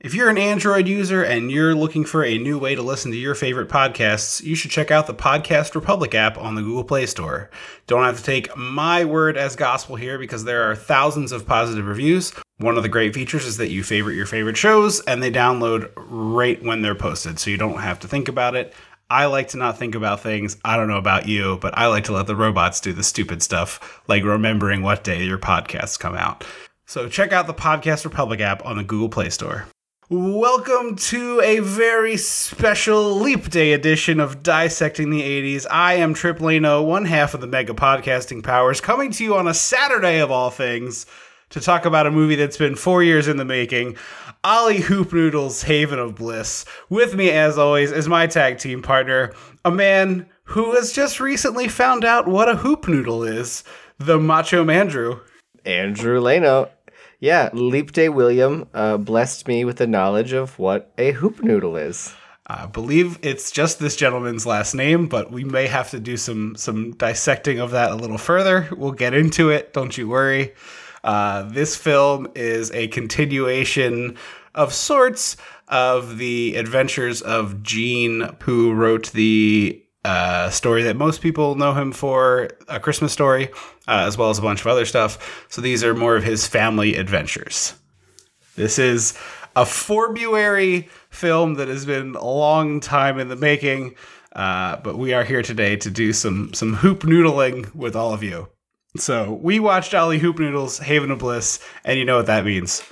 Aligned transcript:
If 0.00 0.14
you're 0.14 0.30
an 0.30 0.38
Android 0.38 0.86
user 0.86 1.24
and 1.24 1.50
you're 1.50 1.74
looking 1.74 2.04
for 2.04 2.24
a 2.24 2.38
new 2.38 2.56
way 2.56 2.76
to 2.76 2.82
listen 2.82 3.10
to 3.10 3.16
your 3.16 3.34
favorite 3.34 3.68
podcasts, 3.68 4.40
you 4.40 4.54
should 4.54 4.70
check 4.70 4.92
out 4.92 5.08
the 5.08 5.14
Podcast 5.14 5.74
Republic 5.74 6.14
app 6.14 6.38
on 6.38 6.54
the 6.54 6.62
Google 6.62 6.84
Play 6.84 7.04
Store. 7.04 7.50
Don't 7.88 8.04
have 8.04 8.18
to 8.18 8.22
take 8.22 8.56
my 8.56 9.04
word 9.04 9.36
as 9.36 9.56
gospel 9.56 9.96
here 9.96 10.16
because 10.16 10.44
there 10.44 10.70
are 10.70 10.76
thousands 10.76 11.32
of 11.32 11.48
positive 11.48 11.84
reviews. 11.84 12.32
One 12.58 12.76
of 12.76 12.84
the 12.84 12.88
great 12.88 13.12
features 13.12 13.44
is 13.44 13.56
that 13.56 13.72
you 13.72 13.82
favorite 13.82 14.14
your 14.14 14.26
favorite 14.26 14.56
shows 14.56 15.00
and 15.00 15.20
they 15.20 15.32
download 15.32 15.90
right 15.96 16.62
when 16.62 16.80
they're 16.80 16.94
posted, 16.94 17.40
so 17.40 17.50
you 17.50 17.56
don't 17.56 17.80
have 17.80 17.98
to 17.98 18.06
think 18.06 18.28
about 18.28 18.54
it. 18.54 18.72
I 19.10 19.26
like 19.26 19.48
to 19.48 19.56
not 19.56 19.78
think 19.78 19.96
about 19.96 20.20
things. 20.20 20.58
I 20.64 20.76
don't 20.76 20.86
know 20.86 20.98
about 20.98 21.26
you, 21.26 21.58
but 21.60 21.76
I 21.76 21.88
like 21.88 22.04
to 22.04 22.12
let 22.12 22.28
the 22.28 22.36
robots 22.36 22.78
do 22.78 22.92
the 22.92 23.02
stupid 23.02 23.42
stuff, 23.42 24.00
like 24.06 24.22
remembering 24.22 24.82
what 24.82 25.02
day 25.02 25.24
your 25.24 25.38
podcasts 25.38 25.98
come 25.98 26.14
out. 26.14 26.44
So 26.86 27.08
check 27.08 27.32
out 27.32 27.48
the 27.48 27.52
Podcast 27.52 28.04
Republic 28.04 28.38
app 28.38 28.64
on 28.64 28.76
the 28.76 28.84
Google 28.84 29.08
Play 29.08 29.30
Store. 29.30 29.66
Welcome 30.10 30.96
to 30.96 31.42
a 31.42 31.58
very 31.58 32.16
special 32.16 33.16
Leap 33.16 33.50
Day 33.50 33.74
edition 33.74 34.20
of 34.20 34.42
Dissecting 34.42 35.10
the 35.10 35.20
80s. 35.20 35.66
I 35.70 35.96
am 35.96 36.14
Trip 36.14 36.40
Leno, 36.40 36.82
one 36.82 37.04
half 37.04 37.34
of 37.34 37.42
the 37.42 37.46
Mega 37.46 37.74
Podcasting 37.74 38.42
Powers, 38.42 38.80
coming 38.80 39.10
to 39.10 39.22
you 39.22 39.36
on 39.36 39.46
a 39.46 39.52
Saturday 39.52 40.20
of 40.20 40.30
all 40.30 40.48
things 40.48 41.04
to 41.50 41.60
talk 41.60 41.84
about 41.84 42.06
a 42.06 42.10
movie 42.10 42.36
that's 42.36 42.56
been 42.56 42.74
four 42.74 43.02
years 43.02 43.28
in 43.28 43.36
the 43.36 43.44
making. 43.44 43.98
Ollie 44.42 44.80
Hoop 44.80 45.12
Noodles, 45.12 45.60
Haven 45.64 45.98
of 45.98 46.14
Bliss. 46.14 46.64
With 46.88 47.14
me, 47.14 47.28
as 47.28 47.58
always, 47.58 47.92
is 47.92 48.08
my 48.08 48.26
tag 48.26 48.56
team 48.56 48.80
partner, 48.80 49.34
a 49.62 49.70
man 49.70 50.26
who 50.44 50.72
has 50.72 50.94
just 50.94 51.20
recently 51.20 51.68
found 51.68 52.06
out 52.06 52.26
what 52.26 52.48
a 52.48 52.56
hoop 52.56 52.88
noodle 52.88 53.24
is, 53.24 53.62
the 53.98 54.18
Macho 54.18 54.64
Mandrew. 54.64 55.20
Andrew 55.66 56.18
Leno. 56.18 56.70
Yeah, 57.20 57.50
Leap 57.52 57.92
Day 57.92 58.08
William 58.08 58.68
uh, 58.72 58.96
blessed 58.96 59.48
me 59.48 59.64
with 59.64 59.78
the 59.78 59.88
knowledge 59.88 60.32
of 60.32 60.56
what 60.58 60.92
a 60.96 61.12
hoop 61.12 61.42
noodle 61.42 61.76
is. 61.76 62.14
I 62.46 62.66
believe 62.66 63.18
it's 63.22 63.50
just 63.50 63.78
this 63.80 63.96
gentleman's 63.96 64.46
last 64.46 64.72
name, 64.74 65.08
but 65.08 65.32
we 65.32 65.42
may 65.42 65.66
have 65.66 65.90
to 65.90 66.00
do 66.00 66.16
some 66.16 66.54
some 66.54 66.92
dissecting 66.92 67.58
of 67.58 67.72
that 67.72 67.90
a 67.90 67.96
little 67.96 68.18
further. 68.18 68.68
We'll 68.70 68.92
get 68.92 69.14
into 69.14 69.50
it. 69.50 69.72
Don't 69.72 69.98
you 69.98 70.08
worry. 70.08 70.54
Uh, 71.02 71.42
this 71.42 71.76
film 71.76 72.28
is 72.34 72.70
a 72.70 72.88
continuation 72.88 74.16
of 74.54 74.72
sorts 74.72 75.36
of 75.66 76.18
the 76.18 76.54
adventures 76.56 77.20
of 77.20 77.62
Jean, 77.62 78.30
who 78.42 78.72
wrote 78.72 79.10
the 79.12 79.84
story 80.50 80.82
that 80.84 80.96
most 80.96 81.20
people 81.20 81.54
know 81.54 81.72
him 81.74 81.92
for, 81.92 82.50
A 82.68 82.80
Christmas 82.80 83.12
Story, 83.12 83.50
uh, 83.86 84.04
as 84.06 84.16
well 84.16 84.30
as 84.30 84.38
a 84.38 84.42
bunch 84.42 84.60
of 84.60 84.66
other 84.66 84.84
stuff. 84.84 85.46
So 85.48 85.60
these 85.60 85.82
are 85.82 85.94
more 85.94 86.16
of 86.16 86.24
his 86.24 86.46
family 86.46 86.96
adventures. 86.96 87.74
This 88.56 88.78
is 88.78 89.18
a 89.56 89.64
February 89.64 90.88
film 91.10 91.54
that 91.54 91.68
has 91.68 91.86
been 91.86 92.14
a 92.14 92.24
long 92.24 92.80
time 92.80 93.18
in 93.18 93.28
the 93.28 93.36
making, 93.36 93.94
uh, 94.32 94.76
but 94.76 94.98
we 94.98 95.12
are 95.12 95.24
here 95.24 95.42
today 95.42 95.76
to 95.76 95.90
do 95.90 96.12
some 96.12 96.52
some 96.54 96.74
hoop 96.74 97.00
noodling 97.00 97.74
with 97.74 97.96
all 97.96 98.12
of 98.12 98.22
you. 98.22 98.48
So 98.96 99.32
we 99.32 99.60
watched 99.60 99.94
Ollie 99.94 100.18
Hoop 100.18 100.38
Noodles, 100.38 100.78
Haven 100.78 101.10
of 101.10 101.18
Bliss, 101.18 101.60
and 101.84 101.98
you 101.98 102.04
know 102.04 102.16
what 102.16 102.26
that 102.26 102.44
means. 102.44 102.82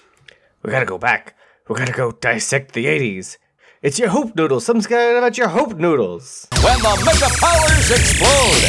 We 0.62 0.70
gotta 0.70 0.86
go 0.86 0.98
back. 0.98 1.36
We 1.68 1.76
gotta 1.76 1.92
go 1.92 2.12
dissect 2.12 2.72
the 2.72 2.86
80s. 2.86 3.38
It's 3.82 3.98
your 3.98 4.08
hoop 4.08 4.34
noodles. 4.36 4.64
Something's 4.64 4.86
good 4.86 5.16
about 5.18 5.36
your 5.36 5.48
hoop 5.48 5.76
noodles. 5.78 6.46
When 6.64 6.78
the 6.80 7.02
mega 7.04 7.28
powers 7.36 7.90
explode. 7.90 8.62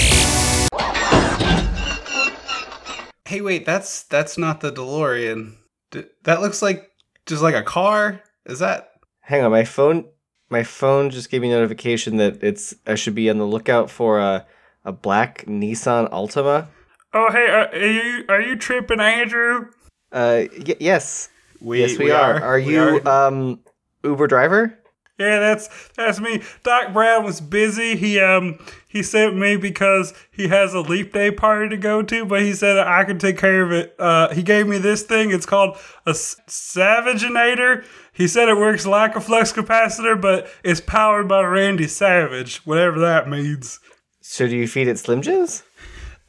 Hey, 3.25 3.41
wait, 3.41 3.65
that's 3.65 4.03
that's 4.03 4.37
not 4.37 4.61
the 4.61 4.71
DeLorean. 4.71 5.55
D- 5.91 6.03
that 6.23 6.41
looks 6.41 6.61
like 6.61 6.91
just 7.25 7.41
like 7.41 7.55
a 7.55 7.63
car. 7.63 8.21
Is 8.45 8.59
that? 8.59 8.91
Hang 9.21 9.43
on, 9.43 9.51
my 9.51 9.63
phone. 9.63 10.05
My 10.49 10.63
phone 10.63 11.09
just 11.09 11.29
gave 11.29 11.41
me 11.41 11.49
notification 11.49 12.17
that 12.17 12.41
it's. 12.43 12.73
I 12.85 12.95
should 12.95 13.15
be 13.15 13.29
on 13.29 13.37
the 13.37 13.45
lookout 13.45 13.89
for 13.89 14.19
a 14.19 14.45
a 14.85 14.91
black 14.91 15.45
Nissan 15.45 16.09
Altima. 16.11 16.67
Oh, 17.13 17.29
hey, 17.31 17.47
are, 17.49 17.67
are 17.67 17.85
you 17.87 18.25
are 18.29 18.41
you 18.41 18.55
tripping, 18.55 18.99
Andrew? 19.01 19.67
Uh, 20.11 20.43
y- 20.65 20.75
yes, 20.79 21.29
We, 21.59 21.79
yes, 21.81 21.97
we, 21.97 22.11
are. 22.11 22.41
Are 22.41 22.55
We 22.57 22.73
you 22.73 23.01
um 23.05 23.59
Uber 24.03 24.27
driver? 24.27 24.77
Yeah, 25.17 25.39
that's 25.39 25.69
that's 25.95 26.19
me. 26.19 26.43
Doc 26.63 26.93
Brown 26.93 27.23
was 27.23 27.41
busy. 27.41 27.95
He 27.95 28.19
um 28.19 28.59
he 28.87 29.01
sent 29.01 29.35
me 29.35 29.57
because 29.57 30.13
he 30.31 30.47
has 30.47 30.73
a 30.75 30.81
leap 30.81 31.11
day 31.11 31.31
party 31.31 31.69
to 31.69 31.77
go 31.77 32.03
to, 32.03 32.25
but 32.25 32.41
he 32.41 32.53
said 32.53 32.77
I 32.77 33.03
could 33.03 33.19
take 33.19 33.37
care 33.37 33.63
of 33.63 33.71
it. 33.71 33.95
Uh, 33.97 34.33
he 34.33 34.43
gave 34.43 34.67
me 34.67 34.77
this 34.77 35.03
thing. 35.03 35.31
It's 35.31 35.45
called 35.45 35.77
a 36.05 36.11
Savageinator. 36.11 37.83
He 38.13 38.27
said 38.27 38.47
it 38.47 38.57
works 38.57 38.85
like 38.85 39.15
a 39.15 39.21
flux 39.21 39.51
capacitor, 39.51 40.19
but 40.19 40.49
it's 40.63 40.81
powered 40.81 41.27
by 41.27 41.43
Randy 41.43 41.87
Savage, 41.87 42.57
whatever 42.65 42.99
that 42.99 43.27
means. 43.27 43.79
So 44.21 44.47
do 44.47 44.55
you 44.55 44.67
feed 44.67 44.87
it 44.87 44.99
Slim 44.99 45.21
Jims? 45.21 45.63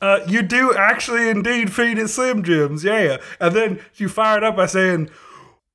Uh, 0.00 0.20
you 0.28 0.42
do 0.42 0.74
actually 0.74 1.28
indeed 1.28 1.72
feed 1.72 1.98
it 1.98 2.08
Slim 2.08 2.42
Jims, 2.42 2.84
yeah. 2.84 3.18
And 3.40 3.54
then 3.54 3.80
you 3.96 4.08
fire 4.08 4.38
it 4.38 4.44
up 4.44 4.56
by 4.56 4.66
saying, 4.66 5.10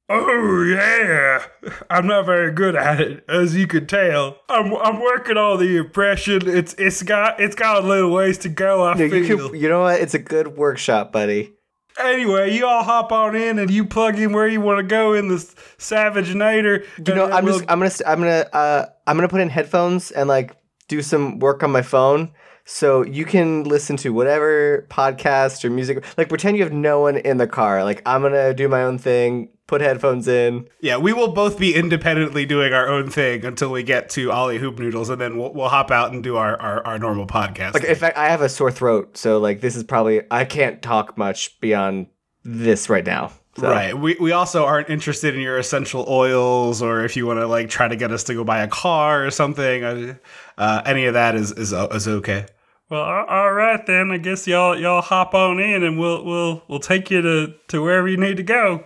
"Oh 0.09 0.64
yeah." 0.64 1.44
I'm 1.90 2.08
not 2.08 2.25
very 2.25 2.52
good 2.52 2.75
at 2.75 3.00
it, 3.00 3.24
as 3.30 3.56
you 3.56 3.68
can 3.68 3.88
tell. 3.88 4.38
I'm 4.50 4.74
I'm 4.75 5.00
working 5.02 5.38
on 5.38 5.59
the 5.59 5.78
impression. 5.78 6.47
It's 6.47 6.74
it's 6.78 7.03
got 7.03 7.40
it's 7.40 7.56
got 7.56 7.84
a 7.84 7.88
little 7.88 8.12
ways 8.12 8.38
to 8.40 8.50
go. 8.50 8.86
I 8.86 8.94
No, 8.94 9.09
feel. 9.09 9.16
you 9.18 9.50
can, 9.50 9.59
you 9.62 9.69
know 9.69 9.81
what? 9.81 10.00
It's 10.02 10.13
a 10.13 10.19
good 10.19 10.58
workshop, 10.58 11.12
buddy. 11.12 11.53
Anyway, 12.00 12.52
you 12.56 12.66
all 12.66 12.84
hop 12.84 13.12
on 13.12 13.36
in 13.36 13.59
and 13.59 13.69
you 13.69 13.86
plug 13.86 14.18
in 14.18 14.34
where 14.34 14.47
you 14.47 14.59
want 14.59 14.80
to 14.80 14.84
go 14.84 15.13
in 15.13 15.28
the 15.28 15.38
Savage-nator. 15.78 16.84
You 17.08 17.16
know, 17.16 17.30
I'm 17.30 17.46
just 17.46 17.63
I'm 17.69 17.80
gonna 17.80 17.92
I'm 18.08 18.19
gonna 18.19 18.46
uh 18.52 18.86
I'm 19.06 19.16
gonna 19.16 19.30
put 19.30 19.42
in 19.42 19.50
headphones 19.50 20.09
and 20.12 20.28
like 20.28 20.56
do 20.88 21.02
some 21.03 21.38
work 21.40 21.62
on 21.63 21.72
my 21.72 21.84
phone 21.84 22.31
so 22.66 23.06
you 23.06 23.25
can 23.25 23.63
listen 23.63 23.96
to 23.97 24.09
whatever 24.12 24.88
podcast 24.90 25.63
or 25.63 25.69
music. 25.69 26.03
Like 26.18 26.30
pretend 26.30 26.58
you 26.58 26.63
have 26.63 26.74
no 26.74 27.00
one 27.02 27.18
in 27.18 27.38
the 27.38 27.47
car. 27.47 27.84
Like 27.84 28.02
I'm 28.08 28.24
gonna 28.24 28.53
do 28.56 28.68
my 28.68 28.81
own 28.84 28.97
thing. 28.97 29.50
Put 29.66 29.81
headphones 29.81 30.28
in. 30.28 30.68
Yeah, 30.81 30.97
we 30.97 31.13
will 31.13 31.31
both 31.31 31.57
be 31.57 31.74
independently 31.74 32.46
doing 32.46 32.74
our 32.74 32.90
own 32.90 33.09
thing 33.09 33.46
until 33.46 33.72
we 33.72 33.81
get 33.81 34.09
to 34.09 34.31
Ollie 34.31 34.57
Hoop 34.57 34.78
Noodles, 34.78 35.09
and 35.09 35.22
then 35.22 35.38
we'll, 35.38 35.53
we'll 35.53 35.69
hop 35.69 35.90
out 35.90 36.12
and 36.12 36.22
do 36.22 36.35
our, 36.35 36.59
our, 36.59 36.85
our 36.85 37.00
normal 37.00 37.25
podcast. 37.25 37.74
Like 37.74 37.85
in 37.85 37.96
fact, 37.96 38.18
I 38.18 38.29
have 38.29 38.41
a 38.41 38.50
sore 38.50 38.72
throat, 38.72 39.18
so 39.18 39.40
like 39.40 39.62
this 39.62 39.75
is 39.75 39.84
probably 39.84 40.22
I 40.29 40.44
can't 40.44 40.81
talk 40.81 41.18
much 41.18 41.59
beyond 41.62 42.07
this 42.44 42.90
right 42.90 43.06
now. 43.06 43.31
So. 43.56 43.69
Right. 43.69 43.97
We, 43.97 44.18
we 44.19 44.31
also 44.31 44.66
aren't 44.66 44.90
interested 44.90 45.35
in 45.35 45.40
your 45.40 45.59
essential 45.59 46.06
oils 46.09 46.81
or 46.81 47.06
if 47.06 47.16
you 47.16 47.28
want 47.28 47.40
to 47.40 47.45
like 47.45 47.69
try 47.69 47.88
to 47.88 47.95
get 47.95 48.12
us 48.12 48.24
to 48.25 48.34
go 48.34 48.44
buy 48.44 48.63
a 48.63 48.68
car 48.68 49.25
or 49.25 49.30
something. 49.30 50.18
Uh, 50.57 50.81
any 50.85 51.06
of 51.06 51.13
that 51.13 51.35
is, 51.35 51.51
is, 51.51 51.72
is 51.72 52.07
okay. 52.07 52.47
Well, 52.90 53.01
all 53.01 53.53
right 53.53 53.84
then. 53.85 54.12
I 54.12 54.18
guess 54.18 54.47
y'all 54.47 54.78
y'all 54.78 55.01
hop 55.01 55.34
on 55.34 55.59
in 55.59 55.84
and 55.84 55.97
we'll 55.97 56.24
we'll 56.25 56.63
we'll 56.68 56.80
take 56.80 57.09
you 57.09 57.22
to 57.22 57.53
to 57.69 57.81
wherever 57.81 58.07
you 58.07 58.18
need 58.18 58.38
to 58.38 58.44
go. 58.44 58.85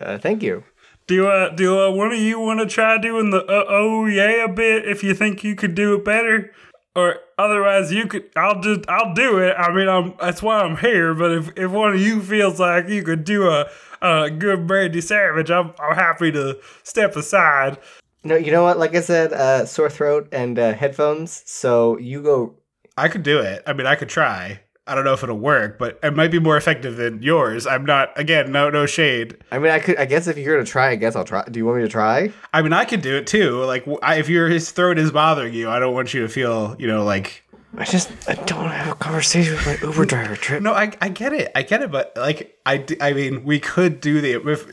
Uh, 0.00 0.18
thank 0.18 0.42
you. 0.42 0.64
Do 1.06 1.26
uh 1.28 1.50
do 1.54 1.80
uh, 1.80 1.90
one 1.90 2.12
of 2.12 2.18
you 2.18 2.38
want 2.38 2.60
to 2.60 2.66
try 2.66 2.98
doing 2.98 3.30
the 3.30 3.42
uh, 3.44 3.64
oh 3.68 4.04
yeah 4.04 4.44
a 4.44 4.48
bit 4.48 4.86
if 4.86 5.02
you 5.02 5.14
think 5.14 5.42
you 5.42 5.54
could 5.54 5.74
do 5.74 5.94
it 5.94 6.04
better, 6.04 6.52
or 6.94 7.16
otherwise 7.38 7.90
you 7.90 8.06
could 8.06 8.24
I'll 8.36 8.60
just 8.60 8.80
I'll 8.88 9.14
do 9.14 9.38
it. 9.38 9.54
I 9.56 9.72
mean 9.72 9.88
I'm 9.88 10.14
that's 10.20 10.42
why 10.42 10.60
I'm 10.60 10.76
here. 10.76 11.14
But 11.14 11.32
if, 11.32 11.50
if 11.56 11.70
one 11.70 11.94
of 11.94 12.00
you 12.00 12.20
feels 12.20 12.60
like 12.60 12.88
you 12.88 13.02
could 13.02 13.24
do 13.24 13.48
a 13.48 13.70
a 14.02 14.30
good 14.30 14.68
Randy 14.68 15.00
Savage, 15.00 15.50
I'm 15.50 15.72
I'm 15.80 15.94
happy 15.94 16.30
to 16.32 16.58
step 16.82 17.16
aside. 17.16 17.78
No, 18.24 18.36
you 18.36 18.52
know 18.52 18.64
what? 18.64 18.78
Like 18.78 18.94
I 18.94 19.00
said, 19.00 19.32
uh, 19.32 19.64
sore 19.64 19.88
throat 19.88 20.28
and 20.32 20.58
uh, 20.58 20.74
headphones. 20.74 21.42
So 21.46 21.96
you 21.98 22.22
go. 22.22 22.56
I 22.98 23.08
could 23.08 23.22
do 23.22 23.38
it. 23.38 23.62
I 23.66 23.72
mean, 23.72 23.86
I 23.86 23.94
could 23.94 24.08
try. 24.08 24.60
I 24.88 24.94
don't 24.94 25.04
know 25.04 25.12
if 25.12 25.22
it'll 25.22 25.38
work, 25.38 25.78
but 25.78 25.98
it 26.02 26.16
might 26.16 26.30
be 26.30 26.38
more 26.38 26.56
effective 26.56 26.96
than 26.96 27.22
yours. 27.22 27.66
I'm 27.66 27.84
not, 27.84 28.18
again, 28.18 28.50
no 28.50 28.70
no 28.70 28.86
shade. 28.86 29.36
I 29.52 29.58
mean, 29.58 29.70
I 29.70 29.78
could. 29.78 29.98
I 29.98 30.06
guess 30.06 30.26
if 30.26 30.38
you're 30.38 30.56
gonna 30.56 30.66
try, 30.66 30.90
I 30.90 30.96
guess 30.96 31.14
I'll 31.14 31.24
try. 31.24 31.44
Do 31.44 31.58
you 31.58 31.66
want 31.66 31.78
me 31.78 31.82
to 31.84 31.88
try? 31.88 32.32
I 32.52 32.62
mean, 32.62 32.72
I 32.72 32.84
could 32.84 33.02
do 33.02 33.16
it 33.16 33.26
too. 33.26 33.62
Like, 33.64 33.86
I, 34.02 34.16
if 34.16 34.28
your 34.28 34.48
his 34.48 34.70
throat 34.70 34.98
is 34.98 35.12
bothering 35.12 35.54
you, 35.54 35.68
I 35.68 35.78
don't 35.78 35.94
want 35.94 36.14
you 36.14 36.22
to 36.22 36.28
feel, 36.28 36.74
you 36.78 36.86
know, 36.86 37.04
like 37.04 37.44
I 37.76 37.84
just 37.84 38.10
I 38.28 38.34
don't 38.34 38.60
want 38.60 38.72
to 38.72 38.78
have 38.78 38.92
a 38.92 38.94
conversation 38.94 39.54
with 39.54 39.66
my 39.66 39.78
Uber 39.86 40.06
driver 40.06 40.36
trip. 40.36 40.62
No, 40.62 40.72
I, 40.72 40.92
I 41.00 41.10
get 41.10 41.32
it. 41.32 41.52
I 41.54 41.62
get 41.62 41.82
it. 41.82 41.90
But 41.90 42.12
like, 42.16 42.56
I 42.64 42.84
I 43.00 43.12
mean, 43.12 43.44
we 43.44 43.60
could 43.60 44.00
do 44.00 44.20
the. 44.20 44.32
If, 44.50 44.66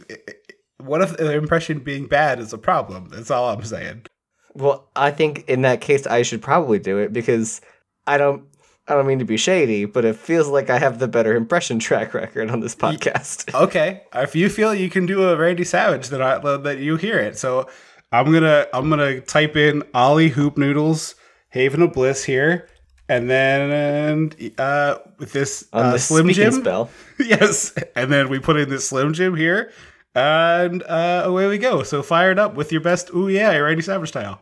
what 0.78 1.02
if 1.02 1.18
the 1.18 1.34
impression 1.34 1.80
being 1.80 2.08
bad 2.08 2.40
is 2.40 2.54
a 2.54 2.58
problem? 2.58 3.10
That's 3.10 3.30
all 3.30 3.50
I'm 3.50 3.64
saying. 3.64 4.06
Well, 4.54 4.90
I 4.96 5.12
think 5.12 5.50
in 5.50 5.64
that 5.64 5.82
case 5.82 6.08
I 6.08 6.22
should 6.22 6.42
probably 6.42 6.80
do 6.80 6.98
it 7.00 7.12
because 7.12 7.60
I 8.08 8.18
don't 8.18 8.46
I 8.88 8.94
don't 8.94 9.08
mean 9.08 9.20
to 9.20 9.26
be 9.26 9.38
shady, 9.38 9.86
but 9.86 10.06
it 10.06 10.16
feels 10.16 10.48
like 10.48 10.70
I 10.70 10.78
have 10.78 11.00
the 11.00 11.08
better 11.08 11.36
impression 11.36 11.80
track 11.80 12.14
record 12.14 12.52
on 12.52 12.60
this 12.60 12.76
podcast. 12.76 13.54
Okay, 13.66 14.04
if 14.14 14.36
you 14.36 14.50
feel 14.50 14.76
you 14.76 14.90
can 14.90 15.06
do 15.06 15.28
a 15.28 15.36
Randy 15.36 15.64
Savage, 15.64 16.10
then 16.10 16.22
I 16.22 16.38
that 16.58 16.78
you 16.78 16.98
hear 16.98 17.18
it. 17.18 17.38
So 17.38 17.68
I'm 18.12 18.32
gonna 18.32 18.68
I'm 18.74 18.90
gonna 18.90 19.22
type 19.22 19.56
in 19.56 19.84
Ollie 19.94 20.30
Hoop 20.30 20.58
Noodles 20.58 21.16
Haven 21.50 21.82
of 21.82 21.94
Bliss 21.94 22.24
here, 22.24 22.68
and 23.10 23.30
then 23.30 24.32
uh, 24.60 25.00
with 25.18 25.32
this 25.32 25.68
on 25.74 25.88
uh, 25.88 25.92
the 25.94 26.00
Slim 26.00 26.30
Jim. 26.30 26.52
spell. 26.52 26.90
yes, 27.20 27.74
and 27.96 28.12
then 28.12 28.30
we 28.30 28.40
put 28.40 28.58
in 28.58 28.70
this 28.70 28.88
Slim 28.88 29.14
Jim 29.14 29.36
here, 29.36 29.72
And 30.14 30.84
uh, 30.84 31.24
away 31.26 31.48
we 31.48 31.58
go. 31.58 31.82
So 31.82 32.04
fire 32.04 32.32
it 32.32 32.38
up 32.38 32.54
with 32.56 32.72
your 32.72 32.82
best 32.82 33.10
ooh 33.16 33.30
yeah, 33.30 33.56
Randy 33.58 33.82
Savage 33.82 34.10
style. 34.10 34.42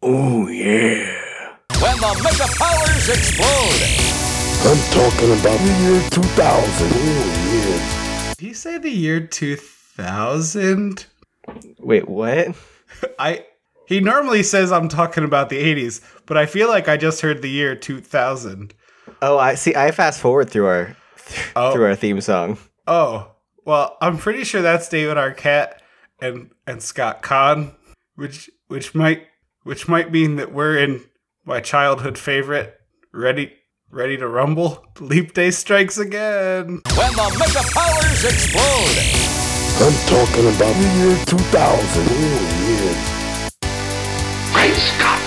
Oh 0.00 0.48
yeah. 0.48 1.33
When 1.80 1.96
the 1.98 2.20
mega 2.22 2.46
powers 2.56 3.08
explode. 3.08 3.82
I'm 4.66 4.80
talking 4.92 5.32
about 5.40 5.58
the 5.58 5.72
year 5.82 6.10
2000. 6.10 6.88
Oh, 6.92 8.28
yeah. 8.28 8.34
Did 8.34 8.46
you 8.48 8.54
say 8.54 8.78
the 8.78 8.90
year 8.90 9.20
2000? 9.26 11.06
Wait, 11.80 12.08
what? 12.08 12.48
I 13.18 13.44
he 13.86 14.00
normally 14.00 14.42
says 14.42 14.72
I'm 14.72 14.88
talking 14.88 15.24
about 15.24 15.50
the 15.50 15.56
80s, 15.62 16.00
but 16.26 16.36
I 16.38 16.46
feel 16.46 16.68
like 16.68 16.88
I 16.88 16.96
just 16.96 17.20
heard 17.20 17.42
the 17.42 17.50
year 17.50 17.74
2000. 17.76 18.72
Oh, 19.20 19.36
I 19.38 19.54
see. 19.54 19.74
I 19.74 19.90
fast 19.90 20.20
forward 20.20 20.48
through 20.50 20.66
our 20.66 20.96
Oh. 21.56 21.72
through 21.72 21.84
our 21.86 21.94
theme 21.96 22.20
song. 22.20 22.58
Oh, 22.86 23.30
well, 23.64 23.96
I'm 24.02 24.18
pretty 24.18 24.44
sure 24.44 24.60
that's 24.62 24.88
David 24.88 25.16
Arquette 25.16 25.78
and 26.20 26.50
and 26.66 26.82
Scott 26.82 27.22
Caan, 27.22 27.74
which 28.14 28.50
which 28.68 28.94
might 28.94 29.22
which 29.64 29.88
might 29.88 30.12
mean 30.12 30.36
that 30.36 30.52
we're 30.52 30.76
in 30.78 31.02
my 31.44 31.60
childhood 31.60 32.16
favorite, 32.16 32.80
ready 33.12 33.52
ready 33.90 34.16
to 34.16 34.26
rumble. 34.26 34.84
Leap 35.00 35.34
Day 35.34 35.50
strikes 35.50 35.98
again. 35.98 36.80
When 36.96 37.12
the 37.12 37.36
mega 37.38 37.62
powers 37.70 38.24
explode. 38.24 38.96
I'm 39.76 39.92
talking 40.06 40.46
about 40.54 40.74
the 40.74 40.88
year 40.98 41.16
2000. 41.26 42.06
Oh, 42.08 42.40
yeah. 42.64 42.96
Great 44.52 44.76
Scott! 44.76 45.24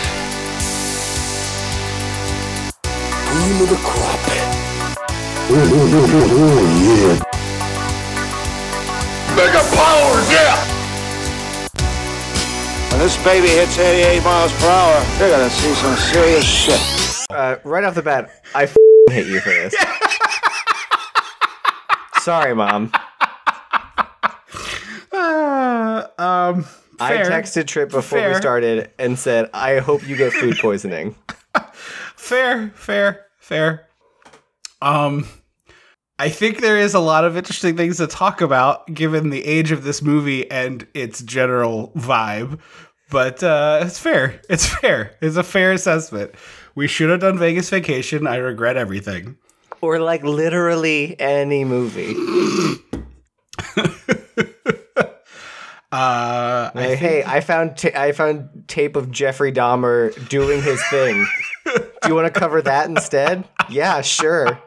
Cream 3.28 3.62
of 3.62 3.70
the 3.70 3.76
crop. 3.84 4.20
Oh, 5.50 5.54
oh, 5.54 5.94
oh, 5.94 6.12
oh, 6.14 6.34
oh, 6.34 6.64
yeah. 6.84 7.16
Mega 9.36 9.62
powers, 9.76 10.28
yeah! 10.32 10.67
When 12.98 13.06
this 13.06 13.24
baby 13.24 13.48
hits 13.50 13.78
88 13.78 14.24
miles 14.24 14.52
per 14.54 14.68
hour, 14.68 15.06
you're 15.20 15.30
gonna 15.30 15.52
see 15.52 15.72
some 15.76 15.96
serious 15.98 16.44
shit. 16.44 17.26
Uh, 17.30 17.58
right 17.64 17.84
off 17.84 17.94
the 17.94 18.02
bat, 18.02 18.32
I 18.56 18.64
f- 18.64 18.76
hate 19.12 19.28
you 19.28 19.40
for 19.40 19.50
this. 19.50 19.76
Sorry, 22.24 22.56
mom. 22.56 22.92
Uh, 25.12 26.08
um, 26.18 26.66
I 27.00 27.10
fair, 27.10 27.26
texted 27.26 27.68
Trip 27.68 27.92
before 27.92 28.28
we 28.28 28.34
started 28.34 28.90
and 28.98 29.20
said, 29.20 29.52
"I 29.54 29.78
hope 29.78 30.08
you 30.08 30.16
get 30.18 30.34
food 30.34 30.58
poisoning." 30.60 31.16
fair, 32.16 32.72
fair, 32.74 33.28
fair. 33.38 33.86
Um, 34.82 35.28
I 36.18 36.30
think 36.30 36.62
there 36.62 36.78
is 36.78 36.96
a 36.96 37.00
lot 37.00 37.26
of 37.26 37.38
interesting 37.38 37.78
things 37.78 37.98
to 37.98 38.08
talk 38.08 38.42
about 38.42 38.92
given 38.92 39.30
the 39.30 39.46
age 39.46 39.72
of 39.72 39.84
this 39.84 40.02
movie 40.02 40.50
and 40.50 40.88
its 40.96 41.22
general 41.22 41.92
vibe. 41.96 42.60
But 43.10 43.42
uh, 43.44 43.80
it's 43.84 44.00
fair. 44.00 44.42
It's 44.50 44.66
fair. 44.82 45.16
It's 45.22 45.36
a 45.38 45.44
fair 45.44 45.72
assessment. 45.72 46.32
We 46.76 46.88
should 46.88 47.10
have 47.10 47.22
done 47.22 47.38
Vegas 47.38 47.70
Vacation. 47.70 48.28
I 48.28 48.36
regret 48.38 48.78
everything. 48.78 49.38
or 49.82 50.00
like 50.00 50.24
literally 50.24 51.20
any 51.20 51.64
movie. 51.66 52.16
Uh, 55.90 56.70
I 56.76 56.88
Like, 56.90 56.98
hey, 57.00 57.24
I 57.26 57.40
found 57.40 57.78
ta- 57.78 57.96
I 57.98 58.12
found 58.12 58.66
tape 58.68 58.98
of 58.98 59.10
Jeffrey 59.10 59.54
Dahmer 59.54 60.12
doing 60.28 60.62
his 60.62 60.84
thing. 60.90 61.26
Do 61.66 62.10
you 62.10 62.14
want 62.14 62.32
to 62.32 62.40
cover 62.40 62.62
that 62.62 62.90
instead? 62.90 63.48
Yeah, 63.70 64.02
sure. 64.02 64.62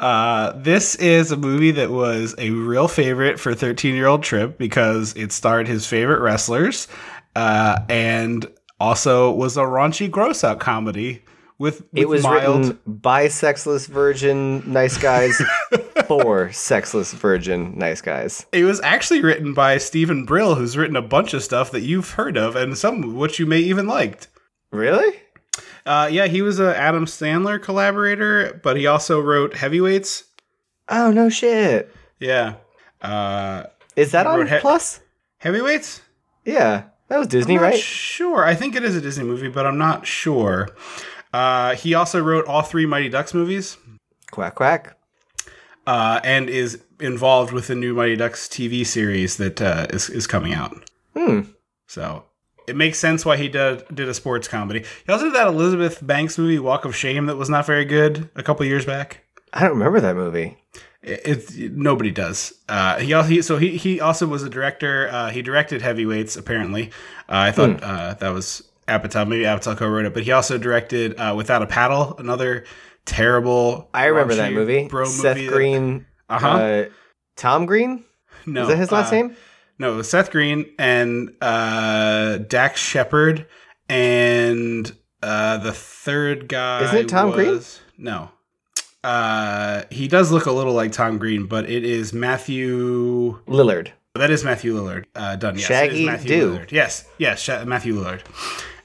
Uh, 0.00 0.52
this 0.56 0.94
is 0.94 1.30
a 1.30 1.36
movie 1.36 1.72
that 1.72 1.90
was 1.90 2.34
a 2.38 2.50
real 2.50 2.88
favorite 2.88 3.38
for 3.38 3.54
13 3.54 3.94
year 3.94 4.06
old 4.06 4.22
Trip 4.22 4.56
because 4.56 5.14
it 5.14 5.30
starred 5.30 5.68
his 5.68 5.86
favorite 5.86 6.20
wrestlers 6.20 6.88
uh, 7.36 7.80
and 7.90 8.46
also 8.80 9.30
was 9.30 9.58
a 9.58 9.60
raunchy 9.60 10.10
gross 10.10 10.42
out 10.42 10.58
comedy 10.58 11.22
with, 11.58 11.80
with 11.80 11.88
It 11.92 12.08
was 12.08 12.22
mild. 12.22 12.60
written 12.64 12.78
by 12.86 13.28
sexless 13.28 13.86
virgin 13.86 14.62
nice 14.72 14.96
guys 14.96 15.40
for 16.06 16.50
sexless 16.50 17.12
virgin 17.12 17.78
nice 17.78 18.00
guys. 18.00 18.46
It 18.52 18.64
was 18.64 18.80
actually 18.80 19.20
written 19.20 19.52
by 19.52 19.76
Steven 19.76 20.24
Brill, 20.24 20.54
who's 20.54 20.78
written 20.78 20.96
a 20.96 21.02
bunch 21.02 21.34
of 21.34 21.44
stuff 21.44 21.70
that 21.72 21.82
you've 21.82 22.12
heard 22.12 22.38
of 22.38 22.56
and 22.56 22.78
some 22.78 23.04
of 23.04 23.12
which 23.14 23.38
you 23.38 23.44
may 23.44 23.58
even 23.58 23.86
liked. 23.86 24.28
Really? 24.72 25.20
Uh, 25.86 26.08
yeah, 26.10 26.26
he 26.26 26.42
was 26.42 26.60
a 26.60 26.76
Adam 26.76 27.06
Sandler 27.06 27.60
collaborator, 27.60 28.60
but 28.62 28.76
he 28.76 28.86
also 28.86 29.20
wrote 29.20 29.56
Heavyweights. 29.56 30.24
Oh 30.88 31.10
no 31.10 31.28
shit. 31.28 31.94
Yeah. 32.18 32.54
Uh, 33.00 33.64
Is 33.96 34.12
that 34.12 34.26
on 34.26 34.46
he- 34.46 34.58
Plus? 34.58 35.00
Heavyweights? 35.38 36.02
Yeah, 36.44 36.84
that 37.08 37.18
was 37.18 37.28
Disney, 37.28 37.58
right? 37.58 37.78
Sure. 37.78 38.44
I 38.44 38.54
think 38.54 38.74
it 38.76 38.82
is 38.84 38.94
a 38.96 39.00
Disney 39.00 39.24
movie, 39.24 39.48
but 39.48 39.66
I'm 39.66 39.78
not 39.78 40.06
sure. 40.06 40.68
Uh, 41.32 41.74
he 41.76 41.94
also 41.94 42.20
wrote 42.20 42.46
all 42.46 42.62
three 42.62 42.86
Mighty 42.86 43.08
Ducks 43.08 43.32
movies 43.34 43.76
quack 44.30 44.54
quack. 44.56 44.96
uh, 45.86 46.20
and 46.24 46.50
is 46.50 46.82
involved 47.00 47.52
with 47.52 47.68
the 47.68 47.74
new 47.74 47.94
Mighty 47.94 48.16
Ducks 48.16 48.46
TV 48.48 48.84
series 48.86 49.36
that 49.38 49.62
uh, 49.62 49.86
is 49.90 50.10
is 50.10 50.26
coming 50.26 50.52
out. 50.52 50.88
Hmm. 51.16 51.40
So 51.86 52.24
it 52.70 52.76
makes 52.76 52.98
sense 52.98 53.24
why 53.26 53.36
he 53.36 53.48
did 53.48 53.84
did 53.94 54.08
a 54.08 54.14
sports 54.14 54.48
comedy. 54.48 54.84
He 55.06 55.12
also 55.12 55.26
did 55.26 55.34
that 55.34 55.48
Elizabeth 55.48 56.04
Banks 56.06 56.38
movie, 56.38 56.58
Walk 56.58 56.84
of 56.84 56.96
Shame, 56.96 57.26
that 57.26 57.36
was 57.36 57.50
not 57.50 57.66
very 57.66 57.84
good 57.84 58.30
a 58.34 58.42
couple 58.42 58.64
years 58.64 58.86
back. 58.86 59.24
I 59.52 59.60
don't 59.60 59.70
remember 59.76 60.00
that 60.00 60.16
movie. 60.16 60.56
It, 61.02 61.20
it's 61.24 61.56
nobody 61.56 62.10
does. 62.10 62.52
Uh, 62.68 62.98
he 62.98 63.12
also 63.12 63.28
he, 63.28 63.42
so 63.42 63.56
he 63.58 63.76
he 63.76 64.00
also 64.00 64.26
was 64.26 64.42
a 64.42 64.48
director. 64.50 65.08
Uh, 65.10 65.30
he 65.30 65.42
directed 65.42 65.82
Heavyweights. 65.82 66.36
Apparently, 66.36 66.90
uh, 67.28 67.48
I 67.48 67.52
thought 67.52 67.82
uh, 67.82 68.14
that 68.14 68.30
was 68.30 68.62
Apatow. 68.86 69.26
Maybe 69.26 69.44
Apatow 69.44 69.76
co-wrote 69.76 70.04
it, 70.06 70.14
but 70.14 70.22
he 70.22 70.32
also 70.32 70.56
directed 70.58 71.18
uh, 71.18 71.34
Without 71.36 71.62
a 71.62 71.66
Paddle, 71.66 72.16
another 72.18 72.64
terrible. 73.04 73.88
I 73.92 74.06
remember 74.06 74.34
that 74.36 74.52
movie. 74.52 74.88
Bro 74.88 75.06
Seth 75.06 75.36
movie 75.36 75.46
that- 75.46 75.52
Green. 75.52 76.06
Uh-huh. 76.28 76.48
Uh, 76.48 76.84
Tom 77.36 77.66
Green? 77.66 78.04
no, 78.46 78.62
Is 78.62 78.68
that 78.68 78.76
his 78.76 78.92
last 78.92 79.08
uh, 79.12 79.16
name? 79.16 79.36
No, 79.80 79.96
was 79.96 80.10
Seth 80.10 80.30
Green 80.30 80.66
and 80.78 81.34
uh, 81.40 82.36
Dax 82.36 82.78
Shepard 82.78 83.46
and 83.88 84.94
uh, 85.22 85.56
the 85.56 85.72
third 85.72 86.48
guy. 86.48 86.84
Isn't 86.84 86.98
it 86.98 87.08
Tom 87.08 87.30
Green? 87.30 87.58
No. 87.96 88.30
Uh, 89.02 89.84
he 89.90 90.06
does 90.06 90.30
look 90.30 90.44
a 90.44 90.52
little 90.52 90.74
like 90.74 90.92
Tom 90.92 91.16
Green, 91.16 91.46
but 91.46 91.68
it 91.70 91.82
is 91.82 92.12
Matthew. 92.12 93.42
Lillard. 93.46 93.92
That 94.16 94.30
is 94.30 94.44
Matthew 94.44 94.74
Lillard. 94.74 95.06
Uh, 95.14 95.36
done. 95.36 95.54
Yes, 95.56 95.64
Shaggy 95.66 96.00
is 96.02 96.06
Matthew 96.06 96.28
Dew. 96.28 96.50
Lillard. 96.58 96.72
Yes, 96.72 97.08
yes, 97.16 97.40
Sha- 97.40 97.64
Matthew 97.64 97.94
Lillard. 97.94 98.20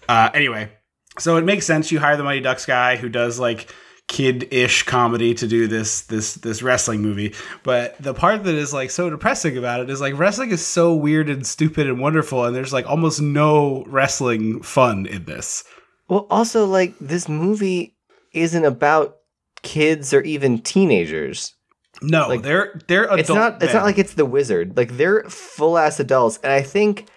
Uh, 0.08 0.30
anyway, 0.34 0.72
so 1.20 1.36
it 1.36 1.44
makes 1.44 1.66
sense 1.66 1.92
you 1.92 2.00
hire 2.00 2.16
the 2.16 2.24
Mighty 2.24 2.40
Ducks 2.40 2.66
guy 2.66 2.96
who 2.96 3.10
does 3.10 3.38
like 3.38 3.70
kid-ish 4.08 4.84
comedy 4.84 5.34
to 5.34 5.48
do 5.48 5.68
this 5.68 6.02
this 6.02 6.36
this 6.36 6.62
wrestling 6.62 7.02
movie. 7.02 7.34
But 7.64 7.98
the 8.02 8.14
part 8.14 8.44
that 8.44 8.56
is 8.56 8.74
like 8.74 8.92
so 8.92 9.10
depressing 9.10 9.58
about 9.58 9.80
it 9.82 9.90
is 9.90 10.00
like 10.02 10.18
wrestling 10.18 10.52
is 10.52 10.66
so 10.66 10.94
weird 10.94 11.30
and 11.30 11.46
stupid 11.46 11.88
and 11.88 12.00
wonderful, 12.00 12.46
and 12.46 12.56
there's 12.56 12.74
like 12.74 12.88
almost 12.88 13.22
no 13.22 13.84
wrestling 13.88 14.62
fun 14.62 15.06
in 15.06 15.26
this. 15.26 15.64
Well, 16.08 16.28
also, 16.30 16.66
like, 16.66 16.94
this 17.02 17.28
movie 17.28 17.96
isn't 18.32 18.64
about 18.64 19.18
kids 19.64 20.14
or 20.14 20.22
even 20.22 20.60
teenagers. 20.60 21.54
No, 22.02 22.28
Like, 22.28 22.44
they're 22.44 22.80
they're 22.88 23.06
adult. 23.06 23.20
it's 23.22 23.30
not 23.30 23.64
it's 23.64 23.74
not 23.74 23.86
like 23.86 23.98
it's 23.98 24.14
the 24.16 24.26
wizard 24.26 24.76
like 24.76 24.98
they're 24.98 25.24
full 25.30 25.78
ass 25.78 25.98
adults 25.98 26.38
and 26.44 26.52
i 26.52 26.62
think 26.62 27.08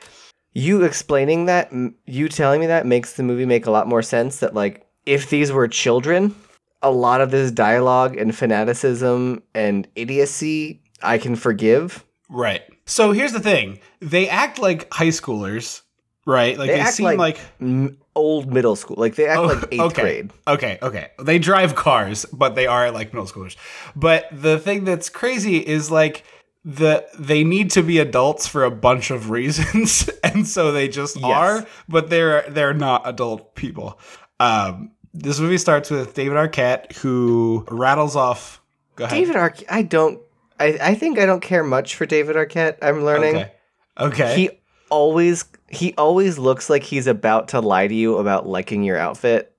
you 0.52 0.84
explaining 0.84 1.46
that 1.46 1.72
you 2.06 2.28
telling 2.28 2.60
me 2.60 2.68
that 2.68 2.86
makes 2.86 3.14
the 3.14 3.24
movie 3.24 3.44
make 3.44 3.66
a 3.66 3.72
lot 3.72 3.88
more 3.88 4.02
sense 4.02 4.38
that 4.38 4.54
like 4.54 4.86
if 5.04 5.28
these 5.30 5.50
were 5.50 5.66
children 5.66 6.32
a 6.82 6.90
lot 6.90 7.20
of 7.20 7.30
this 7.30 7.50
dialogue 7.50 8.16
and 8.16 8.34
fanaticism 8.34 9.42
and 9.54 9.88
idiocy 9.94 10.82
i 11.02 11.18
can 11.18 11.34
forgive 11.36 12.04
right. 12.28 12.62
So 12.86 13.12
here's 13.12 13.32
the 13.32 13.40
thing: 13.40 13.80
they 14.00 14.30
act 14.30 14.58
like 14.58 14.90
high 14.92 15.08
schoolers, 15.08 15.82
right? 16.24 16.56
Like 16.58 16.68
They 16.68 16.76
they, 16.76 16.80
act 16.80 16.94
seem 16.94 17.04
like- 17.04 17.18
like 17.18 17.38
M- 17.60 17.98
old 18.14 18.50
middle 18.50 18.76
school 18.76 18.96
like 18.98 19.14
they 19.14 19.26
act 19.26 19.38
Oh, 19.40 19.44
like 19.44 19.64
eighth 19.70 19.80
okay. 19.80 20.02
grade 20.02 20.30
Okay, 20.48 20.78
okay. 20.82 21.08
They 21.22 21.38
drive 21.38 21.74
cars, 21.74 22.24
but 22.32 22.54
they 22.54 22.66
are 22.66 22.90
like 22.90 23.12
middle 23.12 23.26
schoolers. 23.28 23.56
But 23.94 24.26
the 24.32 24.58
thing 24.58 24.84
that's 24.84 25.10
crazy 25.10 25.58
is 25.58 25.90
like 25.90 26.24
the 26.64 27.06
they 27.18 27.44
need 27.44 27.70
to 27.72 27.82
be 27.82 27.98
adults 27.98 28.46
for 28.46 28.64
a 28.64 28.70
bunch 28.70 29.10
of 29.10 29.28
reasons, 29.30 30.08
and 30.24 30.46
so 30.46 30.72
they 30.72 30.88
just 30.88 31.22
are. 31.22 31.66
But 31.90 32.08
they're 32.08 32.44
they're 32.48 32.74
not 32.74 33.02
adult 33.06 33.54
people. 33.54 34.00
Um, 34.40 34.92
this 35.14 35.40
movie 35.40 35.58
starts 35.58 35.90
with 35.90 36.14
David 36.14 36.36
Arquette 36.36 36.92
who 36.96 37.64
rattles 37.70 38.16
off. 38.16 38.60
Go 38.96 39.04
ahead. 39.04 39.16
david 39.16 39.36
arquette 39.36 39.64
i 39.70 39.82
don't 39.82 40.20
I, 40.58 40.76
I 40.82 40.94
think 40.94 41.20
i 41.20 41.26
don't 41.26 41.40
care 41.40 41.62
much 41.62 41.94
for 41.94 42.04
david 42.04 42.34
arquette 42.34 42.78
i'm 42.82 43.04
learning 43.04 43.36
Okay. 43.36 43.52
Okay. 44.00 44.36
he 44.36 44.50
always 44.90 45.44
he 45.68 45.94
always 45.96 46.38
looks 46.38 46.68
like 46.70 46.82
he's 46.82 47.06
about 47.06 47.48
to 47.48 47.60
lie 47.60 47.86
to 47.86 47.94
you 47.94 48.16
about 48.18 48.46
liking 48.48 48.82
your 48.82 48.96
outfit. 48.96 49.54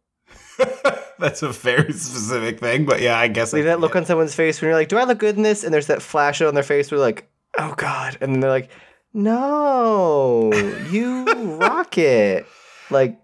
that's 1.20 1.42
a 1.44 1.50
very 1.50 1.94
specific 1.94 2.60
thing, 2.60 2.86
but 2.86 3.02
yeah, 3.02 3.18
I 3.18 3.28
guess. 3.28 3.54
I 3.54 3.62
that 3.62 3.80
look 3.80 3.96
on 3.96 4.06
someone's 4.06 4.34
face 4.36 4.60
when 4.62 4.70
you're 4.70 4.78
like, 4.78 4.90
"Do 4.90 4.98
I 4.98 5.04
look 5.04 5.20
good 5.20 5.38
in 5.38 5.44
this?" 5.44 5.64
And 5.64 5.74
there's 5.74 5.88
that 5.88 6.02
flash 6.02 6.42
on 6.42 6.54
their 6.54 6.64
face 6.64 6.92
where 6.92 7.00
like, 7.00 7.30
oh 7.58 7.74
god, 7.78 8.18
and 8.22 8.34
then 8.34 8.40
they're 8.40 8.50
like, 8.50 8.70
no, 9.14 10.52
you 10.90 11.26
rock 11.58 11.98
it. 11.98 12.46
Like 12.90 13.19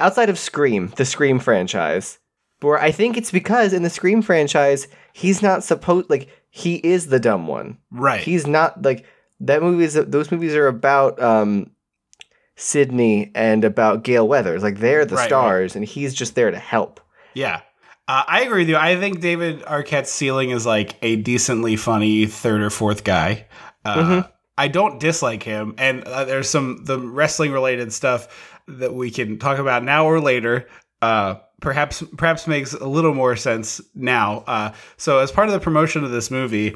outside 0.00 0.28
of 0.30 0.38
Scream, 0.38 0.92
the 0.96 1.04
Scream 1.04 1.38
franchise, 1.38 2.18
where 2.60 2.78
I 2.80 2.90
think 2.90 3.16
it's 3.16 3.30
because 3.30 3.72
in 3.72 3.82
the 3.82 3.90
Scream 3.90 4.22
franchise, 4.22 4.88
he's 5.12 5.42
not 5.42 5.62
supposed 5.64 6.10
like 6.10 6.28
he 6.50 6.76
is 6.76 7.06
the 7.06 7.20
dumb 7.20 7.46
one. 7.46 7.78
Right. 7.90 8.20
He's 8.20 8.46
not 8.46 8.82
like 8.82 9.04
that 9.40 9.62
movie 9.62 9.84
is 9.84 9.94
those 9.94 10.30
movies 10.30 10.54
are 10.54 10.66
about 10.66 11.20
um 11.22 11.70
Sydney 12.56 13.30
and 13.34 13.64
about 13.64 14.02
Gale 14.04 14.26
Weathers. 14.28 14.62
Like 14.62 14.78
they're 14.78 15.04
the 15.06 15.14
Right, 15.14 15.22
right. 15.22 15.28
stars 15.28 15.76
and 15.76 15.84
he's 15.84 16.14
just 16.14 16.34
there 16.34 16.50
to 16.50 16.58
help. 16.58 17.00
Yeah. 17.34 17.60
Uh, 18.08 18.24
I 18.26 18.42
agree 18.42 18.62
with 18.62 18.68
you. 18.68 18.76
I 18.76 18.96
think 18.96 19.20
David 19.20 19.62
Arquette's 19.62 20.10
ceiling 20.10 20.50
is 20.50 20.66
like 20.66 20.96
a 21.00 21.16
decently 21.16 21.76
funny 21.76 22.26
third 22.26 22.60
or 22.60 22.70
fourth 22.70 23.04
guy. 23.04 23.46
Uh, 23.84 23.96
Mm-hmm. 23.96 24.30
I 24.60 24.68
don't 24.68 25.00
dislike 25.00 25.42
him, 25.42 25.74
and 25.78 26.04
uh, 26.04 26.26
there's 26.26 26.50
some 26.50 26.84
the 26.84 26.98
wrestling 26.98 27.50
related 27.50 27.94
stuff 27.94 28.60
that 28.68 28.92
we 28.92 29.10
can 29.10 29.38
talk 29.38 29.56
about 29.56 29.84
now 29.84 30.04
or 30.04 30.20
later. 30.20 30.68
Uh, 31.00 31.36
perhaps 31.62 32.02
perhaps 32.18 32.46
makes 32.46 32.74
a 32.74 32.86
little 32.86 33.14
more 33.14 33.36
sense 33.36 33.80
now. 33.94 34.44
Uh, 34.46 34.74
so 34.98 35.20
as 35.20 35.32
part 35.32 35.48
of 35.48 35.54
the 35.54 35.60
promotion 35.60 36.04
of 36.04 36.10
this 36.10 36.30
movie, 36.30 36.74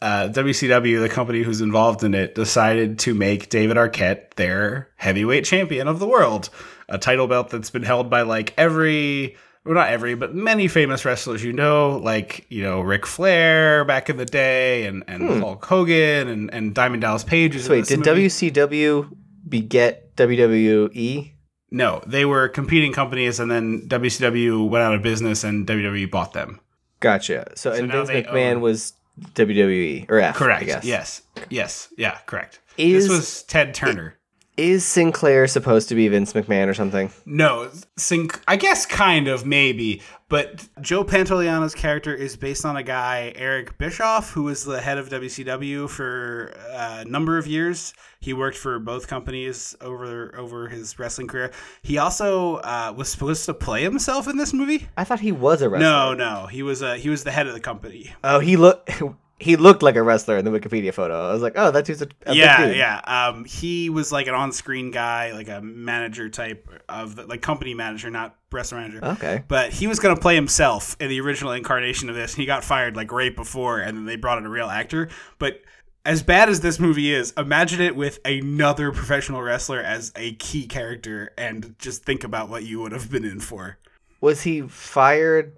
uh, 0.00 0.30
WCW, 0.32 1.02
the 1.02 1.10
company 1.10 1.42
who's 1.42 1.60
involved 1.60 2.02
in 2.02 2.14
it, 2.14 2.34
decided 2.34 2.98
to 3.00 3.12
make 3.12 3.50
David 3.50 3.76
Arquette 3.76 4.32
their 4.36 4.88
heavyweight 4.96 5.44
champion 5.44 5.86
of 5.86 5.98
the 5.98 6.08
world, 6.08 6.48
a 6.88 6.96
title 6.96 7.26
belt 7.26 7.50
that's 7.50 7.68
been 7.68 7.82
held 7.82 8.08
by 8.08 8.22
like 8.22 8.54
every. 8.56 9.36
Well, 9.68 9.74
not 9.74 9.90
every, 9.90 10.14
but 10.14 10.34
many 10.34 10.66
famous 10.66 11.04
wrestlers 11.04 11.44
you 11.44 11.52
know, 11.52 11.98
like 12.02 12.46
you 12.48 12.62
know 12.62 12.80
Ric 12.80 13.04
Flair 13.04 13.84
back 13.84 14.08
in 14.08 14.16
the 14.16 14.24
day, 14.24 14.86
and 14.86 15.04
and 15.06 15.40
Hulk 15.42 15.62
Hogan, 15.64 16.26
and 16.26 16.52
and 16.54 16.74
Diamond 16.74 17.02
Dallas 17.02 17.22
Page. 17.22 17.52
Hmm. 17.52 17.60
So 17.60 17.70
wait, 17.72 17.84
did 17.84 17.98
movie. 17.98 18.26
WCW 18.28 19.10
beget 19.46 20.16
WWE? 20.16 21.32
No, 21.70 22.02
they 22.06 22.24
were 22.24 22.48
competing 22.48 22.94
companies, 22.94 23.38
and 23.38 23.50
then 23.50 23.82
WCW 23.88 24.66
went 24.68 24.82
out 24.82 24.94
of 24.94 25.02
business, 25.02 25.44
and 25.44 25.66
WWE 25.66 26.10
bought 26.10 26.32
them. 26.32 26.60
Gotcha. 27.00 27.52
So, 27.54 27.72
and 27.72 27.88
now 27.88 28.04
Vince 28.04 28.26
McMahon 28.26 28.54
own- 28.54 28.60
was 28.62 28.94
WWE 29.34 30.06
or 30.08 30.18
F, 30.18 30.36
Correct. 30.36 30.62
I 30.62 30.64
guess. 30.64 30.84
Yes. 30.84 31.22
Yes. 31.50 31.88
Yeah. 31.96 32.18
Correct. 32.26 32.60
Is- 32.76 33.06
this 33.06 33.16
was 33.16 33.42
Ted 33.42 33.74
Turner. 33.74 34.17
Is 34.58 34.84
Sinclair 34.84 35.46
supposed 35.46 35.88
to 35.88 35.94
be 35.94 36.08
Vince 36.08 36.32
McMahon 36.32 36.66
or 36.66 36.74
something? 36.74 37.12
No, 37.24 37.70
Sync. 37.96 38.40
I 38.48 38.56
guess 38.56 38.86
kind 38.86 39.28
of 39.28 39.46
maybe, 39.46 40.02
but 40.28 40.68
Joe 40.80 41.04
Pantoliano's 41.04 41.76
character 41.76 42.12
is 42.12 42.36
based 42.36 42.64
on 42.64 42.76
a 42.76 42.82
guy 42.82 43.32
Eric 43.36 43.78
Bischoff, 43.78 44.32
who 44.32 44.42
was 44.42 44.64
the 44.64 44.80
head 44.80 44.98
of 44.98 45.10
WCW 45.10 45.88
for 45.88 46.52
a 46.70 47.04
number 47.04 47.38
of 47.38 47.46
years. 47.46 47.94
He 48.18 48.32
worked 48.32 48.56
for 48.56 48.80
both 48.80 49.06
companies 49.06 49.76
over 49.80 50.36
over 50.36 50.66
his 50.66 50.98
wrestling 50.98 51.28
career. 51.28 51.52
He 51.82 51.98
also 51.98 52.56
uh, 52.56 52.92
was 52.96 53.08
supposed 53.08 53.46
to 53.46 53.54
play 53.54 53.84
himself 53.84 54.26
in 54.26 54.38
this 54.38 54.52
movie. 54.52 54.88
I 54.96 55.04
thought 55.04 55.20
he 55.20 55.30
was 55.30 55.62
a 55.62 55.68
wrestler. 55.68 55.88
No, 55.88 56.14
no, 56.14 56.46
he 56.48 56.64
was 56.64 56.82
uh, 56.82 56.94
he 56.94 57.08
was 57.10 57.22
the 57.22 57.30
head 57.30 57.46
of 57.46 57.54
the 57.54 57.60
company. 57.60 58.12
Oh, 58.24 58.40
he 58.40 58.56
looked 58.56 58.90
he 59.40 59.56
looked 59.56 59.82
like 59.82 59.94
a 59.94 60.02
wrestler 60.02 60.36
in 60.36 60.44
the 60.44 60.50
Wikipedia 60.50 60.92
photo. 60.92 61.28
I 61.28 61.32
was 61.32 61.42
like, 61.42 61.52
oh, 61.56 61.70
that 61.70 61.84
dude's 61.84 62.02
a, 62.02 62.08
a 62.26 62.34
yeah, 62.34 62.66
yeah. 62.66 63.00
Um, 63.28 63.44
he 63.44 63.88
was 63.88 64.10
like 64.10 64.26
an 64.26 64.34
on-screen 64.34 64.90
guy, 64.90 65.32
like 65.32 65.48
a 65.48 65.60
manager 65.60 66.28
type 66.28 66.68
of 66.88 67.16
the, 67.16 67.26
like 67.26 67.40
company 67.40 67.72
manager, 67.74 68.10
not 68.10 68.36
wrestler 68.50 68.78
manager. 68.78 69.04
Okay. 69.04 69.44
But 69.46 69.72
he 69.72 69.86
was 69.86 70.00
gonna 70.00 70.16
play 70.16 70.34
himself 70.34 70.96
in 70.98 71.08
the 71.08 71.20
original 71.20 71.52
incarnation 71.52 72.08
of 72.08 72.16
this. 72.16 72.34
and 72.34 72.40
He 72.40 72.46
got 72.46 72.64
fired 72.64 72.96
like 72.96 73.12
right 73.12 73.34
before, 73.34 73.78
and 73.78 73.96
then 73.96 74.06
they 74.06 74.16
brought 74.16 74.38
in 74.38 74.46
a 74.46 74.50
real 74.50 74.68
actor. 74.68 75.08
But 75.38 75.62
as 76.04 76.22
bad 76.22 76.48
as 76.48 76.60
this 76.60 76.80
movie 76.80 77.12
is, 77.12 77.32
imagine 77.36 77.80
it 77.80 77.94
with 77.94 78.18
another 78.24 78.90
professional 78.90 79.42
wrestler 79.42 79.80
as 79.80 80.10
a 80.16 80.34
key 80.34 80.66
character, 80.66 81.32
and 81.38 81.76
just 81.78 82.04
think 82.04 82.24
about 82.24 82.48
what 82.48 82.64
you 82.64 82.80
would 82.80 82.92
have 82.92 83.10
been 83.10 83.24
in 83.24 83.38
for. 83.40 83.78
Was 84.20 84.42
he 84.42 84.62
fired 84.62 85.56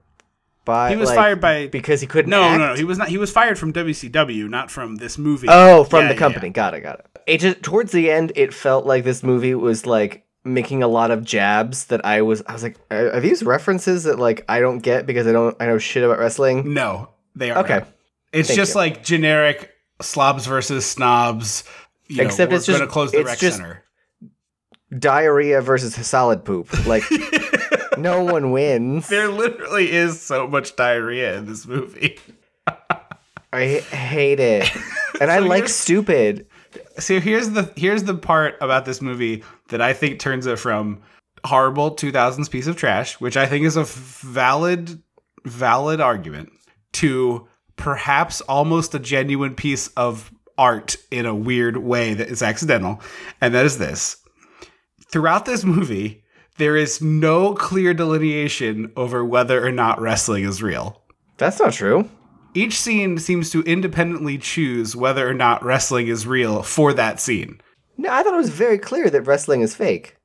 by? 0.65 0.91
He 0.91 0.97
was 0.97 1.09
like, 1.09 1.17
fired 1.17 1.41
by 1.41 1.67
because 1.69 2.01
he 2.01 2.07
couldn't. 2.07 2.31
no, 2.31 2.43
act? 2.43 2.59
no, 2.59 2.69
no. 2.69 2.75
He 2.75 2.85
was 2.85 2.99
not. 2.99 3.09
He 3.09 3.19
was 3.19 3.31
fired 3.31 3.59
from 3.59 3.73
WCW, 3.73 4.49
not 4.49 4.71
from 4.71 4.97
this 4.97 5.19
movie. 5.19 5.47
Oh, 5.51 5.85
from 5.85 6.03
Yeah, 6.03 6.09
the 6.13 6.19
company. 6.19 6.49
yeah. 6.49 6.53
Got 6.53 6.75
it. 6.75 6.81
Got 6.81 7.01
it. 7.01 7.07
It 7.27 7.39
just 7.39 7.63
towards 7.63 7.93
the 7.93 8.11
end, 8.11 8.33
it 8.37 8.53
felt 8.55 8.87
like 8.87 9.05
this 9.05 9.23
movie 9.23 9.55
was 9.55 9.87
like 9.87 10.25
making 10.45 10.83
a 10.83 10.89
lot 10.89 11.11
of 11.11 11.23
jabs 11.25 11.85
that 11.87 12.05
I 12.05 12.23
was. 12.23 12.43
I 12.47 12.53
was 12.53 12.63
like, 12.63 12.77
are, 12.91 13.13
are 13.13 13.21
these 13.21 13.43
references 13.43 14.05
that 14.05 14.19
like 14.19 14.45
I 14.49 14.61
don't 14.61 14.79
get 14.79 15.07
because 15.07 15.27
I 15.27 15.33
don't 15.33 15.57
I 15.61 15.67
know 15.67 15.79
shit 15.79 16.03
about 16.03 16.19
wrestling? 16.19 16.73
No, 16.75 17.11
they 17.35 17.51
are 17.51 17.59
Okay. 17.65 17.79
not. 17.81 17.89
It's 18.33 18.49
Thank 18.49 18.57
just 18.59 18.75
you. 18.75 18.81
like 18.81 19.05
generic 19.05 19.71
slobs 20.01 20.47
versus 20.47 20.87
snobs. 20.87 21.65
You 22.09 22.23
Except 22.25 22.51
know, 22.51 22.57
it's 22.57 22.67
just- 22.67 22.79
gonna 22.79 22.91
close 22.91 23.13
the 23.13 23.23
rec 23.23 23.39
center. 23.39 23.85
Diarrhea 24.97 25.61
versus 25.61 25.95
solid 26.07 26.45
poop. 26.45 26.87
Like 26.87 27.05
no 28.03 28.25
one 28.25 28.51
wins. 28.51 29.09
There 29.09 29.29
literally 29.29 29.91
is 29.91 30.21
so 30.21 30.47
much 30.47 30.77
diarrhea 30.77 31.39
in 31.39 31.47
this 31.47 31.67
movie. 31.67 32.19
I 33.53 33.67
hate 33.79 34.41
it, 34.41 34.71
and 35.21 35.31
I 35.31 35.39
like 35.41 35.69
stupid. 35.69 36.47
So 36.99 37.19
here's 37.19 37.51
the 37.51 37.73
here's 37.77 38.05
the 38.05 38.15
part 38.15 38.57
about 38.61 38.85
this 38.85 39.01
movie 39.01 39.43
that 39.69 39.81
I 39.81 39.93
think 39.93 40.21
turns 40.21 40.47
it 40.47 40.59
from 40.59 41.03
horrible 41.45 41.97
2000s 41.97 42.51
piece 42.51 42.67
of 42.67 42.77
trash, 42.77 43.21
which 43.21 43.37
I 43.37 43.47
think 43.47 43.65
is 43.65 43.77
a 43.77 43.85
valid 43.85 45.03
valid 45.45 46.01
argument, 46.01 46.51
to 46.93 47.49
perhaps 47.77 48.41
almost 48.43 48.95
a 48.95 48.99
genuine 48.99 49.55
piece 49.55 49.89
of 49.89 50.31
art 50.59 50.97
in 51.11 51.27
a 51.27 51.35
weird 51.35 51.79
way 51.79 52.15
that 52.15 52.29
is 52.29 52.43
accidental, 52.43 53.01
and 53.41 53.55
that 53.55 53.67
is 53.67 53.79
this. 53.79 54.17
Throughout 55.11 55.45
this 55.45 55.65
movie, 55.65 56.23
there 56.61 56.77
is 56.77 57.01
no 57.01 57.55
clear 57.55 57.93
delineation 57.95 58.93
over 58.95 59.25
whether 59.25 59.67
or 59.67 59.73
not 59.73 60.01
wrestling 60.01 60.45
is 60.45 60.63
real. 60.63 61.03
That's 61.39 61.59
not 61.59 61.73
true. 61.73 62.09
Each 62.55 62.79
scene 62.79 63.19
seems 63.19 63.51
to 63.51 63.63
independently 63.63 64.37
choose 64.39 64.95
whether 64.95 65.27
or 65.29 65.35
not 65.35 65.65
wrestling 65.65 66.09
is 66.09 66.27
real 66.27 66.63
for 66.63 66.93
that 66.93 67.19
scene. 67.19 67.61
No, 67.97 68.11
I 68.13 68.23
thought 68.23 68.35
it 68.35 68.37
was 68.37 68.51
very 68.51 68.79
clear 68.79 69.09
that 69.11 69.23
wrestling 69.23 69.63
is 69.63 69.75
fake. 69.75 70.17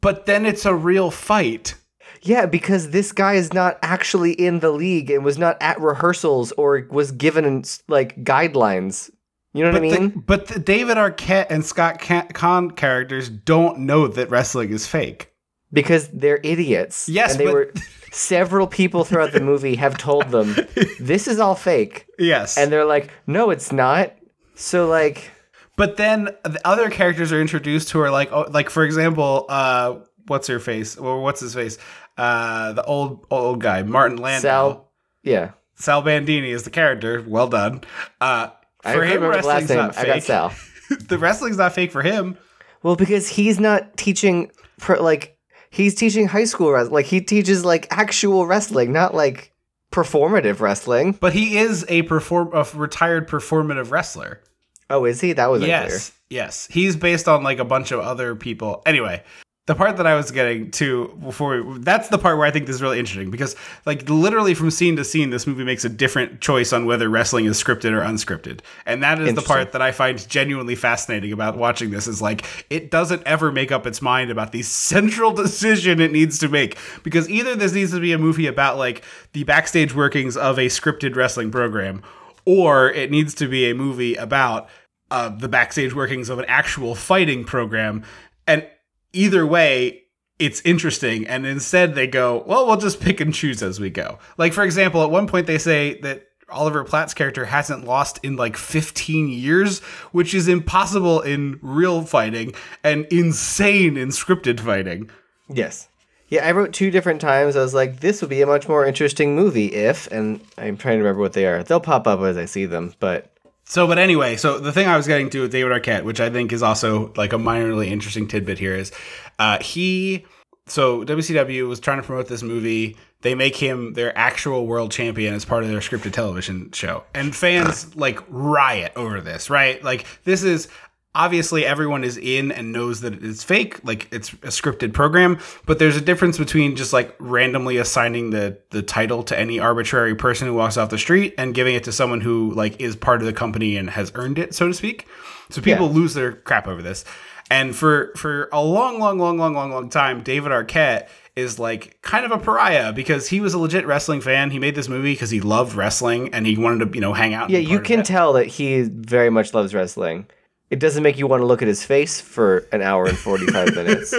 But 0.00 0.26
then 0.26 0.46
it's 0.46 0.66
a 0.66 0.74
real 0.74 1.10
fight. 1.10 1.74
Yeah, 2.22 2.46
because 2.46 2.90
this 2.90 3.12
guy 3.12 3.34
is 3.34 3.52
not 3.54 3.78
actually 3.82 4.32
in 4.32 4.60
the 4.60 4.70
league 4.72 5.10
and 5.10 5.24
was 5.24 5.38
not 5.38 5.56
at 5.60 5.80
rehearsals 5.80 6.52
or 6.52 6.86
was 6.90 7.12
given 7.12 7.62
like 7.88 8.22
guidelines. 8.24 9.10
You 9.54 9.64
know 9.64 9.72
what 9.72 9.80
But, 9.80 9.86
I 9.94 9.98
mean? 9.98 10.10
the, 10.10 10.18
but 10.18 10.46
the 10.48 10.58
David 10.58 10.96
Arquette 10.96 11.46
and 11.50 11.64
Scott 11.64 12.00
Caan 12.00 12.76
characters 12.76 13.28
don't 13.28 13.80
know 13.80 14.06
that 14.08 14.30
wrestling 14.30 14.70
is 14.70 14.86
fake. 14.86 15.29
Because 15.72 16.08
they're 16.08 16.40
idiots. 16.42 17.08
Yes, 17.08 17.32
and 17.32 17.40
they 17.40 17.44
but- 17.46 17.54
were 17.54 17.72
several 18.12 18.66
people 18.66 19.04
throughout 19.04 19.32
the 19.32 19.40
movie 19.40 19.76
have 19.76 19.96
told 19.96 20.30
them 20.30 20.56
this 21.00 21.28
is 21.28 21.38
all 21.38 21.54
fake, 21.54 22.06
Yes. 22.18 22.58
and 22.58 22.72
they're 22.72 22.84
like, 22.84 23.10
no, 23.26 23.50
it's 23.50 23.72
not. 23.72 24.12
So 24.56 24.86
like, 24.88 25.30
but 25.76 25.96
then 25.96 26.24
the 26.44 26.60
other 26.64 26.90
characters 26.90 27.32
are 27.32 27.40
introduced 27.40 27.90
who 27.90 28.00
are 28.00 28.10
like, 28.10 28.30
oh, 28.32 28.46
like 28.50 28.68
for 28.68 28.84
example, 28.84 29.46
uh, 29.48 30.00
what's 30.26 30.46
her 30.48 30.58
face 30.58 30.96
or 30.96 31.22
what's 31.22 31.40
his 31.40 31.54
face? 31.54 31.78
Uh, 32.18 32.72
the 32.72 32.84
old 32.84 33.24
old 33.30 33.60
guy, 33.60 33.82
Martin 33.82 34.18
Landau. 34.18 34.40
Sal, 34.40 34.90
yeah, 35.22 35.52
Sal 35.76 36.02
Bandini 36.02 36.50
is 36.50 36.64
the 36.64 36.70
character. 36.70 37.24
Well 37.26 37.48
done. 37.48 37.80
Uh, 38.20 38.48
for 38.82 39.04
him, 39.04 39.22
remember 39.22 39.40
the 39.40 39.46
last 39.46 39.68
wrestling's 39.70 39.70
not 39.70 39.98
I 39.98 40.04
got 40.06 40.14
fake. 40.14 40.22
Sal. 40.24 40.52
the 41.08 41.16
wrestling's 41.18 41.56
not 41.56 41.72
fake 41.72 41.92
for 41.92 42.02
him. 42.02 42.36
Well, 42.82 42.96
because 42.96 43.28
he's 43.28 43.58
not 43.60 43.96
teaching 43.96 44.50
for 44.78 44.96
like 44.98 45.38
he's 45.70 45.94
teaching 45.94 46.28
high 46.28 46.44
school 46.44 46.72
wrestling. 46.72 46.94
Like 46.94 47.06
he 47.06 47.20
teaches 47.20 47.64
like 47.64 47.86
actual 47.90 48.46
wrestling, 48.46 48.92
not 48.92 49.14
like 49.14 49.52
performative 49.90 50.60
wrestling. 50.60 51.12
But 51.12 51.32
he 51.32 51.58
is 51.58 51.84
a 51.88 52.02
perform 52.02 52.50
a 52.52 52.66
retired 52.74 53.28
performative 53.28 53.90
wrestler. 53.90 54.40
Oh, 54.88 55.04
is 55.04 55.20
he? 55.20 55.32
That 55.32 55.50
was 55.50 55.62
unclear. 55.62 55.82
Yes, 55.82 56.12
yes. 56.28 56.66
He's 56.70 56.96
based 56.96 57.28
on 57.28 57.42
like 57.42 57.58
a 57.58 57.64
bunch 57.64 57.92
of 57.92 58.00
other 58.00 58.34
people. 58.34 58.82
Anyway, 58.84 59.22
the 59.70 59.76
part 59.76 59.98
that 59.98 60.06
I 60.06 60.16
was 60.16 60.32
getting 60.32 60.72
to 60.72 61.16
before 61.22 61.62
we, 61.62 61.78
that's 61.78 62.08
the 62.08 62.18
part 62.18 62.36
where 62.36 62.44
I 62.44 62.50
think 62.50 62.66
this 62.66 62.74
is 62.74 62.82
really 62.82 62.98
interesting 62.98 63.30
because 63.30 63.54
like 63.86 64.10
literally 64.10 64.52
from 64.52 64.68
scene 64.72 64.96
to 64.96 65.04
scene, 65.04 65.30
this 65.30 65.46
movie 65.46 65.62
makes 65.62 65.84
a 65.84 65.88
different 65.88 66.40
choice 66.40 66.72
on 66.72 66.86
whether 66.86 67.08
wrestling 67.08 67.44
is 67.44 67.62
scripted 67.62 67.92
or 67.92 68.00
unscripted, 68.00 68.62
and 68.84 69.00
that 69.04 69.20
is 69.20 69.32
the 69.34 69.42
part 69.42 69.70
that 69.70 69.80
I 69.80 69.92
find 69.92 70.28
genuinely 70.28 70.74
fascinating 70.74 71.30
about 71.30 71.56
watching 71.56 71.90
this. 71.90 72.08
Is 72.08 72.20
like 72.20 72.44
it 72.68 72.90
doesn't 72.90 73.22
ever 73.24 73.52
make 73.52 73.70
up 73.70 73.86
its 73.86 74.02
mind 74.02 74.32
about 74.32 74.50
the 74.50 74.62
central 74.62 75.30
decision 75.34 76.00
it 76.00 76.10
needs 76.10 76.40
to 76.40 76.48
make 76.48 76.76
because 77.04 77.30
either 77.30 77.54
this 77.54 77.72
needs 77.72 77.92
to 77.92 78.00
be 78.00 78.12
a 78.12 78.18
movie 78.18 78.48
about 78.48 78.76
like 78.76 79.04
the 79.34 79.44
backstage 79.44 79.94
workings 79.94 80.36
of 80.36 80.58
a 80.58 80.66
scripted 80.66 81.14
wrestling 81.14 81.52
program 81.52 82.02
or 82.44 82.90
it 82.90 83.08
needs 83.12 83.34
to 83.34 83.46
be 83.46 83.70
a 83.70 83.74
movie 83.76 84.16
about 84.16 84.68
uh, 85.12 85.28
the 85.28 85.48
backstage 85.48 85.94
workings 85.94 86.28
of 86.28 86.40
an 86.40 86.44
actual 86.48 86.96
fighting 86.96 87.44
program. 87.44 88.02
And 88.48 88.66
either 89.12 89.46
way, 89.46 90.02
it's 90.38 90.60
interesting. 90.62 91.26
And 91.26 91.46
instead, 91.46 91.94
they 91.94 92.06
go, 92.06 92.42
well, 92.46 92.66
we'll 92.66 92.76
just 92.76 93.00
pick 93.00 93.20
and 93.20 93.32
choose 93.32 93.62
as 93.62 93.78
we 93.78 93.90
go. 93.90 94.18
Like, 94.38 94.52
for 94.52 94.64
example, 94.64 95.02
at 95.02 95.10
one 95.10 95.26
point, 95.26 95.46
they 95.46 95.58
say 95.58 96.00
that 96.00 96.26
Oliver 96.48 96.82
Platt's 96.84 97.14
character 97.14 97.44
hasn't 97.44 97.84
lost 97.84 98.18
in 98.22 98.36
like 98.36 98.56
15 98.56 99.28
years, 99.28 99.80
which 100.12 100.34
is 100.34 100.48
impossible 100.48 101.20
in 101.20 101.58
real 101.62 102.02
fighting 102.02 102.52
and 102.82 103.06
insane 103.06 103.96
in 103.96 104.08
scripted 104.08 104.60
fighting. 104.60 105.10
Yes. 105.48 105.88
Yeah, 106.28 106.46
I 106.46 106.52
wrote 106.52 106.72
two 106.72 106.90
different 106.92 107.20
times. 107.20 107.56
I 107.56 107.60
was 107.60 107.74
like, 107.74 108.00
this 108.00 108.20
would 108.20 108.30
be 108.30 108.40
a 108.40 108.46
much 108.46 108.68
more 108.68 108.86
interesting 108.86 109.34
movie 109.34 109.66
if, 109.66 110.06
and 110.12 110.40
I'm 110.56 110.76
trying 110.76 110.98
to 110.98 111.02
remember 111.02 111.20
what 111.20 111.32
they 111.32 111.44
are. 111.46 111.62
They'll 111.64 111.80
pop 111.80 112.06
up 112.06 112.20
as 112.20 112.36
I 112.36 112.44
see 112.44 112.66
them, 112.66 112.94
but 113.00 113.32
So, 113.70 113.86
but 113.86 113.98
anyway, 113.98 114.34
so 114.34 114.58
the 114.58 114.72
thing 114.72 114.88
I 114.88 114.96
was 114.96 115.06
getting 115.06 115.30
to 115.30 115.42
with 115.42 115.52
David 115.52 115.70
Arquette, 115.70 116.02
which 116.02 116.18
I 116.18 116.28
think 116.28 116.52
is 116.52 116.60
also 116.60 117.12
like 117.16 117.32
a 117.32 117.36
minorly 117.36 117.86
interesting 117.86 118.26
tidbit 118.26 118.58
here, 118.58 118.74
is 118.74 118.90
uh, 119.38 119.60
he. 119.60 120.26
So 120.66 121.04
WCW 121.04 121.68
was 121.68 121.78
trying 121.78 122.00
to 122.00 122.02
promote 122.02 122.26
this 122.26 122.42
movie. 122.42 122.96
They 123.20 123.36
make 123.36 123.54
him 123.54 123.92
their 123.92 124.16
actual 124.18 124.66
world 124.66 124.90
champion 124.90 125.34
as 125.34 125.44
part 125.44 125.62
of 125.62 125.68
their 125.68 125.78
scripted 125.78 126.12
television 126.12 126.72
show, 126.72 127.04
and 127.14 127.34
fans 127.34 127.94
like 127.94 128.18
riot 128.28 128.90
over 128.96 129.20
this. 129.20 129.50
Right? 129.50 129.80
Like 129.84 130.04
this 130.24 130.42
is 130.42 130.66
obviously 131.14 131.64
everyone 131.66 132.04
is 132.04 132.16
in 132.16 132.52
and 132.52 132.72
knows 132.72 133.00
that 133.00 133.22
it's 133.24 133.42
fake 133.42 133.82
like 133.84 134.06
it's 134.12 134.32
a 134.34 134.48
scripted 134.48 134.92
program 134.92 135.38
but 135.66 135.78
there's 135.80 135.96
a 135.96 136.00
difference 136.00 136.38
between 136.38 136.76
just 136.76 136.92
like 136.92 137.14
randomly 137.18 137.76
assigning 137.78 138.30
the 138.30 138.56
the 138.70 138.80
title 138.82 139.22
to 139.24 139.36
any 139.38 139.58
arbitrary 139.58 140.14
person 140.14 140.46
who 140.46 140.54
walks 140.54 140.76
off 140.76 140.88
the 140.90 140.98
street 140.98 141.34
and 141.36 141.52
giving 141.54 141.74
it 141.74 141.82
to 141.82 141.90
someone 141.90 142.20
who 142.20 142.52
like 142.54 142.80
is 142.80 142.94
part 142.94 143.20
of 143.20 143.26
the 143.26 143.32
company 143.32 143.76
and 143.76 143.90
has 143.90 144.12
earned 144.14 144.38
it 144.38 144.54
so 144.54 144.68
to 144.68 144.74
speak 144.74 145.06
so 145.50 145.60
people 145.60 145.86
Yeah. 145.88 145.94
lose 145.94 146.14
their 146.14 146.32
crap 146.32 146.68
over 146.68 146.80
this 146.80 147.04
and 147.50 147.74
for 147.74 148.12
for 148.16 148.48
a 148.52 148.62
long 148.62 149.00
long 149.00 149.18
long 149.18 149.36
long 149.36 149.52
long 149.52 149.72
long 149.72 149.90
time 149.90 150.22
david 150.22 150.52
arquette 150.52 151.08
is 151.34 151.58
like 151.58 152.00
kind 152.02 152.24
of 152.24 152.30
a 152.30 152.38
pariah 152.38 152.92
because 152.92 153.26
he 153.28 153.40
was 153.40 153.52
a 153.52 153.58
legit 153.58 153.84
wrestling 153.84 154.20
fan 154.20 154.52
he 154.52 154.60
made 154.60 154.76
this 154.76 154.88
movie 154.88 155.12
because 155.14 155.30
he 155.30 155.40
loved 155.40 155.74
wrestling 155.74 156.32
and 156.32 156.46
he 156.46 156.56
wanted 156.56 156.86
to 156.92 156.94
you 156.94 157.00
know 157.00 157.12
hang 157.14 157.34
out 157.34 157.50
yeah, 157.50 157.58
you 157.58 157.80
can 157.80 158.04
tell 158.04 158.34
that 158.34 158.46
he 158.46 158.82
very 158.82 159.30
much 159.30 159.52
loves 159.54 159.74
wrestling. 159.74 160.26
It 160.70 160.78
doesn't 160.78 161.02
make 161.02 161.18
you 161.18 161.26
want 161.26 161.40
to 161.40 161.46
look 161.46 161.62
at 161.62 161.68
his 161.68 161.84
face 161.84 162.20
for 162.20 162.68
an 162.70 162.80
hour 162.80 163.06
and 163.06 163.18
45 163.18 163.74
minutes, 163.74 164.14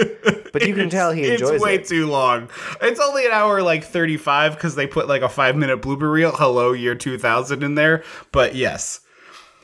but 0.52 0.66
you 0.66 0.74
can 0.74 0.90
tell 0.90 1.10
he 1.10 1.32
enjoys 1.32 1.50
it's 1.52 1.62
way 1.64 1.76
it. 1.76 1.86
too 1.86 2.06
long. 2.06 2.50
It's 2.82 3.00
only 3.00 3.24
an 3.24 3.32
hour 3.32 3.62
like 3.62 3.84
35 3.84 4.54
because 4.54 4.74
they 4.74 4.86
put 4.86 5.08
like 5.08 5.22
a 5.22 5.30
five 5.30 5.56
minute 5.56 5.80
blooper 5.80 6.12
reel, 6.12 6.30
hello 6.32 6.72
year 6.72 6.94
2000 6.94 7.62
in 7.62 7.74
there. 7.74 8.04
But 8.32 8.54
yes, 8.54 9.00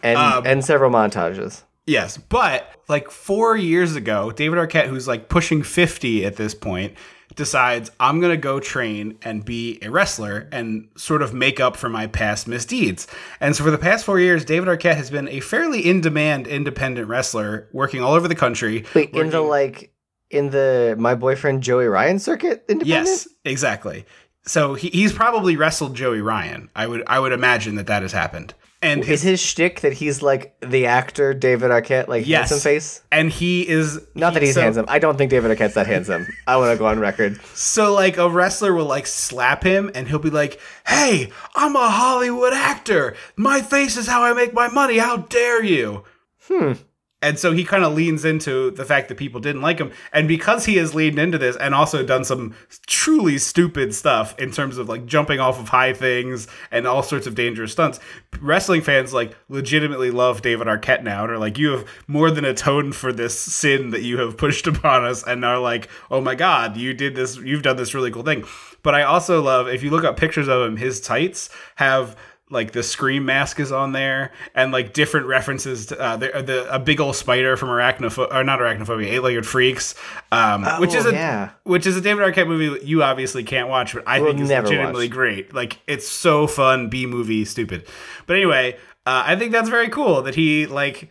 and, 0.02 0.16
um, 0.18 0.46
and 0.46 0.64
several 0.64 0.90
montages. 0.90 1.62
yes. 1.86 2.16
But 2.16 2.72
like 2.88 3.10
four 3.10 3.54
years 3.54 3.94
ago, 3.94 4.30
David 4.30 4.58
Arquette, 4.58 4.86
who's 4.86 5.06
like 5.06 5.28
pushing 5.28 5.62
50 5.62 6.24
at 6.24 6.36
this 6.36 6.54
point, 6.54 6.94
decides 7.34 7.90
I'm 8.00 8.20
going 8.20 8.32
to 8.32 8.36
go 8.36 8.60
train 8.60 9.18
and 9.22 9.44
be 9.44 9.78
a 9.82 9.90
wrestler 9.90 10.48
and 10.50 10.88
sort 10.96 11.22
of 11.22 11.32
make 11.32 11.60
up 11.60 11.76
for 11.76 11.88
my 11.88 12.06
past 12.06 12.48
misdeeds. 12.48 13.06
And 13.40 13.54
so 13.54 13.64
for 13.64 13.70
the 13.70 13.78
past 13.78 14.04
four 14.04 14.18
years, 14.18 14.44
David 14.44 14.68
Arquette 14.68 14.96
has 14.96 15.10
been 15.10 15.28
a 15.28 15.40
fairly 15.40 15.88
in 15.88 16.00
demand 16.00 16.46
independent 16.46 17.08
wrestler 17.08 17.68
working 17.72 18.02
all 18.02 18.14
over 18.14 18.28
the 18.28 18.34
country. 18.34 18.84
Wait, 18.94 19.10
in 19.10 19.30
the 19.30 19.40
like, 19.40 19.92
in 20.30 20.50
the 20.50 20.96
my 20.98 21.14
boyfriend 21.14 21.62
Joey 21.62 21.86
Ryan 21.86 22.18
circuit 22.18 22.64
independent? 22.68 23.06
Yes, 23.08 23.28
exactly. 23.44 24.04
So 24.44 24.74
he, 24.74 24.88
he's 24.88 25.12
probably 25.12 25.56
wrestled 25.56 25.94
Joey 25.94 26.20
Ryan. 26.20 26.70
I 26.74 26.86
would 26.86 27.02
I 27.06 27.20
would 27.20 27.32
imagine 27.32 27.76
that 27.76 27.86
that 27.86 28.02
has 28.02 28.12
happened. 28.12 28.54
And 28.80 29.02
Is 29.02 29.22
his 29.22 29.40
shtick 29.40 29.80
that 29.80 29.92
he's 29.94 30.22
like 30.22 30.54
the 30.60 30.86
actor 30.86 31.34
David 31.34 31.70
Arquette, 31.72 32.06
like 32.06 32.28
yes, 32.28 32.50
handsome 32.50 32.60
face? 32.60 33.02
and 33.10 33.28
he 33.28 33.68
is 33.68 34.00
Not 34.14 34.34
that 34.34 34.42
he's 34.44 34.54
so, 34.54 34.60
handsome. 34.60 34.84
I 34.88 35.00
don't 35.00 35.18
think 35.18 35.30
David 35.32 35.50
Arquette's 35.50 35.74
that 35.74 35.88
handsome. 35.88 36.28
I 36.46 36.56
want 36.58 36.70
to 36.72 36.78
go 36.78 36.86
on 36.86 37.00
record. 37.00 37.40
So 37.54 37.92
like 37.92 38.18
a 38.18 38.28
wrestler 38.30 38.72
will 38.72 38.84
like 38.86 39.08
slap 39.08 39.64
him, 39.64 39.90
and 39.96 40.06
he'll 40.06 40.20
be 40.20 40.30
like, 40.30 40.60
"Hey, 40.86 41.32
I'm 41.56 41.74
a 41.74 41.88
Hollywood 41.90 42.52
actor. 42.52 43.16
My 43.36 43.62
face 43.62 43.96
is 43.96 44.06
how 44.06 44.22
I 44.22 44.32
make 44.32 44.54
my 44.54 44.68
money. 44.68 44.98
How 44.98 45.16
dare 45.16 45.64
you?" 45.64 46.04
Hmm. 46.46 46.74
And 47.20 47.36
so 47.36 47.52
he 47.52 47.64
kind 47.64 47.82
of 47.82 47.94
leans 47.94 48.24
into 48.24 48.70
the 48.70 48.84
fact 48.84 49.08
that 49.08 49.18
people 49.18 49.40
didn't 49.40 49.60
like 49.60 49.78
him. 49.78 49.90
And 50.12 50.28
because 50.28 50.66
he 50.66 50.76
has 50.76 50.94
leaned 50.94 51.18
into 51.18 51.36
this 51.36 51.56
and 51.56 51.74
also 51.74 52.04
done 52.04 52.24
some 52.24 52.54
truly 52.86 53.38
stupid 53.38 53.92
stuff 53.92 54.38
in 54.38 54.52
terms 54.52 54.78
of 54.78 54.88
like 54.88 55.04
jumping 55.04 55.40
off 55.40 55.58
of 55.58 55.70
high 55.70 55.92
things 55.92 56.46
and 56.70 56.86
all 56.86 57.02
sorts 57.02 57.26
of 57.26 57.34
dangerous 57.34 57.72
stunts, 57.72 57.98
wrestling 58.40 58.82
fans 58.82 59.12
like 59.12 59.36
legitimately 59.48 60.12
love 60.12 60.42
David 60.42 60.68
Arquette 60.68 61.02
now 61.02 61.24
and 61.24 61.32
are 61.32 61.38
like, 61.38 61.58
you 61.58 61.70
have 61.70 61.88
more 62.06 62.30
than 62.30 62.44
atoned 62.44 62.94
for 62.94 63.12
this 63.12 63.38
sin 63.38 63.90
that 63.90 64.02
you 64.02 64.18
have 64.18 64.36
pushed 64.36 64.68
upon 64.68 65.04
us 65.04 65.26
and 65.26 65.44
are 65.44 65.58
like, 65.58 65.88
oh 66.12 66.20
my 66.20 66.36
God, 66.36 66.76
you 66.76 66.94
did 66.94 67.16
this, 67.16 67.36
you've 67.36 67.62
done 67.62 67.76
this 67.76 67.94
really 67.94 68.12
cool 68.12 68.22
thing. 68.22 68.44
But 68.84 68.94
I 68.94 69.02
also 69.02 69.42
love, 69.42 69.66
if 69.66 69.82
you 69.82 69.90
look 69.90 70.04
up 70.04 70.16
pictures 70.16 70.46
of 70.46 70.62
him, 70.62 70.76
his 70.76 71.00
tights 71.00 71.50
have 71.76 72.16
like 72.50 72.72
the 72.72 72.82
scream 72.82 73.24
mask 73.26 73.60
is 73.60 73.70
on 73.70 73.92
there 73.92 74.32
and 74.54 74.72
like 74.72 74.92
different 74.92 75.26
references 75.26 75.86
to 75.86 76.00
uh, 76.00 76.16
the, 76.16 76.26
the 76.44 76.74
a 76.74 76.78
big 76.78 77.00
old 77.00 77.16
spider 77.16 77.56
from 77.56 77.68
arachnophobia 77.68 78.32
or 78.32 78.44
not 78.44 78.58
arachnophobia 78.60 79.06
eight-legged 79.06 79.46
freaks 79.46 79.94
um, 80.32 80.64
which 80.80 80.94
is 80.94 81.04
a 81.06 81.12
yeah. 81.12 81.50
which 81.64 81.86
is 81.86 81.96
a 81.96 82.00
David 82.00 82.22
Arquette 82.22 82.48
movie 82.48 82.84
you 82.84 83.02
obviously 83.02 83.44
can't 83.44 83.68
watch 83.68 83.94
but 83.94 84.06
I 84.06 84.20
Will 84.20 84.28
think 84.28 84.40
is 84.40 84.50
legitimately 84.50 85.08
great. 85.08 85.54
Like 85.54 85.80
it's 85.86 86.08
so 86.08 86.46
fun 86.46 86.88
B 86.88 87.06
movie 87.06 87.44
stupid. 87.44 87.86
But 88.26 88.36
anyway 88.36 88.74
uh, 89.06 89.24
I 89.26 89.36
think 89.36 89.52
that's 89.52 89.68
very 89.68 89.88
cool 89.88 90.22
that 90.22 90.34
he 90.34 90.66
like 90.66 91.10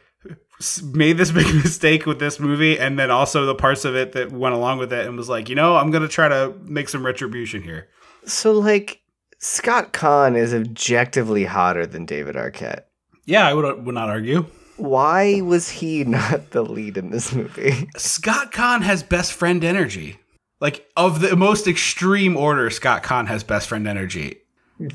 made 0.83 1.17
this 1.17 1.31
big 1.33 1.53
mistake 1.55 2.05
with 2.05 2.19
this 2.19 2.39
movie 2.39 2.79
and 2.79 2.97
then 2.97 3.11
also 3.11 3.45
the 3.45 3.55
parts 3.55 3.85
of 3.85 3.95
it 3.95 4.13
that 4.13 4.31
went 4.31 4.55
along 4.55 4.79
with 4.79 4.91
it 4.91 5.05
and 5.05 5.17
was 5.17 5.29
like 5.29 5.49
you 5.49 5.55
know 5.55 5.75
I'm 5.75 5.91
gonna 5.91 6.07
try 6.07 6.27
to 6.27 6.53
make 6.63 6.89
some 6.89 7.05
retribution 7.05 7.61
here. 7.61 7.89
So 8.25 8.53
like 8.53 9.01
Scott 9.39 9.93
Caan 9.93 10.35
is 10.37 10.53
objectively 10.53 11.45
hotter 11.45 11.85
than 11.85 12.05
David 12.05 12.35
Arquette. 12.35 12.81
yeah 13.25 13.47
I 13.47 13.53
would 13.53 13.65
uh, 13.65 13.75
would 13.77 13.95
not 13.95 14.09
argue 14.09 14.45
Why 14.77 15.41
was 15.41 15.69
he 15.69 16.03
not 16.17 16.51
the 16.51 16.63
lead 16.63 16.97
in 16.97 17.11
this 17.11 17.33
movie? 17.33 17.87
Scott 17.97 18.51
Caan 18.51 18.81
has 18.81 19.03
best 19.03 19.33
friend 19.33 19.63
energy. 19.63 20.19
Like 20.59 20.87
of 20.97 21.19
the 21.21 21.35
most 21.35 21.67
extreme 21.67 22.35
order, 22.35 22.69
Scott 22.71 23.03
Caan 23.03 23.27
has 23.27 23.43
best 23.43 23.67
friend 23.69 23.87
energy. 23.87 24.39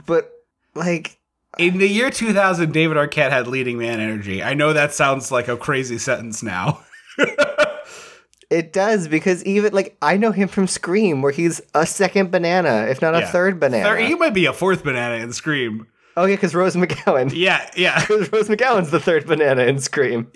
But 0.07 0.31
like 0.74 1.18
In 1.59 1.78
the 1.78 1.88
year 1.88 2.11
2000, 2.11 2.72
David 2.72 2.96
Arquette 2.96 3.31
had 3.31 3.46
leading 3.46 3.78
man 3.78 4.00
energy. 4.00 4.42
I 4.42 4.55
know 4.55 4.72
that 4.72 4.92
sounds 4.92 5.31
like 5.31 5.46
a 5.48 5.57
crazy 5.57 5.98
sentence 5.98 6.42
now. 6.42 6.83
it 8.53 8.73
does 8.73 9.09
because 9.09 9.45
even 9.45 9.73
like 9.73 9.97
I 10.03 10.17
know 10.17 10.31
him 10.33 10.49
from 10.49 10.67
Scream 10.67 11.23
where 11.23 11.33
he's 11.33 11.61
a 11.75 11.87
second 11.87 12.31
banana, 12.31 12.87
if 12.91 13.01
not 13.03 13.15
a 13.15 13.21
Yeah. 13.21 13.27
third 13.33 13.59
banana. 13.59 13.85
There- 13.85 13.97
he 13.99 14.15
might 14.15 14.35
be 14.35 14.47
a 14.47 14.53
fourth 14.53 14.85
banana 14.85 15.17
in 15.23 15.33
Scream. 15.33 15.87
Oh 16.17 16.27
yeah, 16.27 16.37
because 16.37 16.55
Rose 16.55 16.77
McGowan. 16.77 17.33
Yeah, 17.35 17.69
yeah. 17.77 17.99
Because 18.07 18.31
Rose 18.31 18.49
McGowan's 18.49 18.91
the 18.91 19.01
third 19.01 19.27
banana 19.27 19.62
in 19.65 19.79
Scream. 19.81 20.31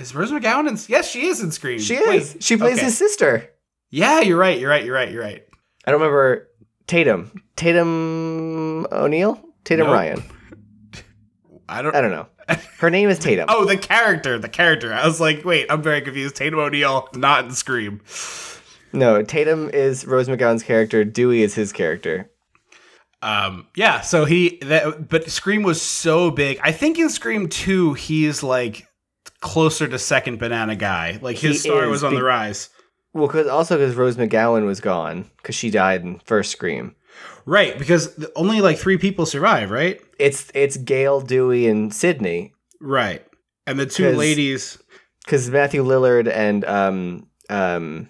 Is 0.00 0.12
Rose 0.14 0.32
McGowan 0.32 0.68
in? 0.68 0.76
Yes, 0.88 1.08
she 1.08 1.26
is 1.26 1.40
in 1.40 1.52
Scream. 1.52 1.78
She 1.78 1.94
Wait, 2.04 2.22
is. 2.22 2.36
she 2.40 2.56
plays 2.56 2.74
okay. 2.78 2.86
his 2.86 2.98
sister. 2.98 3.48
Yeah, 3.90 4.20
you're 4.20 4.36
right. 4.36 4.58
You're 4.58 4.70
right. 4.70 4.84
You're 4.84 4.94
right. 4.96 5.10
You're 5.12 5.22
right. 5.22 5.44
I 5.86 5.90
don't 5.92 6.00
remember 6.00 6.48
Tatum. 6.88 7.30
Tatum 7.54 8.86
O'Neal? 8.90 9.40
Tatum 9.64 9.86
Nope. 9.86 9.94
Ryan. 9.94 10.22
I 11.68 11.80
don't. 11.82 11.94
I 11.94 12.00
don't 12.00 12.10
know. 12.10 12.26
Her 12.78 12.90
name 12.90 13.08
is 13.08 13.18
Tatum. 13.18 13.46
Oh, 13.48 13.64
the 13.64 13.76
character. 13.76 14.38
The 14.38 14.48
character. 14.48 14.92
I 14.92 15.06
was 15.06 15.20
like, 15.20 15.44
wait, 15.44 15.66
I'm 15.70 15.82
very 15.82 16.00
confused. 16.02 16.36
Tatum 16.36 16.58
O'Neal, 16.58 17.08
not 17.14 17.44
in 17.46 17.50
Scream. 17.52 18.00
No, 18.92 19.22
Tatum 19.22 19.70
is 19.70 20.06
Rose 20.06 20.28
McGowan's 20.28 20.62
character. 20.62 21.04
Dewey 21.04 21.42
is 21.42 21.54
his 21.54 21.72
character. 21.72 22.30
Um, 23.22 23.66
yeah, 23.74 24.02
so 24.02 24.26
he 24.26 24.58
that 24.62 25.08
but 25.08 25.30
Scream 25.30 25.62
was 25.62 25.80
so 25.80 26.30
big. 26.30 26.60
I 26.62 26.72
think 26.72 26.98
in 26.98 27.08
Scream 27.08 27.48
2 27.48 27.94
he's 27.94 28.42
like 28.42 28.86
closer 29.40 29.88
to 29.88 29.98
second 29.98 30.38
banana 30.38 30.76
guy. 30.76 31.18
Like 31.22 31.38
his 31.38 31.62
He 31.62 31.70
star 31.70 31.88
was 31.88 32.04
on 32.04 32.10
be- 32.10 32.16
the 32.18 32.22
rise. 32.24 32.68
Well, 33.14 33.28
cause 33.28 33.46
also 33.46 33.78
because 33.78 33.94
Rose 33.94 34.16
McGowan 34.16 34.66
was 34.66 34.80
gone 34.80 35.30
because 35.38 35.54
she 35.54 35.70
died 35.70 36.02
in 36.02 36.18
first 36.20 36.50
Scream. 36.52 36.94
Right, 37.46 37.78
because 37.78 38.18
only 38.36 38.60
like 38.60 38.78
3 38.78 38.96
people 38.98 39.26
survive, 39.26 39.70
right? 39.70 40.00
It's 40.18 40.50
it's 40.54 40.76
Gale, 40.78 41.20
Dewey, 41.20 41.66
and 41.68 41.92
Sydney 41.94 42.52
Right. 42.80 43.24
And 43.66 43.78
the 43.78 43.86
two 43.86 44.04
'Cause- 44.10 44.16
ladies 44.16 44.78
because 45.24 45.48
Matthew 45.50 45.82
Lillard 45.84 46.28
and 46.30 46.64
um 46.64 47.26
um 47.50 48.08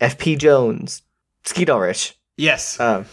F.P. 0.00 0.36
Jones, 0.36 1.02
Skeet 1.44 1.70
Ulrich, 1.70 2.14
Yes. 2.36 2.78
um, 2.80 3.06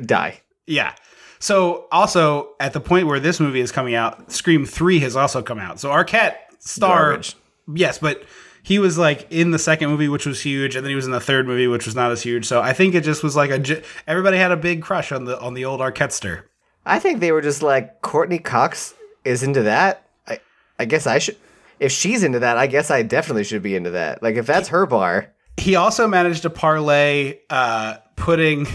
die. 0.00 0.40
yeah. 0.66 0.92
So 1.40 1.86
also 1.90 2.50
at 2.60 2.72
the 2.72 2.80
point 2.80 3.06
where 3.08 3.18
this 3.20 3.40
movie 3.40 3.60
is 3.60 3.72
coming 3.72 3.94
out, 3.94 4.30
Scream 4.32 4.64
3 4.64 5.00
has 5.00 5.16
also 5.16 5.42
come 5.42 5.58
out. 5.58 5.80
So 5.80 5.90
Arquette 5.90 6.36
star 6.60 7.10
Garbage. 7.10 7.34
Yes, 7.74 7.98
but 7.98 8.22
he 8.66 8.80
was 8.80 8.98
like 8.98 9.28
in 9.30 9.52
the 9.52 9.60
second 9.60 9.90
movie, 9.90 10.08
which 10.08 10.26
was 10.26 10.40
huge, 10.42 10.74
and 10.74 10.84
then 10.84 10.90
he 10.90 10.96
was 10.96 11.06
in 11.06 11.12
the 11.12 11.20
third 11.20 11.46
movie, 11.46 11.68
which 11.68 11.86
was 11.86 11.94
not 11.94 12.10
as 12.10 12.22
huge. 12.24 12.46
So 12.46 12.60
I 12.60 12.72
think 12.72 12.96
it 12.96 13.04
just 13.04 13.22
was 13.22 13.36
like 13.36 13.50
a 13.50 13.60
j- 13.60 13.80
everybody 14.08 14.38
had 14.38 14.50
a 14.50 14.56
big 14.56 14.82
crush 14.82 15.12
on 15.12 15.24
the 15.24 15.38
on 15.40 15.54
the 15.54 15.64
old 15.64 15.78
Arquetster. 15.78 16.42
I 16.84 16.98
think 16.98 17.20
they 17.20 17.30
were 17.30 17.40
just 17.40 17.62
like 17.62 18.02
Courteney 18.02 18.40
Cox 18.40 18.92
is 19.24 19.44
into 19.44 19.62
that. 19.62 20.08
I 20.26 20.40
I 20.80 20.84
guess 20.84 21.06
I 21.06 21.18
should. 21.18 21.36
If 21.78 21.92
she's 21.92 22.24
into 22.24 22.40
that, 22.40 22.56
I 22.56 22.66
guess 22.66 22.90
I 22.90 23.02
definitely 23.02 23.44
should 23.44 23.62
be 23.62 23.76
into 23.76 23.90
that. 23.90 24.20
Like 24.20 24.34
if 24.34 24.46
that's 24.46 24.66
her 24.70 24.84
bar. 24.84 25.32
He 25.58 25.76
also 25.76 26.08
managed 26.08 26.42
to 26.42 26.50
parlay 26.50 27.38
uh, 27.48 27.98
putting 28.16 28.66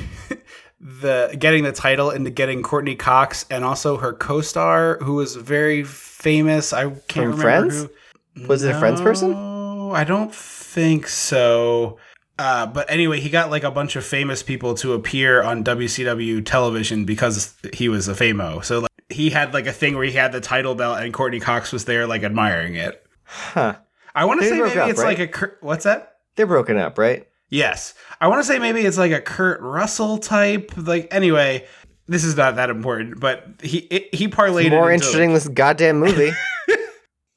the 0.79 1.35
getting 1.37 1.65
the 1.65 1.73
title 1.73 2.11
into 2.11 2.29
getting 2.29 2.63
Courteney 2.63 2.95
Cox 2.95 3.45
and 3.51 3.65
also 3.65 3.97
her 3.97 4.13
co-star 4.13 4.99
who 5.01 5.15
was 5.15 5.35
very 5.35 5.83
famous. 5.83 6.71
I 6.71 6.83
can't 6.85 7.07
From 7.09 7.21
remember 7.23 7.41
Friends? 7.41 7.89
who. 8.37 8.47
Was 8.47 8.63
it 8.63 8.73
a 8.73 8.79
Friends 8.79 9.01
person? 9.01 9.50
No, 9.91 9.97
I 9.97 10.05
don't 10.05 10.33
think 10.33 11.05
so. 11.05 11.97
Uh, 12.39 12.65
but 12.65 12.89
anyway, 12.89 13.19
he 13.19 13.29
got 13.29 13.49
like 13.51 13.63
a 13.63 13.71
bunch 13.71 13.97
of 13.97 14.05
famous 14.05 14.41
people 14.41 14.73
to 14.75 14.93
appear 14.93 15.43
on 15.43 15.65
WCW 15.65 16.45
television 16.45 17.03
because 17.03 17.53
he 17.73 17.89
was 17.89 18.07
a 18.07 18.13
famo. 18.13 18.63
So 18.63 18.79
like, 18.79 18.89
he 19.09 19.31
had 19.31 19.53
like 19.53 19.67
a 19.67 19.73
thing 19.73 19.95
where 19.95 20.05
he 20.05 20.13
had 20.13 20.31
the 20.31 20.39
title 20.39 20.75
belt 20.75 20.99
and 20.99 21.13
Courteney 21.13 21.41
Cox 21.41 21.73
was 21.73 21.83
there 21.83 22.07
like 22.07 22.23
admiring 22.23 22.75
it. 22.75 23.05
Huh. 23.25 23.75
I 24.15 24.23
want 24.23 24.39
to 24.41 24.47
say 24.47 24.61
maybe 24.61 24.79
up, 24.79 24.89
it's 24.89 24.99
right? 24.99 25.07
like 25.07 25.19
a 25.19 25.27
Kurt, 25.27 25.57
what's 25.59 25.83
that? 25.83 26.19
They're 26.37 26.47
broken 26.47 26.77
up, 26.77 26.97
right? 26.97 27.27
Yes, 27.49 27.93
I 28.21 28.29
want 28.29 28.39
to 28.39 28.45
say 28.45 28.59
maybe 28.59 28.81
it's 28.81 28.97
like 28.97 29.11
a 29.11 29.19
Kurt 29.19 29.59
Russell 29.59 30.19
type. 30.19 30.71
Like 30.77 31.09
anyway, 31.11 31.67
this 32.07 32.23
is 32.23 32.37
not 32.37 32.55
that 32.55 32.69
important, 32.69 33.19
but 33.19 33.45
he 33.61 33.79
it, 33.79 34.15
he 34.15 34.29
parlayed 34.29 34.67
it 34.67 34.69
More 34.69 34.89
interesting 34.89 35.29
than 35.29 35.33
this 35.33 35.49
goddamn 35.49 35.99
movie. 35.99 36.31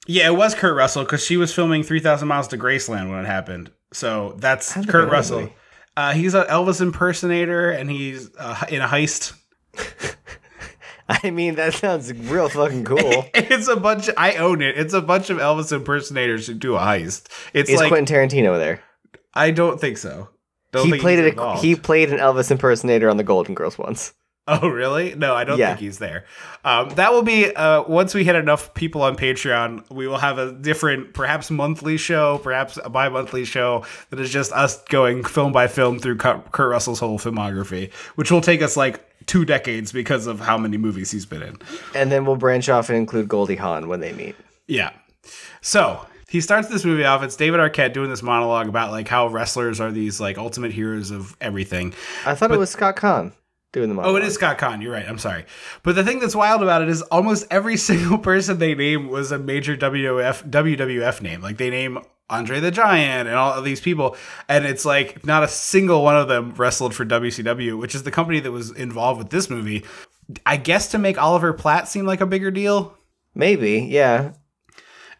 Yeah, 0.06 0.26
it 0.26 0.36
was 0.36 0.54
Kurt 0.54 0.76
Russell 0.76 1.04
because 1.04 1.24
she 1.24 1.36
was 1.36 1.54
filming 1.54 1.82
Three 1.82 2.00
Thousand 2.00 2.28
Miles 2.28 2.48
to 2.48 2.58
Graceland 2.58 3.10
when 3.10 3.20
it 3.20 3.26
happened. 3.26 3.70
So 3.92 4.34
that's 4.38 4.72
How'd 4.72 4.88
Kurt 4.88 5.10
Russell. 5.10 5.50
Uh, 5.96 6.12
he's 6.12 6.34
an 6.34 6.46
Elvis 6.46 6.80
impersonator, 6.80 7.70
and 7.70 7.90
he's 7.90 8.30
uh, 8.36 8.64
in 8.68 8.82
a 8.82 8.86
heist. 8.86 9.34
I 11.08 11.30
mean, 11.30 11.56
that 11.56 11.74
sounds 11.74 12.12
real 12.12 12.48
fucking 12.48 12.84
cool. 12.84 13.26
It's 13.34 13.68
a 13.68 13.76
bunch. 13.76 14.08
I 14.16 14.34
own 14.36 14.62
it. 14.62 14.76
It's 14.76 14.94
a 14.94 15.02
bunch 15.02 15.30
of 15.30 15.38
Elvis 15.38 15.70
impersonators 15.72 16.46
who 16.46 16.54
do 16.54 16.76
a 16.76 16.80
heist. 16.80 17.28
It's 17.52 17.70
Is 17.70 17.78
like 17.78 17.88
Quentin 17.88 18.16
Tarantino 18.16 18.58
there? 18.58 18.82
I 19.34 19.50
don't 19.50 19.80
think 19.80 19.98
so. 19.98 20.30
Don't 20.72 20.86
he 20.86 20.90
think 20.92 21.02
played 21.02 21.18
it. 21.20 21.58
He 21.58 21.76
played 21.76 22.10
an 22.10 22.18
Elvis 22.18 22.50
impersonator 22.50 23.08
on 23.08 23.16
the 23.16 23.22
Golden 23.22 23.54
Girls 23.54 23.78
once. 23.78 24.12
Oh, 24.46 24.68
really? 24.68 25.14
No, 25.14 25.34
I 25.34 25.44
don't 25.44 25.58
Yeah. 25.58 25.68
think 25.68 25.80
he's 25.80 25.98
there. 25.98 26.26
Um, 26.66 26.90
that 26.90 27.12
will 27.12 27.22
be 27.22 27.54
uh, 27.56 27.82
once 27.84 28.12
we 28.12 28.24
hit 28.24 28.36
enough 28.36 28.74
people 28.74 29.00
on 29.02 29.16
Patreon. 29.16 29.90
We 29.90 30.06
will 30.06 30.18
have 30.18 30.36
a 30.38 30.52
different, 30.52 31.14
perhaps 31.14 31.50
monthly 31.50 31.96
show, 31.96 32.38
perhaps 32.38 32.78
a 32.84 32.90
bi-monthly 32.90 33.46
show 33.46 33.84
that 34.10 34.20
is 34.20 34.30
just 34.30 34.52
us 34.52 34.82
going 34.84 35.24
film 35.24 35.52
by 35.52 35.66
film 35.66 35.98
through 35.98 36.16
Kurt 36.18 36.52
Kurt 36.52 36.70
Russell's 36.70 37.00
whole 37.00 37.18
filmography, 37.18 37.90
which 38.16 38.30
will 38.30 38.42
take 38.42 38.60
us 38.60 38.76
like 38.76 39.02
two 39.26 39.46
decades 39.46 39.92
because 39.92 40.26
of 40.26 40.40
how 40.40 40.58
many 40.58 40.76
movies 40.76 41.10
he's 41.10 41.24
been 41.24 41.42
in. 41.42 41.56
And 41.94 42.12
then 42.12 42.26
we'll 42.26 42.36
branch 42.36 42.68
off 42.68 42.90
and 42.90 42.98
include 42.98 43.28
Goldie 43.28 43.56
Hawn 43.56 43.88
when 43.88 44.00
they 44.00 44.12
meet. 44.12 44.36
Yeah. 44.66 44.90
So 45.62 46.04
he 46.28 46.42
starts 46.42 46.68
this 46.68 46.84
movie 46.84 47.04
off. 47.04 47.22
It's 47.22 47.36
David 47.36 47.60
Arquette 47.60 47.94
doing 47.94 48.10
this 48.10 48.22
monologue 48.22 48.68
about 48.68 48.90
like 48.90 49.08
how 49.08 49.28
wrestlers 49.28 49.80
are 49.80 49.90
these 49.90 50.20
like 50.20 50.36
ultimate 50.36 50.72
heroes 50.72 51.10
of 51.10 51.34
everything. 51.40 51.94
I 52.26 52.34
thought 52.34 52.50
it 52.50 52.58
was 52.58 52.68
Scott 52.68 52.96
Caan 52.96 53.32
doing 53.74 53.94
the 53.94 54.00
Oh, 54.02 54.16
it 54.16 54.24
is 54.24 54.32
Scott 54.34 54.56
Caan. 54.56 54.80
You're 54.82 54.92
right. 54.92 55.06
I'm 55.06 55.18
sorry. 55.18 55.44
But 55.82 55.94
the 55.96 56.02
thing 56.04 56.20
that's 56.20 56.34
wild 56.34 56.62
about 56.62 56.80
it 56.80 56.88
is 56.88 57.02
almost 57.02 57.46
every 57.50 57.76
single 57.90 58.16
person 58.16 58.58
they 58.58 58.74
name 58.74 59.08
was 59.08 59.30
a 59.30 59.38
major 59.38 59.76
WWF 59.76 60.48
WWF 60.48 61.20
name. 61.20 61.42
Like 61.42 61.58
they 61.58 61.68
name 61.68 61.98
Andre 62.30 62.58
the 62.60 62.70
Giant 62.70 63.28
and 63.28 63.36
all 63.36 63.52
of 63.52 63.64
these 63.64 63.82
people, 63.82 64.16
and 64.48 64.64
it's 64.64 64.86
like 64.86 65.26
not 65.26 65.42
a 65.42 65.48
single 65.48 66.02
one 66.02 66.16
of 66.16 66.28
them 66.28 66.54
wrestled 66.54 66.94
for 66.94 67.04
WCW, 67.04 67.78
which 67.78 67.94
is 67.94 68.04
the 68.04 68.10
company 68.10 68.40
that 68.40 68.50
was 68.50 68.70
involved 68.70 69.18
with 69.18 69.28
this 69.28 69.50
movie. 69.50 69.84
I 70.46 70.56
guess 70.56 70.88
to 70.92 70.98
make 70.98 71.20
Oliver 71.20 71.52
Platt 71.52 71.86
seem 71.86 72.06
like 72.06 72.22
a 72.22 72.26
bigger 72.26 72.50
deal. 72.50 72.96
Maybe, 73.34 73.80
yeah. 73.90 74.32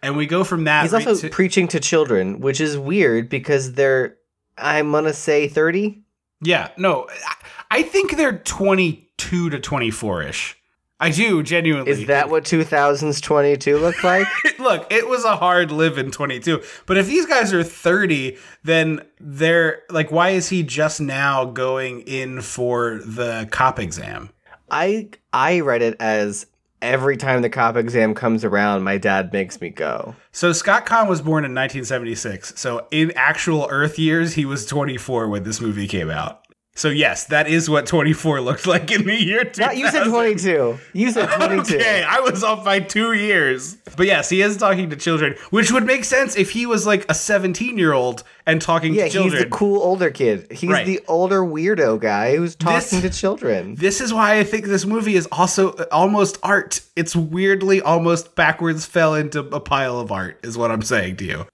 And 0.03 0.17
we 0.17 0.27
go 0.27 0.45
from 0.45 0.64
that. 0.64 0.83
He's 0.83 0.93
right 0.93 1.07
also 1.07 1.29
to- 1.29 1.31
preaching 1.35 1.69
to 1.69 1.81
children, 1.81 2.40
which 2.40 2.61
is 2.61 2.79
weird 2.79 3.29
because 3.29 3.73
they're, 3.75 4.17
I'm 4.57 4.90
gonna 4.93 5.12
say 5.12 5.49
30. 5.49 6.03
Yeah, 6.43 6.71
no, 6.79 7.07
I- 7.11 7.35
I 7.70 7.83
think 7.83 8.16
they're 8.16 8.38
22 8.38 9.50
to 9.50 9.61
24 9.61 10.22
ish. 10.22 10.57
I 11.00 11.11
do 11.11 11.42
genuinely. 11.42 11.90
Is 11.90 12.07
that 12.07 12.31
what 12.31 12.44
2000s 12.44 13.20
22 13.20 13.79
look 13.79 14.03
like? 14.05 14.27
Look, 14.59 14.90
it 14.92 15.09
was 15.09 15.24
a 15.24 15.37
hard 15.37 15.72
live 15.72 15.98
in 15.98 16.11
22. 16.11 16.62
But 16.87 16.96
if 16.96 17.07
these 17.07 17.27
guys 17.27 17.53
are 17.53 17.64
30, 17.64 18.38
then 18.62 19.03
they're 19.20 19.83
like, 19.90 20.11
why 20.12 20.31
is 20.31 20.48
he 20.48 20.62
just 20.62 21.00
now 21.00 21.44
going 21.46 22.03
in 22.03 22.40
for 22.40 23.00
the 23.05 23.48
cop 23.50 23.79
exam? 23.79 24.31
I 24.70 25.11
I 25.33 25.61
read 25.61 25.83
it 25.83 25.96
as 26.00 26.46
every 26.81 27.16
time 27.16 27.42
the 27.42 27.50
cop 27.50 27.77
exam 27.77 28.14
comes 28.14 28.44
around, 28.44 28.83
my 28.85 28.98
dad 28.98 29.33
makes 29.33 29.61
me 29.61 29.70
go. 29.70 30.14
So 30.33 30.53
Scott 30.53 30.87
Caan 30.87 31.09
was 31.09 31.20
born 31.20 31.44
in 31.44 31.55
1976. 31.55 32.55
So 32.57 32.87
in 32.90 33.12
actual 33.16 33.66
Earth 33.70 33.98
years, 33.98 34.35
he 34.35 34.44
was 34.44 34.64
24 34.66 35.29
when 35.29 35.42
this 35.42 35.61
movie 35.61 35.88
came 35.88 36.11
out. 36.11 36.43
So 36.76 36.88
yes, 36.88 37.26
that 37.26 37.46
is 37.46 37.70
what 37.70 37.87
24 37.87 38.40
looked 38.40 38.66
like 38.74 38.90
in 38.90 39.04
the 39.06 39.14
year 39.14 39.44
2000. 39.44 39.60
Yeah, 39.60 39.72
you 39.84 39.90
said 39.92 40.04
22. 40.08 40.76
You 40.92 41.10
said 41.12 41.26
22. 41.37 41.76
Okay, 41.76 42.02
I 42.02 42.18
was 42.18 42.42
off 42.42 42.64
by 42.64 42.80
two 42.80 43.12
years. 43.12 43.76
But 43.96 44.06
yes, 44.06 44.28
he 44.28 44.42
is 44.42 44.56
talking 44.56 44.90
to 44.90 44.96
children, 44.96 45.37
which 45.50 45.70
would 45.70 45.87
make 45.87 46.02
sense 46.04 46.37
if 46.37 46.50
he 46.50 46.66
was 46.66 46.84
like 46.84 47.06
a 47.08 47.14
17 47.14 47.78
year 47.78 47.92
old 47.92 48.24
and 48.44 48.60
talking 48.60 48.92
Yeah, 48.92 49.04
to 49.04 49.10
children. 49.10 49.34
he's 49.34 49.44
the 49.44 49.50
cool 49.50 49.80
older 49.82 50.10
kid. 50.10 50.50
He's 50.50 50.68
Right. 50.68 50.84
the 50.84 51.00
older 51.06 51.42
weirdo 51.42 52.00
guy 52.00 52.37
who's 52.37 52.56
talking 52.56 53.00
This- 53.00 53.12
to 53.14 53.20
children. 53.20 53.76
This 53.76 54.00
is 54.00 54.12
why 54.12 54.38
I 54.38 54.42
think 54.44 54.64
this 54.66 54.84
movie 54.84 55.14
is 55.14 55.28
also 55.30 55.74
uh, 55.74 55.84
almost 55.92 56.38
art. 56.42 56.80
It's 56.96 57.14
weirdly 57.14 57.80
almost 57.82 58.34
backwards 58.34 58.84
fell 58.84 59.14
into 59.14 59.40
a 59.40 59.60
pile 59.60 60.00
of 60.00 60.10
art, 60.10 60.40
is 60.42 60.58
what 60.58 60.72
I'm 60.72 60.82
saying 60.82 61.16
to 61.18 61.24
you. 61.24 61.46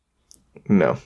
No. 0.67 0.97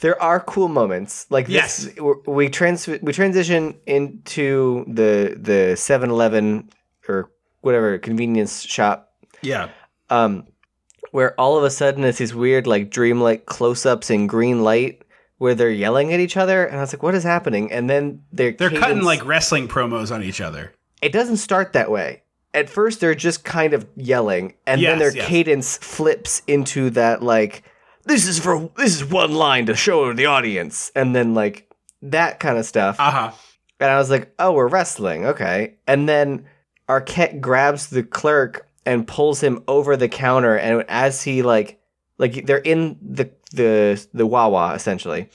There 0.00 0.20
are 0.22 0.40
cool 0.40 0.68
moments 0.68 1.26
like 1.30 1.46
this. 1.46 1.88
Yes. 1.96 1.98
We 2.26 2.48
trans 2.48 2.86
we 2.86 3.12
transition 3.12 3.74
into 3.86 4.84
the 4.88 5.36
the 5.40 5.74
7-Eleven 5.76 6.70
or 7.08 7.30
whatever 7.60 7.98
convenience 7.98 8.62
shop 8.62 9.12
Yeah. 9.42 9.68
um, 10.10 10.46
where 11.12 11.38
all 11.40 11.56
of 11.56 11.64
a 11.64 11.70
sudden 11.70 12.04
it's 12.04 12.18
these 12.18 12.34
weird 12.34 12.66
like 12.66 12.90
dreamlike 12.90 13.46
close-ups 13.46 14.10
in 14.10 14.26
green 14.26 14.62
light 14.64 15.02
where 15.38 15.54
they're 15.54 15.70
yelling 15.70 16.12
at 16.12 16.20
each 16.20 16.36
other, 16.36 16.64
and 16.64 16.76
I 16.78 16.80
was 16.80 16.92
like, 16.92 17.02
"What 17.02 17.14
is 17.14 17.24
happening?" 17.24 17.70
And 17.72 17.90
then 17.90 18.22
they're 18.32 18.52
They're 18.52 18.70
cutting 18.70 19.02
like 19.02 19.24
wrestling 19.26 19.66
promos 19.68 20.14
on 20.14 20.22
each 20.22 20.40
other. 20.40 20.72
it 21.02 21.12
doesn't 21.12 21.36
start 21.38 21.72
that 21.74 21.90
way. 21.90 22.22
At 22.54 22.70
first, 22.70 23.00
they're 23.00 23.16
just 23.16 23.44
kind 23.44 23.74
of 23.74 23.84
yelling, 23.96 24.54
and 24.66 24.80
Yes, 24.80 24.90
then 24.92 24.98
their 25.00 25.14
yes. 25.16 25.26
cadence 25.26 25.76
flips 25.78 26.40
into 26.46 26.88
that 26.90 27.20
like, 27.22 27.64
"This 28.04 28.26
is 28.26 28.38
for 28.38 28.70
this 28.76 28.94
is 28.94 29.04
one 29.04 29.34
line 29.34 29.66
to 29.66 29.74
show 29.74 30.12
the 30.12 30.26
audience," 30.26 30.92
and 30.94 31.14
then 31.14 31.34
like 31.34 31.70
that 32.02 32.40
kind 32.40 32.58
of 32.58 32.66
stuff. 32.66 33.00
Uh 33.00 33.10
huh. 33.10 33.32
And 33.80 33.90
I 33.90 33.98
was 33.98 34.10
like, 34.10 34.32
oh, 34.38 34.52
we're 34.52 34.68
wrestling. 34.68 35.26
Okay. 35.26 35.74
And 35.86 36.08
then 36.08 36.46
Arquette 36.88 37.40
grabs 37.40 37.88
the 37.88 38.02
clerk 38.02 38.68
and 38.86 39.06
pulls 39.06 39.42
him 39.42 39.62
over 39.66 39.96
the 39.96 40.08
counter. 40.08 40.56
And 40.56 40.84
as 40.88 41.22
he 41.22 41.42
like, 41.42 41.80
like 42.18 42.46
they're 42.46 42.58
in 42.58 42.98
the, 43.02 43.30
the, 43.52 44.06
the 44.14 44.26
Wawa 44.26 44.74
essentially. 44.74 45.28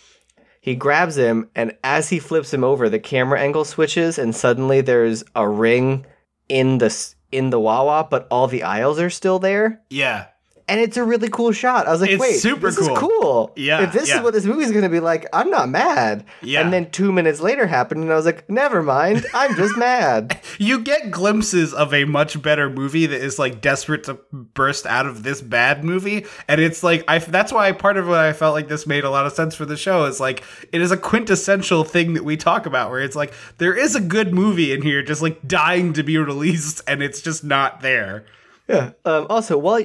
He 0.62 0.75
grabs 0.75 1.17
him 1.17 1.49
and 1.55 1.75
as 1.84 2.10
he 2.10 2.19
flips 2.19 2.53
him 2.53 2.63
over, 2.63 2.89
the 2.89 2.99
camera 2.99 3.39
angle 3.39 3.65
switches 3.65 4.17
and 4.17 4.36
suddenly 4.36 4.82
there's 4.82 5.23
a 5.36 5.47
ring 5.47 6.05
in 6.47 6.77
the, 6.77 7.13
in 7.32 7.49
the 7.49 7.60
Wawa, 7.60 8.08
but 8.10 8.27
all 8.32 8.47
the 8.47 8.63
aisles 8.63 8.99
are 8.99 9.10
still 9.10 9.39
there. 9.39 9.82
Yeah. 9.89 10.27
And 10.69 10.79
it's 10.79 10.97
a 10.97 11.03
really 11.03 11.29
cool 11.29 11.51
shot. 11.51 11.88
I 11.88 11.91
was 11.91 12.01
like, 12.01 12.12
It's 12.12 12.21
wait, 12.21 12.36
super 12.36 12.67
this 12.67 12.77
cool. 12.77 12.93
is 12.93 12.99
cool. 12.99 13.51
Yeah, 13.55 13.84
If 13.84 13.93
this 13.93 14.10
yeah. 14.10 14.17
is 14.17 14.23
what 14.23 14.34
this 14.34 14.45
movie's 14.45 14.71
going 14.71 14.84
to 14.84 14.89
be 14.89 14.99
like, 14.99 15.25
I'm 15.34 15.49
not 15.49 15.67
mad. 15.69 16.25
Yeah. 16.41 16.62
And 16.62 16.71
then 16.71 16.91
two 16.91 17.12
minutes 17.12 17.39
later 17.41 17.65
happened, 17.67 18.03
and 18.03 18.12
I 18.12 18.15
was 18.15 18.25
like, 18.25 18.49
never 18.49 18.84
mind. 18.84 19.25
I'm 19.34 19.55
just 19.55 19.75
mad. 19.77 20.39
You 20.60 20.79
get 20.79 21.12
glimpses 21.12 21.73
of 21.73 21.93
a 21.93 22.05
much 22.05 22.41
better 22.41 22.69
movie 22.69 23.05
that 23.08 23.19
is 23.21 23.39
like 23.39 23.62
desperate 23.62 24.03
to 24.05 24.19
burst 24.32 24.86
out 24.86 25.05
of 25.05 25.23
this 25.23 25.41
bad 25.41 25.84
movie, 25.84 26.25
and 26.47 26.62
it's 26.62 26.84
like 26.84 27.03
I. 27.08 27.17
That's 27.19 27.51
why 27.51 27.71
part 27.71 27.97
of 27.97 28.08
what 28.08 28.19
I 28.19 28.34
felt 28.34 28.53
like 28.53 28.67
this 28.67 28.86
made 28.88 29.03
a 29.03 29.10
lot 29.10 29.25
of 29.25 29.34
sense 29.34 29.55
for 29.55 29.65
the 29.65 29.77
show 29.77 30.05
is 30.05 30.19
like 30.19 30.43
it 30.71 30.82
is 30.82 30.91
a 30.91 30.97
quintessential 30.97 31.84
thing 31.84 32.13
that 32.13 32.23
we 32.23 32.38
talk 32.38 32.65
about, 32.65 32.91
where 32.91 33.01
it's 33.01 33.15
like 33.15 33.34
there 33.58 33.75
is 33.75 33.95
a 33.95 34.01
good 34.01 34.34
movie 34.34 34.71
in 34.73 34.82
here, 34.82 35.01
just 35.01 35.21
like 35.21 35.47
dying 35.47 35.93
to 35.93 36.03
be 36.03 36.17
released, 36.17 36.82
and 36.88 37.01
it's 37.01 37.21
just 37.21 37.43
not 37.43 37.82
there. 37.82 38.25
Yeah. 38.67 38.91
Um, 39.05 39.25
also, 39.29 39.58
while 39.58 39.84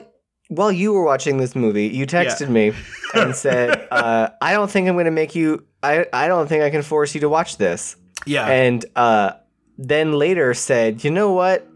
while 0.56 0.72
you 0.72 0.92
were 0.92 1.04
watching 1.04 1.38
this 1.38 1.54
movie, 1.54 1.86
you 1.88 2.06
texted 2.06 2.48
me 2.48 2.72
and 3.14 3.34
said, 3.44 3.86
uh, 3.90 4.30
"I 4.40 4.52
don't 4.52 4.70
think 4.70 4.88
I'm 4.88 4.94
going 4.94 5.04
to 5.06 5.10
make 5.10 5.34
you. 5.34 5.64
I 5.82 6.06
I 6.12 6.28
don't 6.28 6.48
think 6.48 6.62
I 6.62 6.70
can 6.70 6.82
force 6.82 7.14
you 7.14 7.20
to 7.22 7.28
watch 7.28 7.56
this." 7.56 7.96
Yeah. 8.26 8.46
And 8.46 8.84
uh, 8.96 9.32
then 9.78 10.12
later 10.12 10.54
said, 10.54 11.04
"You 11.04 11.10
know 11.10 11.32
what? 11.32 11.66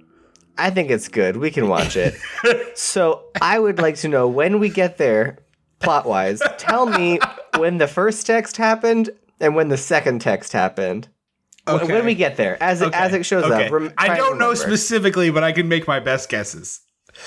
I 0.57 0.71
think 0.71 0.91
it's 0.91 1.09
good. 1.09 1.37
We 1.37 1.51
can 1.51 1.69
watch 1.69 1.97
it." 1.97 2.15
so 2.77 3.25
I 3.41 3.59
would 3.59 3.79
like 3.79 3.97
to 3.97 4.09
know 4.09 4.29
when 4.29 4.59
we 4.61 4.69
get 4.69 4.99
there, 4.99 5.39
plot 5.81 6.07
wise. 6.07 6.41
Tell 6.59 6.87
me 6.87 7.19
when 7.57 7.79
the 7.79 7.87
first 7.89 8.27
text 8.27 8.57
happened 8.57 9.11
and 9.41 9.55
when 9.55 9.69
the 9.69 9.77
second 9.77 10.21
text 10.21 10.53
happened. 10.53 11.09
Okay. 11.67 11.93
When 11.93 12.07
we 12.07 12.15
get 12.15 12.37
there, 12.39 12.57
as 12.63 12.81
it, 12.81 12.95
as 12.95 13.13
it 13.13 13.27
shows 13.27 13.45
Okay. 13.45 13.67
up. 13.67 13.73
Rem- 13.73 13.93
I 13.99 14.17
don't 14.17 14.39
know 14.39 14.55
specifically, 14.55 15.31
but 15.31 15.45
I 15.45 15.53
can 15.53 15.69
make 15.69 15.87
my 15.87 16.01
best 16.01 16.31
guesses. 16.31 16.81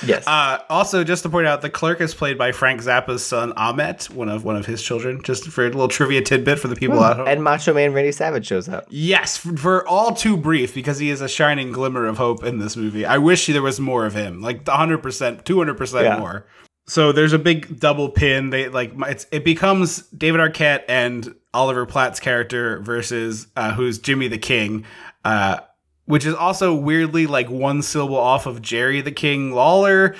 Yes. 0.05 0.25
Uh, 0.27 0.59
also, 0.69 1.03
just 1.03 1.23
to 1.23 1.29
point 1.29 1.47
out, 1.47 1.61
the 1.61 1.69
clerk 1.69 2.01
is 2.01 2.13
played 2.13 2.37
by 2.37 2.51
Frank 2.51 2.81
Zappa's 2.81 3.25
son 3.25 3.53
Ahmet, 3.53 4.09
one 4.11 4.29
of 4.29 4.43
one 4.43 4.55
of 4.55 4.65
his 4.65 4.81
children. 4.81 5.21
Just 5.23 5.45
for 5.49 5.63
a 5.63 5.67
little 5.67 5.87
trivia 5.87 6.21
tidbit 6.21 6.59
for 6.59 6.67
the 6.67 6.75
people 6.75 7.03
at 7.03 7.17
home. 7.17 7.27
and 7.27 7.43
Macho 7.43 7.73
Man 7.73 7.93
Randy 7.93 8.11
Savage 8.11 8.47
shows 8.47 8.69
up. 8.69 8.85
yes, 8.89 9.37
for, 9.37 9.55
for 9.57 9.87
all 9.87 10.13
too 10.13 10.37
brief 10.37 10.73
because 10.73 10.99
he 10.99 11.09
is 11.09 11.21
a 11.21 11.27
shining 11.27 11.71
glimmer 11.71 12.05
of 12.07 12.17
hope 12.17 12.43
in 12.43 12.59
this 12.59 12.75
movie. 12.75 13.05
I 13.05 13.17
wish 13.17 13.47
there 13.47 13.61
was 13.61 13.79
more 13.79 14.05
of 14.05 14.13
him, 14.13 14.41
like 14.41 14.65
100 14.67 14.99
percent, 14.99 15.45
200 15.45 15.75
percent 15.75 16.19
more. 16.19 16.45
So 16.87 17.11
there's 17.11 17.31
a 17.33 17.39
big 17.39 17.79
double 17.79 18.09
pin. 18.09 18.49
They 18.49 18.67
like 18.67 18.91
it's 19.07 19.25
it 19.31 19.45
becomes 19.45 20.01
David 20.07 20.41
Arquette 20.41 20.83
and 20.89 21.35
Oliver 21.53 21.85
Platt's 21.85 22.19
character 22.19 22.79
versus 22.79 23.47
uh, 23.55 23.73
who's 23.73 23.99
Jimmy 23.99 24.27
the 24.27 24.37
King, 24.37 24.85
uh, 25.23 25.59
which 26.05 26.25
is 26.25 26.33
also 26.33 26.73
weirdly 26.73 27.27
like 27.27 27.49
one 27.49 27.81
syllable 27.81 28.17
off 28.17 28.45
of 28.45 28.61
Jerry 28.61 29.01
the 29.01 29.11
King 29.11 29.51
Lawler, 29.51 30.15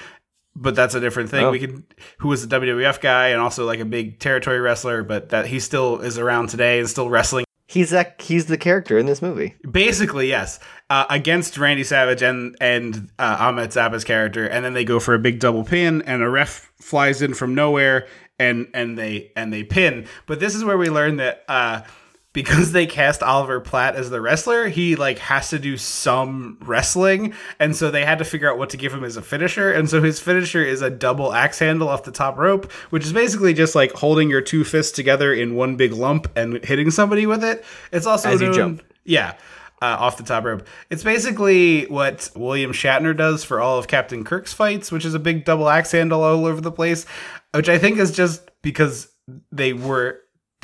but 0.56 0.76
that's 0.76 0.96
a 0.96 1.00
different 1.00 1.30
thing. 1.30 1.46
Oh. 1.46 1.52
We 1.52 1.60
could 1.60 1.84
who 2.20 2.30
was 2.30 2.44
a 2.44 2.48
WWF 2.48 3.02
guy 3.02 3.30
and 3.30 3.42
also 3.42 3.66
like 3.66 3.80
a 3.80 3.86
big 3.86 4.20
territory 4.20 4.60
wrestler, 4.60 5.04
but 5.04 5.30
that 5.30 5.48
he 5.48 5.60
still 5.60 6.00
is 6.00 6.18
around 6.18 6.50
today 6.50 6.80
and 6.80 6.90
still 6.90 7.10
wrestling. 7.10 7.46
He's 7.68 7.92
that 7.92 8.22
he's 8.22 8.48
the 8.48 8.58
character 8.58 8.98
in 8.98 9.06
this 9.06 9.22
movie. 9.22 9.56
Basically, 9.70 10.28
yes, 10.28 10.60
uh, 10.90 11.06
against 11.10 11.58
Randy 11.58 11.86
Savage 11.86 12.22
and 12.22 12.56
and 12.60 13.10
uh, 13.18 13.38
Ahmet 13.40 13.70
Zappa's 13.70 14.04
character, 14.04 14.46
and 14.46 14.66
then 14.66 14.74
they 14.74 14.84
go 14.84 15.00
for 15.00 15.14
a 15.14 15.20
big 15.20 15.40
double 15.40 15.64
pin, 15.64 16.02
and 16.02 16.22
a 16.22 16.30
ref 16.30 16.70
flies 16.82 17.22
in 17.22 17.34
from 17.34 17.56
nowhere, 17.56 18.08
and 18.38 18.68
and 18.74 18.98
they 18.98 19.32
and 19.38 19.54
they 19.54 19.64
pin. 19.64 20.06
But 20.26 20.42
this 20.42 20.54
is 20.54 20.66
where 20.66 20.78
we 20.78 20.90
learn 20.90 21.16
that 21.18 21.46
uh, 21.48 21.84
because 22.34 22.72
they 22.72 22.86
cast 22.86 23.22
Oliver 23.22 23.60
Platt 23.60 23.96
as 23.96 24.10
the 24.10 24.22
wrestler, 24.22 24.70
he 24.70 24.96
like 24.96 25.20
has 25.20 25.50
to 25.50 25.60
do 25.60 25.76
some 25.78 26.58
wrestling, 26.62 27.34
and 27.60 27.76
so 27.76 27.92
they 27.92 28.06
had 28.06 28.20
to 28.20 28.26
figure 28.26 28.50
out 28.50 28.58
what 28.58 28.70
to 28.70 28.78
give 28.78 28.94
him 28.94 29.04
as 29.04 29.18
a 29.18 29.22
finisher, 29.22 29.72
and 29.72 29.90
so 29.90 30.02
his 30.02 30.20
finisher 30.20 30.64
is 30.64 30.82
a 30.82 30.90
double 30.90 31.34
axe 31.34 31.60
handle 31.60 31.90
off 31.90 32.04
the 32.04 32.12
top 32.12 32.38
rope, 32.38 32.72
which 32.90 33.06
is 33.06 33.14
basically 33.14 33.54
just 33.54 33.76
like 33.76 33.92
holding 33.94 34.30
your 34.30 34.42
two 34.42 34.64
fists 34.64 34.94
together 34.94 35.34
in 35.34 35.56
one 35.56 35.76
big 35.76 35.92
lump 35.94 36.32
and 36.38 36.64
hitting 36.64 36.90
somebody 36.90 37.26
with 37.26 37.44
it. 37.44 37.66
It's 37.92 38.06
also 38.06 38.30
As 38.30 38.42
you 38.42 38.54
jump. 38.54 38.84
yeah, 39.04 39.34
uh, 39.82 39.98
off 40.00 40.18
the 40.18 40.24
top 40.24 40.46
rope. 40.46 40.66
It's 40.90 41.04
basically 41.04 41.86
what 41.88 42.30
William 42.36 42.72
Shatner 42.72 43.16
does 43.18 43.44
for 43.44 43.60
all 43.60 43.78
of 43.78 43.88
Captain 43.88 44.24
Kirk's 44.24 44.54
fights, 44.54 44.92
which 44.92 45.06
is 45.06 45.14
a 45.14 45.20
big 45.20 45.44
double 45.44 45.68
axe 45.68 45.92
handle 45.92 46.24
all 46.24 46.46
over 46.46 46.62
the 46.62 46.72
place, 46.72 47.06
which 47.54 47.68
I 47.68 47.78
think 47.78 47.98
is 47.98 48.12
just 48.12 48.50
because 48.62 49.10
they 49.52 49.74
were 49.74 50.21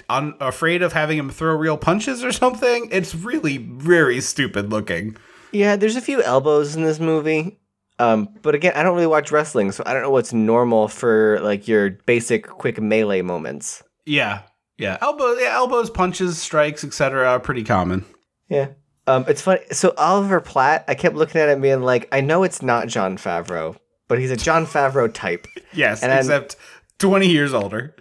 un- 0.10 0.36
afraid 0.40 0.82
of 0.82 0.94
having 0.94 1.18
him 1.18 1.30
throw 1.30 1.56
real 1.56 1.78
punches 1.78 2.24
or 2.24 2.32
something. 2.32 2.90
It's 2.92 3.14
really 3.16 3.58
very 3.58 4.22
stupid 4.22 4.70
looking. 4.72 5.18
Yeah, 5.52 5.76
there's 5.76 5.96
a 5.96 6.02
few 6.02 6.22
elbows 6.24 6.76
in 6.76 6.84
this 6.84 7.00
movie. 7.00 7.60
Um, 8.00 8.30
but 8.44 8.54
again, 8.54 8.74
I 8.76 8.84
don't 8.84 8.94
really 8.96 9.08
watch 9.08 9.32
wrestling, 9.32 9.72
so 9.72 9.82
I 9.86 9.94
don't 9.94 10.04
know 10.04 10.12
what's 10.12 10.32
normal 10.34 10.88
for 10.88 11.40
like 11.42 11.68
your 11.68 11.92
basic 12.06 12.48
quick 12.48 12.80
melee 12.80 13.22
moments. 13.24 13.82
Yeah, 14.06 14.42
yeah, 14.78 14.98
elbows, 15.02 15.38
yeah, 15.42 15.54
elbows, 15.54 15.90
punches, 15.90 16.40
strikes, 16.40 16.84
etc. 16.84 17.28
are 17.28 17.40
pretty 17.40 17.64
common. 17.64 18.06
Yeah. 18.50 18.68
Um, 19.08 19.26
it's 19.28 19.42
funny. 19.42 19.62
So 19.72 19.94
Oliver 19.98 20.42
Platt, 20.42 20.84
I 20.88 20.94
kept 20.94 21.16
looking 21.16 21.42
at 21.42 21.50
him 21.50 21.62
being 21.62 21.82
like, 21.82 22.08
I 22.12 22.22
know 22.22 22.44
it's 22.44 22.62
not 22.62 22.88
Jon 22.88 23.18
Favreau, 23.18 23.78
but 24.08 24.20
he's 24.20 24.32
a 24.32 24.38
Jon 24.38 24.66
Favreau 24.68 25.12
type. 25.12 25.48
Yes, 25.74 26.02
And 26.04 26.12
I'm- 26.12 26.20
except 26.20 26.56
twenty 27.00 27.28
years 27.30 27.54
older. 27.54 27.96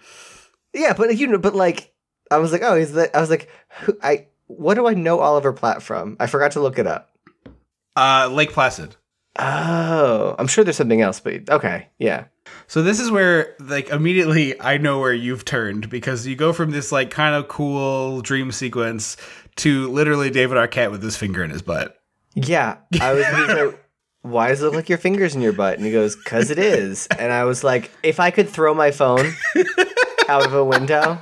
Yeah, 0.75 0.93
but 0.95 1.17
you 1.17 1.27
know, 1.27 1.39
but 1.39 1.55
like, 1.55 1.93
I 2.31 2.39
was 2.39 2.53
like, 2.53 2.63
oh, 2.63 2.77
he's 2.77 2.93
the. 2.93 3.15
I 3.17 3.21
was 3.21 3.31
like, 3.31 3.49
who, 3.81 3.97
I. 4.03 4.27
What 4.49 4.75
do 4.75 4.87
I 4.87 4.95
know 4.95 5.19
Oliver 5.19 5.53
Platt 5.53 5.83
from? 5.83 6.17
I 6.21 6.27
forgot 6.27 6.53
to 6.53 6.61
look 6.61 6.79
it 6.79 6.87
up. 6.87 7.11
Uh, 7.97 8.29
Lake 8.31 8.53
Placid. 8.53 8.95
Oh, 9.39 10.35
I'm 10.39 10.47
sure 10.47 10.65
there's 10.65 10.77
something 10.77 11.01
else, 11.01 11.21
but 11.21 11.49
okay, 11.51 11.89
yeah. 11.99 12.27
So 12.69 12.83
this 12.83 13.01
is 13.01 13.11
where 13.11 13.55
like 13.61 13.89
immediately 13.91 14.59
I 14.61 14.79
know 14.79 14.99
where 14.99 15.13
you've 15.13 15.45
turned 15.45 15.91
because 15.91 16.27
you 16.27 16.37
go 16.37 16.53
from 16.53 16.71
this 16.71 16.91
like 16.91 17.11
kind 17.11 17.35
of 17.35 17.49
cool 17.49 18.23
dream 18.23 18.51
sequence 18.53 19.17
to 19.57 19.89
literally 19.91 20.31
David 20.31 20.57
Arquette 20.57 20.91
with 20.91 21.03
his 21.03 21.17
finger 21.17 21.43
in 21.45 21.51
his 21.51 21.63
butt. 21.63 22.01
Yeah, 22.35 22.77
I 23.01 23.13
was 23.13 23.25
like, 23.25 23.81
why 24.23 24.49
does 24.49 24.63
it 24.63 24.67
look 24.67 24.75
like 24.75 24.89
your 24.89 24.99
fingers 24.99 25.35
in 25.35 25.41
your 25.41 25.53
butt? 25.53 25.77
And 25.77 25.87
he 25.87 25.93
goes, 25.93 26.15
cause 26.15 26.51
it 26.51 26.59
is. 26.59 27.07
And 27.07 27.33
I 27.33 27.45
was 27.45 27.65
like, 27.65 27.91
if 28.03 28.21
I 28.21 28.31
could 28.31 28.49
throw 28.49 28.75
my 28.75 28.91
phone 28.91 29.33
out 30.29 30.47
of 30.47 30.55
a 30.55 30.65
window, 30.65 31.19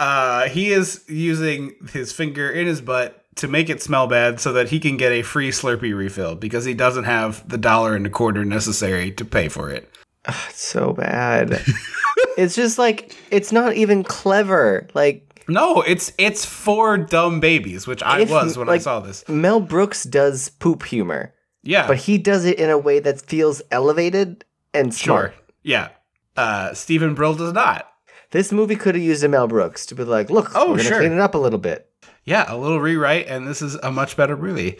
Uh, 0.00 0.48
he 0.48 0.70
is 0.70 1.04
using 1.08 1.74
his 1.92 2.12
finger 2.12 2.50
in 2.50 2.66
his 2.66 2.80
butt 2.80 3.24
to 3.36 3.48
make 3.48 3.68
it 3.68 3.82
smell 3.82 4.06
bad 4.06 4.40
so 4.40 4.52
that 4.52 4.68
he 4.70 4.80
can 4.80 4.96
get 4.96 5.12
a 5.12 5.22
free 5.22 5.50
Slurpee 5.50 5.96
refill 5.96 6.34
because 6.34 6.64
he 6.64 6.74
doesn't 6.74 7.04
have 7.04 7.48
the 7.48 7.58
dollar 7.58 7.94
and 7.94 8.06
a 8.06 8.10
quarter 8.10 8.44
necessary 8.44 9.10
to 9.12 9.24
pay 9.24 9.48
for 9.48 9.70
it. 9.70 9.88
it's 10.26 10.60
so 10.62 10.92
bad. 10.92 11.62
it's 12.36 12.54
just 12.54 12.78
like 12.78 13.14
it's 13.30 13.52
not 13.52 13.74
even 13.74 14.04
clever. 14.04 14.88
Like 14.94 15.42
No, 15.48 15.82
it's 15.82 16.12
it's 16.18 16.44
for 16.44 16.96
dumb 16.98 17.40
babies, 17.40 17.86
which 17.86 18.02
I 18.02 18.20
If, 18.20 18.30
was 18.30 18.56
when 18.58 18.68
I 18.68 18.78
saw 18.78 19.00
this. 19.00 19.24
Mel 19.28 19.60
Brooks 19.60 20.04
does 20.04 20.48
poop 20.48 20.84
humor, 20.84 21.32
Yeah, 21.62 21.86
but 21.86 21.96
he 21.98 22.18
does 22.18 22.44
it 22.44 22.58
in 22.58 22.70
a 22.70 22.78
way 22.78 22.98
that 23.00 23.20
feels 23.22 23.62
elevated 23.70 24.44
and 24.74 24.92
smart. 24.94 25.32
sure. 25.32 25.42
Yeah, 25.62 25.88
uh, 26.36 26.74
Steven 26.74 27.14
Brill 27.14 27.34
does 27.34 27.52
not. 27.52 27.90
This 28.30 28.52
movie 28.52 28.76
could 28.76 28.94
have 28.94 29.02
used 29.04 29.24
a 29.24 29.28
Mel 29.28 29.46
Brooks 29.48 29.86
to 29.86 29.94
be 29.94 30.04
like, 30.04 30.28
look, 30.30 30.50
Oh, 30.54 30.70
we're 30.70 30.76
gonna 30.76 30.82
sure. 30.88 30.98
clean 30.98 31.12
it 31.12 31.20
up 31.20 31.34
a 31.34 31.38
little 31.38 31.58
bit. 31.58 31.86
Yeah, 32.24 32.44
a 32.46 32.56
little 32.58 32.78
rewrite, 32.78 33.26
and 33.26 33.48
this 33.48 33.62
is 33.62 33.74
a 33.76 33.90
much 33.90 34.14
better 34.16 34.36
movie. 34.36 34.78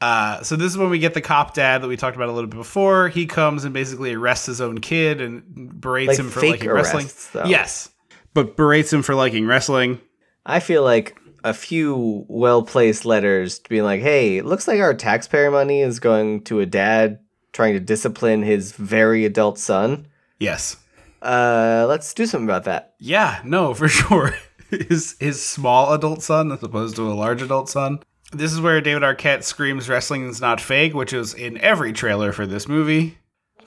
Uh, 0.00 0.42
so 0.44 0.54
this 0.54 0.70
is 0.70 0.78
when 0.78 0.90
we 0.90 1.00
get 1.00 1.12
the 1.14 1.20
cop 1.20 1.52
dad 1.52 1.82
that 1.82 1.88
we 1.88 1.96
talked 1.96 2.14
about 2.14 2.28
a 2.28 2.32
little 2.32 2.48
bit 2.48 2.56
before. 2.56 3.08
He 3.08 3.26
comes 3.26 3.64
and 3.64 3.74
basically 3.74 4.12
arrests 4.14 4.46
his 4.46 4.60
own 4.60 4.78
kid 4.80 5.20
and 5.20 5.42
berates 5.80 6.08
Like 6.10 6.18
him 6.20 6.30
for 6.30 6.46
liking 6.46 6.70
wrestling. 6.70 7.08
though. 7.32 7.46
Yes, 7.46 7.90
but 8.32 8.56
berates 8.56 8.92
him 8.92 9.02
for 9.02 9.16
liking 9.16 9.44
wrestling. 9.46 10.00
I 10.46 10.60
feel 10.60 10.84
like 10.84 11.18
a 11.42 11.52
few 11.52 12.24
well 12.28 12.62
placed 12.62 13.04
letters 13.04 13.58
being 13.58 13.82
like, 13.82 14.00
hey, 14.00 14.36
it 14.38 14.44
looks 14.44 14.68
like 14.68 14.78
our 14.80 14.94
taxpayer 14.94 15.50
money 15.50 15.80
is 15.80 15.98
going 15.98 16.42
to 16.44 16.60
a 16.60 16.66
dad 16.66 17.18
trying 17.52 17.74
to 17.74 17.80
discipline 17.80 18.42
his 18.44 18.70
very 18.70 19.24
adult 19.24 19.58
son. 19.58 20.06
Yes. 20.38 20.76
Uh, 21.24 21.86
let's 21.88 22.12
do 22.14 22.26
something 22.26 22.48
about 22.48 22.64
that. 22.64 22.94
Yeah, 22.98 23.40
no, 23.44 23.74
for 23.80 23.88
sure. 23.88 24.34
his 24.70 25.16
his 25.20 25.44
small 25.44 25.92
adult 25.92 26.22
son 26.22 26.52
as 26.52 26.62
opposed 26.62 26.96
to 26.96 27.10
a 27.10 27.14
large 27.14 27.42
adult 27.42 27.68
son. 27.68 28.00
This 28.32 28.52
is 28.52 28.60
where 28.60 28.80
David 28.80 29.02
Arquette 29.02 29.44
screams 29.44 29.88
wrestling 29.88 30.28
is 30.28 30.40
not 30.40 30.60
fake, 30.60 30.92
which 30.94 31.12
is 31.12 31.34
in 31.34 31.56
every 31.58 31.92
trailer 31.92 32.32
for 32.32 32.46
this 32.46 32.66
movie. 32.68 33.16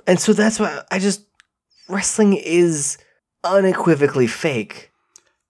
And 0.05 0.19
so 0.19 0.33
that's 0.33 0.59
why 0.59 0.81
I 0.91 0.99
just 0.99 1.25
wrestling 1.87 2.33
is 2.33 2.97
unequivocally 3.43 4.27
fake. 4.27 4.91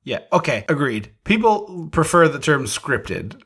Yeah, 0.03 0.19
okay, 0.31 0.65
agreed. 0.69 1.11
People 1.25 1.89
prefer 1.91 2.27
the 2.27 2.39
term 2.39 2.65
scripted. 2.65 3.41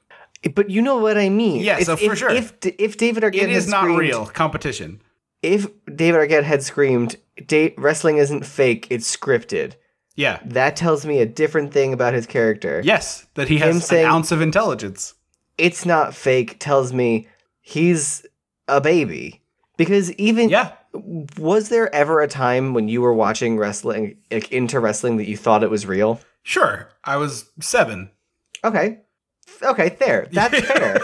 But 0.56 0.70
you 0.70 0.82
know 0.82 0.98
what 0.98 1.18
I 1.18 1.30
mean. 1.30 1.62
Yeah, 1.62 1.80
If- 1.80 1.86
so 1.86 1.96
for 1.98 2.12
if, 2.14 2.18
sure. 2.18 2.30
If 2.30 2.54
if 2.64 2.98
David 2.98 3.24
Arquette 3.24 3.44
It 3.44 3.50
is 3.50 3.68
not 3.68 3.86
real 3.86 4.26
competition. 4.26 5.02
If 5.42 5.68
David 5.94 6.22
Arquette 6.30 6.44
had 6.44 6.64
screamed, 6.64 7.16
"Wrestling 7.78 8.18
isn't 8.18 8.46
fake; 8.46 8.88
it's 8.90 9.16
scripted," 9.16 9.74
Yeah. 10.16 10.40
that 10.46 10.76
tells 10.76 11.06
me 11.06 11.20
a 11.20 11.26
different 11.26 11.74
thing 11.74 11.94
about 11.94 12.14
his 12.14 12.26
character. 12.28 12.82
Yes, 12.84 13.26
that 13.36 13.48
he 13.50 13.58
Him 13.58 13.74
has 13.74 13.86
saying- 13.88 14.06
an 14.06 14.12
ounce 14.12 14.32
of 14.32 14.42
intelligence. 14.42 15.14
it's 15.58 15.86
not 15.86 16.16
fake 16.16 16.58
tells 16.60 16.92
me 16.94 17.28
he's 17.60 18.26
a 18.68 18.80
baby. 18.82 19.42
Because 19.78 20.12
even 20.14 20.50
Yeah. 20.50 20.72
was 21.38 21.70
there 21.70 21.94
ever 21.94 22.22
a 22.22 22.28
time 22.28 22.74
when 22.74 22.88
you 22.88 23.02
were 23.02 23.14
watching 23.14 23.58
wrestling, 23.58 24.18
like 24.32 24.52
into 24.52 24.80
wrestling, 24.80 25.18
that 25.18 25.28
you 25.28 25.38
thought 25.38 25.64
it 25.64 25.70
was 25.70 25.86
real? 25.86 26.20
Sure. 26.44 26.90
I 27.04 27.18
was 27.18 27.46
seven. 27.60 28.12
Okay, 28.64 29.00
okay, 29.64 29.96
there. 30.00 30.28
That's 30.32 30.60
fair. 30.68 31.00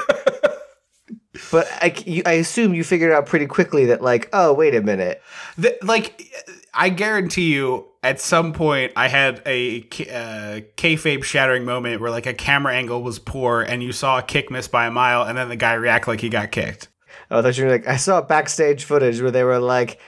But 1.51 1.67
I, 1.81 1.93
you, 2.05 2.23
I 2.25 2.33
assume 2.33 2.73
you 2.73 2.83
figured 2.83 3.11
out 3.11 3.25
pretty 3.25 3.45
quickly 3.45 3.85
that, 3.85 4.01
like, 4.01 4.29
oh, 4.33 4.53
wait 4.53 4.75
a 4.75 4.81
minute. 4.81 5.21
The, 5.57 5.77
like, 5.81 6.21
I 6.73 6.89
guarantee 6.89 7.53
you, 7.53 7.87
at 8.03 8.21
some 8.21 8.53
point, 8.53 8.93
I 8.95 9.07
had 9.07 9.41
a 9.45 9.81
uh, 9.81 10.61
kayfabe 10.77 11.23
shattering 11.23 11.65
moment 11.65 11.99
where 11.99 12.11
like 12.11 12.25
a 12.25 12.33
camera 12.33 12.73
angle 12.73 13.01
was 13.01 13.19
poor, 13.19 13.61
and 13.61 13.81
you 13.81 13.91
saw 13.91 14.19
a 14.19 14.21
kick 14.21 14.51
miss 14.51 14.67
by 14.67 14.85
a 14.85 14.91
mile, 14.91 15.23
and 15.23 15.37
then 15.37 15.49
the 15.49 15.55
guy 15.55 15.73
react 15.73 16.07
like 16.07 16.21
he 16.21 16.29
got 16.29 16.51
kicked. 16.51 16.87
Oh, 17.29 17.39
I 17.39 17.41
thought 17.41 17.57
you 17.57 17.65
were 17.65 17.71
like, 17.71 17.87
I 17.87 17.97
saw 17.97 18.21
backstage 18.21 18.85
footage 18.85 19.21
where 19.21 19.31
they 19.31 19.43
were 19.43 19.59
like 19.59 19.99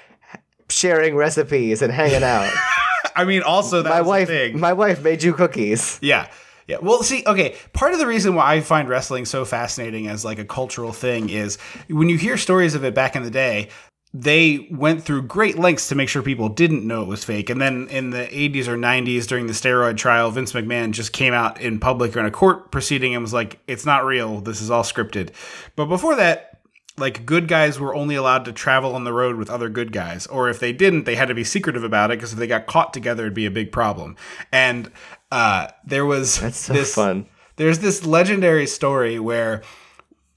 sharing 0.69 1.15
recipes 1.15 1.81
and 1.81 1.91
hanging 1.91 2.23
out. 2.23 2.51
I 3.15 3.25
mean, 3.25 3.41
also 3.41 3.81
that 3.81 3.89
my 3.89 4.01
wife, 4.01 4.27
thing. 4.27 4.59
my 4.59 4.73
wife 4.73 5.03
made 5.03 5.23
you 5.23 5.33
cookies. 5.33 5.99
Yeah. 6.01 6.29
Yeah. 6.69 6.77
Well, 6.83 7.01
see, 7.01 7.23
okay, 7.25 7.55
part 7.73 7.93
of 7.93 7.99
the 7.99 8.05
reason 8.05 8.35
why 8.35 8.53
I 8.53 8.61
find 8.61 8.87
wrestling 8.87 9.25
so 9.25 9.43
fascinating 9.43 10.05
as 10.05 10.23
like 10.23 10.37
a 10.37 10.45
cultural 10.45 10.93
thing 10.93 11.29
is 11.29 11.57
when 11.89 12.09
you 12.09 12.17
hear 12.17 12.37
stories 12.37 12.75
of 12.75 12.83
it 12.83 12.93
back 12.93 13.15
in 13.15 13.23
the 13.23 13.31
day, 13.31 13.69
they 14.13 14.67
went 14.69 15.01
through 15.01 15.23
great 15.23 15.57
lengths 15.57 15.87
to 15.89 15.95
make 15.95 16.09
sure 16.09 16.21
people 16.21 16.47
didn't 16.47 16.85
know 16.85 17.01
it 17.01 17.07
was 17.07 17.23
fake. 17.23 17.49
And 17.49 17.59
then 17.59 17.87
in 17.87 18.11
the 18.11 18.27
80s 18.27 18.67
or 18.67 18.77
90s 18.77 19.25
during 19.25 19.47
the 19.47 19.53
steroid 19.53 19.97
trial, 19.97 20.29
Vince 20.29 20.53
McMahon 20.53 20.91
just 20.91 21.11
came 21.11 21.33
out 21.33 21.59
in 21.59 21.79
public 21.79 22.15
or 22.15 22.19
in 22.19 22.27
a 22.27 22.31
court 22.31 22.71
proceeding 22.71 23.15
and 23.15 23.23
was 23.23 23.33
like, 23.33 23.59
it's 23.67 23.87
not 23.87 24.05
real. 24.05 24.39
This 24.39 24.61
is 24.61 24.69
all 24.69 24.83
scripted. 24.83 25.31
But 25.75 25.85
before 25.85 26.17
that, 26.17 26.59
like 26.99 27.25
good 27.25 27.47
guys 27.47 27.79
were 27.79 27.95
only 27.95 28.15
allowed 28.15 28.45
to 28.45 28.51
travel 28.51 28.93
on 28.93 29.05
the 29.05 29.13
road 29.13 29.37
with 29.37 29.49
other 29.49 29.69
good 29.69 29.91
guys, 29.91 30.27
or 30.27 30.49
if 30.49 30.59
they 30.59 30.73
didn't, 30.73 31.05
they 31.05 31.15
had 31.15 31.29
to 31.29 31.33
be 31.33 31.43
secretive 31.43 31.83
about 31.83 32.11
it 32.11 32.17
because 32.17 32.33
if 32.33 32.39
they 32.39 32.47
got 32.47 32.67
caught 32.67 32.93
together, 32.93 33.23
it'd 33.23 33.33
be 33.33 33.45
a 33.45 33.51
big 33.51 33.71
problem. 33.71 34.15
And 34.51 34.91
uh, 35.31 35.67
there 35.85 36.05
was 36.05 36.39
That's 36.39 36.57
so 36.57 36.73
this 36.73 36.95
fun. 36.95 37.27
there's 37.55 37.79
this 37.79 38.05
legendary 38.05 38.67
story 38.67 39.19
where 39.19 39.63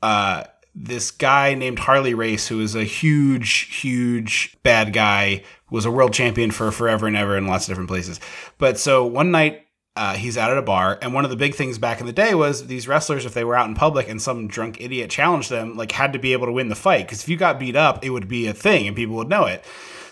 uh, 0.03 0.45
this 0.75 1.11
guy 1.11 1.55
named 1.55 1.79
Harley 1.79 2.15
Race, 2.15 2.49
who 2.49 2.61
is 2.61 2.75
a 2.75 2.85
huge, 2.85 3.81
huge 3.81 4.57
bad 4.63 4.93
guy, 4.93 5.43
was 5.71 5.85
a 5.85 5.91
world 5.91 6.13
champion 6.13 6.51
for 6.51 6.71
forever 6.71 7.07
and 7.07 7.17
ever 7.17 7.37
in 7.37 7.47
lots 7.47 7.65
of 7.65 7.69
different 7.73 7.89
places. 7.89 8.21
But 8.59 8.79
so 8.79 9.07
one 9.07 9.31
night, 9.31 9.67
uh, 9.95 10.15
he's 10.15 10.39
out 10.39 10.51
at 10.51 10.57
a 10.57 10.63
bar, 10.63 10.99
and 11.03 11.13
one 11.13 11.25
of 11.25 11.31
the 11.31 11.37
big 11.37 11.55
things 11.55 11.79
back 11.79 12.01
in 12.01 12.07
the 12.07 12.13
day 12.15 12.35
was 12.35 12.67
these 12.67 12.89
wrestlers, 12.89 13.27
if 13.27 13.35
they 13.35 13.45
were 13.45 13.55
out 13.55 13.69
in 13.69 13.75
public 13.75 14.09
and 14.09 14.21
some 14.23 14.49
drunk 14.49 14.81
idiot 14.81 15.11
challenged 15.11 15.51
them, 15.51 15.77
like 15.77 15.93
had 15.93 16.15
to 16.15 16.19
be 16.19 16.33
able 16.33 16.47
to 16.47 16.53
win 16.53 16.69
the 16.71 16.75
fight. 16.75 17.07
Because 17.07 17.23
if 17.23 17.29
you 17.29 17.37
got 17.37 17.61
beat 17.61 17.77
up, 17.77 18.03
it 18.03 18.09
would 18.09 18.27
be 18.27 18.47
a 18.47 18.55
thing, 18.55 18.87
and 18.87 18.97
people 18.97 19.17
would 19.17 19.29
know 19.29 19.45
it. 19.45 19.63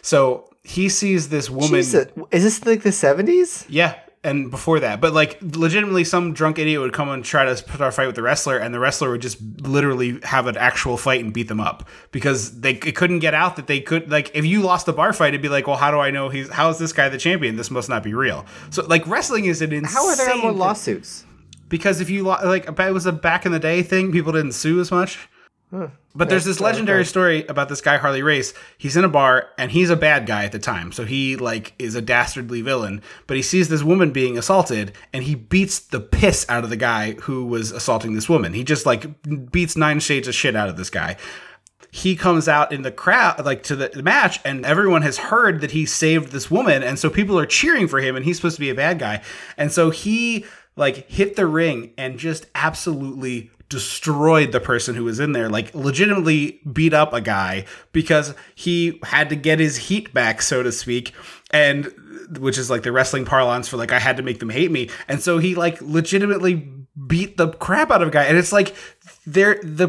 So 0.02 0.50
he 0.62 0.90
sees 0.90 1.30
this 1.30 1.48
woman. 1.48 1.80
Jesus, 1.80 2.08
is 2.30 2.42
this 2.44 2.66
like 2.66 2.82
the 2.82 2.92
seventies? 2.92 3.64
Yeah, 3.70 3.98
and 4.22 4.50
before 4.50 4.80
that, 4.80 5.00
but 5.00 5.14
like 5.14 5.38
legitimately, 5.40 6.04
some 6.04 6.34
drunk 6.34 6.58
idiot 6.58 6.80
would 6.80 6.92
come 6.92 7.08
and 7.08 7.24
try 7.24 7.44
to 7.44 7.62
put 7.64 7.80
our 7.80 7.90
fight 7.90 8.06
with 8.06 8.16
the 8.16 8.22
wrestler, 8.22 8.58
and 8.58 8.74
the 8.74 8.78
wrestler 8.78 9.10
would 9.10 9.22
just 9.22 9.40
literally 9.62 10.20
have 10.24 10.46
an 10.46 10.58
actual 10.58 10.98
fight 10.98 11.24
and 11.24 11.32
beat 11.32 11.48
them 11.48 11.60
up 11.60 11.88
because 12.10 12.60
they 12.60 12.72
it 12.72 12.94
couldn't 12.94 13.20
get 13.20 13.32
out 13.32 13.56
that 13.56 13.66
they 13.66 13.80
could 13.80 14.10
like 14.10 14.30
if 14.34 14.44
you 14.44 14.60
lost 14.60 14.88
a 14.88 14.92
bar 14.92 15.12
fight, 15.14 15.28
it'd 15.28 15.40
be 15.40 15.48
like, 15.48 15.66
well, 15.66 15.76
how 15.76 15.90
do 15.90 15.98
I 15.98 16.10
know 16.10 16.28
he's 16.28 16.50
how 16.50 16.68
is 16.68 16.78
this 16.78 16.92
guy 16.92 17.08
the 17.08 17.18
champion? 17.18 17.56
This 17.56 17.70
must 17.70 17.88
not 17.88 18.02
be 18.02 18.12
real. 18.12 18.44
So 18.68 18.84
like 18.84 19.06
wrestling 19.06 19.46
is 19.46 19.62
an 19.62 19.72
insane. 19.72 19.94
How 19.94 20.06
are 20.06 20.16
there 20.16 20.36
more 20.36 20.50
thing. 20.50 20.58
lawsuits? 20.58 21.24
Because 21.70 22.00
if 22.00 22.10
you 22.10 22.24
like, 22.24 22.68
it 22.68 22.92
was 22.92 23.06
a 23.06 23.12
back 23.12 23.46
in 23.46 23.52
the 23.52 23.60
day 23.60 23.82
thing. 23.82 24.12
People 24.12 24.32
didn't 24.32 24.52
sue 24.52 24.80
as 24.80 24.90
much. 24.90 25.28
But 25.72 26.28
there's 26.28 26.44
this 26.44 26.60
legendary 26.60 27.04
story 27.04 27.46
about 27.46 27.68
this 27.68 27.80
guy 27.80 27.96
Harley 27.96 28.22
Race. 28.22 28.52
He's 28.76 28.96
in 28.96 29.04
a 29.04 29.08
bar 29.08 29.50
and 29.56 29.70
he's 29.70 29.90
a 29.90 29.96
bad 29.96 30.26
guy 30.26 30.44
at 30.44 30.52
the 30.52 30.58
time. 30.58 30.90
So 30.90 31.04
he 31.04 31.36
like 31.36 31.72
is 31.78 31.94
a 31.94 32.02
dastardly 32.02 32.62
villain, 32.62 33.02
but 33.28 33.36
he 33.36 33.42
sees 33.42 33.68
this 33.68 33.84
woman 33.84 34.10
being 34.10 34.36
assaulted 34.36 34.92
and 35.12 35.22
he 35.22 35.36
beats 35.36 35.78
the 35.78 36.00
piss 36.00 36.44
out 36.48 36.64
of 36.64 36.70
the 36.70 36.76
guy 36.76 37.12
who 37.12 37.46
was 37.46 37.70
assaulting 37.70 38.14
this 38.14 38.28
woman. 38.28 38.52
He 38.52 38.64
just 38.64 38.86
like 38.86 39.06
beats 39.52 39.76
nine 39.76 40.00
shades 40.00 40.26
of 40.26 40.34
shit 40.34 40.56
out 40.56 40.68
of 40.68 40.76
this 40.76 40.90
guy. 40.90 41.16
He 41.92 42.16
comes 42.16 42.48
out 42.48 42.72
in 42.72 42.82
the 42.82 42.92
crowd 42.92 43.44
like 43.44 43.62
to 43.64 43.76
the 43.76 44.02
match 44.02 44.40
and 44.44 44.66
everyone 44.66 45.02
has 45.02 45.18
heard 45.18 45.60
that 45.60 45.70
he 45.70 45.86
saved 45.86 46.32
this 46.32 46.50
woman 46.50 46.82
and 46.82 46.98
so 46.98 47.08
people 47.08 47.38
are 47.38 47.46
cheering 47.46 47.86
for 47.86 48.00
him 48.00 48.16
and 48.16 48.24
he's 48.24 48.36
supposed 48.36 48.56
to 48.56 48.60
be 48.60 48.70
a 48.70 48.74
bad 48.74 48.98
guy. 48.98 49.22
And 49.56 49.70
so 49.70 49.90
he 49.90 50.44
like 50.74 51.08
hit 51.08 51.36
the 51.36 51.46
ring 51.46 51.92
and 51.96 52.18
just 52.18 52.46
absolutely 52.56 53.50
destroyed 53.70 54.52
the 54.52 54.60
person 54.60 54.94
who 54.94 55.04
was 55.04 55.18
in 55.20 55.32
there, 55.32 55.48
like 55.48 55.74
legitimately 55.74 56.60
beat 56.70 56.92
up 56.92 57.14
a 57.14 57.20
guy 57.22 57.64
because 57.92 58.34
he 58.54 59.00
had 59.04 59.30
to 59.30 59.36
get 59.36 59.58
his 59.58 59.76
heat 59.76 60.12
back, 60.12 60.42
so 60.42 60.62
to 60.62 60.70
speak. 60.70 61.14
And 61.52 61.90
which 62.38 62.58
is 62.58 62.68
like 62.68 62.82
the 62.82 62.92
wrestling 62.92 63.24
parlance 63.24 63.68
for 63.68 63.76
like 63.76 63.92
I 63.92 63.98
had 63.98 64.18
to 64.18 64.22
make 64.22 64.40
them 64.40 64.50
hate 64.50 64.70
me. 64.70 64.90
And 65.08 65.22
so 65.22 65.38
he 65.38 65.54
like 65.54 65.80
legitimately 65.80 66.68
beat 67.06 67.36
the 67.36 67.48
crap 67.48 67.90
out 67.90 68.02
of 68.02 68.08
a 68.08 68.10
guy. 68.10 68.24
And 68.24 68.36
it's 68.36 68.52
like 68.52 68.74
they're 69.26 69.60
the 69.62 69.88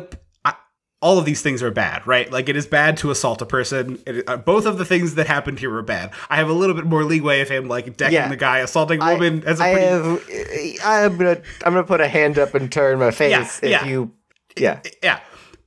all 1.02 1.18
of 1.18 1.26
these 1.26 1.42
things 1.42 1.64
are 1.64 1.72
bad, 1.72 2.06
right? 2.06 2.32
Like 2.32 2.48
it 2.48 2.56
is 2.56 2.68
bad 2.68 2.96
to 2.98 3.10
assault 3.12 3.42
a 3.42 3.46
person. 3.46 4.00
It, 4.06 4.24
uh, 4.30 4.38
both 4.38 4.66
of 4.68 4.78
the 4.78 4.86
things 4.86 5.16
that 5.16 5.26
happened 5.28 5.58
here 5.60 5.72
were 5.72 5.82
bad. 5.82 6.12
I 6.30 6.36
have 6.38 6.48
a 6.50 6.54
little 6.54 6.76
bit 6.76 6.86
more 6.86 7.04
leeway 7.04 7.42
of 7.42 7.50
him 7.50 7.68
like 7.68 7.98
decking 7.98 8.14
Yeah. 8.14 8.28
the 8.28 8.36
guy, 8.36 8.60
assaulting 8.60 9.02
a 9.02 9.14
woman 9.14 9.44
as 9.46 9.60
a 9.60 9.64
I 9.64 9.74
pretty 9.74 10.78
have. 10.78 10.86
I'm 10.86 11.18
gonna. 11.18 11.42
I'm 11.66 11.74
gonna 11.74 11.84
put 11.84 12.02
a 12.02 12.08
hand 12.08 12.38
up 12.38 12.54
and 12.54 12.72
turn 12.72 13.00
my 13.00 13.10
face 13.12 13.32
Yeah, 13.32 13.42
if 13.44 13.64
yeah. 13.64 13.86
you. 13.86 14.12
Yeah. 14.58 14.82
yeah 15.02 15.20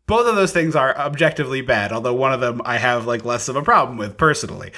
both 0.06 0.26
of 0.28 0.36
those 0.36 0.52
things 0.52 0.76
are 0.76 0.94
objectively 0.98 1.62
bad 1.62 1.90
although 1.90 2.12
one 2.12 2.34
of 2.34 2.40
them 2.40 2.60
i 2.66 2.76
have 2.76 3.06
like 3.06 3.24
less 3.24 3.48
of 3.48 3.56
a 3.56 3.62
problem 3.62 3.96
with 3.96 4.18
personally 4.18 4.70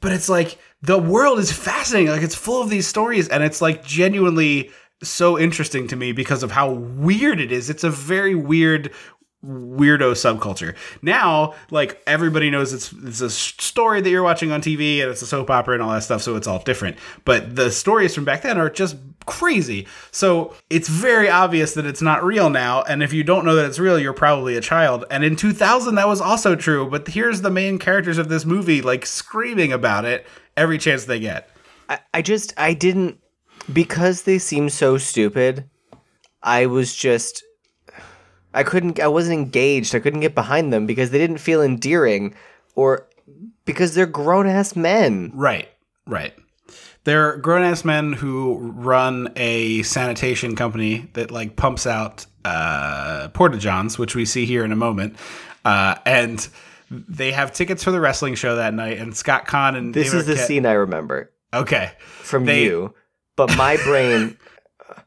but 0.00 0.10
it's 0.10 0.28
like 0.28 0.58
the 0.80 0.98
world 0.98 1.38
is 1.38 1.52
fascinating 1.52 2.10
like 2.10 2.22
it's 2.22 2.34
full 2.34 2.60
of 2.60 2.68
these 2.70 2.88
stories 2.88 3.28
and 3.28 3.44
it's 3.44 3.62
like 3.62 3.84
genuinely 3.84 4.68
so 5.00 5.38
interesting 5.38 5.86
to 5.86 5.94
me 5.94 6.10
because 6.10 6.42
of 6.42 6.50
how 6.50 6.72
weird 6.72 7.40
it 7.40 7.52
is 7.52 7.70
it's 7.70 7.84
a 7.84 7.90
very 7.90 8.34
weird 8.34 8.90
weirdo 9.44 10.12
subculture 10.12 10.76
now 11.02 11.52
like 11.70 12.00
everybody 12.06 12.48
knows 12.48 12.72
it's 12.72 12.92
it's 13.04 13.20
a 13.20 13.30
story 13.30 14.00
that 14.00 14.08
you're 14.08 14.22
watching 14.22 14.52
on 14.52 14.60
tv 14.60 15.00
and 15.00 15.10
it's 15.10 15.22
a 15.22 15.26
soap 15.26 15.50
opera 15.50 15.74
and 15.74 15.82
all 15.82 15.90
that 15.90 16.02
stuff 16.02 16.22
so 16.22 16.36
it's 16.36 16.46
all 16.46 16.60
different 16.60 16.96
but 17.24 17.56
the 17.56 17.70
stories 17.70 18.14
from 18.14 18.24
back 18.24 18.42
then 18.42 18.56
are 18.56 18.70
just 18.70 18.96
crazy 19.26 19.86
so 20.10 20.54
it's 20.70 20.88
very 20.88 21.28
obvious 21.28 21.74
that 21.74 21.86
it's 21.86 22.02
not 22.02 22.24
real 22.24 22.50
now 22.50 22.82
and 22.82 23.02
if 23.02 23.12
you 23.12 23.24
don't 23.24 23.44
know 23.44 23.54
that 23.54 23.64
it's 23.64 23.78
real 23.78 23.98
you're 23.98 24.12
probably 24.12 24.56
a 24.56 24.60
child 24.60 25.04
and 25.10 25.24
in 25.24 25.36
2000 25.36 25.94
that 25.96 26.08
was 26.08 26.20
also 26.20 26.54
true 26.54 26.88
but 26.88 27.08
here's 27.08 27.40
the 27.40 27.50
main 27.50 27.78
characters 27.78 28.18
of 28.18 28.28
this 28.28 28.44
movie 28.44 28.80
like 28.80 29.06
screaming 29.06 29.72
about 29.72 30.04
it 30.04 30.26
every 30.56 30.78
chance 30.78 31.04
they 31.04 31.20
get 31.20 31.48
I, 31.92 31.98
I 32.14 32.22
just. 32.22 32.54
I 32.56 32.74
didn't. 32.74 33.18
Because 33.72 34.22
they 34.22 34.38
seem 34.38 34.68
so 34.70 34.96
stupid. 34.96 35.68
I 36.42 36.66
was 36.66 36.94
just. 36.94 37.44
I 38.54 38.62
couldn't. 38.62 39.00
I 39.00 39.08
wasn't 39.08 39.38
engaged. 39.38 39.94
I 39.94 39.98
couldn't 40.00 40.20
get 40.20 40.34
behind 40.34 40.72
them 40.72 40.86
because 40.86 41.10
they 41.10 41.18
didn't 41.18 41.38
feel 41.38 41.62
endearing, 41.62 42.34
or 42.74 43.06
because 43.64 43.94
they're 43.94 44.06
grown 44.06 44.46
ass 44.46 44.76
men. 44.76 45.30
Right, 45.34 45.68
right. 46.06 46.34
They're 47.04 47.36
grown 47.38 47.62
ass 47.62 47.84
men 47.84 48.12
who 48.12 48.58
run 48.58 49.32
a 49.36 49.82
sanitation 49.82 50.54
company 50.54 51.08
that 51.14 51.30
like 51.30 51.56
pumps 51.56 51.86
out 51.86 52.26
uh, 52.44 53.28
porta 53.32 53.58
johns, 53.58 53.98
which 53.98 54.14
we 54.14 54.24
see 54.24 54.44
here 54.46 54.64
in 54.64 54.70
a 54.72 54.76
moment, 54.76 55.16
uh, 55.64 55.96
and 56.06 56.46
they 56.90 57.32
have 57.32 57.52
tickets 57.52 57.82
for 57.82 57.90
the 57.90 58.00
wrestling 58.00 58.34
show 58.34 58.56
that 58.56 58.74
night. 58.74 58.98
And 58.98 59.16
Scott 59.16 59.46
Caan 59.46 59.76
and 59.76 59.94
This 59.94 60.08
David 60.12 60.20
is 60.20 60.26
the 60.26 60.34
Arquette- 60.34 60.46
scene 60.46 60.66
I 60.66 60.72
remember. 60.72 61.32
Okay, 61.54 61.90
from 62.20 62.44
They- 62.44 62.64
you, 62.64 62.94
but 63.36 63.56
my 63.56 63.76
brain, 63.78 64.36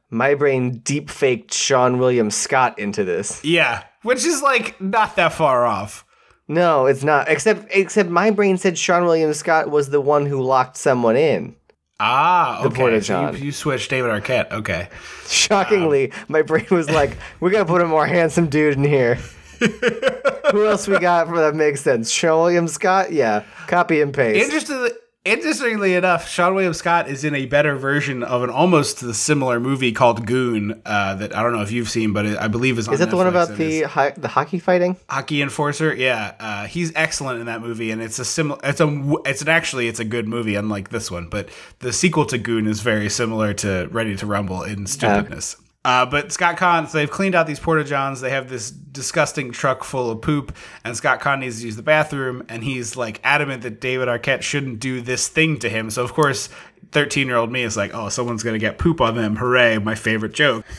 my 0.09 0.35
brain 0.35 0.79
deep 0.79 1.09
faked 1.09 1.51
Seann 1.51 1.97
William 1.97 2.29
Scott 2.31 2.77
into 2.79 3.03
this. 3.03 3.43
yeah, 3.43 3.83
which 4.03 4.25
is 4.25 4.41
like 4.41 4.79
not 4.79 5.15
that 5.15 5.33
far 5.33 5.65
off. 5.65 6.05
No, 6.47 6.85
it's 6.85 7.03
not. 7.03 7.27
Except, 7.27 7.65
except 7.71 8.09
my 8.09 8.29
brain 8.29 8.57
said 8.57 8.75
Seann 8.75 9.05
William 9.05 9.33
Scott 9.33 9.71
was 9.71 9.89
the 9.89 9.99
one 9.99 10.27
who 10.27 10.41
locked 10.41 10.77
someone 10.77 11.17
in. 11.17 11.55
Ah, 11.99 12.63
okay. 12.65 12.75
porta 12.75 13.01
so 13.01 13.31
you, 13.31 13.45
you 13.45 13.51
switched 13.51 13.89
David 13.89 14.11
Arquette. 14.11 14.51
Okay. 14.51 14.89
Shockingly, 15.27 16.11
my 16.27 16.41
brain 16.41 16.67
was 16.69 16.89
like, 16.89 17.17
"We 17.39 17.51
gotta 17.51 17.65
put 17.65 17.81
a 17.81 17.85
more 17.87 18.05
handsome 18.05 18.47
dude 18.47 18.75
in 18.75 18.83
here." 18.83 19.15
who 20.51 20.65
else 20.67 20.87
we 20.87 20.99
got 20.99 21.27
for 21.27 21.39
that 21.39 21.55
makes 21.55 21.81
sense? 21.81 22.11
Seann 22.11 22.37
William 22.37 22.67
Scott, 22.67 23.13
yeah. 23.13 23.43
Copy 23.67 24.01
and 24.01 24.13
paste. 24.13 24.43
Interestingly, 24.43 24.91
interestingly 25.25 25.95
enough, 25.95 26.27
Seann 26.27 26.53
William 26.53 26.73
Scott 26.73 27.09
is 27.09 27.23
in 27.23 27.35
a 27.35 27.45
better 27.47 27.75
version 27.75 28.23
of 28.23 28.43
an 28.43 28.49
almost 28.49 28.99
similar 29.13 29.59
movie 29.59 29.91
called 29.91 30.25
Goon 30.25 30.81
uh, 30.85 31.15
that 31.15 31.35
I 31.35 31.43
don't 31.43 31.51
know 31.53 31.61
if 31.61 31.71
you've 31.71 31.89
seen, 31.89 32.13
but 32.13 32.25
it, 32.25 32.37
I 32.37 32.47
believe 32.47 32.77
is 32.77 32.87
on 32.87 32.93
is 32.93 32.99
that 32.99 33.09
the 33.09 33.17
one 33.17 33.27
about 33.27 33.57
the 33.57 33.81
hi- 33.83 34.13
the 34.15 34.27
hockey 34.29 34.59
fighting? 34.59 34.95
hockey 35.09 35.41
enforcer? 35.41 35.93
Yeah, 35.93 36.35
uh, 36.39 36.67
he's 36.67 36.93
excellent 36.95 37.39
in 37.39 37.47
that 37.47 37.61
movie, 37.61 37.91
and 37.91 38.01
it's 38.01 38.19
a 38.19 38.25
similar. 38.25 38.59
It's 38.63 38.79
a. 38.79 39.15
It's 39.25 39.41
an 39.41 39.49
actually 39.49 39.87
it's 39.87 39.99
a 39.99 40.05
good 40.05 40.27
movie, 40.27 40.55
unlike 40.55 40.89
this 40.89 41.09
one. 41.11 41.27
But 41.27 41.49
the 41.79 41.91
sequel 41.91 42.25
to 42.27 42.37
Goon 42.37 42.67
is 42.67 42.81
very 42.81 43.09
similar 43.09 43.53
to 43.55 43.87
Ready 43.91 44.15
to 44.17 44.25
Rumble 44.25 44.63
in 44.63 44.85
stupidness. 44.85 45.55
Uh, 45.55 45.61
Uh, 45.85 46.03
but 46.03 46.31
Scott 46.31 46.57
Caan, 46.57 46.87
so 46.87 46.97
they've 46.97 47.11
cleaned 47.11 47.35
out 47.35 47.45
these 47.45 47.59
porta 47.59 47.83
johns. 47.83 48.19
They 48.19 48.31
have 48.31 48.49
this 48.49 48.71
disgusting 48.71 49.51
truck 49.51 49.83
full 49.83 50.09
of 50.09 50.19
poop, 50.19 50.55
and 50.83 50.97
Scott 50.97 51.21
Caan 51.21 51.41
needs 51.41 51.59
to 51.59 51.67
use 51.67 51.75
the 51.75 51.83
bathroom, 51.83 52.43
and 52.49 52.63
he's 52.63 52.97
like 52.97 53.21
adamant 53.23 53.61
that 53.61 53.79
David 53.79 54.07
Arquette 54.07 54.41
shouldn't 54.41 54.79
do 54.79 54.99
this 54.99 55.27
thing 55.27 55.59
to 55.59 55.69
him. 55.69 55.91
So 55.91 56.03
of 56.03 56.11
course, 56.11 56.49
thirteen-year-old 56.91 57.51
me 57.51 57.61
is 57.61 57.77
like, 57.77 57.93
"Oh, 57.93 58.09
someone's 58.09 58.41
gonna 58.41 58.57
get 58.57 58.79
poop 58.79 58.99
on 58.99 59.13
them! 59.13 59.35
Hooray!" 59.35 59.77
My 59.77 59.93
favorite 59.93 60.33
joke. 60.33 60.65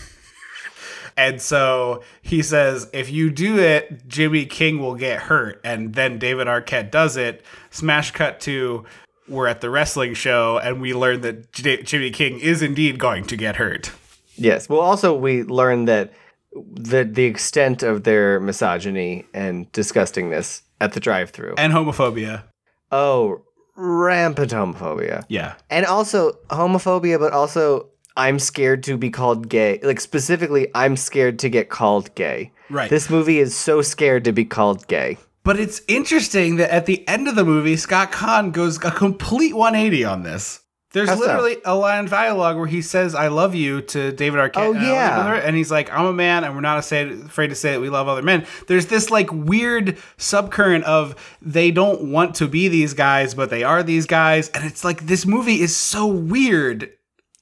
And 1.18 1.40
so 1.40 2.02
he 2.20 2.42
says, 2.42 2.90
if 2.92 3.10
you 3.10 3.30
do 3.30 3.58
it, 3.58 4.06
Jimmy 4.06 4.44
King 4.44 4.80
will 4.80 4.96
get 4.96 5.18
hurt. 5.18 5.62
And 5.64 5.94
then 5.94 6.18
David 6.18 6.46
Arquette 6.46 6.90
does 6.90 7.16
it. 7.16 7.42
Smash 7.70 8.10
cut 8.10 8.38
to 8.40 8.84
we're 9.26 9.46
at 9.46 9.62
the 9.62 9.70
wrestling 9.70 10.12
show, 10.12 10.58
and 10.58 10.78
we 10.78 10.92
learn 10.92 11.22
that 11.22 11.52
J- 11.52 11.82
Jimmy 11.82 12.10
King 12.10 12.38
is 12.38 12.60
indeed 12.60 12.98
going 12.98 13.24
to 13.24 13.36
get 13.36 13.56
hurt. 13.56 13.92
Yes. 14.36 14.68
Well, 14.68 14.80
also 14.80 15.14
we 15.16 15.42
learned 15.42 15.88
that 15.88 16.12
the 16.52 17.04
the 17.04 17.24
extent 17.24 17.82
of 17.82 18.04
their 18.04 18.40
misogyny 18.40 19.24
and 19.34 19.70
disgustingness 19.72 20.62
at 20.80 20.92
the 20.92 21.00
drive-through. 21.00 21.54
And 21.58 21.72
homophobia. 21.72 22.44
oh, 22.92 23.42
rampant 23.76 24.52
homophobia. 24.52 25.24
Yeah. 25.28 25.54
And 25.70 25.84
also 25.84 26.32
homophobia, 26.48 27.18
but 27.18 27.32
also 27.32 27.90
I'm 28.16 28.38
scared 28.38 28.82
to 28.84 28.96
be 28.96 29.10
called 29.10 29.48
gay. 29.48 29.80
Like 29.82 30.00
specifically, 30.00 30.68
I'm 30.74 30.96
scared 30.96 31.38
to 31.40 31.50
get 31.50 31.68
called 31.68 32.14
gay. 32.14 32.52
Right. 32.70 32.88
This 32.88 33.10
movie 33.10 33.38
is 33.38 33.54
so 33.54 33.82
scared 33.82 34.24
to 34.24 34.32
be 34.32 34.44
called 34.44 34.86
gay. 34.88 35.18
But 35.44 35.60
it's 35.60 35.82
interesting 35.86 36.56
that 36.56 36.70
at 36.70 36.86
the 36.86 37.06
end 37.06 37.28
of 37.28 37.36
the 37.36 37.44
movie, 37.44 37.76
Scott 37.76 38.10
Caan 38.10 38.50
goes 38.50 38.82
a 38.82 38.90
complete 38.90 39.54
180 39.54 40.04
on 40.04 40.22
this. 40.22 40.60
There's 40.96 41.10
How 41.10 41.16
so? 41.16 41.26
literally 41.26 41.58
a 41.66 41.76
line 41.76 42.04
of 42.04 42.10
dialogue 42.10 42.56
where 42.56 42.66
he 42.66 42.80
says 42.80 43.14
"I 43.14 43.28
love 43.28 43.54
you" 43.54 43.82
to 43.82 44.12
David 44.12 44.40
Arquette. 44.40 44.52
Oh, 44.56 44.70
uh, 44.72 44.76
and 44.78 44.82
yeah. 44.82 45.14
brother," 45.16 45.34
and 45.34 45.54
he's 45.54 45.70
like, 45.70 45.92
"I'm 45.92 46.06
a 46.06 46.12
man, 46.14 46.42
and 46.42 46.54
we're 46.54 46.62
not 46.62 46.78
afraid 46.78 47.12
afraid 47.20 47.48
to 47.48 47.54
say 47.54 47.72
that 47.72 47.82
we 47.82 47.90
love 47.90 48.08
other 48.08 48.22
men." 48.22 48.46
There's 48.66 48.86
this 48.86 49.10
like 49.10 49.30
weird 49.30 49.98
subcurrent 50.16 50.84
of 50.84 51.14
they 51.42 51.70
don't 51.70 52.10
want 52.10 52.34
to 52.36 52.48
be 52.48 52.68
these 52.68 52.94
guys, 52.94 53.34
but 53.34 53.50
they 53.50 53.62
are 53.62 53.82
these 53.82 54.06
guys, 54.06 54.48
and 54.48 54.64
it's 54.64 54.84
like 54.84 55.06
this 55.06 55.26
movie 55.26 55.60
is 55.60 55.76
so 55.76 56.06
weird. 56.06 56.90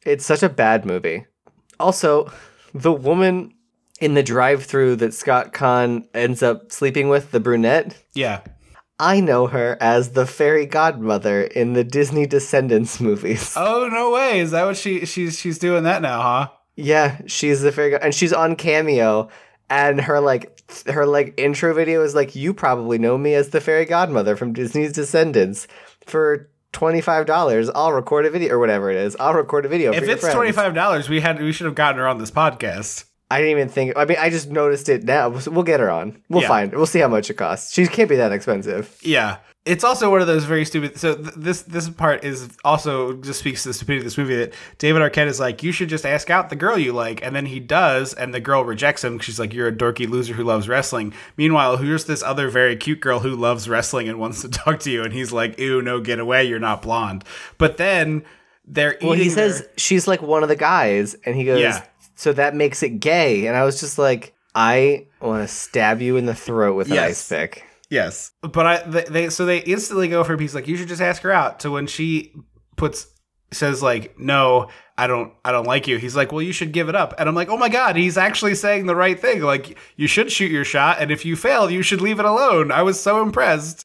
It's 0.05 0.27
such 0.27 0.43
a 0.43 0.49
bad 0.49 0.85
movie. 0.85 1.25
Also, 1.79 2.33
the 2.75 2.93
woman 2.93 3.55
in 4.01 4.15
the 4.15 4.23
drive-through 4.25 4.97
that 4.97 5.15
Scott 5.15 5.53
Caan 5.53 6.09
ends 6.13 6.43
up 6.43 6.73
sleeping 6.73 7.09
with, 7.09 7.31
the 7.31 7.39
brunette, 7.39 8.03
Yeah, 8.15 8.41
I 8.99 9.21
know 9.21 9.49
her 9.49 9.77
as 9.81 10.11
the 10.11 10.27
fairy 10.27 10.67
godmother 10.67 11.43
in 11.43 11.73
the 11.73 11.83
Disney 11.85 12.27
Descendants 12.27 13.01
movies. 13.01 13.55
Oh 13.65 13.89
no 13.91 14.11
way! 14.13 14.41
Is 14.41 14.51
that 14.53 14.65
what 14.65 14.77
she 14.77 15.05
she's 15.07 15.39
she's 15.39 15.59
doing 15.59 15.85
that 15.85 16.03
now, 16.03 16.23
huh? 16.23 16.49
Yeah, 16.77 17.21
she's 17.27 17.61
the 17.63 17.73
fairy 17.73 17.91
god, 17.91 18.01
and 18.03 18.15
she's 18.15 18.33
on 18.33 18.57
Cameo, 18.57 19.29
and 19.71 20.01
her 20.03 20.21
like 20.21 20.61
her 20.87 21.07
like 21.07 21.35
intro 21.37 21.75
video 21.75 22.03
is 22.03 22.15
like, 22.15 22.35
"You 22.37 22.55
probably 22.55 22.99
know 22.99 23.19
me 23.19 23.35
as 23.35 23.51
the 23.51 23.61
fairy 23.61 23.85
godmother 23.85 24.37
from 24.37 24.53
Disney's 24.53 24.93
Descendants 24.93 25.67
for." 26.07 26.51
Twenty-five 26.73 27.27
dollars. 27.27 27.71
I'll 27.73 27.93
record 27.93 28.27
a 28.27 28.31
video 28.31 28.57
or 28.57 28.59
whatever 28.59 28.91
it 28.91 28.97
is. 28.97 29.17
I'll 29.21 29.35
record 29.35 29.65
a 29.65 29.69
video. 29.69 29.93
If 29.93 30.07
for 30.07 30.11
it's 30.11 30.33
twenty 30.33 30.51
five 30.51 30.75
dollars, 30.75 31.09
we 31.09 31.21
had 31.21 31.41
we 31.41 31.53
should 31.53 31.67
have 31.67 31.77
gotten 31.77 32.01
her 32.01 32.09
on 32.09 32.19
this 32.19 32.33
podcast. 32.33 33.05
I 33.35 33.39
didn't 33.41 33.51
even 33.53 33.69
think. 33.69 33.93
I 33.97 34.05
mean, 34.05 34.19
I 34.21 34.31
just 34.31 34.51
noticed 34.51 34.89
it 34.89 35.05
now. 35.05 35.29
We'll 35.29 35.63
get 35.65 35.81
her 35.81 35.91
on. 35.91 36.23
We'll 36.29 36.43
Yeah. 36.43 36.49
find. 36.49 36.73
We'll 36.73 36.87
see 36.87 37.01
how 37.01 37.09
much 37.09 37.31
it 37.31 37.35
costs. 37.35 37.73
She 37.73 37.87
can't 37.87 38.09
be 38.09 38.17
that 38.17 38.33
expensive. 38.33 38.97
Yeah. 39.03 39.37
It's 39.65 39.83
also 39.83 40.11
one 40.11 40.21
of 40.21 40.27
those 40.27 40.45
very 40.45 40.67
stupid. 40.67 40.99
So 40.99 41.15
th- 41.15 41.35
this 41.37 41.63
this 41.63 41.89
part 41.89 42.23
is 42.23 42.51
also 42.67 43.15
just 43.15 43.39
speaks 43.41 43.63
to 43.63 43.71
the 43.71 43.73
stupidity 43.75 44.01
of 44.01 44.05
this 44.05 44.19
movie 44.19 44.37
that 44.37 44.53
David 44.77 45.01
Arquette 45.01 45.27
is 45.27 45.41
like, 45.41 45.63
you 45.63 45.73
should 45.73 45.89
just 45.89 46.05
ask 46.05 46.29
out 46.29 46.51
the 46.51 46.57
girl 46.57 46.77
you 46.79 46.93
like, 46.93 47.25
and 47.25 47.35
then 47.35 47.47
he 47.47 47.61
does, 47.61 48.13
and 48.13 48.35
the 48.35 48.41
girl 48.41 48.63
rejects 48.63 49.03
him. 49.03 49.19
She's 49.21 49.41
like, 49.41 49.55
you're 49.55 49.69
a 49.69 49.73
dorky 49.73 50.07
loser 50.07 50.35
who 50.35 50.45
loves 50.45 50.69
wrestling. 50.69 51.15
Meanwhile, 51.39 51.79
here's 51.79 52.05
this 52.05 52.23
other 52.23 52.51
very 52.51 52.77
cute 52.77 53.01
girl 53.01 53.21
who 53.21 53.35
loves 53.35 53.67
wrestling 53.67 54.07
and 54.07 54.19
wants 54.19 54.43
to 54.43 54.49
talk 54.63 54.81
to 54.81 54.91
you, 54.91 55.03
and 55.03 55.15
he's 55.15 55.33
like, 55.33 55.59
ew, 55.59 55.81
no, 55.81 55.99
get 55.99 56.19
away, 56.19 56.45
you're 56.45 56.59
not 56.61 56.83
blonde. 56.83 57.25
But 57.57 57.79
then 57.79 58.23
they're 58.67 58.99
Well, 59.01 59.13
he 59.13 59.31
says 59.31 59.67
she's 59.79 60.07
like 60.07 60.21
one 60.21 60.43
of 60.43 60.51
the 60.51 60.57
guys, 60.57 61.15
and 61.25 61.35
he 61.37 61.45
goes, 61.45 61.61
Yeah. 61.61 61.83
"So 62.15 62.33
that 62.33 62.55
makes 62.55 62.83
it 62.83 63.01
gay." 63.01 63.47
And 63.47 63.57
I 63.57 63.65
was 63.65 63.81
just 63.81 63.99
like, 63.99 64.35
I 64.55 65.07
want 65.21 65.43
to 65.47 65.53
stab 65.53 66.01
you 66.01 66.17
in 66.17 66.27
the 66.27 66.35
throat 66.35 66.75
with 66.77 66.89
an 66.89 66.95
Yes. 66.95 67.11
ice 67.11 67.29
pick. 67.29 67.65
Yes, 67.91 68.33
but 68.41 68.67
I 68.67 68.83
they, 68.83 69.05
they 69.05 69.29
so 69.31 69.45
they 69.47 69.59
instantly 69.59 70.09
go 70.09 70.25
for 70.25 70.35
a 70.35 70.39
piece 70.39 70.55
like 70.55 70.67
you 70.67 70.77
should 70.77 70.89
just 70.89 71.03
ask 71.03 71.23
her 71.23 71.31
out. 71.33 71.61
To 71.61 71.71
when 71.71 71.87
she 71.87 72.33
puts 72.77 73.07
says 73.53 73.83
like 73.83 74.19
no, 74.19 74.69
I 74.99 75.07
don't 75.07 75.33
I 75.45 75.53
don't 75.53 75.67
like 75.67 75.87
you. 75.87 75.99
He's 75.99 76.17
like, 76.17 76.33
well, 76.33 76.43
you 76.43 76.53
should 76.53 76.73
give 76.73 76.89
it 76.89 76.97
up, 76.97 77.15
and 77.19 77.29
I'm 77.29 77.35
like, 77.37 77.51
oh 77.51 77.57
my 77.59 77.69
god, 77.69 77.95
he's 77.97 78.17
actually 78.17 78.55
saying 78.57 78.87
the 78.87 78.97
right 78.97 79.21
thing. 79.21 79.43
Like 79.43 79.79
you 79.97 80.09
should 80.09 80.33
shoot 80.33 80.51
your 80.51 80.65
shot, 80.65 80.97
and 80.99 81.11
if 81.13 81.25
you 81.25 81.37
fail, 81.37 81.71
you 81.71 81.83
should 81.83 82.01
leave 82.01 82.19
it 82.19 82.25
alone. 82.25 82.73
I 82.73 82.83
was 82.83 82.99
so 82.99 83.23
impressed. 83.23 83.85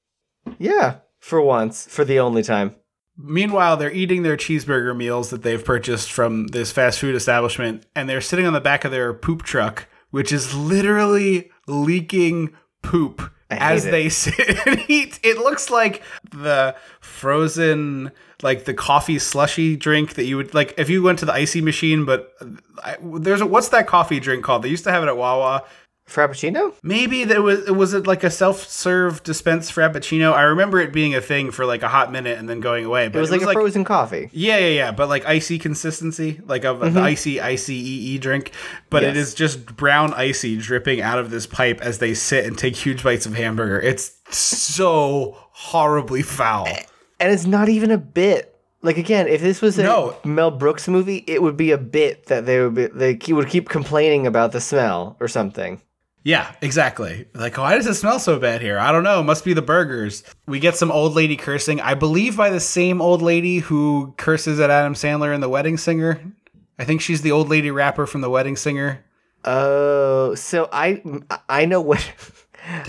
Yeah, 0.57 0.99
for 1.19 1.41
once, 1.41 1.85
for 1.85 2.03
the 2.05 2.19
only 2.19 2.41
time. 2.41 2.75
Meanwhile, 3.21 3.75
they're 3.77 3.91
eating 3.91 4.23
their 4.23 4.37
cheeseburger 4.37 4.95
meals 4.95 5.29
that 5.29 5.43
they've 5.43 5.63
purchased 5.63 6.09
from 6.09 6.47
this 6.47 6.71
fast 6.71 6.99
food 6.99 7.15
establishment, 7.15 7.85
and 7.93 8.07
they're 8.07 8.21
sitting 8.21 8.45
on 8.45 8.53
the 8.53 8.61
back 8.61 8.85
of 8.85 8.91
their 8.91 9.13
poop 9.13 9.43
truck, 9.43 9.87
which 10.09 10.31
is 10.31 10.55
literally 10.55 11.51
leaking 11.67 12.53
poop 12.81 13.29
as 13.49 13.85
it. 13.85 13.91
they 13.91 14.09
sit 14.09 14.65
and 14.65 14.83
eat. 14.87 15.19
It 15.21 15.37
looks 15.37 15.69
like 15.69 16.01
the 16.31 16.75
frozen, 17.01 18.11
like 18.41 18.63
the 18.65 18.73
coffee 18.73 19.19
slushy 19.19 19.75
drink 19.75 20.13
that 20.13 20.25
you 20.25 20.37
would 20.37 20.53
like 20.53 20.73
if 20.77 20.89
you 20.89 21.03
went 21.03 21.19
to 21.19 21.25
the 21.25 21.33
icy 21.33 21.61
machine. 21.61 22.05
But 22.05 22.31
uh, 22.39 22.45
I, 22.83 22.97
there's 23.01 23.41
a, 23.41 23.45
what's 23.45 23.69
that 23.69 23.87
coffee 23.87 24.19
drink 24.19 24.43
called? 24.45 24.63
They 24.63 24.69
used 24.69 24.85
to 24.85 24.91
have 24.91 25.03
it 25.03 25.07
at 25.07 25.17
Wawa. 25.17 25.65
Frappuccino? 26.09 26.73
Maybe 26.83 27.23
that 27.23 27.41
was 27.41 27.67
it 27.67 27.75
was 27.75 27.93
it 27.93 28.07
like 28.07 28.23
a 28.23 28.29
self 28.31 28.67
serve 28.67 29.23
dispense 29.23 29.71
frappuccino. 29.71 30.33
I 30.33 30.41
remember 30.43 30.79
it 30.79 30.91
being 30.91 31.13
a 31.15 31.21
thing 31.21 31.51
for 31.51 31.65
like 31.65 31.83
a 31.83 31.87
hot 31.87 32.11
minute 32.11 32.37
and 32.37 32.49
then 32.49 32.59
going 32.59 32.85
away. 32.85 33.07
But 33.07 33.17
It 33.19 33.21
was 33.21 33.31
like 33.31 33.41
a 33.41 33.53
frozen 33.53 33.83
coffee. 33.83 34.29
yeah, 34.33 34.57
yeah, 34.57 34.67
yeah, 34.67 34.91
but 34.91 35.07
like 35.09 35.25
icy 35.25 35.59
consistency, 35.59 36.41
like 36.45 36.65
of 36.65 36.79
the 36.93 36.99
icy, 37.01 37.39
icy 37.39 37.75
EE 37.75 38.17
drink. 38.17 38.51
But 38.89 39.03
it 39.03 39.07
Mm-hmm. 39.09 39.15
Yes. 39.17 39.27
is 39.29 39.33
just 39.33 39.75
brown 39.75 40.13
icy 40.13 40.57
dripping 40.57 41.01
out 41.01 41.19
of 41.19 41.29
this 41.31 41.45
pipe 41.47 41.79
as 41.81 41.99
they 41.99 42.13
sit 42.13 42.45
and 42.45 42.57
take 42.57 42.75
huge 42.75 43.03
bites 43.03 43.25
of 43.25 43.35
hamburger. 43.35 43.79
It's 43.79 44.11
so 44.35 45.35
horribly 45.51 46.21
foul. 46.21 46.67
And 47.19 47.31
it's 47.31 47.45
not 47.45 47.69
even 47.69 47.91
a 47.91 47.97
bit. 47.97 48.55
Like 48.81 48.97
again, 48.97 49.27
if 49.27 49.41
this 49.41 49.61
was 49.61 49.77
a 49.77 49.83
No. 49.83 50.15
Mel 50.23 50.51
Brooks 50.51 50.87
movie, 50.87 51.23
it 51.27 51.41
would 51.41 51.57
be 51.57 51.71
a 51.71 51.77
bit 51.77 52.27
that 52.27 52.45
they 52.45 52.61
would 52.61 52.75
be 52.75 52.85
they 52.87 53.19
would 53.33 53.49
keep 53.49 53.67
complaining 53.67 54.25
about 54.25 54.53
the 54.53 54.61
smell 54.61 55.17
or 55.19 55.27
something. 55.27 55.81
Yeah, 56.23 56.53
exactly. 56.61 57.27
Like, 57.33 57.57
why 57.57 57.75
does 57.75 57.87
it 57.87 57.93
smell 57.95 58.19
so 58.19 58.37
bad 58.39 58.61
here? 58.61 58.77
I 58.77 58.91
don't 58.91 59.03
know. 59.03 59.21
It 59.21 59.23
must 59.23 59.45
be 59.45 59.53
the 59.53 59.61
burgers. 59.61 60.23
We 60.47 60.59
get 60.59 60.75
some 60.75 60.91
old 60.91 61.13
lady 61.15 61.35
cursing, 61.37 61.79
I 61.79 61.93
believe 61.93 62.35
by 62.35 62.49
the 62.49 62.59
same 62.59 63.01
old 63.01 63.21
lady 63.21 63.59
who 63.59 64.13
curses 64.17 64.59
at 64.59 64.69
Adam 64.69 64.93
Sandler 64.95 65.33
in 65.33 65.39
The 65.41 65.49
Wedding 65.49 65.77
Singer. 65.77 66.21
I 66.77 66.83
think 66.83 67.01
she's 67.01 67.21
the 67.21 67.31
old 67.31 67.49
lady 67.49 67.71
rapper 67.71 68.05
from 68.05 68.21
The 68.21 68.29
Wedding 68.29 68.55
Singer. 68.57 69.03
Oh, 69.45 70.35
so 70.35 70.67
I 70.71 71.01
I 71.47 71.65
know 71.65 71.79
what 71.79 72.05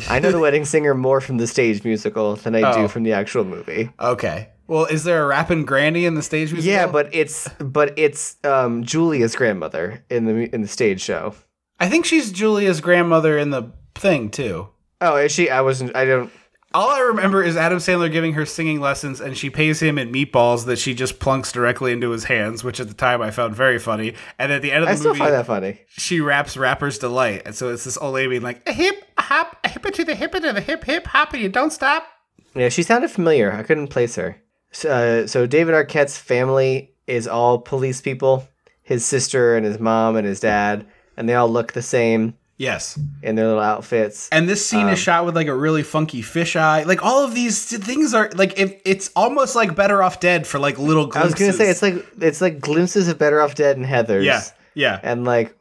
I 0.08 0.18
know 0.18 0.32
the 0.32 0.38
wedding 0.40 0.64
singer 0.64 0.94
more 0.94 1.20
from 1.20 1.36
the 1.38 1.46
stage 1.46 1.84
musical 1.84 2.34
than 2.34 2.56
I 2.56 2.62
Oh. 2.62 2.82
do 2.82 2.88
from 2.88 3.04
the 3.04 3.12
actual 3.12 3.44
movie. 3.44 3.90
Okay. 4.00 4.48
Well, 4.66 4.86
is 4.86 5.04
there 5.04 5.22
a 5.22 5.26
rapping 5.26 5.64
granny 5.64 6.06
in 6.06 6.14
the 6.16 6.22
stage 6.22 6.52
musical? 6.52 6.72
Yeah, 6.72 6.86
but 6.88 7.08
it's 7.14 7.48
but 7.60 7.96
it's 7.96 8.36
um, 8.44 8.82
Julia's 8.82 9.36
grandmother 9.36 10.04
in 10.10 10.24
the 10.26 10.52
in 10.54 10.62
the 10.62 10.68
stage 10.68 11.00
show. 11.00 11.34
I 11.80 11.88
think 11.88 12.04
she's 12.04 12.30
Julia's 12.30 12.80
grandmother 12.80 13.38
in 13.38 13.50
the 13.50 13.72
thing 13.94 14.30
too. 14.30 14.68
Oh, 15.00 15.16
is 15.16 15.32
she? 15.32 15.48
I 15.50 15.62
wasn't. 15.62 15.96
I 15.96 16.04
don't. 16.04 16.30
All 16.72 16.88
I 16.88 17.00
remember 17.00 17.42
is 17.42 17.56
Adam 17.56 17.78
Sandler 17.78 18.12
giving 18.12 18.34
her 18.34 18.46
singing 18.46 18.80
lessons, 18.80 19.20
and 19.20 19.36
she 19.36 19.50
pays 19.50 19.80
him 19.82 19.98
in 19.98 20.12
meatballs 20.12 20.66
that 20.66 20.78
she 20.78 20.94
just 20.94 21.18
plunks 21.18 21.50
directly 21.50 21.90
into 21.90 22.10
his 22.10 22.24
hands, 22.24 22.62
which 22.62 22.78
at 22.78 22.86
the 22.86 22.94
time 22.94 23.20
I 23.20 23.32
found 23.32 23.56
very 23.56 23.80
funny. 23.80 24.14
And 24.38 24.52
at 24.52 24.62
the 24.62 24.70
end 24.70 24.84
of 24.84 24.88
the 24.88 24.92
I 24.92 24.96
still 24.96 25.08
movie, 25.10 25.18
find 25.18 25.34
that 25.34 25.46
funny. 25.46 25.80
she 25.88 26.20
raps 26.20 26.56
"Rapper's 26.56 26.98
Delight," 26.98 27.42
and 27.44 27.54
so 27.56 27.70
it's 27.70 27.82
this 27.84 27.96
old 27.98 28.14
lady 28.14 28.28
being 28.28 28.42
like, 28.42 28.62
"A 28.68 28.72
hip, 28.72 29.02
a 29.18 29.22
hop, 29.22 29.56
a 29.64 29.68
hip 29.68 29.82
to 29.82 30.04
the 30.04 30.14
hip 30.14 30.30
to 30.32 30.40
the 30.40 30.60
hip, 30.60 30.84
hip, 30.84 31.06
hop, 31.06 31.32
and 31.32 31.42
you 31.42 31.48
don't 31.48 31.72
stop." 31.72 32.06
Yeah, 32.54 32.68
she 32.68 32.82
sounded 32.84 33.10
familiar. 33.10 33.52
I 33.52 33.62
couldn't 33.64 33.88
place 33.88 34.14
her. 34.16 34.40
So, 34.70 34.90
uh, 34.90 35.26
so 35.26 35.46
David 35.46 35.74
Arquette's 35.74 36.18
family 36.18 36.94
is 37.08 37.26
all 37.26 37.58
police 37.58 38.00
people. 38.00 38.46
His 38.82 39.04
sister 39.04 39.56
and 39.56 39.64
his 39.66 39.80
mom 39.80 40.14
and 40.16 40.26
his 40.26 40.38
dad, 40.40 40.86
and 41.20 41.28
they 41.28 41.34
all 41.34 41.48
look 41.48 41.72
the 41.74 41.82
same 41.82 42.34
Yes, 42.56 42.98
in 43.22 43.36
their 43.36 43.46
little 43.46 43.62
outfits. 43.62 44.28
and 44.30 44.46
this 44.46 44.66
scene 44.66 44.86
Um, 44.86 44.92
is 44.92 44.98
shot 44.98 45.24
with 45.24 45.34
like 45.34 45.46
a 45.46 45.54
really 45.54 45.82
funky 45.82 46.20
fisheye. 46.22 46.84
Like 46.84 47.02
all 47.02 47.24
of 47.24 47.34
these 47.34 47.64
things 47.78 48.12
are 48.12 48.28
like 48.34 48.58
it, 48.58 48.82
it's 48.84 49.10
almost 49.16 49.56
like 49.56 49.74
Better 49.74 50.02
Off 50.02 50.20
Dead 50.20 50.46
for 50.46 50.58
like 50.58 50.78
little 50.78 51.10
I 51.14 51.24
was 51.24 51.32
gonna 51.34 51.54
say 51.54 51.70
it's 51.70 51.80
like 51.80 52.04
it's 52.20 52.40
like 52.42 52.60
glimpses 52.60 53.08
of 53.08 53.18
Better 53.18 53.40
Off 53.40 53.54
Dead 53.54 53.76
and 53.78 53.86
Heather's. 53.86 54.26
yeah, 54.26 54.42
yeah. 54.74 55.00
and 55.02 55.24
like 55.24 55.56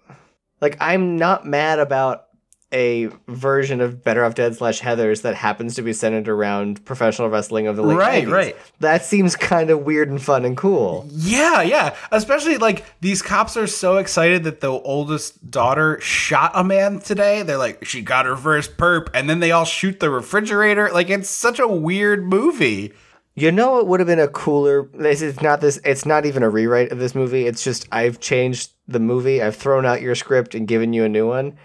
like 0.60 0.76
i'm 0.82 1.16
not 1.16 1.46
mad 1.46 1.80
about 1.80 2.26
a 2.72 3.08
version 3.28 3.82
of 3.82 4.04
better 4.04 4.24
off 4.24 4.36
dead 4.36 4.56
slash 4.56 4.80
heathers 4.82 5.24
that 5.24 5.34
happens 5.34 5.74
to 5.76 5.82
be 5.82 5.92
centered 5.92 6.28
around 6.30 6.86
professional 6.86 7.28
wrestling 7.28 7.66
of 7.66 7.76
the 7.76 7.82
late 7.82 7.98
Right, 7.98 8.28
90s. 8.28 8.32
right. 8.32 8.58
that 8.80 9.04
seems 9.04 9.36
kind 9.36 9.70
of 9.72 9.80
weird 9.84 10.10
and 10.10 10.22
fun 10.22 10.46
and 10.46 10.56
cool 10.56 11.08
Yeah, 11.12 11.62
yeah. 11.64 11.96
Especially 12.12 12.58
like 12.58 12.86
these 13.02 13.22
cops 13.24 13.58
are 13.58 13.66
so 13.68 13.98
excited 13.98 14.44
that 14.44 14.62
the 14.62 14.70
oldest 14.72 15.50
daughter 15.50 16.00
shot 16.00 16.52
a 16.54 16.64
man 16.64 17.00
today. 17.00 17.42
They're 17.42 17.58
like, 17.58 17.86
she 17.86 18.02
got 18.02 18.26
her 18.28 18.36
first 18.36 18.78
perp, 18.78 19.08
and 19.16 19.28
then 19.30 19.40
they 19.40 19.52
all 19.52 19.66
shoot 19.66 20.00
the 20.00 20.10
refrigerator. 20.12 20.90
Like 20.94 21.10
it's 21.10 21.30
such 21.30 21.60
a 21.60 21.68
weird 21.68 22.24
movie. 22.24 22.94
you 23.36 23.52
know 23.52 23.80
it 23.80 23.88
would 23.88 24.00
have 24.00 24.08
been 24.08 24.20
a 24.20 24.28
cooler 24.28 24.90
this 24.94 25.22
is 25.22 25.42
not 25.42 25.62
this 25.62 25.80
it's 25.86 26.06
not 26.06 26.26
even 26.26 26.44
a 26.44 26.50
rewrite 26.50 26.92
of 26.92 27.00
this 27.00 27.16
movie 27.16 27.46
it's 27.48 27.64
just 27.64 27.88
i've 27.92 28.20
changed 28.20 28.72
the 28.88 29.00
movie 29.00 29.42
i've 29.42 29.56
thrown 29.56 29.86
out 29.86 30.02
your 30.02 30.14
script 30.16 30.54
and 30.56 30.68
given 30.68 30.92
you 30.94 31.04
a 31.06 31.10
new 31.10 31.26
one 31.28 31.56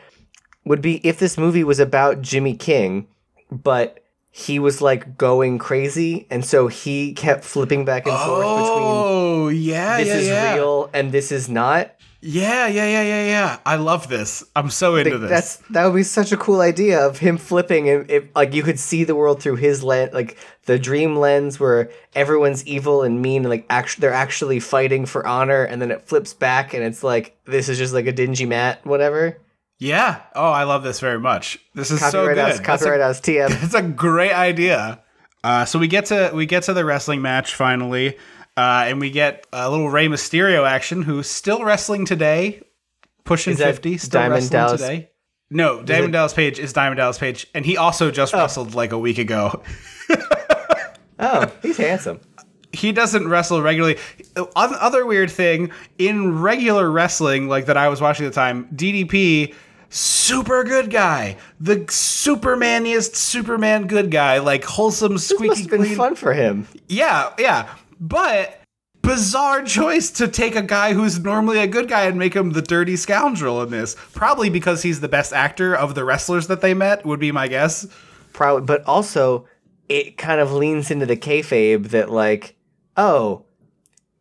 would 0.65 0.81
be 0.83 1.01
if 1.07 1.19
this 1.19 1.37
movie 1.39 1.65
was 1.65 1.79
about 1.79 2.23
jimmy 2.23 2.55
king 2.57 3.07
but 3.51 4.01
he 4.31 4.59
was 4.59 4.83
like 4.83 5.17
going 5.17 5.59
crazy 5.59 6.27
and 6.31 6.45
so 6.45 6.67
he 6.67 7.13
kept 7.13 7.45
flipping 7.45 7.85
back 7.85 8.05
and 8.07 8.19
forth 8.19 8.41
between 8.41 9.05
Oh, 9.37 9.49
yeah, 9.49 9.99
this 9.99 10.09
yeah, 10.09 10.15
is 10.17 10.27
yeah. 10.29 10.55
real 10.55 10.91
and 10.93 11.13
this 11.13 11.31
is 11.31 11.49
not. 11.49 11.95
Yeah, 12.21 12.67
yeah, 12.67 12.87
yeah, 12.87 13.03
yeah, 13.03 13.27
yeah. 13.27 13.59
I 13.67 13.77
love 13.77 14.09
this. 14.09 14.43
I'm 14.57 14.71
so 14.71 14.97
into 14.97 15.19
this. 15.19 15.29
That's 15.31 15.57
that 15.71 15.85
would 15.85 15.95
be 15.95 16.03
such 16.03 16.33
a 16.33 16.37
cool 16.39 16.63
idea 16.63 17.07
of 17.07 17.19
him 17.19 17.37
flipping 17.37 17.89
and 17.91 18.11
if 18.11 18.25
like 18.35 18.55
you 18.55 18.63
could 18.63 18.79
see 18.81 19.05
the 19.05 19.15
world 19.15 19.43
through 19.43 19.57
his 19.57 19.85
lens, 19.85 20.15
like 20.15 20.39
the 20.65 20.79
dream 20.79 21.17
lens 21.17 21.61
where 21.61 21.91
everyone's 22.15 22.67
evil 22.67 23.03
and 23.03 23.21
mean 23.21 23.43
and 23.43 23.51
like 23.51 23.67
actually 23.69 24.01
they're 24.01 24.13
actually 24.15 24.59
fighting 24.59 25.05
for 25.05 25.27
honor, 25.27 25.63
and 25.65 25.83
then 25.83 25.91
it 25.91 26.09
flips 26.09 26.33
back 26.33 26.73
and 26.73 26.83
it's 26.83 27.05
like 27.05 27.37
this 27.45 27.69
is 27.69 27.77
just 27.77 27.93
like 27.93 28.07
a 28.07 28.13
dingy 28.13 28.47
mat, 28.47 28.85
whatever. 28.87 29.39
Yeah. 29.79 30.23
Oh, 30.35 30.51
I 30.51 30.65
love 30.65 30.83
this 30.83 31.01
very 31.01 31.19
much. 31.21 31.59
This 31.75 31.91
is 31.91 32.01
so 32.01 32.07
Copyright 32.07 32.37
good. 32.37 32.39
us, 32.39 32.49
That's 32.49 32.61
a- 32.61 32.63
copyright 32.63 33.01
us, 33.01 33.21
TM. 33.21 33.63
It's 33.65 33.75
a 33.75 33.83
great 33.83 34.33
idea. 34.33 35.01
Uh, 35.43 35.65
so 35.67 35.79
we 35.79 35.89
get 35.89 36.07
to 36.07 36.31
we 36.35 36.47
get 36.47 36.63
to 36.65 36.73
the 36.75 36.85
wrestling 36.85 37.21
match 37.23 37.55
finally. 37.55 38.17
Uh, 38.57 38.85
and 38.87 39.01
we 39.01 39.11
get 39.11 39.47
a 39.53 39.69
little 39.69 39.91
Rey 39.91 40.07
Mysterio 40.07 40.65
action, 40.67 41.03
who's 41.03 41.29
still 41.29 41.65
wrestling 41.65 42.07
today, 42.07 42.63
pushing 43.25 43.55
Is 43.55 43.59
50, 43.59 43.99
still 43.99 44.21
Diamond 44.21 44.35
wrestling 44.35 44.51
Dallas- 44.51 44.81
today. 44.81 45.11
No, 45.51 45.83
Diamond 45.83 46.11
it- 46.11 46.13
Dallas 46.19 46.33
Page 46.33 46.59
is 46.61 46.73
Diamond 46.73 46.99
Dallas 46.99 47.19
Page, 47.19 47.49
and 47.53 47.67
he 47.67 47.77
also 47.77 48.13
just 48.13 48.33
wrestled 48.33 48.75
like 48.75 48.93
a 48.93 48.99
week 48.99 49.19
ago. 49.19 49.61
Oh, 51.17 51.51
he's 51.63 51.77
handsome. 51.77 52.21
He 52.75 52.93
doesn't 52.93 53.29
wrestle 53.29 53.63
regularly. 53.63 53.99
Other 54.57 55.07
weird 55.07 55.31
thing 55.31 55.71
in 55.99 56.41
regular 56.41 56.91
wrestling, 56.91 57.49
like 57.49 57.67
that 57.67 57.77
I 57.77 57.89
was 57.89 58.01
watching 58.01 58.27
at 58.27 58.33
the 58.33 58.35
time, 58.35 58.69
DDP, 58.75 59.55
super 59.89 60.65
good 60.65 60.91
guy, 60.91 61.37
the 61.61 61.77
supermaniest 61.77 63.15
Superman 63.15 63.87
good 63.87 64.11
guy, 64.11 64.39
like 64.39 64.65
wholesome, 64.65 65.13
This 65.13 65.29
squeaky 65.29 65.49
must 65.49 65.61
have 65.61 65.71
been 65.71 65.97
fun 65.97 66.15
for 66.17 66.33
him. 66.33 66.67
Yeah, 66.89 67.33
yeah, 67.39 67.75
but 68.01 68.61
bizarre 69.03 69.63
choice 69.63 70.11
to 70.11 70.27
take 70.27 70.57
a 70.57 70.63
guy 70.63 70.95
who's 70.95 71.21
normally 71.21 71.59
a 71.59 71.67
good 71.67 71.89
guy 71.89 72.05
and 72.05 72.19
make 72.19 72.35
him 72.35 72.53
the 72.53 72.63
dirty 72.63 72.97
scoundrel 72.97 73.63
in 73.63 73.71
this. 73.71 73.95
Probably 74.15 74.51
because 74.51 74.83
he's 74.83 75.01
the 75.01 75.09
best 75.09 75.33
actor 75.33 75.75
of 75.75 75.95
the 75.95 76.05
wrestlers 76.05 76.47
that 76.49 76.61
they 76.61 76.75
met, 76.75 77.05
would 77.05 77.21
be 77.21 77.31
my 77.31 77.47
guess. 77.47 77.87
Probably, 78.33 78.63
but 78.67 78.83
also 78.85 79.47
it 79.89 80.17
kind 80.17 80.41
of 80.41 80.51
leans 80.53 80.91
into 80.91 81.05
the 81.05 81.17
kayfabe 81.17 81.91
that 81.91 82.11
like, 82.11 82.57
oh, 82.97 83.45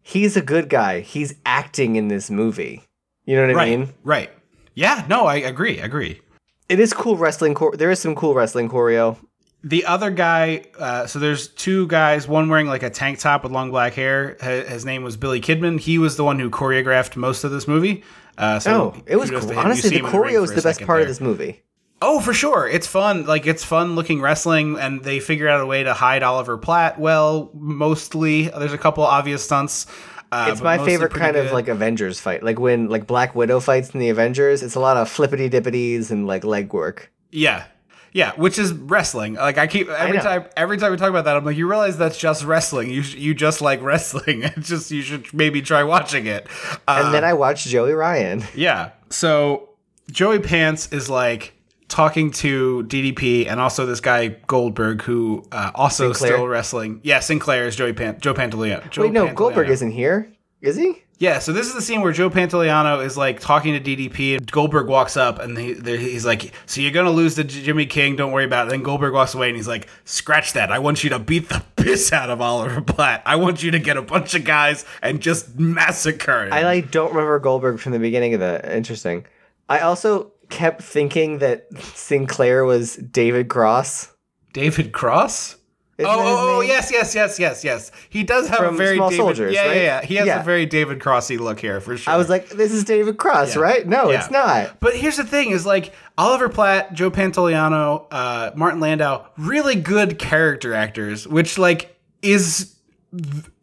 he's 0.02 0.36
a 0.38 0.42
good 0.42 0.70
guy. 0.70 1.00
He's 1.02 1.36
acting 1.46 1.96
in 1.96 2.08
this 2.08 2.30
movie. 2.30 2.84
You 3.26 3.36
know 3.36 3.44
what 3.44 3.52
I 3.52 3.54
Right, 3.54 3.80
mean? 3.80 3.94
right. 4.04 4.30
Yeah, 4.76 5.06
no, 5.08 5.26
I 5.26 5.36
agree, 5.36 5.80
agree. 5.80 6.22
It 6.70 6.80
is 6.80 6.94
cool 6.94 7.16
wrestling. 7.18 7.54
Chor- 7.54 7.76
there 7.76 7.92
is 7.92 8.00
some 8.00 8.16
cool 8.16 8.34
wrestling 8.34 8.70
choreo. 8.70 9.18
The 9.66 9.86
other 9.86 10.10
guy, 10.12 10.64
uh, 10.78 11.06
so 11.08 11.20
there's 11.20 11.48
two 11.48 11.88
guys, 11.88 12.28
one 12.28 12.50
wearing 12.50 12.68
like 12.68 12.84
a 12.84 12.90
tank 12.90 13.20
top 13.20 13.44
with 13.44 13.52
long 13.54 13.70
black 13.72 13.94
hair. 13.94 14.36
His 14.42 14.84
name 14.84 15.04
was 15.04 15.16
Billy 15.16 15.40
Kidman. 15.40 15.80
He 15.80 15.98
was 15.98 16.18
the 16.18 16.24
one 16.26 16.38
who 16.40 16.50
choreographed 16.50 17.16
most 17.16 17.44
of 17.46 17.52
this 17.52 17.66
movie. 17.68 18.04
Uh, 18.38 18.60
so 18.60 18.72
Oh, 18.96 19.04
it 19.06 19.16
was 19.16 19.30
cool. 19.32 19.58
Honestly, 19.58 19.90
the 19.92 20.00
him 20.00 20.06
in 20.06 20.12
ring 20.12 20.22
choreo 20.34 20.44
is 20.44 20.50
for 20.50 20.56
the 20.58 20.62
best 20.64 20.82
part 20.82 21.02
of 21.02 21.08
this 21.08 21.22
movie. 21.22 21.62
Oh, 22.06 22.20
for 22.20 22.34
sure. 22.34 22.68
It's 22.68 22.86
fun. 22.88 23.26
Like 23.26 23.48
it's 23.48 23.64
fun 23.64 23.96
looking 23.96 24.20
wrestling, 24.22 24.78
and 24.78 25.02
they 25.04 25.20
figure 25.20 25.48
out 25.48 25.62
a 25.62 25.66
way 25.66 25.84
to 25.84 25.94
hide 25.94 26.22
Oliver 26.22 26.58
Platt. 26.58 27.00
Well, 27.00 27.50
mostly 27.54 28.50
there's 28.50 28.74
a 28.74 28.78
couple 28.78 29.04
obvious 29.04 29.44
stunts. 29.44 29.86
Uh, 30.32 30.50
It's 30.52 30.62
my 30.62 30.78
favorite 30.80 31.14
kind 31.14 31.36
of 31.36 31.52
like 31.52 31.68
Avengers 31.68 32.20
fight. 32.20 32.44
Like 32.44 32.60
when 32.60 32.90
like 32.90 33.06
Black 33.08 33.36
Widow 33.36 33.60
fights 33.60 33.92
in 33.92 34.00
the 34.00 34.10
Avengers, 34.10 34.64
it's 34.64 34.76
a 34.76 34.80
lot 34.80 34.98
of 34.98 35.08
flippity 35.10 35.50
dippities 35.50 36.12
and 36.12 36.28
like 36.28 36.44
leg 36.44 36.74
work. 36.74 37.12
yeah, 37.32 37.66
yeah, 38.14 38.32
which 38.36 38.58
is 38.60 38.74
wrestling. 38.74 39.36
Like 39.36 39.58
I 39.58 39.68
keep 39.68 39.88
every 39.90 40.18
know. 40.18 40.24
time 40.24 40.46
every 40.58 40.78
time 40.78 40.92
we 40.92 40.98
talk 40.98 41.10
about 41.10 41.26
that, 41.26 41.36
I'm 41.38 41.46
like, 41.46 41.56
you 41.58 41.68
realize 41.70 41.98
that's 41.98 42.18
just 42.18 42.44
wrestling. 42.44 42.90
You 42.90 43.02
sh- 43.04 43.16
you 43.16 43.34
just 43.34 43.62
like 43.62 43.82
wrestling. 43.82 44.44
It's 44.58 44.68
just 44.70 44.92
you 44.92 45.02
should 45.04 45.32
maybe 45.34 45.62
try 45.62 45.84
watching 45.84 46.26
it. 46.26 46.48
Uh, 46.88 47.04
And 47.06 47.14
then 47.14 47.24
I 47.24 47.34
watched 47.34 47.68
Joey 47.68 47.94
Ryan. 47.94 48.44
Yeah. 48.56 48.92
So 49.12 49.70
Joey 50.12 50.40
Pants 50.40 50.92
is 50.92 51.10
like 51.10 51.53
talking 51.88 52.32
to 52.32 52.84
DDP 52.88 53.48
and 53.48 53.60
also 53.60 53.86
this 53.86 54.00
guy 54.00 54.30
Goldberg 54.48 55.02
who 55.04 55.46
uh, 55.52 55.72
also 55.76 56.12
Sinclair? 56.14 56.34
still 56.34 56.48
wrestling. 56.48 57.00
Yeah, 57.04 57.20
Sinclair 57.20 57.68
is 57.68 57.76
Joey 57.76 57.94
Pan- 57.94 58.20
Joe 58.20 58.34
Pantoliano. 58.34 58.90
Joe 58.90 59.04
Wait, 59.04 59.12
no, 59.12 59.28
Pantoliano. 59.28 59.36
Goldberg 59.36 59.70
isn't 59.70 59.92
here, 59.92 60.32
is 60.62 60.76
he? 60.76 61.04
Yeah, 61.20 61.40
so 61.40 61.54
this 61.54 61.68
is 61.68 61.74
the 61.74 61.82
scene 61.82 62.02
where 62.02 62.12
Joe 62.12 62.30
Pantoliano 62.30 63.06
is 63.06 63.16
like 63.16 63.40
talking 63.40 63.74
to 63.74 63.80
DDP 63.80 64.36
and 64.36 64.52
Goldberg 64.52 64.88
walks 64.88 65.16
up 65.16 65.40
and 65.40 65.58
he, 65.58 65.76
he's 65.76 66.26
like, 66.26 66.52
"So 66.66 66.82
you're 66.82 66.92
gonna 66.92 67.12
lose 67.12 67.36
to 67.36 67.44
Jimmy 67.46 67.86
King? 67.86 68.16
Don't 68.18 68.32
worry 68.34 68.44
about 68.44 68.68
it." 68.68 68.72
Then 68.72 68.82
Goldberg 68.84 69.14
walks 69.14 69.34
away 69.34 69.48
and 69.48 69.56
he's 69.56 69.68
like, 69.68 69.88
"Scratch 70.04 70.52
that! 70.54 70.70
I 70.72 70.80
want 70.80 71.04
you 71.04 71.12
to 71.12 71.20
beat 71.20 71.48
the 71.48 71.64
piss 71.78 72.12
out 72.12 72.30
of 72.30 72.42
Oliver 72.42 72.82
Platt. 72.82 73.22
I 73.26 73.38
want 73.38 73.64
you 73.64 73.72
to 73.72 73.80
get 73.80 73.96
a 73.96 74.02
bunch 74.02 74.34
of 74.34 74.44
guys 74.44 74.86
and 75.02 75.22
just 75.22 75.58
massacre 75.58 76.48
him." 76.48 76.52
I 76.52 76.64
like 76.64 76.92
don't 76.92 77.12
remember 77.12 77.40
Goldberg 77.40 77.80
from 77.80 77.94
the 77.94 78.00
beginning 78.00 78.34
of 78.34 78.42
the. 78.42 78.76
Interesting. 78.76 79.26
I 79.70 79.80
also 79.80 80.34
kept 80.50 80.82
thinking 80.84 81.40
that 81.40 81.68
Sinclair 81.82 82.64
was 82.66 82.96
David 82.96 83.50
Cross. 83.50 84.10
David 84.54 84.92
Cross. 84.92 85.58
Isn't 85.98 86.10
Oh, 86.12 86.18
oh, 86.20 86.58
oh, 86.58 86.62
yes, 86.62 86.92
yes, 86.92 87.14
yes, 87.14 87.40
yes, 87.40 87.64
yes. 87.64 87.92
He 88.10 88.24
does 88.24 88.48
have 88.50 88.58
From 88.58 88.74
a 88.74 88.78
very 88.78 88.96
Small 88.98 89.10
David, 89.12 89.22
Soldiers, 89.24 89.54
yeah, 89.54 89.68
right? 89.68 89.76
yeah, 89.76 89.82
yeah. 89.84 90.02
He 90.02 90.16
has 90.16 90.26
Yeah. 90.26 90.42
a 90.42 90.44
very 90.44 90.66
David 90.66 90.98
Crossy 91.00 91.40
look 91.40 91.60
here 91.60 91.80
for 91.82 91.96
sure. 91.98 92.12
I 92.12 92.18
was 92.18 92.30
like, 92.30 92.50
this 92.50 92.72
is 92.72 92.84
David 92.84 93.18
Cross, 93.18 93.56
Yeah. 93.56 93.62
right? 93.62 93.88
No, 93.88 94.10
Yeah. 94.10 94.18
it's 94.20 94.32
not. 94.32 94.80
But 94.80 94.96
here's 94.96 95.18
the 95.18 95.24
thing: 95.24 95.52
is 95.52 95.68
like 95.68 95.94
Oliver 96.18 96.50
Platt, 96.50 96.94
Joe 96.96 97.12
Pantoliano, 97.12 98.08
uh, 98.12 98.52
Martin 98.56 98.80
Landau, 98.80 99.26
really 99.38 99.76
good 99.76 100.18
character 100.18 100.74
actors. 100.74 101.28
Which 101.28 101.60
like 101.60 101.96
is 102.24 102.74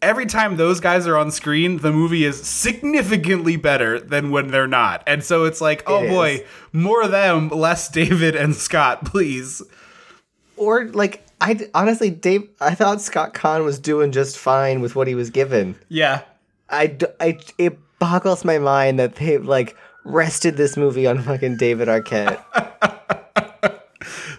every 0.02 0.26
time 0.26 0.56
those 0.56 0.80
guys 0.80 1.06
are 1.06 1.16
on 1.16 1.30
screen, 1.30 1.78
the 1.78 1.92
movie 1.92 2.24
is 2.24 2.42
significantly 2.42 3.56
better 3.56 4.00
than 4.00 4.30
when 4.30 4.48
they're 4.48 4.66
not. 4.66 5.02
And 5.06 5.22
so 5.24 5.44
it's 5.44 5.60
like, 5.60 5.82
oh 5.86 6.04
It 6.04 6.08
boy, 6.08 6.28
is. 6.30 6.40
more 6.72 7.02
of 7.02 7.10
them, 7.10 7.48
less 7.48 7.88
David 7.88 8.34
and 8.36 8.54
Scott, 8.54 9.04
please. 9.04 9.62
Or 10.56 10.86
like, 10.86 11.24
I 11.40 11.58
honestly, 11.74 12.10
Dave, 12.10 12.48
I 12.60 12.74
thought 12.74 13.00
Scott 13.00 13.32
Caan 13.34 13.64
was 13.64 13.78
doing 13.78 14.12
just 14.12 14.38
fine 14.38 14.80
with 14.80 14.94
what 14.94 15.06
he 15.08 15.14
was 15.14 15.30
given. 15.30 15.76
Yeah. 15.88 16.22
I, 16.68 16.96
I 17.18 17.38
it 17.58 17.78
boggles 17.98 18.44
my 18.44 18.58
mind 18.58 18.98
that 18.98 19.16
they 19.16 19.38
like 19.38 19.76
rested 20.04 20.56
this 20.56 20.76
movie 20.76 21.06
on 21.06 21.20
fucking 21.22 21.56
David 21.56 21.88
Arquette. 21.88 22.42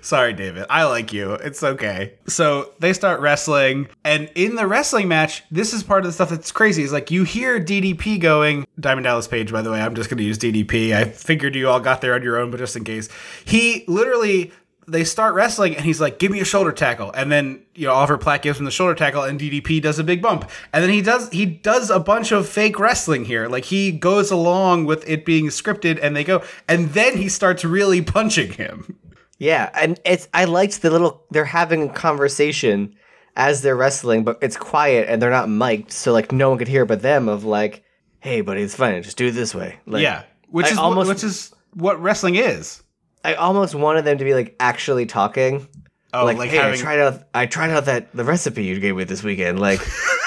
Sorry, 0.02 0.34
David. 0.34 0.66
I 0.70 0.86
like 0.86 1.14
you. 1.14 1.34
It's 1.34 1.62
okay. 1.64 2.16
So 2.28 2.74
they 2.80 2.92
start 2.92 3.22
wrestling, 3.22 3.88
and 4.04 4.32
in 4.34 4.56
the 4.56 4.66
wrestling 4.66 5.08
match, 5.08 5.44
this 5.52 5.74
is 5.74 5.84
part 5.84 6.00
of 6.00 6.08
the 6.08 6.12
stuff 6.12 6.32
that's 6.32 6.52
crazy. 6.52 6.82
Is 6.82 6.92
like 6.92 7.12
you 7.12 7.24
hear 7.24 7.60
DDP 7.60 8.20
going, 8.20 8.66
Diamond 8.80 9.06
Dallas 9.06 9.28
Page, 9.28 9.52
by 9.52 9.62
the 9.62 9.72
way. 9.72 9.80
I'm 9.80 9.94
just 9.94 10.10
going 10.10 10.18
to 10.18 10.24
use 10.24 10.40
DDP. 10.40 10.94
I 10.94 11.06
figured 11.06 11.56
you 11.56 11.70
all 11.70 11.80
got 11.80 12.02
there 12.02 12.16
on 12.16 12.24
your 12.24 12.38
own, 12.38 12.50
but 12.50 12.58
just 12.58 12.76
in 12.76 12.84
case. 12.84 13.10
He 13.46 13.86
literally. 13.88 14.52
They 14.88 15.04
start 15.04 15.36
wrestling 15.36 15.76
and 15.76 15.86
he's 15.86 16.02
like, 16.02 16.18
"Give 16.18 16.32
me 16.32 16.42
a 16.42 16.46
shoulder 16.46 16.72
tackle," 16.72 17.12
and 17.12 17.32
then 17.32 17.62
you 17.76 17.86
know 17.86 17.94
Oliver 17.94 18.18
Platt 18.18 18.42
gives 18.42 18.60
him 18.60 18.66
the 18.66 18.72
shoulder 18.72 18.96
tackle, 18.96 19.24
and 19.24 19.40
DDP 19.40 19.82
does 19.82 20.00
a 20.00 20.04
big 20.04 20.22
bump, 20.24 20.50
and 20.74 20.84
then 20.84 20.90
he 20.90 21.02
does 21.04 21.30
he 21.30 21.46
does 21.46 21.92
a 21.92 22.00
bunch 22.00 22.32
of 22.32 22.50
fake 22.50 22.80
wrestling 22.80 23.24
here, 23.24 23.48
like 23.48 23.66
he 23.66 23.92
goes 23.92 24.32
along 24.32 24.86
with 24.86 25.08
it 25.08 25.24
being 25.24 25.46
scripted, 25.46 26.00
and 26.02 26.16
they 26.16 26.24
go, 26.24 26.44
and 26.68 26.90
then 26.90 27.16
he 27.16 27.30
starts 27.30 27.64
really 27.64 28.02
punching 28.02 28.54
him. 28.54 28.98
Yeah, 29.42 29.70
and 29.74 30.00
it's 30.06 30.28
I 30.36 30.46
liked 30.46 30.84
the 30.84 30.92
little 30.92 31.24
they're 31.32 31.46
having 31.46 31.90
a 31.90 31.94
conversation 31.94 32.96
as 33.36 33.64
they're 33.64 33.76
wrestling, 33.76 34.24
but 34.24 34.38
it's 34.42 34.56
quiet 34.56 35.10
and 35.10 35.20
they're 35.20 35.32
not 35.32 35.50
mic'd, 35.50 35.92
so 35.92 36.14
like 36.14 36.32
no 36.32 36.50
one 36.50 36.60
could 36.60 36.68
hear 36.68 36.86
but 36.86 37.02
them 37.02 37.28
of 37.28 37.44
like, 37.44 37.84
hey 38.20 38.42
buddy, 38.42 38.62
it's 38.62 38.76
fine, 38.76 39.02
just 39.02 39.18
do 39.18 39.28
it 39.28 39.32
this 39.32 39.56
way. 39.56 39.80
Like, 39.88 40.04
Yeah, 40.04 40.24
which 40.50 40.68
I 40.68 40.72
is 40.74 40.78
almost- 40.78 41.10
which 41.10 41.24
is 41.24 41.52
what 41.74 42.00
wrestling 42.00 42.36
is. 42.36 42.84
I 43.24 43.34
almost 43.34 43.74
wanted 43.74 44.06
them 44.06 44.20
to 44.20 44.24
be 44.24 44.34
like 44.36 44.56
actually 44.60 45.08
talking. 45.08 45.68
Oh, 46.14 46.26
like, 46.26 46.38
like, 46.38 46.50
hey, 46.52 46.58
having 46.58 46.74
I 46.80 46.82
tried 46.84 47.00
out 47.00 47.24
I 47.34 47.46
tried 47.48 47.72
out 47.72 47.86
that 47.86 48.12
the 48.16 48.24
recipe 48.24 48.64
you 48.66 48.80
gave 48.80 48.96
me 48.96 49.06
this 49.06 49.24
weekend. 49.24 49.60
Like 49.60 49.80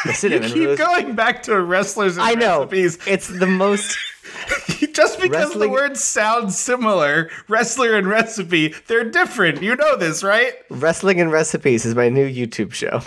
the 0.05 0.12
you 0.31 0.41
keep 0.41 0.67
roast. 0.71 0.79
going 0.79 1.15
back 1.15 1.45
to 1.45 1.61
wrestlers. 1.61 2.17
And 2.17 2.27
I 2.27 2.35
know. 2.35 2.61
recipes. 2.65 2.99
It's 3.07 3.29
the 3.29 3.47
most 3.47 3.97
Just 4.93 5.20
because 5.20 5.47
Wrestling- 5.49 5.59
the 5.61 5.68
words 5.68 6.03
sound 6.03 6.53
similar, 6.53 7.31
wrestler 7.49 7.95
and 7.97 8.07
recipe, 8.07 8.75
they're 8.87 9.09
different. 9.11 9.62
You 9.62 9.77
know 9.77 9.97
this, 9.97 10.22
right? 10.22 10.55
wrestling 10.70 11.20
and 11.20 11.31
recipes 11.33 11.85
is 11.85 11.95
my 11.95 12.09
new 12.09 12.29
YouTube 12.29 12.72
show. 12.72 13.01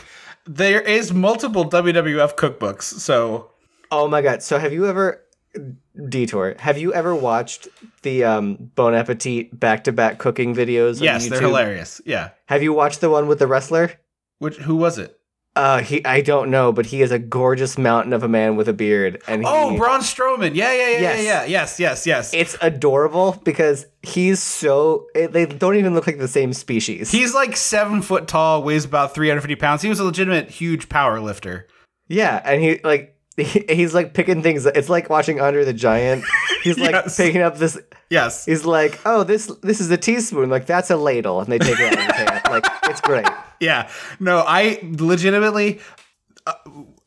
There 0.46 0.82
is 0.82 1.14
multiple 1.14 1.70
WWF 1.70 2.36
cookbooks, 2.36 2.84
so 2.84 3.52
Oh 3.92 4.08
my 4.08 4.22
god. 4.22 4.44
So 4.44 4.58
have 4.60 4.74
you 4.74 4.86
ever 4.88 5.24
detour, 6.10 6.56
have 6.60 6.78
you 6.78 6.94
ever 6.94 7.16
watched 7.16 7.68
the 8.04 8.24
um 8.24 8.56
Bon 8.76 8.94
Appetit 8.94 9.58
back 9.60 9.84
to 9.86 9.92
back 9.92 10.20
cooking 10.20 10.54
videos? 10.56 10.98
on 10.98 11.04
yes, 11.04 11.28
they're 11.30 11.42
hilarious. 11.42 12.02
Yeah. 12.06 12.30
Have 12.48 12.64
you 12.64 12.74
watched 12.74 13.02
the 13.02 13.10
one 13.10 13.28
with 13.28 13.40
the 13.40 13.48
wrestler? 13.48 13.94
Which 14.40 14.58
who 14.58 14.76
was 14.76 14.98
it? 14.98 15.17
Uh 15.58 15.80
he 15.82 16.06
I 16.06 16.22
don't 16.22 16.52
know, 16.52 16.72
but 16.72 16.86
he 16.86 17.02
is 17.02 17.12
a 17.12 17.18
gorgeous 17.20 17.78
mountain 17.78 18.14
of 18.14 18.22
a 18.24 18.28
man 18.28 18.56
with 18.56 18.68
a 18.70 18.74
beard. 18.74 19.22
And 19.28 19.42
he, 19.42 19.48
Oh, 19.50 19.76
Braun 19.78 20.02
Strowman. 20.02 20.54
Yeah, 20.54 20.72
yeah, 20.74 20.90
yeah, 20.90 21.00
Yes. 21.00 21.02
yeah, 21.02 21.24
yeah. 21.24 21.46
Yes, 21.46 21.80
yes, 21.80 22.06
yes. 22.08 22.34
it's 22.34 22.56
adorable 22.62 23.40
because 23.44 23.86
he's 24.04 24.42
so 24.42 25.08
it, 25.16 25.32
they 25.34 25.46
don't 25.48 25.76
even 25.76 25.94
look 25.96 26.06
like 26.08 26.20
the 26.20 26.28
same 26.28 26.54
species. 26.54 27.10
He's 27.12 27.34
like 27.34 27.56
seven 27.58 28.02
foot 28.02 28.28
tall, 28.28 28.62
weighs 28.64 28.86
about 28.86 29.16
350 29.16 29.56
pounds. 29.56 29.82
He 29.82 29.90
was 29.90 30.00
a 30.00 30.04
legitimate 30.04 30.50
huge 30.50 30.90
power 30.90 31.20
lifter. 31.20 31.68
Yeah, 32.08 32.40
and 32.46 32.62
he 32.62 32.80
like 32.84 33.16
he, 33.38 33.66
he's 33.70 33.94
like 33.94 34.14
picking 34.14 34.42
things. 34.44 34.66
It's 34.66 34.90
like 34.90 35.10
watching 35.10 35.40
Under 35.42 35.66
the 35.66 35.74
Giant. 35.74 36.24
He's 36.64 36.78
like 36.78 36.92
Yes. 37.06 37.18
picking 37.18 37.42
up 37.42 37.58
this. 37.58 37.78
Yes. 38.10 38.46
He's 38.46 38.64
like, 38.66 39.00
oh, 39.06 39.24
this 39.24 39.48
this 39.62 39.82
is 39.82 39.90
a 39.92 39.98
teaspoon. 39.98 40.50
Like 40.50 40.66
that's 40.68 40.90
a 40.90 40.96
ladle, 40.98 41.42
and 41.42 41.52
they 41.52 41.58
take 41.60 41.80
it 41.80 41.94
out 41.94 42.00
of 42.00 42.16
his 42.16 42.30
hand. 42.30 42.42
Like 42.50 42.66
it's 42.86 43.02
great. 43.02 43.26
Yeah. 43.60 43.90
No, 44.20 44.44
I 44.46 44.80
legitimately. 44.84 45.80
Uh, 46.46 46.54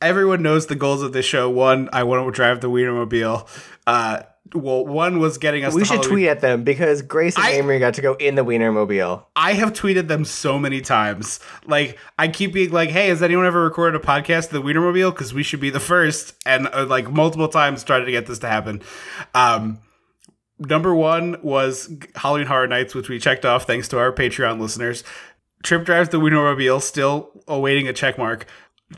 everyone 0.00 0.42
knows 0.42 0.66
the 0.66 0.74
goals 0.74 1.02
of 1.02 1.12
this 1.12 1.24
show. 1.24 1.48
One, 1.48 1.88
I 1.92 2.02
want 2.04 2.26
to 2.26 2.30
drive 2.32 2.60
the 2.60 2.68
Wienermobile. 2.68 3.48
Uh, 3.86 4.22
well, 4.52 4.84
one 4.84 5.20
was 5.20 5.38
getting 5.38 5.64
us. 5.64 5.72
We 5.74 5.84
should 5.84 5.98
Halloween- 5.98 6.10
tweet 6.10 6.28
at 6.28 6.40
them 6.40 6.64
because 6.64 7.02
Grace 7.02 7.36
and 7.36 7.44
I- 7.46 7.50
Amory 7.52 7.78
got 7.78 7.94
to 7.94 8.02
go 8.02 8.14
in 8.14 8.34
the 8.34 8.44
Wienermobile. 8.44 9.24
I 9.36 9.52
have 9.52 9.72
tweeted 9.72 10.08
them 10.08 10.24
so 10.24 10.58
many 10.58 10.80
times. 10.80 11.38
Like 11.66 11.98
I 12.18 12.26
keep 12.28 12.52
being 12.52 12.70
like, 12.70 12.90
"Hey, 12.90 13.08
has 13.08 13.22
anyone 13.22 13.46
ever 13.46 13.62
recorded 13.62 14.00
a 14.00 14.04
podcast 14.04 14.46
of 14.46 14.50
the 14.52 14.62
Wienermobile? 14.62 15.12
Because 15.14 15.32
we 15.32 15.42
should 15.44 15.60
be 15.60 15.70
the 15.70 15.80
first. 15.80 16.34
And 16.44 16.68
uh, 16.72 16.86
like 16.86 17.08
multiple 17.10 17.48
times 17.48 17.84
trying 17.84 18.04
to 18.06 18.10
get 18.10 18.26
this 18.26 18.40
to 18.40 18.48
happen. 18.48 18.82
Um, 19.34 19.78
number 20.58 20.94
one 20.94 21.36
was 21.42 21.90
Halloween 22.16 22.46
Horror 22.46 22.66
Nights, 22.66 22.94
which 22.94 23.08
we 23.08 23.18
checked 23.20 23.44
off 23.44 23.66
thanks 23.66 23.88
to 23.88 23.98
our 23.98 24.12
Patreon 24.12 24.58
listeners. 24.60 25.04
Trip 25.62 25.84
drives 25.84 26.08
the 26.08 26.18
Wienermobile, 26.18 26.80
still 26.82 27.30
awaiting 27.46 27.86
a 27.88 27.92
check 27.92 28.16
mark. 28.18 28.46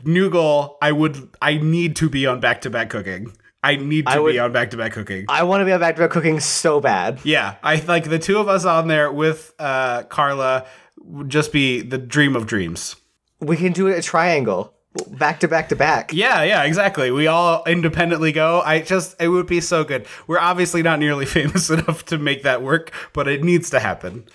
New 0.03 0.29
goal: 0.29 0.77
I 0.81 0.91
would, 0.91 1.29
I 1.41 1.57
need 1.57 1.95
to 1.97 2.09
be 2.09 2.25
on 2.25 2.39
back 2.39 2.61
to 2.61 2.69
back 2.69 2.89
cooking. 2.89 3.33
I 3.61 3.75
need 3.77 4.05
to 4.07 4.11
I 4.13 4.19
would- 4.19 4.33
be 4.33 4.39
on 4.39 4.51
back 4.51 4.71
to 4.71 4.77
back 4.77 4.91
cooking. 4.93 5.25
I 5.29 5.43
want 5.43 5.61
to 5.61 5.65
be 5.65 5.71
on 5.71 5.79
back 5.79 5.95
to 5.95 6.01
back 6.01 6.11
cooking 6.11 6.39
so 6.39 6.79
bad. 6.81 7.19
Yeah, 7.23 7.55
I 7.63 7.75
like 7.75 8.09
the 8.09 8.19
two 8.19 8.37
of 8.39 8.47
us 8.47 8.65
on 8.65 8.87
there 8.87 9.11
with 9.11 9.53
uh, 9.59 10.03
Carla 10.03 10.65
would 10.97 11.29
just 11.29 11.51
be 11.51 11.81
the 11.81 11.97
dream 11.97 12.35
of 12.35 12.45
dreams. 12.47 12.95
We 13.39 13.55
can 13.57 13.71
do 13.73 13.87
it 13.87 13.97
a 13.97 14.01
triangle, 14.01 14.73
back 15.11 15.41
to 15.41 15.47
back 15.47 15.69
to 15.69 15.75
back. 15.75 16.11
Yeah, 16.13 16.43
yeah, 16.43 16.63
exactly. 16.63 17.11
We 17.11 17.27
all 17.27 17.63
independently 17.65 18.31
go. 18.31 18.61
I 18.61 18.81
just 18.81 19.21
it 19.21 19.27
would 19.27 19.47
be 19.47 19.61
so 19.61 19.83
good. 19.83 20.07
We're 20.27 20.39
obviously 20.39 20.81
not 20.81 20.99
nearly 20.99 21.25
famous 21.39 21.69
enough 21.69 22.05
to 22.05 22.17
make 22.17 22.43
that 22.43 22.61
work, 22.61 22.91
but 23.13 23.27
it 23.27 23.43
needs 23.43 23.69
to 23.71 23.79
happen. 23.79 24.25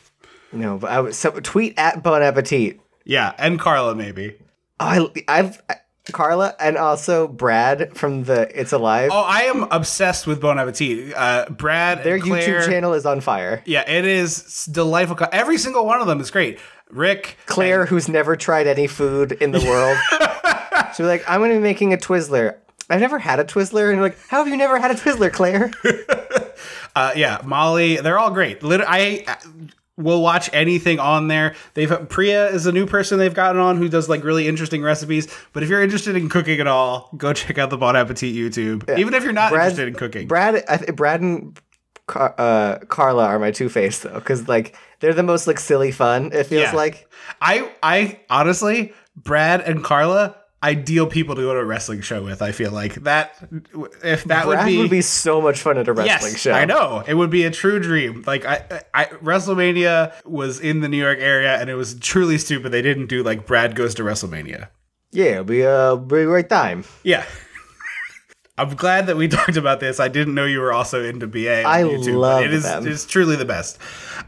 No, 0.53 0.79
but 0.79 0.91
I 0.91 1.01
would 1.01 1.15
so 1.15 1.31
tweet 1.41 1.75
at 1.79 2.03
Bon 2.03 2.23
Appetit. 2.23 2.81
Yeah, 3.05 3.33
and 3.39 3.59
Carla 3.59 3.95
maybe. 3.95 4.37
Oh, 4.81 5.11
I, 5.29 5.39
I've 5.39 5.63
I, 5.69 5.77
Carla 6.13 6.55
and 6.59 6.77
also 6.77 7.29
Brad 7.29 7.97
from 7.97 8.25
the 8.25 8.49
It's 8.59 8.73
Alive. 8.73 9.11
Oh, 9.13 9.23
I 9.23 9.43
am 9.43 9.65
obsessed 9.71 10.27
with 10.27 10.41
Bon 10.41 10.59
Appetit. 10.59 11.13
Uh, 11.15 11.47
Brad, 11.51 12.03
Their 12.05 12.15
and 12.15 12.25
Claire, 12.25 12.61
YouTube 12.61 12.67
channel 12.67 12.95
is 12.95 13.07
on 13.07 13.21
fire. 13.21 13.63
Yeah, 13.67 13.89
it 13.89 14.05
is 14.05 14.67
delightful. 14.67 15.19
Every 15.33 15.59
single 15.59 15.85
one 15.87 16.01
of 16.01 16.07
them 16.07 16.21
is 16.21 16.31
great. 16.31 16.59
Rick, 16.91 17.37
Claire, 17.47 17.85
who's 17.85 18.09
never 18.09 18.35
tried 18.37 18.67
any 18.67 18.87
food 18.87 19.33
in 19.33 19.51
the 19.51 19.61
world, 19.61 19.99
be 20.97 21.05
like, 21.05 21.23
"I'm 21.29 21.41
going 21.41 21.51
to 21.51 21.57
be 21.57 21.63
making 21.63 21.93
a 21.93 21.99
Twizzler." 21.99 22.57
I've 22.91 23.01
never 23.01 23.19
had 23.19 23.39
a 23.39 23.45
Twizzler, 23.45 23.89
and 23.91 23.97
you're 23.97 24.03
like, 24.09 24.19
"How 24.29 24.39
have 24.39 24.49
you 24.49 24.57
never 24.57 24.79
had 24.79 24.91
a 24.91 24.95
Twizzler, 24.95 25.33
Claire?" 25.33 25.71
Uh, 26.97 27.13
yeah, 27.15 27.41
Molly, 27.45 27.99
they're 27.99 28.19
all 28.19 28.33
great. 28.33 28.61
Lit- 28.65 28.81
I 28.85 29.25
will 29.99 30.23
watch 30.23 30.49
anything 30.55 30.99
on 30.99 31.29
there. 31.29 31.55
They've 31.75 32.09
Priya 32.09 32.47
is 32.47 32.65
a 32.67 32.73
new 32.73 32.87
person 32.87 33.19
they've 33.19 33.35
gotten 33.35 33.61
on 33.61 33.77
who 33.77 33.89
does 33.89 34.09
like 34.09 34.25
really 34.25 34.49
interesting 34.49 34.83
recipes. 34.83 35.29
But 35.53 35.63
if 35.63 35.69
you're 35.69 35.83
interested 35.83 36.17
in 36.17 36.29
cooking 36.31 36.61
at 36.61 36.67
all, 36.67 37.11
go 37.17 37.33
check 37.35 37.59
out 37.59 37.69
the 37.71 37.77
Bon 37.77 37.97
Appetit 37.97 38.35
YouTube. 38.35 38.99
Even 38.99 39.13
if 39.13 39.25
you're 39.25 39.33
not 39.33 39.51
Brad- 39.51 39.65
interested 39.73 39.89
in 39.89 39.95
cooking, 39.95 40.29
Brad, 40.29 40.65
I 40.69 40.77
th- 40.79 40.97
Brad 40.97 41.21
and 41.21 41.61
Car- 42.07 42.35
uh, 42.39 42.79
Carla 42.89 43.27
are 43.27 43.39
my 43.39 43.51
two 43.51 43.69
face 43.69 43.99
though, 44.01 44.15
because 44.15 44.49
like 44.49 44.75
they're 45.01 45.13
the 45.13 45.23
most 45.23 45.47
like 45.47 45.59
silly 45.61 45.91
fun. 45.93 46.31
It 46.33 46.45
feels 46.45 46.63
Yeah. 46.63 46.73
like 46.75 47.07
I 47.43 47.71
I 47.83 48.21
honestly 48.31 48.95
Brad 49.17 49.61
and 49.61 49.85
Carla. 49.85 50.35
Ideal 50.61 51.07
people 51.07 51.37
to 51.37 51.43
go 51.43 51.55
to 51.55 51.61
a 51.61 51.65
wrestling 51.65 52.01
show 52.01 52.25
with. 52.25 52.43
I 52.43 52.51
feel 52.51 52.73
like 52.73 52.95
that. 53.05 53.37
If 54.03 54.25
that 54.25 54.47
would 54.47 54.57
be 54.65 54.75
Brad 54.75 54.79
would 54.79 54.91
be, 54.91 55.03
so 55.03 55.41
much 55.41 55.61
fun 55.61 55.79
at 55.79 55.87
a 55.87 55.93
wrestling 55.93 56.33
yes, 56.33 56.41
show. 56.41 56.53
I 56.53 56.65
know 56.65 57.05
it 57.07 57.15
would 57.15 57.31
be 57.31 57.45
a 57.45 57.51
true 57.51 57.79
dream. 57.79 58.25
Like 58.27 58.45
I, 58.45 58.83
I, 58.93 59.05
WrestleMania 59.07 60.25
was 60.25 60.59
in 60.59 60.81
the 60.81 60.89
New 60.89 60.97
York 60.97 61.21
area, 61.21 61.61
and 61.61 61.71
it 61.71 61.75
was 61.75 61.95
truly 61.95 62.39
stupid. 62.39 62.73
They 62.73 62.83
didn't 62.83 63.07
do 63.07 63.23
like 63.23 63.47
Brad 63.47 63.77
goes 63.77 63.95
to 63.97 64.03
WrestleMania. 64.03 64.69
Yeah, 65.13 65.25
it'll 65.25 65.45
be 65.45 65.65
uh, 65.65 65.97
be 65.97 66.23
a 66.23 66.25
great 66.27 66.49
time. 66.49 66.85
Yeah. 67.05 67.25
I'm 68.59 68.75
glad 68.75 69.07
that 69.07 69.17
we 69.17 69.29
talked 69.39 69.57
about 69.57 69.81
this. 69.81 70.01
I 70.01 70.09
didn't 70.09 70.35
know 70.35 70.45
you 70.45 70.61
were 70.61 70.73
also 70.73 71.03
into 71.05 71.27
BA 71.27 71.61
on 71.65 71.67
I 71.67 71.83
YouTube. 71.83 72.17
love 72.19 72.43
it 72.45 72.53
is 72.53 72.65
them. 72.65 72.87
it's 72.87 73.07
truly 73.07 73.37
the 73.37 73.45
best. 73.45 73.79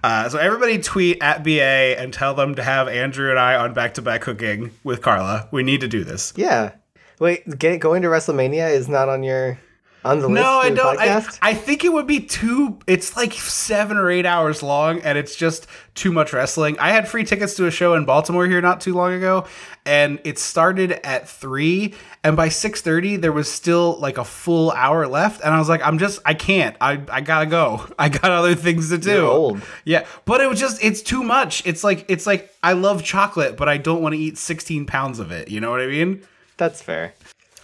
Uh, 0.03 0.29
so 0.29 0.39
everybody 0.39 0.79
tweet 0.79 1.23
at 1.23 1.43
BA 1.45 1.99
and 2.01 2.13
tell 2.15 2.35
them 2.35 2.55
to 2.55 2.63
have 2.63 2.89
Andrew 2.89 3.31
and 3.31 3.39
I 3.39 3.57
on 3.57 3.75
back 3.75 3.95
to 3.95 4.03
back 4.03 4.23
cooking 4.23 4.71
with 4.85 5.03
Carla. 5.03 5.49
We 5.51 5.63
need 5.63 5.81
to 5.81 5.89
do 5.89 6.05
this. 6.05 6.33
Yeah. 6.37 6.73
Wait, 7.19 7.59
get, 7.59 7.81
going 7.81 8.01
to 8.03 8.09
WrestleMania 8.09 8.71
is 8.71 8.89
not 8.89 9.09
on 9.11 9.23
your 9.23 9.59
on 10.05 10.21
the. 10.21 10.29
No, 10.29 10.43
I 10.43 10.71
don't. 10.71 10.99
I, 10.99 11.23
I 11.43 11.55
think 11.55 11.85
it 11.85 11.93
would 11.93 12.07
be 12.07 12.21
too. 12.21 12.79
It's 12.87 13.17
like 13.17 13.33
seven 13.33 13.97
or 13.97 14.11
eight 14.11 14.27
hours 14.27 14.63
long, 14.63 15.01
and 15.01 15.19
it's 15.19 15.37
just 15.37 15.67
too 15.95 16.13
much 16.13 16.33
wrestling. 16.33 16.79
I 16.79 16.91
had 16.91 17.09
free 17.09 17.25
tickets 17.25 17.55
to 17.57 17.67
a 17.67 17.71
show 17.71 17.95
in 17.95 18.05
Baltimore 18.05 18.47
here 18.47 18.61
not 18.61 18.81
too 18.81 18.95
long 18.95 19.13
ago, 19.13 19.47
and 19.85 20.21
it 20.25 20.39
started 20.39 20.93
at 21.05 21.29
three, 21.29 21.95
and 22.25 22.37
by 22.37 22.49
six 22.49 22.81
thirty 22.81 23.17
there 23.17 23.33
was 23.33 23.51
still 23.51 23.99
like 23.99 24.17
a 24.17 24.25
full 24.25 24.71
hour 24.71 25.07
left, 25.07 25.43
and 25.43 25.53
I 25.53 25.59
was 25.59 25.69
like, 25.69 25.83
I'm 25.83 25.99
just, 25.99 26.21
I 26.25 26.35
can't. 26.35 26.77
I, 26.81 27.03
I 27.11 27.21
gotta 27.21 27.47
go. 27.47 27.87
I 27.99 28.09
got 28.09 28.31
other 28.31 28.55
things 28.55 28.89
to 28.91 28.99
do. 28.99 29.61
Yeah, 29.85 30.07
but 30.25 30.41
it 30.41 30.49
was 30.49 30.59
just, 30.59 30.83
it's 30.83 31.03
too 31.03 31.23
much. 31.23 31.67
It's 31.67 31.85
like, 31.85 32.07
it's 32.09 32.27
like 32.27 32.55
I 32.63 32.73
love 32.73 33.03
chocolate, 33.03 33.57
but 33.57 33.69
I 33.69 33.77
don't 33.77 34.01
want 34.03 34.15
to 34.15 34.19
eat 34.19 34.39
sixteen 34.39 34.87
pounds 34.87 35.19
of 35.19 35.31
it. 35.31 35.51
You 35.51 35.61
know 35.61 35.71
what 35.71 35.81
I 35.81 35.87
mean? 35.87 36.23
That's 36.57 36.83
fair. 36.83 37.15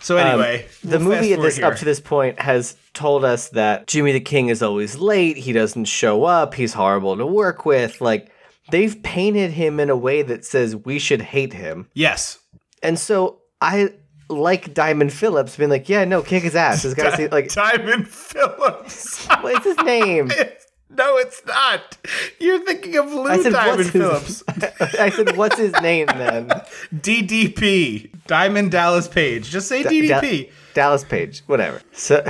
So 0.07 0.19
anyway, 0.19 0.67
Um, 0.85 0.91
the 0.91 0.99
we'll 1.01 1.09
movie 1.17 1.33
at 1.33 1.41
this 1.43 1.59
up 1.59 1.75
to 1.79 1.85
this 1.85 1.99
point 1.99 2.41
has 2.41 2.77
told 2.95 3.25
us 3.25 3.49
that 3.49 3.89
Jimmy 3.89 4.13
the 4.13 4.21
King 4.21 4.51
is 4.51 4.63
always 4.63 4.95
late. 4.99 5.37
He 5.37 5.53
doesn't 5.53 5.87
show 5.87 6.23
up. 6.23 6.55
He's 6.55 6.75
horrible 6.75 7.17
to 7.17 7.27
work 7.27 7.67
with. 7.67 8.01
Like 8.01 8.31
they've 8.71 9.03
painted 9.03 9.51
him 9.51 9.81
in 9.81 9.91
a 9.91 9.97
way 9.97 10.23
that 10.23 10.45
says 10.45 10.77
we 10.77 11.01
should 11.01 11.23
hate 11.23 11.53
him. 11.53 11.89
yes. 11.93 12.39
And 12.85 13.01
so 13.01 13.41
I 13.61 13.95
like 14.29 14.75
Diamond 14.75 15.13
Phillips 15.13 15.57
being 15.57 15.71
like, 15.71 15.89
yeah, 15.89 16.05
no, 16.05 16.23
kick 16.23 16.45
his 16.45 16.55
ass. 16.55 16.85
This 16.85 16.95
guy's 16.95 17.19
like, 17.33 17.53
Diamond 17.53 18.07
Phillips. 18.07 19.27
what's 19.41 19.65
his 19.65 19.79
name? 19.79 20.29
no, 20.91 21.17
it's 21.17 21.43
not. 21.47 21.97
You're 22.39 22.65
thinking 22.65 22.97
of 22.97 23.13
Lou 23.13 23.27
I 23.27 23.43
said, 23.43 23.55
Diamond 23.55 23.91
Phillips. 23.91 24.45
his? 24.55 24.95
I 25.01 25.11
said, 25.11 25.37
what's 25.37 25.59
his 25.59 25.73
name 25.83 26.07
then? 26.07 26.49
DDP. 26.95 28.13
Diamond 28.27 28.71
Dallas 28.71 29.09
Page. 29.09 29.51
Just 29.51 29.69
say 29.69 29.83
Da- 29.83 29.91
DDP. 29.91 30.51
Dallas 30.75 31.05
Page, 31.05 31.43
whatever. 31.47 31.81
So 31.93 32.25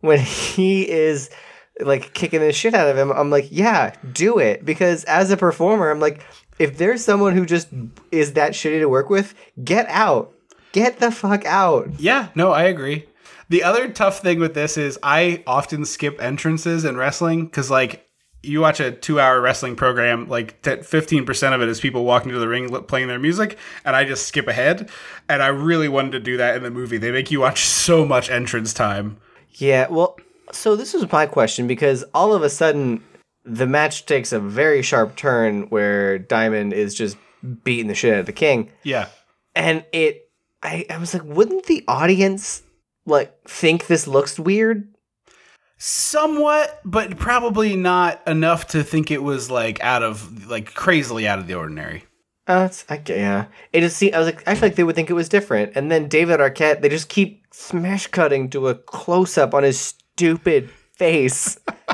when 0.00 0.20
he 0.20 0.88
is 0.88 1.30
like 1.80 2.14
kicking 2.14 2.40
the 2.40 2.52
shit 2.52 2.74
out 2.74 2.88
of 2.88 2.96
him, 2.96 3.10
I'm 3.12 3.30
like, 3.30 3.48
yeah, 3.50 3.94
do 4.12 4.38
it. 4.38 4.64
Because 4.64 5.04
as 5.04 5.30
a 5.30 5.36
performer, 5.36 5.90
I'm 5.90 6.00
like, 6.00 6.24
if 6.58 6.78
there's 6.78 7.04
someone 7.04 7.36
who 7.36 7.44
just 7.44 7.68
is 8.10 8.34
that 8.34 8.52
shitty 8.52 8.80
to 8.80 8.88
work 8.88 9.10
with, 9.10 9.34
get 9.62 9.86
out. 9.88 10.32
Get 10.72 10.98
the 11.00 11.10
fuck 11.10 11.44
out. 11.46 11.88
yeah, 11.98 12.28
no, 12.34 12.52
I 12.52 12.64
agree. 12.64 13.06
The 13.48 13.62
other 13.62 13.88
tough 13.88 14.20
thing 14.20 14.40
with 14.40 14.54
this 14.54 14.76
is 14.76 14.98
I 15.02 15.42
often 15.46 15.84
skip 15.84 16.20
entrances 16.20 16.84
in 16.84 16.96
wrestling 16.96 17.46
because, 17.46 17.70
like, 17.70 18.05
you 18.46 18.60
watch 18.60 18.80
a 18.80 18.92
two-hour 18.92 19.40
wrestling 19.40 19.76
program, 19.76 20.28
like 20.28 20.62
fifteen 20.84 21.26
percent 21.26 21.54
of 21.54 21.60
it 21.62 21.68
is 21.68 21.80
people 21.80 22.04
walking 22.04 22.32
to 22.32 22.38
the 22.38 22.48
ring 22.48 22.68
playing 22.84 23.08
their 23.08 23.18
music, 23.18 23.58
and 23.84 23.96
I 23.96 24.04
just 24.04 24.26
skip 24.26 24.48
ahead. 24.48 24.90
And 25.28 25.42
I 25.42 25.48
really 25.48 25.88
wanted 25.88 26.12
to 26.12 26.20
do 26.20 26.36
that 26.36 26.56
in 26.56 26.62
the 26.62 26.70
movie. 26.70 26.98
They 26.98 27.10
make 27.10 27.30
you 27.30 27.40
watch 27.40 27.64
so 27.64 28.04
much 28.04 28.30
entrance 28.30 28.72
time. 28.72 29.18
Yeah, 29.52 29.88
well, 29.88 30.16
so 30.52 30.76
this 30.76 30.94
was 30.94 31.10
my 31.10 31.26
question 31.26 31.66
because 31.66 32.04
all 32.14 32.32
of 32.32 32.42
a 32.42 32.50
sudden 32.50 33.02
the 33.44 33.66
match 33.66 34.06
takes 34.06 34.32
a 34.32 34.40
very 34.40 34.82
sharp 34.82 35.16
turn 35.16 35.62
where 35.64 36.18
Diamond 36.18 36.72
is 36.72 36.94
just 36.94 37.16
beating 37.64 37.86
the 37.86 37.94
shit 37.94 38.14
out 38.14 38.20
of 38.20 38.26
the 38.26 38.32
king. 38.32 38.70
Yeah. 38.82 39.08
and 39.54 39.84
it 39.92 40.30
I, 40.62 40.84
I 40.90 40.98
was 40.98 41.14
like 41.14 41.22
wouldn't 41.24 41.66
the 41.66 41.84
audience 41.86 42.62
like 43.04 43.32
think 43.48 43.86
this 43.86 44.06
looks 44.08 44.38
weird 44.38 44.88
Somewhat, 45.78 46.80
but 46.84 47.18
probably 47.18 47.76
not 47.76 48.26
enough 48.26 48.68
to 48.68 48.82
think 48.82 49.10
it 49.10 49.22
was 49.22 49.50
like 49.50 49.82
out 49.82 50.02
of 50.02 50.46
like 50.48 50.72
crazily 50.74 51.28
out 51.28 51.38
of 51.38 51.46
the 51.46 51.54
ordinary. 51.54 52.04
uh, 52.48 52.68
it's, 52.70 52.84
I, 52.88 53.02
yeah. 53.06 53.46
It 53.72 53.80
just 53.82 53.96
seemed, 53.96 54.14
I 54.14 54.18
was 54.18 54.26
like 54.26 54.46
I 54.48 54.54
feel 54.54 54.68
like 54.68 54.76
they 54.76 54.84
would 54.84 54.94
think 54.96 55.10
it 55.10 55.14
was 55.14 55.28
different. 55.28 55.72
And 55.74 55.90
then 55.90 56.08
David 56.08 56.40
Arquette 56.40 56.80
they 56.80 56.88
just 56.88 57.08
keep 57.08 57.44
smash 57.52 58.06
cutting 58.06 58.48
to 58.50 58.68
a 58.68 58.74
close 58.74 59.36
up 59.36 59.52
on 59.52 59.64
his 59.64 59.78
stupid 59.78 60.70
face 60.94 61.58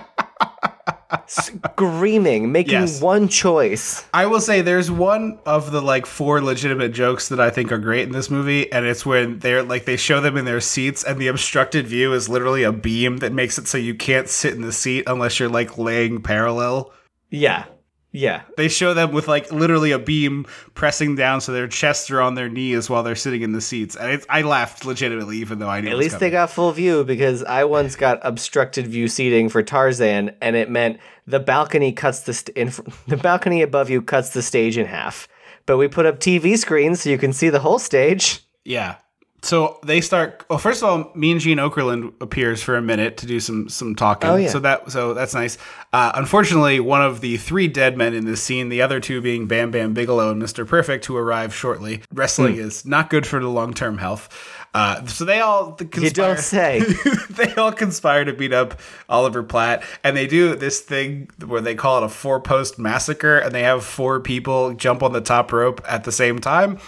screaming 1.26 2.52
making 2.52 2.72
Yes. 2.80 3.00
one 3.00 3.28
choice 3.28 4.04
I 4.14 4.26
will 4.26 4.40
say 4.40 4.60
there's 4.62 4.90
one 4.90 5.38
of 5.46 5.70
the 5.72 5.80
like 5.82 6.06
four 6.06 6.40
legitimate 6.40 6.92
jokes 6.92 7.28
that 7.28 7.40
I 7.40 7.50
think 7.50 7.70
are 7.72 7.78
great 7.78 8.02
in 8.06 8.12
this 8.12 8.30
movie, 8.30 8.70
and 8.72 8.86
it's 8.86 9.04
when 9.06 9.38
they're 9.40 9.62
like 9.62 9.84
they 9.84 9.96
show 9.96 10.20
them 10.20 10.36
in 10.36 10.44
their 10.44 10.60
seats, 10.60 11.02
and 11.04 11.18
the 11.20 11.28
obstructed 11.28 11.86
view 11.86 12.12
is 12.12 12.28
literally 12.28 12.62
a 12.62 12.72
beam 12.72 13.18
that 13.18 13.32
makes 13.32 13.58
it 13.58 13.68
so 13.68 13.78
you 13.78 13.94
can't 13.94 14.28
sit 14.28 14.54
in 14.54 14.62
the 14.62 14.72
seat 14.72 15.04
unless 15.06 15.38
you're 15.38 15.48
like 15.48 15.78
laying 15.78 16.22
parallel. 16.22 16.92
yeah 17.30 17.64
yeah 18.12 18.42
They 18.56 18.68
show 18.68 18.94
them 18.94 19.12
with 19.12 19.26
like 19.26 19.50
literally 19.50 19.90
a 19.90 19.98
beam 19.98 20.46
pressing 20.74 21.16
down 21.16 21.40
so 21.40 21.52
their 21.52 21.66
chests 21.66 22.10
are 22.10 22.20
on 22.20 22.34
their 22.34 22.48
knees 22.48 22.88
while 22.88 23.02
they're 23.02 23.14
sitting 23.16 23.42
in 23.42 23.52
the 23.52 23.60
seats, 23.60 23.96
and 23.96 24.10
it's, 24.10 24.26
I 24.28 24.42
laughed 24.42 24.84
legitimately 24.84 25.38
even 25.38 25.58
though 25.58 25.68
I 25.68 25.80
knew. 25.80 25.88
it 25.88 25.92
At 25.92 25.98
least 25.98 26.18
they 26.20 26.30
got 26.30 26.50
full 26.50 26.70
view 26.72 27.04
because 27.04 27.42
I 27.42 27.64
once 27.64 27.96
got 27.96 28.20
obstructed 28.22 28.86
view 28.86 29.08
seating 29.08 29.48
for 29.48 29.62
Tarzan, 29.62 30.36
and 30.40 30.54
it 30.56 30.70
meant 30.70 30.98
the 31.26 31.40
balcony 31.40 31.92
cuts 31.92 32.20
the 32.20 32.34
st- 32.34 32.56
in, 32.56 32.70
fr- 32.70 32.82
the 33.08 33.16
balcony 33.16 33.62
above 33.62 33.88
you 33.90 34.02
cuts 34.02 34.30
the 34.30 34.42
stage 34.42 34.76
in 34.78 34.86
half. 34.86 35.26
But 35.64 35.76
we 35.78 35.88
put 35.88 36.06
up 36.06 36.18
TV 36.18 36.58
screens 36.58 37.02
so 37.02 37.10
you 37.10 37.18
can 37.18 37.32
see 37.32 37.48
the 37.48 37.60
whole 37.60 37.78
stage. 37.78 38.40
yeah. 38.64 38.96
So 39.44 39.80
they 39.84 40.00
start. 40.00 40.44
Well, 40.48 40.60
first 40.60 40.82
of 40.84 40.88
all, 40.88 41.10
Mean 41.16 41.40
Gene 41.40 41.58
Okerlund 41.58 42.12
appears 42.20 42.62
for 42.62 42.76
a 42.76 42.82
minute 42.82 43.16
to 43.18 43.26
do 43.26 43.40
some 43.40 43.68
some 43.68 43.96
talking. 43.96 44.30
Oh, 44.30 44.36
yeah. 44.36 44.48
So 44.48 44.60
that 44.60 44.92
so 44.92 45.14
that's 45.14 45.34
nice. 45.34 45.58
Uh, 45.92 46.12
unfortunately, 46.14 46.78
one 46.78 47.02
of 47.02 47.20
the 47.20 47.36
three 47.38 47.66
dead 47.66 47.96
men 47.96 48.14
in 48.14 48.24
this 48.24 48.40
scene, 48.40 48.68
the 48.68 48.82
other 48.82 49.00
two 49.00 49.20
being 49.20 49.46
Bam 49.48 49.72
Bam 49.72 49.94
Bigelow 49.94 50.30
and 50.30 50.38
Mister 50.38 50.64
Perfect, 50.64 51.06
who 51.06 51.16
arrive 51.16 51.52
shortly. 51.52 52.02
Wrestling 52.14 52.54
Hmm. 52.54 52.60
is 52.60 52.86
not 52.86 53.10
good 53.10 53.26
for 53.26 53.40
the 53.40 53.48
long 53.48 53.74
term 53.74 53.98
health. 53.98 54.28
Uh, 54.74 55.04
so 55.06 55.24
they 55.24 55.40
all 55.40 55.72
conspire. 55.72 56.04
You 56.04 56.10
don't 56.10 56.38
say. 56.38 56.80
they 57.30 57.52
all 57.56 57.72
conspire 57.72 58.24
to 58.24 58.32
beat 58.32 58.52
up 58.52 58.78
Oliver 59.08 59.42
Platt, 59.42 59.82
and 60.04 60.16
they 60.16 60.26
do 60.28 60.54
this 60.54 60.80
thing 60.80 61.28
where 61.44 61.60
they 61.60 61.74
call 61.74 61.98
it 61.98 62.04
a 62.04 62.08
four 62.08 62.40
post 62.40 62.78
massacre, 62.78 63.38
and 63.38 63.52
they 63.52 63.64
have 63.64 63.84
four 63.84 64.20
people 64.20 64.72
jump 64.72 65.02
on 65.02 65.12
the 65.12 65.20
top 65.20 65.52
rope 65.52 65.80
at 65.88 66.04
the 66.04 66.12
same 66.12 66.38
time. 66.38 66.78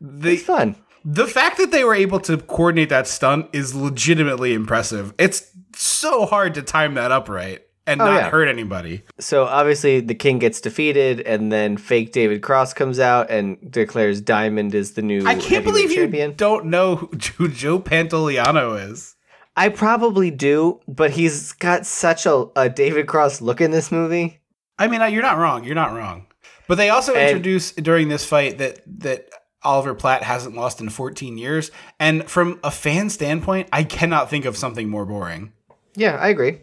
The, 0.00 0.32
It's 0.34 0.42
fun. 0.42 0.76
The 1.04 1.26
fact 1.26 1.58
that 1.58 1.70
they 1.70 1.84
were 1.84 1.94
able 1.94 2.20
to 2.20 2.38
coordinate 2.38 2.88
that 2.88 3.06
stunt 3.06 3.48
is 3.52 3.74
legitimately 3.74 4.54
impressive. 4.54 5.12
It's 5.18 5.50
so 5.76 6.24
hard 6.26 6.54
to 6.54 6.62
time 6.62 6.94
that 6.94 7.12
up 7.12 7.28
right 7.28 7.60
and 7.86 8.00
Oh, 8.00 8.06
not 8.06 8.14
yeah. 8.14 8.30
hurt 8.30 8.48
anybody. 8.48 9.02
So 9.20 9.44
obviously 9.44 10.00
the 10.00 10.14
king 10.14 10.38
gets 10.38 10.60
defeated, 10.60 11.20
and 11.20 11.52
then 11.52 11.76
fake 11.76 12.12
David 12.12 12.40
Cross 12.42 12.72
comes 12.74 12.98
out 12.98 13.30
and 13.30 13.58
declares 13.70 14.20
Diamond 14.22 14.74
is 14.74 14.92
the 14.94 15.02
new. 15.02 15.26
I 15.26 15.34
can't 15.34 15.64
believe 15.64 15.90
champion. 15.92 16.30
you 16.30 16.36
don't 16.36 16.66
know 16.66 16.96
who, 17.36 17.48
Joe 17.48 17.78
Pantoliano 17.80 18.90
is. 18.90 19.14
I 19.56 19.68
probably 19.68 20.30
do, 20.30 20.80
but 20.88 21.10
he's 21.12 21.52
got 21.52 21.86
such 21.86 22.26
a, 22.26 22.46
a 22.56 22.68
David 22.68 23.06
Cross 23.06 23.40
look 23.40 23.60
in 23.60 23.70
this 23.70 23.92
movie. 23.92 24.40
I 24.78 24.88
mean, 24.88 25.00
uh, 25.02 25.06
you're 25.06 25.22
not 25.22 25.38
wrong. 25.38 25.62
You're 25.64 25.74
not 25.76 25.92
wrong. 25.94 26.26
But 26.66 26.76
they 26.76 26.88
also 26.88 27.14
And- 27.14 27.28
introduce 27.28 27.72
during 27.72 28.08
this 28.08 28.24
fight 28.24 28.58
that 28.58 28.80
that 29.00 29.28
Oliver 29.64 29.94
Platt 29.94 30.22
hasn't 30.22 30.54
lost 30.54 30.80
in 30.80 30.88
14 30.90 31.38
years, 31.38 31.70
and 31.98 32.28
from 32.28 32.60
a 32.62 32.70
fan 32.70 33.10
standpoint, 33.10 33.68
I 33.72 33.84
cannot 33.84 34.30
think 34.30 34.44
of 34.44 34.56
something 34.56 34.88
more 34.88 35.04
boring. 35.04 35.52
Yeah, 35.96 36.16
I 36.16 36.28
agree. 36.28 36.60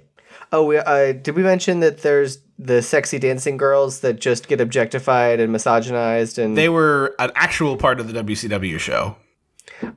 Oh, 0.52 0.66
we, 0.66 0.78
uh, 0.78 1.14
did 1.14 1.36
we 1.36 1.44
mention 1.44 1.80
that 1.80 2.00
there's 2.00 2.40
the 2.60 2.82
sexy 2.82 3.18
dancing 3.20 3.58
girls 3.58 4.02
that 4.02 4.20
just 4.20 4.48
get 4.48 4.60
objectified 4.62 5.40
and 5.40 5.52
misogynized? 5.52 6.38
And 6.38 6.58
They 6.58 6.70
were 6.70 7.16
an 7.20 7.32
actual 7.36 7.78
part 7.78 8.00
of 8.00 8.12
the 8.12 8.24
WCW 8.24 8.78
show. 8.80 9.16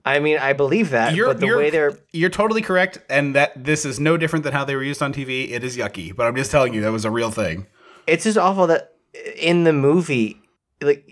I 0.05 0.19
mean, 0.21 0.39
I 0.39 0.53
believe 0.53 0.91
that, 0.91 1.15
You're, 1.15 1.27
but 1.27 1.41
the 1.41 1.55
way 1.55 1.71
they're 1.71 1.99
you're 2.13 2.31
totally 2.31 2.63
correct, 2.63 2.99
and 3.11 3.35
that 3.35 3.65
this 3.65 3.85
is 3.85 3.99
no 4.01 4.17
different 4.17 4.45
than 4.45 4.53
how 4.53 4.65
they 4.65 4.77
were 4.77 4.83
used 4.83 5.03
on 5.03 5.13
TV. 5.13 5.51
It 5.51 5.65
is 5.65 5.77
yucky, 5.77 6.15
but 6.15 6.27
I'm 6.27 6.37
just 6.37 6.51
telling 6.51 6.73
you 6.73 6.81
that 6.83 6.93
was 6.93 7.05
a 7.05 7.11
real 7.11 7.31
thing. 7.31 7.67
it's 8.07 8.25
just 8.25 8.39
awful 8.39 8.67
that 8.69 8.93
in 9.37 9.65
the 9.65 9.73
movie 9.73 10.41
like 10.81 11.07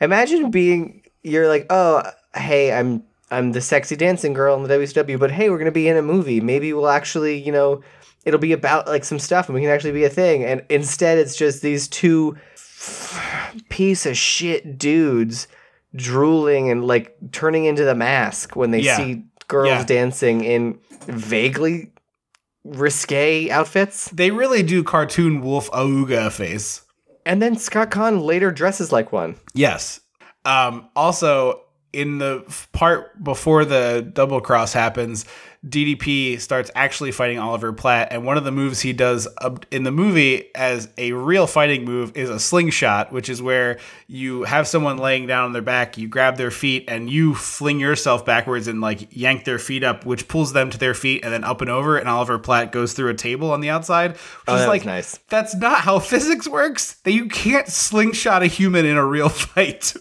imagine 0.00 0.50
being 0.50 0.99
you're 1.22 1.48
like 1.48 1.66
oh 1.70 2.02
hey 2.34 2.72
i'm 2.72 3.02
i'm 3.30 3.52
the 3.52 3.60
sexy 3.60 3.96
dancing 3.96 4.32
girl 4.32 4.56
in 4.56 4.62
the 4.62 4.68
wcw 4.74 5.18
but 5.18 5.30
hey 5.30 5.50
we're 5.50 5.58
gonna 5.58 5.70
be 5.70 5.88
in 5.88 5.96
a 5.96 6.02
movie 6.02 6.40
maybe 6.40 6.72
we'll 6.72 6.88
actually 6.88 7.38
you 7.38 7.52
know 7.52 7.82
it'll 8.24 8.40
be 8.40 8.52
about 8.52 8.86
like 8.86 9.04
some 9.04 9.18
stuff 9.18 9.48
and 9.48 9.54
we 9.54 9.60
can 9.60 9.70
actually 9.70 9.92
be 9.92 10.04
a 10.04 10.08
thing 10.10 10.44
and 10.44 10.64
instead 10.68 11.18
it's 11.18 11.36
just 11.36 11.62
these 11.62 11.88
two 11.88 12.36
piece 13.68 14.06
of 14.06 14.16
shit 14.16 14.78
dudes 14.78 15.46
drooling 15.94 16.70
and 16.70 16.84
like 16.86 17.16
turning 17.32 17.64
into 17.64 17.84
the 17.84 17.94
mask 17.94 18.56
when 18.56 18.70
they 18.70 18.80
Yeah. 18.80 18.96
see 18.96 19.24
girls 19.48 19.68
Yeah. 19.68 19.84
dancing 19.84 20.44
in 20.44 20.78
vaguely 21.06 21.92
risque 22.64 23.50
outfits 23.50 24.08
They 24.10 24.30
really 24.30 24.62
do 24.62 24.84
cartoon 24.84 25.40
Wolf 25.40 25.70
Auga 25.70 26.30
face. 26.30 26.82
And 27.26 27.40
then 27.42 27.56
Scott 27.56 27.90
Caan 27.90 28.22
later 28.24 28.50
dresses 28.50 28.92
like 28.92 29.12
one. 29.12 29.36
Yes. 29.54 30.00
Um, 30.44 30.88
also, 30.96 31.62
in 31.92 32.18
the 32.18 32.44
part 32.72 33.22
before 33.22 33.64
the 33.64 34.08
double 34.12 34.40
cross 34.40 34.72
happens, 34.72 35.24
DDP 35.68 36.40
starts 36.40 36.70
actually 36.74 37.12
fighting 37.12 37.38
Oliver 37.38 37.70
Platt, 37.74 38.08
and 38.12 38.24
one 38.24 38.38
of 38.38 38.44
the 38.44 38.50
moves 38.52 38.80
he 38.80 38.94
does 38.94 39.28
in 39.70 39.82
the 39.82 39.90
movie 39.90 40.54
as 40.54 40.88
a 40.96 41.12
real 41.12 41.46
fighting 41.46 41.84
move 41.84 42.16
is 42.16 42.30
a 42.30 42.40
slingshot, 42.40 43.12
which 43.12 43.28
is 43.28 43.42
where 43.42 43.78
you 44.06 44.44
have 44.44 44.66
someone 44.66 44.96
laying 44.96 45.26
down 45.26 45.44
on 45.44 45.52
their 45.52 45.60
back, 45.60 45.98
you 45.98 46.08
grab 46.08 46.38
their 46.38 46.50
feet, 46.50 46.86
and 46.88 47.10
you 47.10 47.34
fling 47.34 47.78
yourself 47.78 48.24
backwards 48.24 48.68
and 48.68 48.80
like 48.80 49.08
yank 49.14 49.44
their 49.44 49.58
feet 49.58 49.84
up, 49.84 50.06
which 50.06 50.28
pulls 50.28 50.54
them 50.54 50.70
to 50.70 50.78
their 50.78 50.94
feet 50.94 51.22
and 51.24 51.30
then 51.32 51.44
up 51.44 51.60
and 51.60 51.68
over, 51.68 51.98
and 51.98 52.08
Oliver 52.08 52.38
Platt 52.38 52.72
goes 52.72 52.94
through 52.94 53.10
a 53.10 53.14
table 53.14 53.50
on 53.50 53.60
the 53.60 53.68
outside. 53.68 54.12
Which 54.12 54.20
Oh, 54.48 54.56
is 54.56 54.66
like 54.66 54.86
nice. 54.86 55.18
that's 55.28 55.54
not 55.54 55.80
how 55.80 55.98
physics 55.98 56.48
works. 56.48 56.94
That 57.04 57.12
you 57.12 57.26
can't 57.26 57.68
slingshot 57.68 58.42
a 58.42 58.46
human 58.46 58.86
in 58.86 58.96
a 58.96 59.04
real 59.04 59.28
fight. 59.28 59.92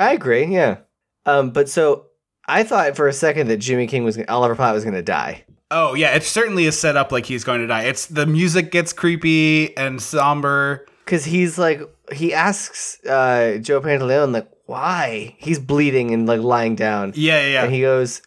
I 0.00 0.12
agree, 0.14 0.46
yeah. 0.46 0.78
Um, 1.26 1.50
but 1.50 1.68
so 1.68 2.06
I 2.48 2.64
thought 2.64 2.96
for 2.96 3.06
a 3.06 3.12
second 3.12 3.46
that 3.48 3.58
Jimmy 3.58 3.86
King 3.86 4.02
was 4.02 4.18
Oliver 4.28 4.56
Platt 4.56 4.74
was 4.74 4.84
gonna 4.84 5.02
die. 5.02 5.44
oh 5.70 5.94
yeah, 5.94 6.14
it 6.16 6.24
certainly 6.24 6.64
is 6.64 6.76
set 6.78 6.96
up 6.96 7.12
like 7.12 7.26
he's 7.26 7.44
going 7.44 7.60
to 7.60 7.66
die. 7.68 7.84
It's 7.84 8.06
the 8.06 8.26
music 8.26 8.72
gets 8.72 8.92
creepy 8.92 9.76
and 9.76 10.02
somber. 10.02 10.86
Cause 11.06 11.24
he's 11.24 11.58
like 11.58 11.82
he 12.12 12.32
asks 12.34 13.04
uh, 13.04 13.58
Joe 13.60 13.80
Pantoliano 13.80 14.32
like 14.32 14.50
why 14.66 15.36
he's 15.38 15.58
bleeding 15.58 16.12
and 16.14 16.26
like 16.26 16.40
lying 16.40 16.74
down. 16.76 17.12
Yeah, 17.14 17.46
yeah. 17.46 17.64
And 17.64 17.72
he 17.74 17.82
goes, 17.82 18.22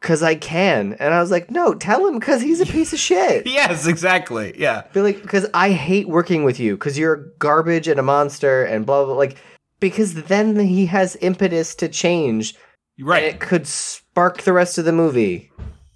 Cause 0.00 0.22
I 0.22 0.36
can. 0.36 0.92
And 0.94 1.12
I 1.12 1.20
was 1.20 1.30
like, 1.32 1.50
No, 1.50 1.74
tell 1.74 2.06
him 2.06 2.18
cause 2.20 2.40
he's 2.40 2.60
a 2.60 2.66
piece 2.76 2.92
of 2.92 2.98
shit. 3.00 3.46
yes, 3.46 3.86
exactly. 3.86 4.54
Yeah. 4.56 4.84
Be 4.92 5.00
like, 5.02 5.20
because 5.22 5.46
I 5.52 5.70
hate 5.72 6.08
working 6.08 6.44
with 6.44 6.58
you, 6.60 6.74
because 6.76 6.96
you're 6.98 7.32
garbage 7.40 7.86
and 7.88 7.98
a 7.98 8.04
monster 8.04 8.62
and 8.64 8.86
blah 8.86 9.04
blah. 9.04 9.14
Like, 9.14 9.36
because 9.80 10.14
then 10.24 10.58
he 10.58 10.86
has 10.86 11.16
impetus 11.20 11.74
to 11.76 11.88
change, 11.88 12.54
and 12.98 13.06
Right. 13.06 13.24
it 13.24 13.40
could 13.40 13.66
spark 13.66 14.42
the 14.42 14.52
rest 14.52 14.78
of 14.78 14.84
the 14.84 14.92
movie. 14.92 15.50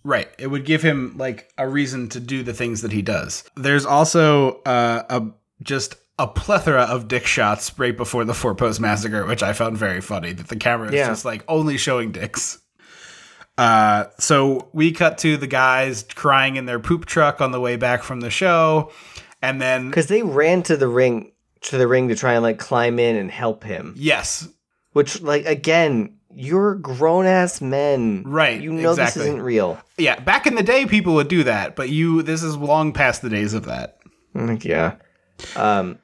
Right. 0.05 0.29
It 0.39 0.49
would 0.49 0.65
give 0.65 0.83
him 0.83 1.15
like 1.17 1.49
a 1.59 1.69
reason 1.69 2.09
to 2.11 2.21
do 2.21 2.43
the 2.43 2.53
things 2.55 2.83
that 2.83 2.93
he 2.93 3.03
does. 3.03 3.45
There's 3.57 3.87
also 3.87 4.61
uh, 4.63 5.03
a 5.09 5.23
just 5.63 5.95
a 6.19 6.27
plethora 6.27 6.83
of 6.83 7.07
dick 7.09 7.25
shots 7.27 7.77
right 7.79 7.97
before 7.97 8.25
the 8.25 8.35
four 8.35 8.55
post 8.55 8.81
massacre, 8.81 9.25
which 9.27 9.43
I 9.43 9.53
found 9.53 9.79
very 9.79 10.01
funny. 10.01 10.33
That 10.33 10.49
the 10.49 10.57
camera 10.57 10.89
is 10.89 10.95
Yeah. 10.95 11.07
just 11.09 11.25
like 11.25 11.45
only 11.49 11.77
showing 11.79 12.11
dicks. 12.13 12.59
Uh, 13.59 14.05
so 14.19 14.69
we 14.73 14.93
cut 14.93 15.19
to 15.19 15.37
the 15.37 15.47
guys 15.47 16.05
crying 16.15 16.57
in 16.57 16.65
their 16.67 16.81
poop 16.81 17.05
truck 17.07 17.41
on 17.41 17.51
the 17.53 17.61
way 17.61 17.77
back 17.77 18.03
from 18.03 18.21
the 18.21 18.31
show, 18.31 18.91
and 19.43 19.61
then 19.61 19.89
Because 19.89 20.07
they 20.07 20.23
ran 20.23 20.63
to 20.65 20.77
the 20.77 20.89
ring 20.89 21.33
to 21.63 21.79
the 21.79 21.87
ring 21.89 22.09
to 22.09 22.15
try 22.17 22.35
and 22.35 22.43
like 22.43 22.59
climb 22.59 22.99
in 22.99 23.17
and 23.17 23.31
help 23.31 23.65
him. 23.65 23.95
yes, 23.97 24.49
Which, 24.93 25.21
like, 25.23 25.47
again, 25.47 26.17
you're 26.35 26.75
grown 26.77 27.27
ass 27.27 27.61
men. 27.61 28.25
Right, 28.27 28.61
You 28.61 28.73
know 28.73 28.91
exactly. 28.91 29.21
this 29.21 29.29
isn't 29.29 29.43
real. 29.43 29.79
yeah, 29.99 30.19
back 30.21 30.47
in 30.47 30.55
the 30.55 30.63
day, 30.63 30.87
people 30.87 31.15
would 31.15 31.29
do 31.29 31.45
that, 31.45 31.77
but 31.77 31.89
you 31.91 32.23
this 32.23 32.43
is 32.43 32.57
long 32.57 32.93
past 32.93 33.23
the 33.23 33.29
days 33.31 33.55
of 33.55 33.67
that. 33.67 33.99
Yeah. 34.35 34.97
Um, 35.57 35.99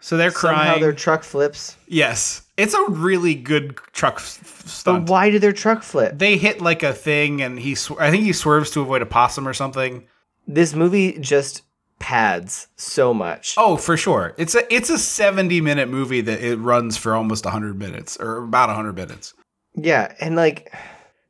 So 0.00 0.16
they're 0.16 0.30
crying. 0.30 0.58
somehow 0.58 0.78
their 0.78 0.92
truck 0.92 1.24
flips. 1.24 1.76
yes, 1.88 2.42
it's 2.56 2.74
a 2.74 2.84
really 2.90 3.34
good 3.34 3.76
truck 3.92 4.16
f- 4.16 4.82
But 4.84 5.08
why 5.10 5.30
did 5.30 5.42
their 5.42 5.52
truck 5.52 5.82
flip? 5.82 6.18
they 6.18 6.36
hit 6.36 6.60
like 6.60 6.82
a 6.82 6.92
thing 6.92 7.42
and 7.42 7.58
he 7.58 7.74
sw- 7.74 7.98
i 7.98 8.10
think 8.10 8.22
he 8.24 8.32
swerves 8.32 8.70
to 8.70 8.80
avoid 8.80 9.02
a 9.02 9.06
possum 9.06 9.46
or 9.48 9.52
something 9.54 10.06
This 10.46 10.74
movie 10.74 11.18
just 11.18 11.62
pads 11.98 12.68
so 12.76 13.14
much. 13.14 13.54
oh 13.56 13.76
for 13.76 13.96
sure 13.96 14.34
it's 14.36 14.54
a 14.54 14.74
it's 14.74 14.90
a 14.90 14.98
70 14.98 15.60
minute 15.60 15.88
movie 15.88 16.20
that 16.20 16.40
it 16.40 16.56
runs 16.56 16.96
for 16.96 17.14
almost 17.14 17.44
100 17.44 17.78
minutes 17.78 18.16
or 18.18 18.38
about 18.44 18.68
100 18.68 18.94
minutes 18.94 19.34
Yeah, 19.74 20.12
and 20.20 20.36
like, 20.36 20.72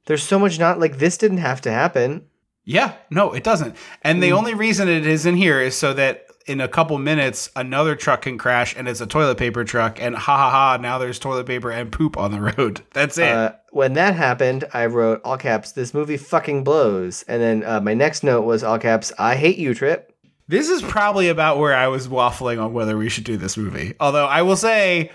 there's 0.07 0.23
so 0.23 0.39
much 0.39 0.59
not 0.59 0.79
like 0.81 0.99
this 0.99 1.17
didn't 1.19 1.39
have 1.39 1.61
to 1.63 1.71
happen. 1.73 2.27
yeah 2.65 2.95
no 3.11 3.33
it 3.33 3.45
doesn't 3.45 3.77
and 4.03 4.17
Hmm. 4.19 4.23
the 4.23 4.33
only 4.33 4.55
reason 4.55 4.89
it 4.89 5.07
is 5.07 5.25
in 5.27 5.37
here 5.37 5.61
is 5.61 5.77
so 5.77 5.93
that 5.95 6.23
in 6.47 6.61
a 6.61 6.69
couple 6.69 6.97
minutes 6.99 7.51
another 7.57 7.97
truck 7.97 8.23
can 8.23 8.39
crash 8.39 8.75
and 8.77 8.87
it's 8.89 9.01
a 9.01 9.07
toilet 9.07 9.37
paper 9.39 9.65
truck 9.65 10.01
and 10.01 10.15
ha 10.17 10.37
ha 10.37 10.51
ha 10.51 10.77
now 10.81 10.99
there's 10.99 11.19
toilet 11.19 11.47
paper 11.47 11.71
and 11.71 11.91
poop 11.93 12.17
on 12.17 12.31
the 12.33 12.41
road 12.57 12.83
that's 12.93 13.19
it 13.19 13.33
Uh, 13.35 13.53
when 13.73 13.93
that 13.93 14.15
happened, 14.15 14.65
I 14.73 14.87
wrote 14.87 15.21
all 15.23 15.37
caps, 15.37 15.73
this 15.73 15.93
movie 15.93 16.17
fucking 16.17 16.65
blows. 16.65 17.25
And 17.29 17.43
then 17.43 17.63
uh, 17.63 17.79
my 17.83 17.93
next 17.93 18.25
note 18.25 18.41
was 18.47 18.65
all 18.65 18.79
caps, 18.79 19.13
I 19.19 19.35
hate 19.37 19.59
you, 19.59 19.75
Trip. 19.75 20.16
This 20.49 20.69
is 20.69 20.83
probably 20.83 21.29
about 21.29 21.59
where 21.59 21.75
I 21.75 21.89
was 21.89 22.09
waffling 22.09 22.63
on 22.63 22.73
whether 22.73 22.97
we 22.97 23.09
should 23.09 23.25
do 23.25 23.37
this 23.37 23.57
movie. 23.57 23.95
Although 23.99 24.27
I 24.27 24.43
will 24.43 24.57
say 24.57 25.11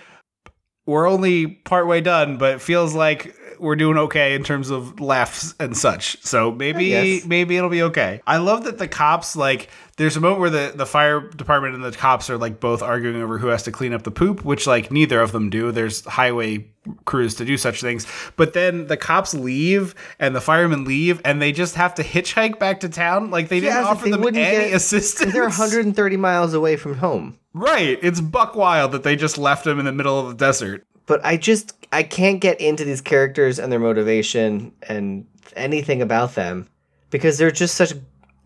we're 0.86 1.08
only 1.08 1.48
partway 1.48 2.02
done, 2.02 2.38
but 2.38 2.56
it 2.56 2.62
feels 2.62 2.94
like 2.94 3.34
we're 3.62 3.76
doing 3.76 3.98
okay 3.98 4.34
in 4.34 4.44
terms 4.44 4.72
of 4.72 5.00
laughs 5.00 5.54
and 5.60 5.78
such. 5.78 6.22
So 6.24 6.52
maybe 6.52 7.22
maybe 7.26 7.56
it'll 7.56 7.70
be 7.70 7.84
okay. 7.84 8.22
I 8.26 8.38
love 8.38 8.64
that 8.66 8.78
the 8.78 8.88
cops 8.88 9.36
like 9.36 9.70
there's 9.98 10.18
a 10.18 10.20
moment 10.20 10.42
where 10.42 10.50
the, 10.50 10.74
the 10.76 10.86
fire 10.86 11.22
department 11.22 11.76
and 11.76 11.84
the 11.84 11.92
cops 11.92 12.30
are 12.30 12.38
like 12.38 12.60
both 12.60 12.82
arguing 12.82 13.22
over 13.22 13.38
who 13.38 13.48
has 13.48 13.64
to 13.64 13.72
clean 13.72 13.94
up 13.94 14.04
the 14.04 14.12
poop, 14.12 14.44
which 14.44 14.66
like 14.66 14.92
neither 14.92 15.22
of 15.22 15.32
them 15.32 15.50
do. 15.50 15.72
There's 15.72 16.04
highway 16.06 16.70
crews 17.06 17.36
to 17.36 17.46
do 17.46 17.58
such 17.58 17.82
things. 17.82 18.08
But 18.36 18.54
then 18.54 18.88
the 18.88 18.98
cops 18.98 19.34
leave 19.34 19.94
and 20.20 20.36
the 20.36 20.42
firemen 20.42 20.84
leave 20.86 21.22
and 21.24 21.42
they 21.42 21.52
just 21.52 21.76
have 21.76 21.94
to 21.96 22.04
hitchhike 22.04 22.58
back 22.60 22.80
to 22.82 22.90
town. 22.90 23.30
Like 23.32 23.50
they 23.50 23.60
didn't 23.60 23.84
offer 23.86 24.06
they 24.06 24.12
them 24.12 24.24
any 24.28 24.34
get- 24.34 24.74
assistance. 24.74 25.32
They're 25.34 25.44
130 25.44 26.18
miles 26.18 26.54
away 26.54 26.76
from 26.78 26.96
home. 26.96 27.38
Right. 27.54 28.00
It's 28.02 28.22
buck 28.22 28.56
wild 28.56 28.92
that 28.94 29.04
they 29.04 29.16
just 29.16 29.38
left 29.38 29.64
them 29.66 29.78
in 29.80 29.86
the 29.86 29.92
middle 29.92 30.20
of 30.20 30.28
the 30.30 30.34
desert. 30.46 30.86
but 31.06 31.24
I 31.26 31.38
just 31.38 31.74
I 31.92 32.04
can't 32.04 32.40
get 32.40 32.60
into 32.62 32.86
these 32.86 33.02
characters 33.02 33.60
and 33.60 33.72
their 33.72 33.80
motivation 33.80 34.72
and 34.88 35.26
anything 35.56 36.02
about 36.02 36.36
them 36.36 36.68
because 37.10 37.38
they're 37.38 37.52
just 37.52 37.76
such 37.76 37.94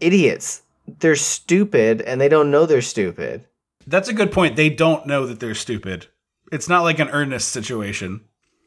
idiots. 0.02 0.64
They're 1.00 1.16
stupid 1.16 2.02
and 2.02 2.20
they 2.20 2.30
don't 2.30 2.52
know 2.52 2.66
they're 2.66 2.82
stupid. 2.82 3.46
That's 3.88 4.10
a 4.10 4.14
good 4.14 4.32
point. 4.32 4.56
They 4.56 4.70
don't 4.70 5.06
know 5.06 5.26
that 5.28 5.40
they're 5.40 5.54
stupid. 5.56 6.08
It's 6.52 6.70
not 6.70 6.84
like 6.84 7.00
an 7.00 7.10
earnest 7.10 7.50
situation. 7.50 8.22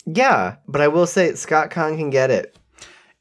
Yeah, 0.07 0.57
but 0.66 0.81
I 0.81 0.89
will 0.89 1.07
say 1.07 1.35
Scott 1.35 1.70
Caan 1.70 1.97
can 1.97 2.11
get 2.11 2.31
it. 2.31 2.57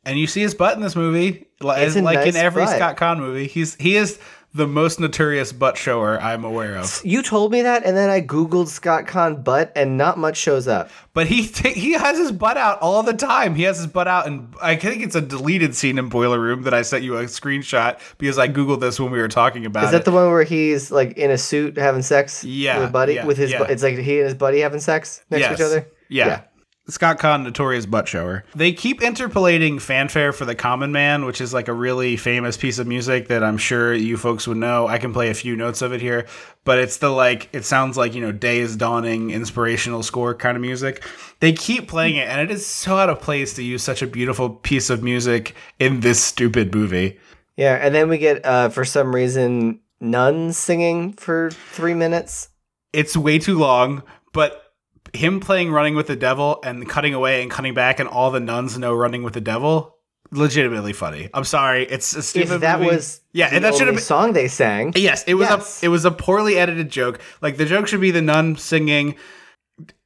And 0.05 0.17
you 0.17 0.25
see 0.25 0.41
his 0.41 0.55
butt 0.55 0.75
in 0.77 0.81
this 0.81 0.95
movie, 0.95 1.47
It's 1.61 1.95
a 1.95 2.01
like 2.01 2.19
nice 2.19 2.35
in 2.35 2.35
every 2.37 2.63
butt. 2.63 2.75
Scott 2.75 2.95
Caan 2.97 3.19
movie. 3.19 3.47
He's 3.47 3.75
he 3.75 3.97
is 3.97 4.19
the 4.57 4.67
most 4.67 4.99
notorious 4.99 5.51
butt 5.53 5.77
shower 5.77 6.19
I'm 6.21 6.43
aware 6.43 6.75
of. 6.77 7.01
You 7.05 7.21
told 7.23 7.51
me 7.51 7.61
that, 7.61 7.85
and 7.85 7.95
then 7.95 8.09
I 8.09 8.19
googled 8.21 8.67
Scott 8.67 9.05
Caan 9.05 9.43
butt, 9.43 9.71
and 9.75 9.97
not 9.97 10.17
much 10.17 10.35
shows 10.37 10.67
up. 10.67 10.89
But 11.13 11.27
he 11.27 11.43
he 11.43 11.93
has 11.93 12.17
his 12.17 12.31
butt 12.31 12.57
out 12.57 12.79
all 12.81 13.03
the 13.03 13.13
time. 13.13 13.55
He 13.55 13.63
has 13.63 13.77
his 13.77 13.87
butt 13.87 14.07
out, 14.07 14.27
and 14.27 14.53
I 14.61 14.75
think 14.75 15.01
it's 15.03 15.15
a 15.15 15.21
deleted 15.21 15.75
scene 15.75 15.97
in 15.97 16.09
Boiler 16.09 16.39
Room 16.39 16.63
that 16.63 16.73
I 16.73 16.81
sent 16.81 17.03
you 17.03 17.17
a 17.17 17.23
screenshot 17.23 17.99
because 18.17 18.37
I 18.37 18.47
googled 18.49 18.81
this 18.81 18.99
when 18.99 19.11
we 19.11 19.19
were 19.19 19.27
talking 19.29 19.65
about 19.65 19.85
Is 19.85 19.91
that 19.91 20.01
it. 20.01 20.05
the 20.05 20.11
one 20.11 20.29
where 20.29 20.43
he's 20.43 20.91
like 20.91 21.17
in 21.17 21.31
a 21.31 21.37
suit 21.37 21.77
having 21.77 22.01
sex? 22.01 22.43
Yeah, 22.43 22.79
with 22.79 22.89
a 22.89 22.91
buddy 22.91 23.13
yeah, 23.13 23.25
with 23.25 23.37
his. 23.37 23.51
yeah. 23.51 23.59
bu- 23.59 23.71
It's 23.71 23.83
like 23.83 23.97
he 23.97 24.17
and 24.17 24.25
his 24.25 24.35
buddy 24.35 24.59
having 24.59 24.79
sex 24.79 25.23
next 25.29 25.41
yes. 25.41 25.49
to 25.49 25.53
each 25.63 25.65
other. 25.65 25.87
Yeah. 26.09 26.41
Scott 26.89 27.19
Caan, 27.19 27.43
notorious 27.43 27.85
butt 27.85 28.07
shower. 28.07 28.45
They 28.55 28.71
keep 28.71 29.01
interpolating 29.01 29.77
fanfare 29.77 30.31
for 30.31 30.45
the 30.45 30.55
Common 30.55 30.93
Man, 30.93 31.25
which 31.25 31.41
is 31.41 31.53
like 31.53 31.67
a 31.67 31.73
really 31.73 32.15
famous 32.15 32.55
piece 32.55 32.79
of 32.79 32.87
music 32.87 33.27
that 33.27 33.43
I'm 33.43 33.57
sure 33.57 33.93
you 33.93 34.15
folks 34.15 34.47
would 34.47 34.57
know. 34.57 34.87
I 34.87 34.97
can 34.97 35.11
play 35.11 35.29
a 35.29 35.33
few 35.33 35.57
notes 35.57 35.81
of 35.81 35.91
it 35.91 35.99
here, 35.99 36.25
but 36.63 36.79
it's 36.79 36.97
the 36.97 37.09
like, 37.09 37.49
it 37.51 37.65
sounds 37.65 37.97
like, 37.97 38.13
you 38.13 38.21
know, 38.21 38.31
day 38.31 38.59
is 38.59 38.77
dawning, 38.77 39.31
inspirational 39.31 40.01
score 40.01 40.33
kind 40.33 40.55
of 40.55 40.61
music. 40.61 41.03
They 41.41 41.51
keep 41.51 41.89
playing 41.89 42.15
it, 42.15 42.29
and 42.29 42.39
it 42.39 42.49
is 42.49 42.65
so 42.65 42.97
out 42.97 43.09
of 43.09 43.19
place 43.19 43.53
to 43.55 43.63
use 43.63 43.83
such 43.83 44.01
a 44.01 44.07
beautiful 44.07 44.49
piece 44.49 44.89
of 44.89 45.03
music 45.03 45.55
in 45.79 45.99
this 45.99 46.23
stupid 46.23 46.73
movie. 46.73 47.19
Yeah, 47.57 47.75
and 47.75 47.93
then 47.93 48.07
we 48.07 48.17
get 48.17 48.45
uh, 48.45 48.69
for 48.69 48.85
some 48.85 49.13
reason 49.13 49.81
nuns 49.99 50.57
singing 50.57 51.13
for 51.13 51.51
three 51.51 51.95
minutes. 51.95 52.49
It's 52.93 53.17
way 53.17 53.39
too 53.39 53.57
long, 53.57 54.03
but 54.31 54.66
him 55.13 55.39
playing 55.39 55.71
Running 55.71 55.95
with 55.95 56.07
the 56.07 56.15
Devil 56.15 56.59
and 56.63 56.87
cutting 56.87 57.13
away 57.13 57.41
and 57.41 57.49
cutting 57.51 57.73
back, 57.73 57.99
and 57.99 58.07
all 58.09 58.31
the 58.31 58.39
nuns 58.39 58.77
know 58.77 58.93
Running 58.93 59.23
with 59.23 59.33
the 59.33 59.41
Devil. 59.41 59.95
Legitimately 60.31 60.91
funny. 60.91 61.29
I'm 61.33 61.45
sorry, 61.45 61.85
it's 61.85 62.13
a 62.13 62.21
stupid. 62.21 62.55
If 62.55 62.61
that 62.61 62.79
movie. 62.81 62.95
was 62.95 63.21
yeah, 63.31 63.49
the 63.49 63.55
and 63.55 63.63
that 63.65 63.75
should 63.75 63.87
have 63.87 63.95
been. 63.95 64.03
song 64.03 64.33
they 64.33 64.49
sang. 64.49 64.91
Yes, 64.95 65.23
it 65.23 65.35
was 65.35 65.47
Yes. 65.49 65.81
a 65.83 65.85
it 65.85 65.89
was 65.89 66.03
a 66.03 66.11
poorly 66.11 66.57
edited 66.57 66.89
joke. 66.89 67.19
Like 67.41 67.55
the 67.55 67.63
joke 67.65 67.87
should 67.87 68.01
be 68.01 68.11
the 68.11 68.21
nun 68.21 68.57
singing, 68.57 69.15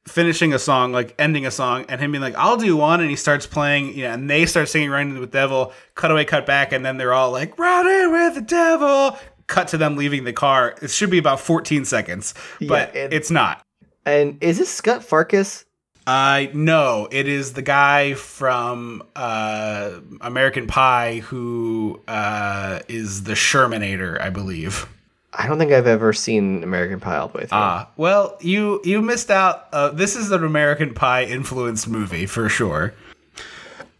finishing 0.06 0.52
a 0.52 0.58
song, 0.60 0.92
like 0.92 1.14
ending 1.18 1.44
a 1.46 1.50
song, 1.50 1.86
and 1.88 2.00
him 2.00 2.12
being 2.12 2.22
like, 2.22 2.36
"I'll 2.36 2.56
do 2.56 2.76
one," 2.76 3.00
and 3.00 3.10
he 3.10 3.16
starts 3.16 3.46
playing, 3.46 3.94
yeah, 3.98 4.14
and 4.14 4.30
they 4.30 4.46
start 4.46 4.68
singing 4.68 4.90
"Running 4.90 5.14
with 5.18 5.32
the 5.32 5.38
Devil." 5.38 5.72
Cut 5.96 6.10
away, 6.12 6.24
cut 6.24 6.46
back, 6.46 6.72
and 6.72 6.84
then 6.86 6.98
they're 6.98 7.12
all 7.14 7.30
like, 7.32 7.58
"Running 7.58 8.12
with 8.12 8.34
the 8.36 8.42
Devil." 8.42 9.18
Cut 9.48 9.68
to 9.68 9.76
them 9.76 9.96
leaving 9.96 10.22
the 10.22 10.32
car. 10.32 10.76
It 10.80 10.90
should 10.92 11.10
be 11.10 11.18
about 11.18 11.40
14 11.40 11.84
seconds, 11.84 12.32
but 12.60 12.94
it- 12.94 13.12
it's 13.12 13.30
not. 13.30 13.60
And 14.04 14.42
is 14.42 14.58
this 14.58 14.70
Scott 14.70 15.04
Farkas? 15.04 15.64
I 16.06 16.50
no, 16.52 17.06
it 17.12 17.28
is 17.28 17.52
the 17.52 17.62
guy 17.62 18.14
from 18.14 19.04
uh, 19.14 20.00
American 20.20 20.66
Pie 20.66 21.18
who 21.18 22.00
uh, 22.08 22.80
is 22.88 23.22
the 23.22 23.34
Shermanator, 23.34 24.20
I 24.20 24.30
believe. 24.30 24.88
I 25.32 25.46
don't 25.46 25.58
think 25.58 25.72
I've 25.72 25.86
ever 25.86 26.12
seen 26.12 26.62
American 26.62 27.00
Pie 27.00 27.16
all 27.16 27.28
the 27.28 27.38
way 27.38 27.46
through. 27.46 27.58
Ah, 27.58 27.88
well, 27.96 28.36
you 28.40 28.80
you 28.84 29.00
missed 29.00 29.30
out. 29.30 29.68
Uh, 29.72 29.90
this 29.90 30.16
is 30.16 30.32
an 30.32 30.42
American 30.42 30.92
Pie 30.92 31.24
influenced 31.24 31.88
movie 31.88 32.26
for 32.26 32.48
sure. 32.48 32.94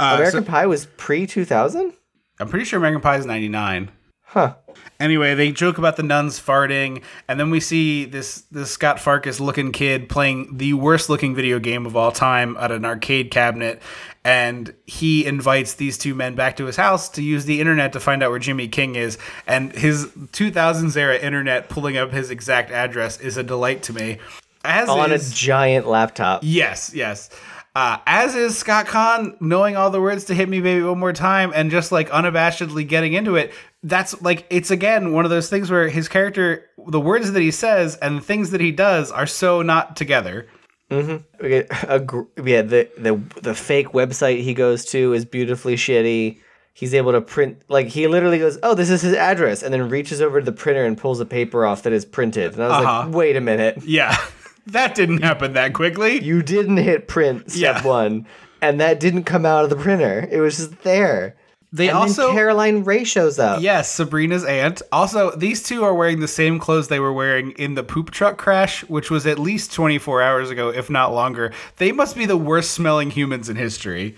Uh, 0.00 0.14
American 0.16 0.44
so- 0.44 0.50
Pie 0.50 0.66
was 0.66 0.86
pre 0.96 1.26
two 1.26 1.44
thousand. 1.44 1.92
I'm 2.40 2.48
pretty 2.48 2.64
sure 2.64 2.78
American 2.78 3.00
Pie 3.00 3.16
is 3.18 3.26
'99. 3.26 3.90
Huh. 4.32 4.54
Anyway, 4.98 5.34
they 5.34 5.52
joke 5.52 5.76
about 5.76 5.96
the 5.96 6.02
nuns 6.02 6.40
farting, 6.40 7.02
and 7.28 7.38
then 7.38 7.50
we 7.50 7.60
see 7.60 8.06
this 8.06 8.44
this 8.50 8.70
Scott 8.70 8.98
Farkas 8.98 9.40
looking 9.40 9.72
kid 9.72 10.08
playing 10.08 10.56
the 10.56 10.72
worst 10.72 11.10
looking 11.10 11.34
video 11.34 11.58
game 11.58 11.84
of 11.84 11.96
all 11.96 12.10
time 12.10 12.56
at 12.56 12.72
an 12.72 12.86
arcade 12.86 13.30
cabinet, 13.30 13.82
and 14.24 14.74
he 14.86 15.26
invites 15.26 15.74
these 15.74 15.98
two 15.98 16.14
men 16.14 16.34
back 16.34 16.56
to 16.56 16.64
his 16.64 16.76
house 16.76 17.10
to 17.10 17.22
use 17.22 17.44
the 17.44 17.60
internet 17.60 17.92
to 17.92 18.00
find 18.00 18.22
out 18.22 18.30
where 18.30 18.38
Jimmy 18.38 18.68
King 18.68 18.94
is. 18.94 19.18
And 19.46 19.70
his 19.72 20.06
2000s 20.06 20.96
era 20.96 21.18
internet 21.18 21.68
pulling 21.68 21.98
up 21.98 22.10
his 22.10 22.30
exact 22.30 22.70
address 22.70 23.20
is 23.20 23.36
a 23.36 23.42
delight 23.42 23.82
to 23.82 23.92
me. 23.92 24.16
As 24.64 24.88
On 24.88 25.12
is, 25.12 25.30
a 25.30 25.34
giant 25.34 25.86
laptop. 25.86 26.40
Yes, 26.42 26.94
yes. 26.94 27.28
Uh, 27.74 27.98
as 28.06 28.34
is 28.34 28.56
Scott 28.56 28.86
Caan 28.86 29.38
knowing 29.40 29.76
all 29.76 29.90
the 29.90 30.00
words 30.00 30.24
to 30.24 30.34
"Hit 30.34 30.48
Me, 30.48 30.60
Baby, 30.60 30.82
One 30.84 30.98
More 30.98 31.12
Time" 31.12 31.52
and 31.54 31.70
just 31.70 31.90
like 31.90 32.10
unabashedly 32.10 32.86
getting 32.86 33.14
into 33.14 33.36
it. 33.36 33.52
That's 33.84 34.20
like 34.22 34.46
it's 34.48 34.70
again 34.70 35.12
one 35.12 35.24
of 35.24 35.30
those 35.30 35.50
things 35.50 35.70
where 35.70 35.88
his 35.88 36.06
character, 36.08 36.66
the 36.86 37.00
words 37.00 37.32
that 37.32 37.40
he 37.42 37.50
says 37.50 37.96
and 37.96 38.18
the 38.18 38.20
things 38.22 38.50
that 38.50 38.60
he 38.60 38.70
does 38.70 39.10
are 39.10 39.26
so 39.26 39.62
not 39.62 39.96
together. 39.96 40.46
We 40.90 41.48
get 41.48 41.68
a 41.88 41.98
gr- 42.00 42.22
yeah 42.44 42.60
the 42.62 42.88
the 42.98 43.16
the 43.40 43.54
fake 43.54 43.88
website 43.88 44.42
he 44.42 44.52
goes 44.54 44.84
to 44.86 45.14
is 45.14 45.24
beautifully 45.24 45.74
shitty. 45.76 46.38
He's 46.74 46.92
able 46.94 47.12
to 47.12 47.20
print 47.22 47.62
like 47.68 47.88
he 47.88 48.06
literally 48.08 48.38
goes, 48.38 48.58
"Oh, 48.62 48.74
this 48.74 48.90
is 48.90 49.00
his 49.02 49.14
address," 49.14 49.62
and 49.62 49.72
then 49.72 49.88
reaches 49.88 50.20
over 50.20 50.40
to 50.40 50.44
the 50.44 50.52
printer 50.52 50.84
and 50.84 50.96
pulls 50.98 51.18
a 51.20 51.24
paper 51.26 51.64
off 51.66 51.82
that 51.84 51.92
is 51.94 52.04
printed. 52.04 52.52
And 52.54 52.62
I 52.62 52.68
was 52.68 52.86
Uh-huh. 52.86 53.06
like, 53.06 53.14
"Wait 53.14 53.36
a 53.36 53.40
minute, 53.40 53.78
Yeah, 53.84 54.14
that 54.66 54.94
didn't 54.94 55.22
happen 55.22 55.54
that 55.54 55.72
quickly. 55.72 56.22
you 56.22 56.42
didn't 56.42 56.76
hit 56.76 57.08
print 57.08 57.50
step 57.50 57.82
Yeah. 57.82 57.86
one, 57.88 58.26
and 58.60 58.78
that 58.80 59.00
didn't 59.00 59.24
come 59.24 59.44
out 59.46 59.64
of 59.64 59.70
the 59.70 59.76
printer. 59.76 60.28
It 60.30 60.40
was 60.40 60.56
just 60.58 60.82
there." 60.82 61.34
They 61.72 61.88
And 61.88 61.96
also 61.96 62.32
Caroline 62.32 62.84
Rhea 62.84 63.04
shows 63.06 63.38
up. 63.38 63.62
Yes, 63.62 63.90
Sabrina's 63.90 64.44
aunt. 64.44 64.82
Also, 64.92 65.30
these 65.34 65.62
two 65.62 65.82
are 65.84 65.94
wearing 65.94 66.20
the 66.20 66.28
same 66.28 66.58
clothes 66.58 66.88
they 66.88 67.00
were 67.00 67.12
wearing 67.12 67.52
in 67.52 67.74
the 67.74 67.82
poop 67.82 68.10
truck 68.10 68.36
crash, 68.36 68.82
which 68.88 69.10
was 69.10 69.26
at 69.26 69.38
least 69.38 69.72
24 69.72 70.20
hours 70.20 70.50
ago, 70.50 70.68
if 70.68 70.90
not 70.90 71.14
longer. 71.14 71.50
They 71.78 71.90
must 71.90 72.14
be 72.14 72.26
the 72.26 72.36
worst 72.36 72.72
smelling 72.72 73.10
humans 73.10 73.48
in 73.48 73.56
history. 73.56 74.16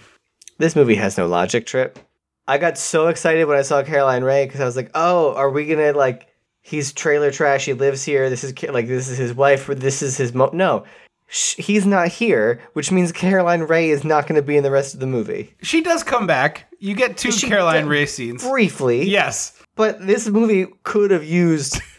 This 0.59 0.75
movie 0.75 0.97
has 0.97 1.17
no 1.17 1.29
logic 1.29 1.65
trip. 1.65 1.99
I 2.49 2.59
got 2.59 2.77
so 2.77 3.07
excited 3.07 3.47
when 3.47 3.57
I 3.57 3.63
saw 3.63 3.83
Caroline 3.85 4.25
Rhea 4.25 4.47
because 4.47 4.61
I 4.61 4.65
was 4.65 4.77
like, 4.77 4.91
"Oh, 4.95 5.35
are 5.35 5.49
we 5.49 5.67
gonna 5.67 5.93
like? 5.93 6.27
He's 6.61 6.93
trailer 6.93 7.31
trash. 7.31 7.67
He 7.67 7.73
lives 7.73 8.05
here. 8.05 8.29
This 8.29 8.45
is 8.45 8.53
like 8.65 8.89
this 8.89 9.09
is 9.09 9.17
his 9.17 9.33
wife. 9.33 9.67
This 9.67 10.03
is 10.03 10.17
his 10.17 10.35
mo." 10.35 10.51
No, 10.53 10.85
Sh- 11.27 11.57
he's 11.57 11.87
not 11.87 12.09
here, 12.09 12.61
which 12.75 12.93
means 12.93 13.11
Caroline 13.13 13.63
Rhea 13.63 13.93
is 13.93 14.05
not 14.05 14.27
going 14.27 14.37
to 14.37 14.43
be 14.47 14.57
in 14.57 14.63
the 14.63 14.71
rest 14.71 14.95
of 14.95 15.01
the 15.01 15.07
movie. 15.07 15.55
She 15.63 15.83
does 15.83 16.03
come 16.03 16.27
back. 16.27 16.67
You 16.79 16.95
get 16.95 17.17
two 17.17 17.33
She 17.33 17.49
Caroline 17.49 17.85
did- 17.85 17.91
Rhea 17.91 18.07
scenes. 18.07 18.43
Briefly, 18.47 19.09
Yes. 19.09 19.59
but 19.75 20.07
this 20.07 20.29
movie 20.29 20.67
could 20.83 21.11
have 21.11 21.25
used. 21.25 21.81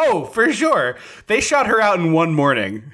Oh, 0.00 0.26
for 0.26 0.52
sure. 0.52 0.96
They 1.26 1.40
shot 1.40 1.66
her 1.66 1.80
out 1.80 1.98
in 1.98 2.12
one 2.12 2.32
morning. 2.32 2.92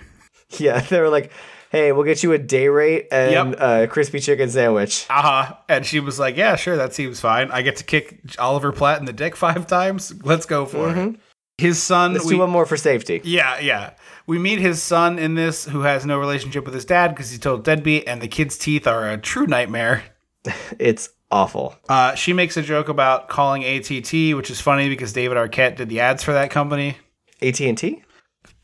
Yeah, 0.59 0.81
they 0.89 0.99
were 1.03 1.11
like, 1.11 1.33
"Hey, 1.71 1.93
we'll 1.93 2.05
get 2.07 2.23
you 2.23 2.33
a 2.33 2.39
day 2.39 2.69
rate 2.69 3.09
and 3.13 3.51
Yep. 3.53 3.61
a 3.61 3.87
crispy 3.89 4.21
chicken 4.21 4.49
sandwich." 4.49 5.05
Uh 5.11 5.21
huh. 5.21 5.55
And 5.69 5.85
she 5.85 6.01
was 6.01 6.19
like, 6.19 6.35
"Yeah, 6.39 6.57
sure, 6.57 6.77
that 6.79 6.95
seems 6.95 7.21
fine. 7.21 7.51
I 7.51 7.61
get 7.61 7.77
to 7.77 7.85
kick 7.85 8.21
Oliver 8.39 8.73
Platt 8.73 9.01
in 9.01 9.05
the 9.05 9.13
dick 9.13 9.37
five 9.37 9.67
times. 9.67 10.15
Let's 10.25 10.47
go 10.47 10.65
for 10.65 10.97
it." 10.97 11.17
His 11.59 11.83
son. 11.83 12.13
Let's 12.15 12.25
we- 12.27 12.35
do 12.35 12.39
one 12.41 12.51
more 12.51 12.67
for 12.67 12.77
safety. 12.77 13.21
Yeah, 13.25 13.59
yeah. 13.61 13.91
We 14.27 14.39
meet 14.39 14.59
his 14.59 14.83
son 14.83 15.19
in 15.19 15.35
this, 15.35 15.67
who 15.67 15.81
has 15.83 16.07
no 16.07 16.19
relationship 16.19 16.65
with 16.65 16.75
his 16.75 16.85
dad 16.85 17.09
because 17.09 17.31
he's 17.31 17.39
total 17.39 17.59
deadbeat, 17.59 18.05
and 18.07 18.21
the 18.23 18.29
kid's 18.29 18.57
teeth 18.57 18.87
are 18.87 19.11
a 19.11 19.19
true 19.19 19.47
nightmare. 19.47 20.05
It's 20.79 21.09
awful. 21.31 21.75
Uh, 21.89 22.15
she 22.15 22.35
makes 22.35 22.57
a 22.59 22.63
joke 22.63 22.89
about 22.91 23.29
calling 23.31 23.65
ATT, 23.65 24.37
which 24.37 24.51
is 24.51 24.61
funny 24.61 24.91
because 24.91 25.15
David 25.15 25.39
Arquette 25.39 25.77
did 25.77 25.89
the 25.89 26.01
ads 26.01 26.23
for 26.23 26.35
that 26.35 26.51
company. 26.51 26.99
AT 27.41 27.59
and 27.61 27.79
T. 27.79 28.03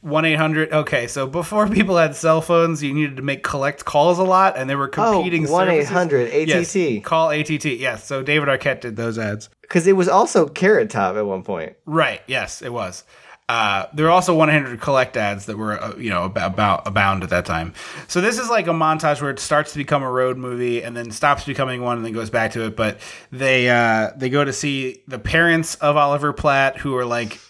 1 0.03 0.25
800. 0.25 0.73
Okay, 0.73 1.07
so 1.07 1.27
before 1.27 1.69
people 1.69 1.97
had 1.97 2.17
cell 2.17 2.41
phones, 2.41 2.83
you 2.83 2.95
needed 2.95 3.17
to 3.17 3.23
make 3.23 3.43
collect 3.43 3.85
calls 3.85 4.19
a 4.19 4.25
lot, 4.25 4.57
and 4.57 4.69
there 4.69 4.79
were 4.79 4.91
oh, 4.97 5.13
competing 5.13 5.47
Oh, 5.47 5.51
1-800 5.51 5.87
services. 5.87 6.69
ATT. 6.71 6.77
Yes, 6.77 7.05
call 7.05 7.31
ATT. 7.31 7.65
Yes, 7.65 8.05
so 8.05 8.23
David 8.23 8.49
Arquette 8.49 8.81
did 8.81 8.97
those 8.97 9.19
ads. 9.19 9.49
Because 9.63 9.87
it 9.87 9.93
was 9.93 10.09
also 10.09 10.49
Carrot 10.49 10.91
Top 10.91 11.17
at 11.17 11.27
one 11.27 11.43
point. 11.43 11.75
Right. 11.85 12.23
Yes, 12.27 12.63
it 12.63 12.73
was. 12.73 13.05
Uh, 13.51 13.89
there 13.93 14.07
were 14.07 14.13
also 14.13 14.33
100 14.33 14.81
collect 14.81 15.17
ads 15.17 15.47
that 15.47 15.59
were, 15.59 15.73
uh, 15.83 15.97
you 15.97 16.09
know, 16.09 16.23
about, 16.23 16.53
about 16.53 16.87
abound 16.87 17.25
at 17.25 17.31
that 17.31 17.45
time. 17.45 17.75
So 18.07 18.21
this 18.21 18.39
is 18.39 18.49
like 18.49 18.69
a 18.69 18.71
montage 18.71 19.21
where 19.21 19.33
it 19.33 19.41
starts 19.41 19.73
to 19.73 19.79
become 19.79 20.05
a 20.05 20.11
road 20.11 20.39
movie 20.39 20.85
and 20.85 20.97
then 20.97 21.11
stops 21.11 21.43
becoming 21.43 21.83
one 21.83 21.97
and 21.97 22.07
then 22.07 22.13
goes 22.13 22.31
back 22.31 22.53
to 22.53 22.67
it. 22.67 22.77
But 22.77 23.01
they 23.33 23.69
uh, 23.69 24.13
they 24.17 24.31
go 24.31 24.45
to 24.45 24.53
see 24.53 25.03
the 25.09 25.19
parents 25.19 25.75
of 25.75 25.97
Oliver 25.97 26.33
Platt, 26.33 26.77
who 26.77 26.97
are 26.97 27.05
like, 27.05 27.41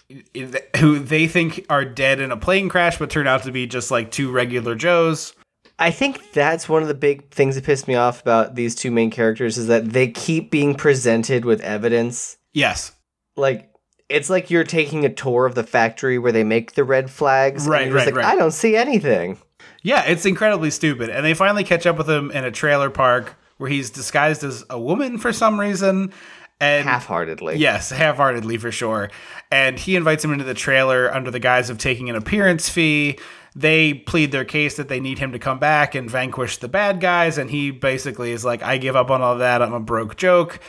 who 0.77 0.97
they 0.97 1.27
think 1.27 1.67
are 1.69 1.85
dead 1.85 2.19
in 2.19 2.31
a 2.31 2.37
plane 2.37 2.67
crash, 2.67 2.97
but 2.97 3.11
turn 3.11 3.27
out 3.27 3.43
to 3.43 3.51
be 3.51 3.67
just 3.67 3.91
like 3.91 4.09
two 4.09 4.31
regular 4.31 4.73
Joes. 4.73 5.35
I 5.77 5.91
think 5.91 6.31
that's 6.31 6.67
one 6.67 6.81
of 6.81 6.87
the 6.87 6.95
big 6.95 7.29
things 7.29 7.53
that 7.53 7.63
pissed 7.63 7.87
me 7.87 7.93
off 7.93 8.21
about 8.21 8.55
these 8.55 8.73
two 8.73 8.89
main 8.89 9.11
characters 9.11 9.59
is 9.59 9.67
that 9.67 9.91
they 9.91 10.07
keep 10.07 10.49
being 10.49 10.73
presented 10.73 11.45
with 11.45 11.61
evidence. 11.61 12.37
Yes. 12.53 12.91
Like 13.35 13.70
it's 14.11 14.29
like 14.29 14.49
you're 14.49 14.63
taking 14.63 15.05
a 15.05 15.13
tour 15.13 15.45
of 15.45 15.55
the 15.55 15.63
factory 15.63 16.19
where 16.19 16.31
they 16.31 16.43
make 16.43 16.73
the 16.73 16.83
red 16.83 17.09
flags. 17.09 17.63
and 17.63 17.71
Right, 17.71 17.85
just 17.85 17.95
right, 17.95 18.05
like, 18.07 18.15
right. 18.15 18.33
I 18.33 18.35
don't 18.35 18.51
see 18.51 18.75
anything. 18.75 19.37
Yeah, 19.83 20.03
it's 20.05 20.25
incredibly 20.25 20.69
stupid. 20.69 21.09
And 21.09 21.25
they 21.25 21.33
finally 21.33 21.63
catch 21.63 21.85
up 21.85 21.97
with 21.97 22.09
him 22.09 22.31
in 22.31 22.43
a 22.43 22.51
trailer 22.51 22.89
park 22.89 23.35
where 23.57 23.69
he's 23.69 23.89
disguised 23.89 24.43
as 24.43 24.63
a 24.69 24.79
woman 24.79 25.17
for 25.17 25.33
some 25.33 25.59
reason. 25.59 26.13
And 26.59 26.87
Half-heartedly. 26.87 27.57
Yes, 27.57 27.89
half-heartedly 27.89 28.57
for 28.57 28.71
sure. 28.71 29.09
And 29.51 29.79
he 29.79 29.95
invites 29.95 30.23
him 30.23 30.31
into 30.31 30.45
the 30.45 30.53
trailer 30.53 31.11
under 31.13 31.31
the 31.31 31.39
guise 31.39 31.71
of 31.71 31.79
taking 31.79 32.09
an 32.09 32.15
appearance 32.15 32.69
fee. 32.69 33.17
They 33.55 33.95
plead 33.95 34.31
their 34.31 34.45
case 34.45 34.77
that 34.77 34.87
they 34.87 34.99
need 34.99 35.17
him 35.19 35.31
to 35.31 35.39
come 35.39 35.57
back 35.57 35.95
and 35.95 36.09
vanquish 36.09 36.57
the 36.57 36.67
bad 36.69 37.01
guys, 37.01 37.37
and 37.37 37.49
he 37.49 37.71
basically 37.71 38.31
is 38.31 38.45
like, 38.45 38.63
"I 38.63 38.77
give 38.77 38.95
up 38.95 39.09
on 39.11 39.21
all 39.21 39.37
that. 39.39 39.61
I'm 39.61 39.73
a 39.73 39.79
broke 39.79 40.15
joke. 40.15 40.59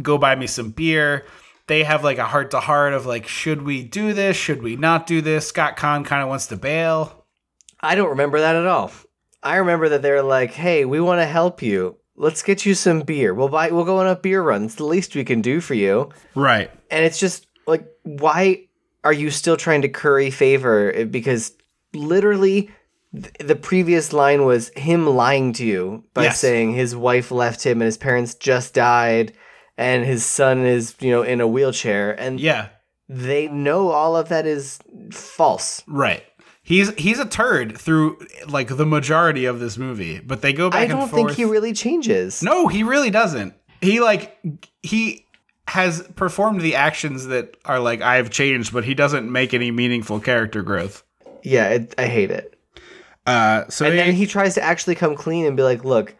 Go 0.00 0.16
buy 0.16 0.34
me 0.34 0.46
some 0.46 0.70
beer." 0.70 1.26
They 1.66 1.84
have 1.84 2.04
like 2.04 2.18
a 2.18 2.26
heart 2.26 2.50
to 2.50 2.60
heart 2.60 2.92
of 2.92 3.06
like, 3.06 3.26
should 3.26 3.62
we 3.62 3.82
do 3.84 4.12
this? 4.12 4.36
Should 4.36 4.62
we 4.62 4.76
not 4.76 5.06
do 5.06 5.20
this? 5.22 5.46
Scott 5.48 5.76
Caan 5.76 6.04
kind 6.04 6.22
of 6.22 6.28
wants 6.28 6.46
to 6.48 6.56
bail. 6.56 7.24
I 7.80 7.94
don't 7.94 8.10
remember 8.10 8.38
that 8.40 8.56
at 8.56 8.66
all. 8.66 8.90
I 9.42 9.56
remember 9.56 9.88
that 9.90 10.00
they're 10.02 10.22
like, 10.22 10.52
"Hey, 10.52 10.84
we 10.84 11.00
want 11.00 11.20
to 11.20 11.26
help 11.26 11.60
you. 11.62 11.96
Let's 12.16 12.42
get 12.42 12.64
you 12.64 12.74
some 12.74 13.00
beer. 13.00 13.34
We'll 13.34 13.48
buy. 13.48 13.70
We'll 13.70 13.84
go 13.84 13.98
on 14.00 14.06
a 14.06 14.16
beer 14.16 14.42
run. 14.42 14.64
It's 14.64 14.76
the 14.76 14.84
least 14.84 15.14
we 15.14 15.24
can 15.24 15.42
do 15.42 15.60
for 15.60 15.74
you." 15.74 16.10
Right. 16.34 16.70
And 16.90 17.04
it's 17.04 17.18
just 17.18 17.46
like, 17.66 17.86
why 18.04 18.66
are 19.02 19.12
you 19.12 19.30
still 19.30 19.56
trying 19.56 19.82
to 19.82 19.88
curry 19.88 20.30
favor? 20.30 21.04
Because 21.06 21.52
literally, 21.92 22.70
th- 23.14 23.32
the 23.40 23.56
previous 23.56 24.12
line 24.12 24.44
was 24.44 24.70
him 24.76 25.06
lying 25.06 25.52
to 25.54 25.64
you 25.66 26.04
by 26.14 26.24
Yes. 26.24 26.40
saying 26.40 26.72
his 26.74 26.94
wife 26.96 27.30
left 27.30 27.64
him 27.64 27.80
and 27.80 27.86
his 27.86 27.98
parents 27.98 28.34
just 28.34 28.74
died, 28.74 29.32
and 29.76 30.04
his 30.04 30.24
son 30.24 30.64
is 30.64 30.94
you 31.00 31.10
know 31.10 31.22
in 31.22 31.40
a 31.40 31.46
wheelchair, 31.48 32.12
and 32.18 32.38
Yeah. 32.40 32.68
they 33.08 33.48
know 33.48 33.88
all 33.90 34.16
of 34.16 34.28
that 34.28 34.46
is 34.46 34.78
false. 35.12 35.82
Right. 35.86 36.22
He's 36.62 36.94
he's 36.94 37.18
a 37.18 37.26
turd 37.26 37.76
through 37.76 38.26
like 38.48 38.76
the 38.76 38.86
majority 38.86 39.44
of 39.44 39.60
this 39.60 39.76
movie, 39.76 40.20
but 40.20 40.40
they 40.40 40.52
go 40.54 40.70
back 40.70 40.80
I 40.80 40.86
don't 40.86 41.08
think 41.10 41.32
he 41.32 41.44
really 41.44 41.72
changes. 41.74 42.42
No, 42.42 42.68
he 42.68 42.82
really 42.82 43.10
doesn't. 43.10 43.52
He 43.82 44.00
like 44.00 44.38
he 44.82 45.26
has 45.68 46.02
performed 46.16 46.60
the 46.62 46.74
actions 46.74 47.26
that 47.26 47.56
are 47.66 47.78
like 47.80 48.00
I've 48.00 48.30
changed, 48.30 48.72
but 48.72 48.84
he 48.84 48.94
doesn't 48.94 49.30
make 49.30 49.52
any 49.52 49.70
meaningful 49.70 50.20
character 50.20 50.62
growth. 50.62 51.02
Yeah, 51.42 51.68
it, 51.68 51.94
I 51.98 52.06
hate 52.06 52.30
it. 52.30 52.58
Uh, 53.26 53.64
so 53.68 53.84
And 53.84 53.92
they- 53.92 53.96
then 53.98 54.14
he 54.14 54.26
tries 54.26 54.54
to 54.54 54.62
actually 54.62 54.94
come 54.94 55.14
clean 55.16 55.44
and 55.46 55.56
be 55.56 55.62
like, 55.62 55.84
"Look, 55.84 56.14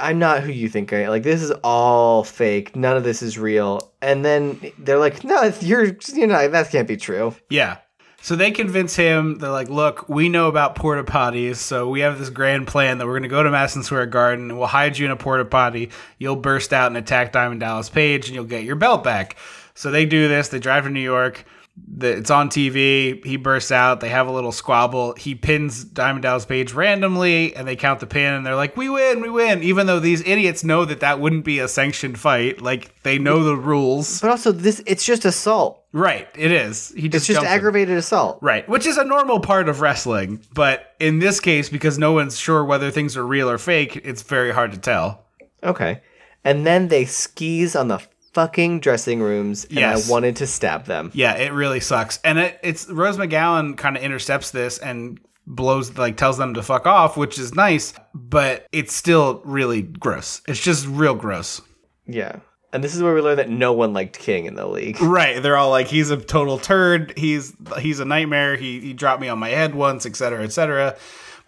I'm 0.00 0.18
not 0.18 0.42
who 0.42 0.50
you 0.50 0.68
think 0.68 0.92
I 0.92 1.02
am. 1.02 1.10
Like 1.10 1.22
this 1.22 1.42
is 1.42 1.50
all 1.62 2.24
fake. 2.24 2.74
None 2.74 2.96
of 2.96 3.04
this 3.04 3.22
is 3.22 3.38
real." 3.38 3.92
And 4.00 4.24
then 4.24 4.72
they're 4.78 4.98
like, 4.98 5.24
"No, 5.24 5.52
you're 5.60 5.96
you 6.14 6.26
know 6.26 6.48
that 6.48 6.70
can't 6.70 6.88
be 6.88 6.96
true." 6.96 7.34
Yeah. 7.50 7.78
So 8.20 8.34
they 8.34 8.50
convince 8.50 8.96
him, 8.96 9.38
they're 9.38 9.50
like, 9.50 9.68
look, 9.68 10.08
we 10.08 10.28
know 10.28 10.48
about 10.48 10.74
porta 10.74 11.04
potties, 11.04 11.56
so 11.56 11.88
we 11.88 12.00
have 12.00 12.18
this 12.18 12.30
grand 12.30 12.66
plan 12.66 12.98
that 12.98 13.06
we're 13.06 13.12
going 13.12 13.22
to 13.22 13.28
go 13.28 13.44
to 13.44 13.50
Madison 13.50 13.84
Square 13.84 14.06
Garden 14.06 14.50
and 14.50 14.58
we'll 14.58 14.66
hide 14.66 14.98
you 14.98 15.06
in 15.06 15.12
a 15.12 15.16
porta 15.16 15.44
potty. 15.44 15.90
You'll 16.18 16.34
burst 16.34 16.72
out 16.72 16.88
and 16.88 16.96
attack 16.96 17.30
Diamond 17.30 17.60
Dallas 17.60 17.88
Page 17.88 18.26
and 18.26 18.34
you'll 18.34 18.44
get 18.44 18.64
your 18.64 18.74
belt 18.74 19.04
back. 19.04 19.36
So 19.74 19.92
they 19.92 20.04
do 20.04 20.26
this. 20.26 20.48
They 20.48 20.58
drive 20.58 20.84
to 20.84 20.90
New 20.90 21.00
York. 21.00 21.44
The- 21.86 22.16
It's 22.18 22.30
on 22.30 22.48
TV. 22.48 23.24
He 23.24 23.36
bursts 23.36 23.72
out. 23.72 24.00
They 24.00 24.08
have 24.08 24.26
a 24.26 24.32
little 24.32 24.52
squabble. 24.52 25.14
He 25.14 25.34
pins 25.34 25.84
Diamond 25.84 26.22
Dallas 26.22 26.44
Page 26.46 26.72
randomly 26.72 27.54
and 27.56 27.66
they 27.66 27.76
count 27.76 28.00
the 28.00 28.06
pin 28.06 28.34
and 28.34 28.46
they're 28.46 28.54
like, 28.56 28.76
we 28.76 28.88
win, 28.88 29.20
we 29.20 29.28
win. 29.30 29.62
Even 29.62 29.86
though 29.86 29.98
these 30.00 30.20
idiots 30.26 30.62
know 30.62 30.84
that 30.84 31.00
that 31.00 31.18
wouldn't 31.20 31.44
be 31.44 31.58
a 31.58 31.68
sanctioned 31.68 32.18
fight. 32.18 32.60
Like, 32.60 33.02
they 33.02 33.18
know 33.18 33.42
the 33.42 33.56
rules. 33.56 34.20
But 34.20 34.30
also, 34.30 34.52
this 34.52 34.82
it's 34.86 35.04
just 35.04 35.24
assault. 35.24 35.84
Right. 35.92 36.28
It 36.36 36.52
is. 36.52 36.90
He 36.94 37.08
just 37.08 37.22
It's 37.22 37.26
just 37.28 37.36
jumps 37.38 37.48
him. 37.50 37.56
aggravated 37.56 37.96
assault. 37.96 38.38
Right, 38.42 38.68
which 38.68 38.86
is 38.86 38.98
a 38.98 39.04
normal 39.04 39.40
part 39.40 39.68
of 39.70 39.80
wrestling, 39.80 40.40
but 40.52 40.94
in 41.00 41.18
this 41.18 41.40
case, 41.40 41.68
because 41.70 41.98
no 41.98 42.12
one's 42.12 42.38
sure 42.38 42.62
whether 42.64 42.90
things 42.90 43.16
are 43.16 43.26
real 43.26 43.48
or 43.48 43.56
fake, 43.58 43.96
it's 44.04 44.22
very 44.22 44.52
hard 44.52 44.72
to 44.72 44.78
tell. 44.78 45.24
Okay. 45.64 46.02
And 46.44 46.66
then 46.66 46.88
they 46.88 47.06
skis 47.06 47.74
on 47.74 47.88
the 47.88 48.00
fucking 48.38 48.78
dressing 48.78 49.20
rooms, 49.20 49.64
and 49.64 49.78
Yes. 49.78 50.08
I 50.08 50.12
wanted 50.12 50.36
to 50.36 50.46
stab 50.46 50.84
them. 50.84 51.10
Yeah, 51.12 51.34
it 51.34 51.52
really 51.52 51.80
sucks, 51.80 52.20
and 52.22 52.38
it, 52.38 52.60
it's 52.62 52.88
Rose 52.88 53.16
McGowan 53.16 53.76
kind 53.76 53.96
of 53.96 54.02
intercepts 54.04 54.52
this 54.52 54.78
and 54.78 55.18
blows 55.44 55.98
like 55.98 56.16
tells 56.16 56.38
them 56.38 56.54
to 56.54 56.62
fuck 56.62 56.86
off, 56.86 57.16
which 57.16 57.36
is 57.36 57.52
nice, 57.52 57.94
but 58.14 58.64
it's 58.70 58.94
still 58.94 59.42
really 59.44 59.82
gross. 59.82 60.40
It's 60.46 60.60
just 60.60 60.86
real 60.86 61.16
gross. 61.16 61.60
Yeah. 62.06 62.36
And 62.72 62.84
this 62.84 62.94
is 62.94 63.02
where 63.02 63.12
we 63.12 63.22
learn 63.22 63.38
that 63.38 63.48
no 63.50 63.72
one 63.72 63.92
liked 63.92 64.18
King 64.20 64.44
in 64.44 64.54
the 64.54 64.66
league. 64.66 64.98
Right, 65.02 65.42
they're 65.42 65.56
all 65.56 65.70
like, 65.70 65.88
he's 65.88 66.10
a 66.10 66.16
total 66.16 66.58
turd. 66.58 67.12
He's 67.16 67.54
he's 67.80 67.98
a 67.98 68.04
nightmare. 68.04 68.54
He 68.54 68.78
he 68.78 68.92
dropped 68.92 69.20
me 69.20 69.28
on 69.28 69.40
my 69.40 69.48
head 69.48 69.74
once, 69.74 70.06
etc., 70.06 70.44
etc. 70.44 70.96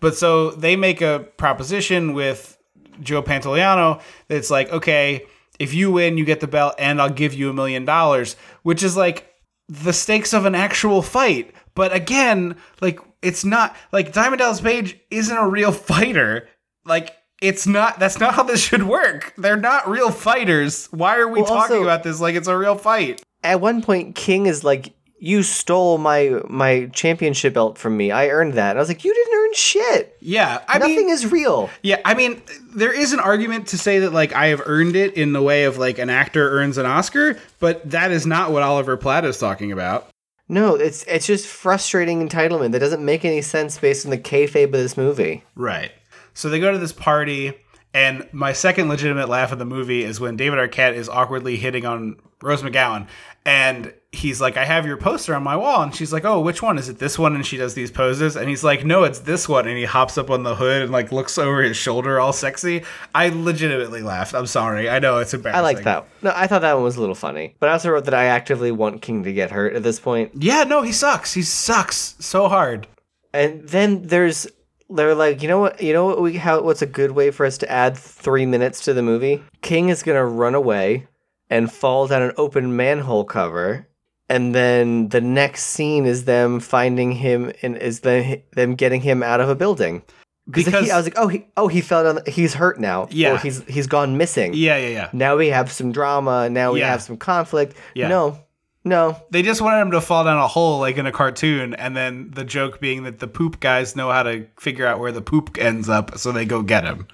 But 0.01 0.16
so 0.16 0.51
they 0.51 0.74
make 0.74 1.01
a 1.03 1.28
proposition 1.36 2.14
with 2.14 2.57
Joe 3.01 3.22
Pantoliano 3.22 4.01
that's 4.26 4.51
like, 4.51 4.72
okay, 4.72 5.26
if 5.61 5.73
you 5.73 5.93
win, 5.93 6.19
you 6.19 6.25
get 6.25 6.41
the 6.41 6.49
belt, 6.49 6.75
and 6.79 7.01
I'll 7.01 7.09
give 7.11 7.33
you 7.35 7.49
a 7.51 7.53
million 7.53 7.85
dollars, 7.85 8.35
which 8.65 8.83
is 8.83 8.97
like 8.97 9.33
the 9.69 9.93
stakes 9.93 10.33
of 10.33 10.45
an 10.47 10.57
actual 10.57 11.03
fight. 11.03 11.55
But 11.77 11.93
again, 11.93 12.57
like 12.81 12.99
it's 13.23 13.45
not 13.45 13.77
like 13.93 14.13
Diamond 14.13 14.41
Dallas 14.41 14.61
Page 14.61 14.99
isn't 15.13 15.37
a 15.37 15.49
real 15.49 15.71
fighter. 15.91 16.49
Like 16.85 17.15
it's 17.41 17.67
not. 17.67 17.99
That's 18.01 18.19
not 18.19 18.35
how 18.35 18.43
this 18.43 18.61
should 18.61 18.83
work. 18.83 19.33
They're 19.39 19.57
not 19.57 19.89
real 19.89 20.11
fighters. 20.11 20.87
Why 20.87 21.17
are 21.19 21.29
we 21.29 21.41
Well, 21.43 21.49
talking 21.51 21.77
also- 21.77 21.83
about 21.85 22.03
this 22.03 22.21
like 22.21 22.35
it's 22.35 22.49
a 22.49 22.57
real 22.59 22.77
fight? 22.77 23.23
At 23.43 23.61
one 23.61 23.81
point, 23.81 24.15
King 24.17 24.45
is 24.47 24.65
like, 24.65 24.93
"You 25.21 25.45
stole 25.45 25.99
my 25.99 26.41
my 26.49 26.87
championship 26.93 27.55
belt 27.55 27.79
from 27.79 27.97
me. 27.97 28.11
I 28.11 28.29
earned 28.29 28.55
that." 28.55 28.71
And 28.71 28.79
I 28.79 28.83
was 28.83 28.89
like, 28.89 29.05
"You 29.05 29.14
didn't 29.14 29.39
earn 29.39 29.55
shit. 29.55 30.16
Yeah, 30.21 30.62
I 30.66 30.79
Nothing 30.79 30.97
mean, 30.97 31.11
is 31.11 31.31
real." 31.31 31.71
yeah, 31.83 32.01
I 32.05 32.14
mean, 32.14 32.43
there 32.75 32.93
is 32.93 33.12
an 33.12 33.21
argument 33.21 33.68
to 33.68 33.79
say 33.79 34.01
that 34.01 34.12
like 34.12 34.33
I 34.33 34.49
have 34.49 34.62
earned 34.66 34.97
it 34.97 35.14
in 35.14 35.33
the 35.33 35.43
way 35.43 35.64
of 35.64 35.79
like 35.79 35.99
an 35.99 36.11
actor 36.11 36.51
earns 36.51 36.79
an 36.79 36.87
Oscar, 36.87 37.39
but 37.61 37.89
that 37.91 38.11
is 38.11 38.27
not 38.27 38.51
what 38.51 38.62
Oliver 38.62 38.97
Platt 38.97 39.25
is 39.25 39.39
talking 39.39 39.71
about. 39.71 40.09
No, 40.49 40.75
it's 40.75 41.05
it's 41.05 41.27
just 41.27 41.47
frustrating 41.47 42.29
entitlement 42.29 42.73
that 42.73 42.81
doesn't 42.81 43.05
make 43.05 43.25
any 43.25 43.41
sense 43.41 43.79
based 43.79 44.05
on 44.05 44.11
the 44.11 44.18
kayfabe 44.18 44.64
of 44.64 44.73
this 44.73 44.97
movie. 44.97 45.45
Right. 45.55 45.93
So 46.35 46.49
they 46.49 46.59
go 46.59 46.73
to 46.73 46.79
this 46.79 46.93
party, 46.93 47.55
and 47.95 48.29
my 48.33 48.53
second 48.53 48.89
legitimate 48.89 49.29
laugh 49.29 49.53
of 49.53 49.59
the 49.61 49.64
movie 49.64 50.03
is 50.03 50.18
when 50.18 50.37
David 50.37 50.59
Arquette 50.59 50.95
is 50.95 51.09
awkwardly 51.09 51.57
hitting 51.57 51.87
on 51.87 52.16
Rose 52.43 52.62
McGowan, 52.62 53.07
and 53.45 53.93
he's 54.12 54.41
like, 54.41 54.57
"I 54.57 54.64
have 54.64 54.86
your 54.86 54.97
poster 54.97 55.34
on 55.34 55.43
my 55.43 55.57
wall," 55.57 55.82
and 55.82 55.95
she's 55.95 56.12
like, 56.12 56.24
"Oh, 56.24 56.41
which 56.41 56.62
one 56.62 56.78
is 56.78 56.88
it? 56.88 56.99
This 56.99 57.18
one?" 57.18 57.34
And 57.34 57.47
she 57.47 57.57
does 57.57 57.74
these 57.74 57.91
poses, 57.91 58.36
and 58.36 58.49
he's 58.49 58.64
like, 58.64 58.84
"No, 58.84 59.05
it's 59.05 59.20
this 59.20 59.49
one," 59.49 59.66
and 59.66 59.76
he 59.76 59.84
hops 59.84 60.18
up 60.18 60.30
on 60.30 60.43
the 60.43 60.57
hood 60.57 60.82
and 60.82 60.93
like 60.93 61.12
looks 61.12 61.38
over 61.38 61.62
his 61.62 61.76
shoulder, 61.76 62.20
all 62.20 62.32
sexy. 62.32 62.82
I 63.14 63.28
legitimately 63.28 64.03
laughed. 64.03 64.34
I'm 64.34 64.47
sorry. 64.47 64.88
I 64.91 64.99
know 64.99 65.18
it's 65.18 65.34
embarrassing. 65.34 65.59
I 65.59 65.62
like 65.62 65.84
that. 65.84 66.07
No, 66.22 66.32
I 66.34 66.47
thought 66.47 66.62
that 66.62 66.74
one 66.74 66.84
was 66.84 66.97
a 66.97 67.01
little 67.01 67.14
funny. 67.14 67.57
But 67.61 67.68
I 67.68 67.72
also 67.72 67.91
wrote 67.91 68.05
that 68.05 68.14
I 68.14 68.26
actively 68.26 68.72
want 68.72 69.03
King 69.03 69.22
to 69.24 69.32
get 69.32 69.51
hurt 69.51 69.74
at 69.74 69.82
this 69.82 70.01
point. 70.01 70.32
Yeah, 70.34 70.64
no, 70.64 70.82
he 70.82 70.93
sucks. 70.93 71.32
He 71.34 71.43
sucks 71.43 72.16
so 72.18 72.49
hard. 72.49 72.86
And 73.32 73.68
then 73.68 74.03
there's 74.03 74.49
they're 74.91 75.14
like, 75.14 75.41
you 75.43 75.49
know 75.49 75.61
what? 75.61 75.80
You 75.80 75.93
know 75.93 76.07
what? 76.07 76.20
We 76.20 76.36
how 76.36 76.61
what's 76.62 76.82
a 76.82 76.86
good 76.86 77.12
way 77.12 77.30
for 77.30 77.47
us 77.47 77.59
to 77.59 77.70
add 77.70 77.97
three 77.97 78.45
minutes 78.45 78.80
to 78.82 78.93
the 78.93 79.03
movie? 79.03 79.43
King 79.62 79.88
is 79.88 80.03
gonna 80.03 80.24
run 80.26 80.55
away 80.55 81.07
and 81.51 81.70
fall 81.70 82.07
down 82.07 82.22
an 82.22 82.32
open 82.38 82.76
manhole 82.76 83.24
cover, 83.24 83.86
and 84.28 84.55
then 84.55 85.09
the 85.09 85.20
next 85.20 85.64
scene 85.64 86.07
is 86.07 86.24
them 86.24 86.61
finding 86.61 87.12
him 87.12 87.53
and 87.62 87.76
is 87.76 88.01
the, 88.01 88.40
them 88.53 88.76
getting 88.76 89.01
him 89.01 89.22
out 89.22 89.40
of 89.40 89.48
a 89.48 89.55
building. 89.55 90.03
Because 90.48 90.84
he, 90.84 90.90
I 90.90 90.96
was 90.96 91.07
like, 91.07 91.14
oh, 91.18 91.28
he, 91.28 91.46
oh, 91.57 91.68
he 91.68 91.80
fell 91.80 92.03
down. 92.03 92.14
The, 92.24 92.30
he's 92.30 92.55
hurt 92.55 92.80
now. 92.80 93.07
Yeah. 93.11 93.34
or 93.34 93.38
he's 93.38 93.62
he's 93.64 93.86
gone 93.86 94.16
missing. 94.16 94.53
yeah, 94.55 94.76
yeah, 94.78 94.88
yeah. 94.88 95.09
Now 95.12 95.36
we 95.36 95.48
have 95.48 95.70
some 95.70 95.92
drama. 95.92 96.48
Now 96.51 96.72
we 96.72 96.80
Yeah. 96.80 96.90
have 96.90 97.03
some 97.03 97.16
conflict. 97.16 97.76
Yeah. 97.94 98.09
No, 98.09 98.38
no. 98.82 99.16
They 99.30 99.42
just 99.42 99.61
wanted 99.61 99.80
him 99.80 99.90
to 99.92 100.01
fall 100.01 100.24
down 100.24 100.38
a 100.38 100.48
hole 100.48 100.80
like 100.80 100.96
in 100.96 101.07
a 101.07 101.12
cartoon, 101.12 101.74
and 101.74 101.96
then 101.96 102.30
the 102.32 102.42
joke 102.44 102.80
being 102.80 103.05
that 103.05 103.20
the 103.20 103.28
poop 103.28 103.61
guys 103.61 103.94
know 103.94 104.11
how 104.11 104.24
to 104.24 104.46
figure 104.59 104.86
out 104.86 104.98
where 104.98 105.12
the 105.12 105.22
poop 105.22 105.57
ends 105.59 105.88
up, 105.88 106.18
so 106.18 106.32
they 106.32 106.44
go 106.46 106.62
get 106.62 106.82
him. 106.84 107.07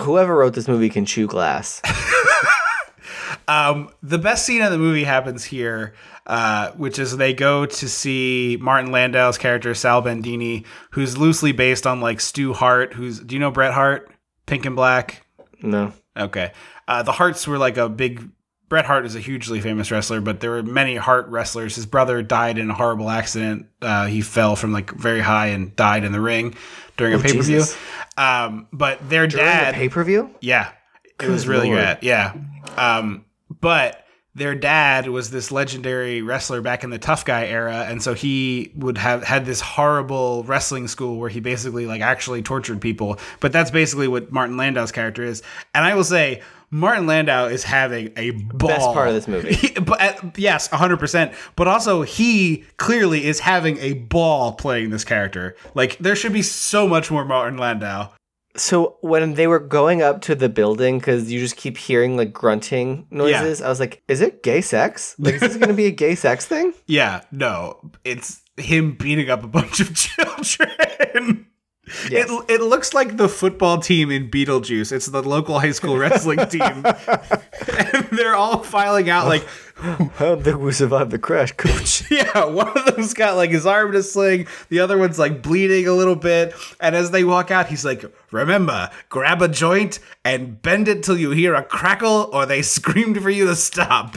Whoever 0.00 0.34
wrote 0.36 0.54
this 0.54 0.68
movie 0.68 0.88
can 0.88 1.04
chew 1.04 1.26
glass. 1.26 1.82
Um, 3.48 3.90
the 4.02 4.18
best 4.18 4.44
scene 4.44 4.62
of 4.62 4.70
the 4.70 4.78
movie 4.78 5.04
happens 5.04 5.42
here, 5.44 5.94
uh, 6.26 6.70
which 6.72 6.98
is 6.98 7.16
they 7.16 7.32
go 7.32 7.64
to 7.66 7.88
see 7.88 8.58
Martin 8.60 8.92
Landau's 8.92 9.38
character 9.38 9.74
Sal 9.74 10.02
Bandini, 10.02 10.64
who's 10.90 11.16
loosely 11.16 11.52
based 11.52 11.86
on 11.86 12.00
like 12.00 12.20
Stu 12.20 12.52
Hart. 12.52 12.92
Who's 12.92 13.20
do 13.20 13.34
you 13.34 13.40
know 13.40 13.50
Bret 13.50 13.72
Hart, 13.72 14.10
Pink 14.46 14.66
and 14.66 14.76
Black? 14.76 15.26
no. 15.62 15.92
Okay. 16.16 16.52
Uh, 16.88 17.02
the 17.04 17.12
Harts 17.12 17.46
were 17.46 17.58
like 17.58 17.76
a 17.76 17.88
big. 17.88 18.28
Bret 18.68 18.84
Hart 18.84 19.06
is 19.06 19.14
a 19.16 19.20
hugely 19.20 19.60
famous 19.62 19.90
wrestler, 19.90 20.20
but 20.20 20.40
there 20.40 20.50
were 20.50 20.62
many 20.62 20.96
Hart 20.96 21.26
wrestlers. 21.28 21.76
His 21.76 21.86
brother 21.86 22.22
died 22.22 22.58
in 22.58 22.68
a 22.68 22.74
horrible 22.74 23.08
accident. 23.08 23.66
Uh, 23.80 24.06
he 24.06 24.20
fell 24.20 24.56
from 24.56 24.72
like 24.72 24.90
very 24.90 25.20
high 25.20 25.46
and 25.46 25.74
died 25.76 26.04
in 26.04 26.12
the 26.12 26.20
ring 26.20 26.54
during 26.98 27.14
a 27.14 27.18
pay 27.18 27.34
per 27.36 27.42
view. 27.42 27.62
Um, 28.18 28.66
but 28.72 29.08
their 29.08 29.26
During 29.26 29.46
dad, 29.46 29.74
pay 29.74 29.88
per 29.88 30.02
view? 30.04 30.34
yeah, 30.40 30.72
it 31.20 31.28
was 31.28 31.46
really 31.48 31.68
lord. 31.68 31.78
good. 31.78 31.98
Yeah. 32.02 32.34
Um, 32.76 33.24
but 33.60 34.04
their 34.34 34.54
dad 34.54 35.08
was 35.08 35.30
this 35.30 35.50
legendary 35.50 36.22
wrestler 36.22 36.60
back 36.60 36.84
in 36.84 36.90
the 36.90 36.98
tough 36.98 37.24
guy 37.24 37.46
era, 37.46 37.86
and 37.88 38.00
so 38.02 38.14
he 38.14 38.70
would 38.76 38.96
have 38.98 39.24
had 39.24 39.44
this 39.46 39.60
horrible 39.60 40.44
wrestling 40.44 40.86
school 40.86 41.16
where 41.18 41.28
he 41.30 41.40
basically 41.40 41.86
like 41.86 42.00
actually 42.02 42.40
tortured 42.42 42.80
people. 42.80 43.18
But 43.40 43.52
that's 43.52 43.70
basically 43.72 44.06
what 44.06 44.30
Martin 44.30 44.56
Landau's 44.56 44.92
character 44.92 45.24
is. 45.24 45.42
And 45.74 45.84
I 45.84 45.94
will 45.94 46.04
say. 46.04 46.42
Martin 46.70 47.06
Landau 47.06 47.46
is 47.46 47.64
having 47.64 48.12
a 48.14 48.30
ball. 48.32 48.68
Best 48.68 48.92
part 48.92 49.08
of 49.08 49.14
this 49.14 49.26
movie. 49.26 49.54
He- 49.54 49.72
but 49.80 49.98
uh, 50.02 50.30
yes, 50.36 50.68
100%. 50.68 51.34
But 51.56 51.66
also, 51.66 52.02
he 52.02 52.66
clearly 52.76 53.24
is 53.24 53.40
having 53.40 53.78
a 53.78 53.94
ball 53.94 54.52
playing 54.52 54.90
this 54.90 55.02
character. 55.02 55.56
Like, 55.74 55.96
there 55.96 56.14
should 56.14 56.34
be 56.34 56.42
so 56.42 56.86
much 56.86 57.10
more 57.10 57.24
Martin 57.24 57.58
Landau. 57.58 58.10
So 58.56 58.96
when 59.02 59.34
they 59.34 59.46
were 59.46 59.60
going 59.60 60.02
up 60.02 60.20
to 60.22 60.34
the 60.34 60.48
building, 60.48 60.98
because 60.98 61.30
you 61.30 61.38
just 61.38 61.56
keep 61.56 61.76
hearing 61.76 62.16
like 62.16 62.32
grunting 62.32 63.06
noises, 63.10 63.62
I 63.62 63.68
was 63.68 63.78
like, 63.78 64.02
"Is 64.08 64.20
it 64.20 64.42
gay 64.42 64.60
sex? 64.60 65.14
Like, 65.18 65.34
is 65.34 65.40
this 65.42 65.56
going 65.56 65.68
to 65.68 65.74
be 65.74 65.86
a 65.86 65.90
gay 65.92 66.14
sex 66.14 66.46
thing?" 66.46 66.72
Yeah, 66.86 67.20
no, 67.30 67.78
it's 68.04 68.42
him 68.56 68.96
beating 68.96 69.30
up 69.30 69.44
a 69.44 69.46
bunch 69.46 69.78
of 69.80 69.94
children. 69.94 71.37
Yes. 72.10 72.30
It, 72.30 72.50
it 72.50 72.60
looks 72.62 72.94
like 72.94 73.16
the 73.16 73.28
football 73.28 73.78
team 73.78 74.10
in 74.10 74.30
Beetlejuice. 74.30 74.92
It's 74.92 75.06
the 75.06 75.22
local 75.22 75.58
high 75.58 75.72
school 75.72 75.96
wrestling 75.96 76.38
team. 76.48 76.84
and 76.84 78.08
they're 78.12 78.34
all 78.34 78.62
filing 78.62 79.10
out 79.10 79.26
like, 79.26 79.46
I 79.80 80.08
don't 80.18 80.42
think 80.42 80.58
we 80.58 80.72
survived 80.72 81.12
the 81.12 81.18
crash, 81.18 81.52
coach. 81.52 82.02
yeah, 82.10 82.44
one 82.44 82.76
of 82.76 82.84
them's 82.96 83.14
got 83.14 83.36
like 83.36 83.50
his 83.50 83.64
arm 83.64 83.90
in 83.90 83.96
a 83.96 84.02
sling, 84.02 84.46
the 84.70 84.80
other 84.80 84.98
one's 84.98 85.18
like 85.18 85.42
bleeding 85.42 85.86
a 85.86 85.92
little 85.92 86.16
bit. 86.16 86.54
And 86.80 86.96
as 86.96 87.10
they 87.12 87.22
walk 87.24 87.50
out, 87.50 87.68
he's 87.68 87.84
like, 87.84 88.04
remember, 88.32 88.90
grab 89.08 89.40
a 89.40 89.48
joint 89.48 90.00
and 90.24 90.60
bend 90.60 90.88
it 90.88 91.02
till 91.04 91.16
you 91.16 91.30
hear 91.30 91.54
a 91.54 91.62
crackle 91.62 92.28
or 92.32 92.44
they 92.44 92.62
screamed 92.62 93.22
for 93.22 93.30
you 93.30 93.46
to 93.46 93.56
stop. 93.56 94.16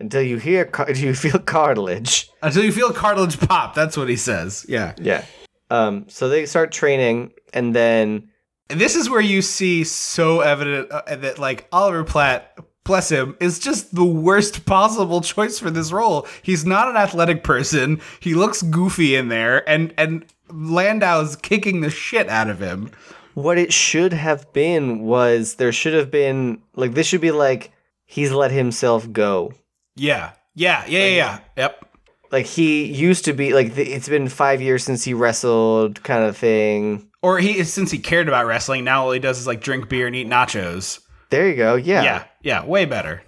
Until 0.00 0.22
you 0.22 0.36
hear, 0.36 0.70
until 0.78 0.96
you 1.08 1.14
feel 1.14 1.40
cartilage. 1.40 2.30
Until 2.42 2.62
you 2.62 2.70
feel 2.70 2.92
cartilage 2.92 3.40
pop. 3.40 3.74
That's 3.74 3.96
what 3.96 4.08
he 4.08 4.14
says. 4.16 4.64
Yeah. 4.68 4.94
Yeah. 4.96 5.24
Um. 5.70 6.06
So 6.08 6.28
they 6.28 6.46
start 6.46 6.72
training, 6.72 7.32
and 7.52 7.74
then 7.74 8.28
this 8.68 8.96
is 8.96 9.08
where 9.10 9.20
you 9.20 9.42
see 9.42 9.84
so 9.84 10.40
evident 10.40 10.90
uh, 10.90 11.16
that 11.16 11.38
like 11.38 11.66
Oliver 11.72 12.04
Platt, 12.04 12.56
bless 12.84 13.10
him, 13.10 13.36
is 13.40 13.58
just 13.58 13.94
the 13.94 14.04
worst 14.04 14.64
possible 14.66 15.20
choice 15.20 15.58
for 15.58 15.70
this 15.70 15.92
role. 15.92 16.26
He's 16.42 16.64
not 16.66 16.88
an 16.88 16.96
athletic 16.96 17.42
person. 17.44 18.00
He 18.20 18.34
looks 18.34 18.62
goofy 18.62 19.14
in 19.16 19.28
there, 19.28 19.68
and 19.68 19.92
and 19.98 20.24
Landau's 20.50 21.36
kicking 21.36 21.80
the 21.82 21.90
shit 21.90 22.28
out 22.28 22.48
of 22.48 22.60
him. 22.60 22.90
what 23.34 23.56
it 23.58 23.72
should 23.72 24.12
have 24.12 24.52
been 24.52 25.00
was 25.02 25.54
there 25.56 25.70
should 25.72 25.94
have 25.94 26.10
been 26.10 26.60
like 26.74 26.94
this 26.94 27.06
should 27.06 27.20
be 27.20 27.30
like 27.30 27.70
he's 28.04 28.32
let 28.32 28.50
himself 28.50 29.10
go. 29.12 29.52
Yeah, 29.96 30.32
yeah, 30.54 30.84
yeah, 30.88 30.98
yeah, 31.06 31.08
yeah. 31.08 31.38
Yep. 31.56 31.87
Like 32.30 32.46
he 32.46 32.84
used 32.84 33.24
to 33.24 33.32
be 33.32 33.52
like 33.54 33.76
it's 33.76 34.08
been 34.08 34.28
five 34.28 34.60
years 34.60 34.84
since 34.84 35.04
he 35.04 35.14
wrestled, 35.14 36.02
kind 36.02 36.24
of 36.24 36.36
thing. 36.36 37.08
Or 37.22 37.38
he 37.38 37.64
since 37.64 37.90
he 37.90 37.98
cared 37.98 38.28
about 38.28 38.46
wrestling, 38.46 38.84
now 38.84 39.04
all 39.04 39.12
he 39.12 39.18
does 39.18 39.38
is 39.38 39.46
like 39.46 39.60
drink 39.60 39.88
beer 39.88 40.06
and 40.06 40.14
eat 40.14 40.28
nachos. 40.28 41.00
There 41.30 41.48
you 41.48 41.56
go. 41.56 41.74
Yeah. 41.74 42.02
Yeah, 42.02 42.24
yeah, 42.42 42.64
way 42.64 42.84
better. 42.84 43.22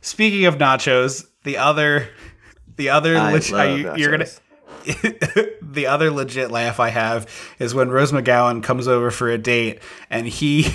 Speaking 0.00 0.46
of 0.46 0.56
nachos, 0.56 1.26
the 1.44 1.58
other, 1.58 2.08
the 2.76 2.90
other, 2.90 3.16
I 3.16 3.32
leg- 3.32 3.80
you, 3.80 3.96
you're 3.96 4.10
gonna. 4.10 4.26
the 5.62 5.86
other 5.88 6.10
legit 6.12 6.50
laugh 6.50 6.78
I 6.78 6.90
have 6.90 7.28
is 7.58 7.74
when 7.74 7.90
Rose 7.90 8.12
McGowan 8.12 8.62
comes 8.62 8.86
over 8.86 9.10
for 9.10 9.28
a 9.28 9.38
date 9.38 9.80
and 10.10 10.26
he 10.28 10.62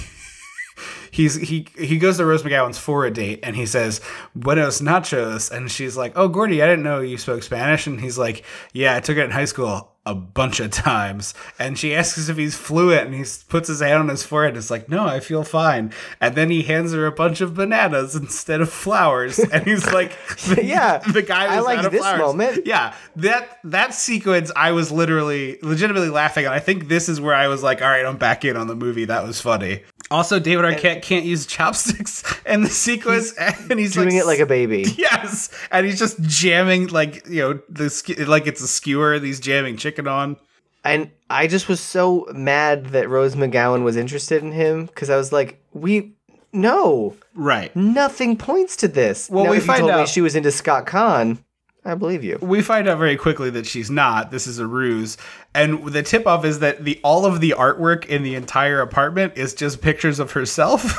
he's 1.11 1.35
he 1.35 1.67
he 1.77 1.97
goes 1.97 2.17
to 2.17 2.25
Rose 2.25 2.43
McGowan's 2.43 2.77
for 2.79 3.05
a 3.05 3.11
date 3.11 3.39
and 3.43 3.55
he 3.55 3.65
says 3.65 4.01
buenos 4.35 4.81
nachos 4.81 5.51
and 5.51 5.69
she's 5.69 5.95
like 5.97 6.13
oh 6.15 6.27
Gordy 6.27 6.61
I 6.61 6.67
didn't 6.67 6.83
know 6.83 6.99
you 7.01 7.17
spoke 7.17 7.43
Spanish 7.43 7.85
and 7.87 7.99
he's 8.01 8.17
like 8.17 8.43
yeah 8.73 8.95
I 8.95 8.99
took 9.01 9.17
it 9.17 9.25
in 9.25 9.31
high 9.31 9.45
school 9.45 9.89
a 10.03 10.15
bunch 10.15 10.59
of 10.59 10.71
times 10.71 11.35
and 11.59 11.77
she 11.77 11.93
asks 11.93 12.27
if 12.27 12.35
he's 12.35 12.55
fluent 12.55 13.05
and 13.05 13.13
he 13.13 13.23
puts 13.49 13.67
his 13.67 13.81
hand 13.81 13.99
on 13.99 14.09
his 14.09 14.23
forehead 14.23 14.49
and 14.49 14.57
is 14.57 14.71
like 14.71 14.89
no 14.89 15.05
I 15.05 15.19
feel 15.19 15.43
fine 15.43 15.93
and 16.19 16.33
then 16.33 16.49
he 16.49 16.63
hands 16.63 16.91
her 16.93 17.05
a 17.05 17.11
bunch 17.11 17.39
of 17.39 17.53
bananas 17.53 18.15
instead 18.15 18.61
of 18.61 18.71
flowers 18.71 19.37
and 19.53 19.63
he's 19.63 19.85
like 19.93 20.17
Yeah, 20.57 20.97
the 21.13 21.21
guy 21.21 21.53
I 21.55 21.59
like 21.59 21.79
out 21.79 21.85
of 21.85 21.91
this 21.91 22.01
flowers. 22.01 22.19
moment. 22.19 22.65
Yeah, 22.65 22.95
that 23.17 23.59
that 23.63 23.93
sequence, 23.93 24.51
I 24.55 24.71
was 24.71 24.91
literally, 24.91 25.59
legitimately 25.61 26.09
laughing, 26.09 26.45
and 26.45 26.53
I 26.53 26.59
think 26.59 26.87
this 26.87 27.07
is 27.09 27.21
where 27.21 27.35
I 27.35 27.47
was 27.47 27.61
like, 27.61 27.81
"All 27.81 27.87
right, 27.89 28.05
I'm 28.05 28.17
back 28.17 28.43
in 28.43 28.57
on 28.57 28.67
the 28.67 28.75
movie." 28.75 29.05
That 29.05 29.23
was 29.23 29.39
funny. 29.39 29.83
Also, 30.11 30.39
David 30.39 30.65
Arquette 30.65 31.01
can't 31.01 31.25
use 31.25 31.45
chopsticks 31.47 32.23
in 32.45 32.61
the 32.63 32.69
sequence, 32.69 33.33
and 33.69 33.79
he's 33.79 33.93
Doing 33.93 34.09
like, 34.09 34.15
it 34.15 34.25
like 34.25 34.39
a 34.39 34.45
baby. 34.45 34.85
yes, 34.97 35.49
and 35.71 35.85
he's 35.85 35.97
just 35.97 36.21
jamming 36.21 36.87
like 36.87 37.25
you 37.27 37.41
know 37.41 37.59
the 37.69 38.25
like 38.27 38.45
it's 38.45 38.61
a 38.61 38.67
skewer. 38.67 39.13
and 39.15 39.25
He's 39.25 39.39
jamming 39.39 39.77
chicken 39.77 40.07
on. 40.07 40.37
And 40.83 41.11
I 41.29 41.47
just 41.47 41.67
was 41.69 41.79
so 41.79 42.27
mad 42.33 42.87
that 42.87 43.07
Rose 43.07 43.35
McGowan 43.35 43.83
was 43.83 43.95
interested 43.95 44.43
in 44.43 44.51
him 44.51 44.87
because 44.87 45.09
I 45.09 45.15
was 45.15 45.31
like, 45.31 45.63
we 45.73 46.13
no, 46.53 47.15
Right. 47.33 47.73
nothing 47.75 48.35
points 48.35 48.75
to 48.77 48.87
this. 48.89 49.29
Well, 49.29 49.45
Now, 49.45 49.51
we 49.51 49.59
find 49.61 49.89
out- 49.89 50.09
she 50.09 50.21
was 50.21 50.35
into 50.35 50.51
Scott 50.51 50.85
Caan. 50.85 51.37
I 51.83 51.95
believe 51.95 52.23
you. 52.23 52.37
we 52.41 52.61
find 52.61 52.87
out 52.87 52.99
very 52.99 53.15
quickly 53.17 53.49
that 53.51 53.65
she's 53.65 53.89
not. 53.89 54.29
This 54.31 54.45
is 54.47 54.59
a 54.59 54.67
ruse, 54.67 55.17
and 55.55 55.83
the 55.87 56.03
tip 56.03 56.27
off 56.27 56.45
is 56.45 56.59
that 56.59 56.83
the 56.85 56.99
all 57.03 57.25
of 57.25 57.41
the 57.41 57.55
artwork 57.57 58.05
in 58.05 58.21
the 58.23 58.35
entire 58.35 58.81
apartment 58.81 59.33
is 59.35 59.53
just 59.55 59.81
pictures 59.81 60.19
of 60.19 60.31
herself. 60.33 60.95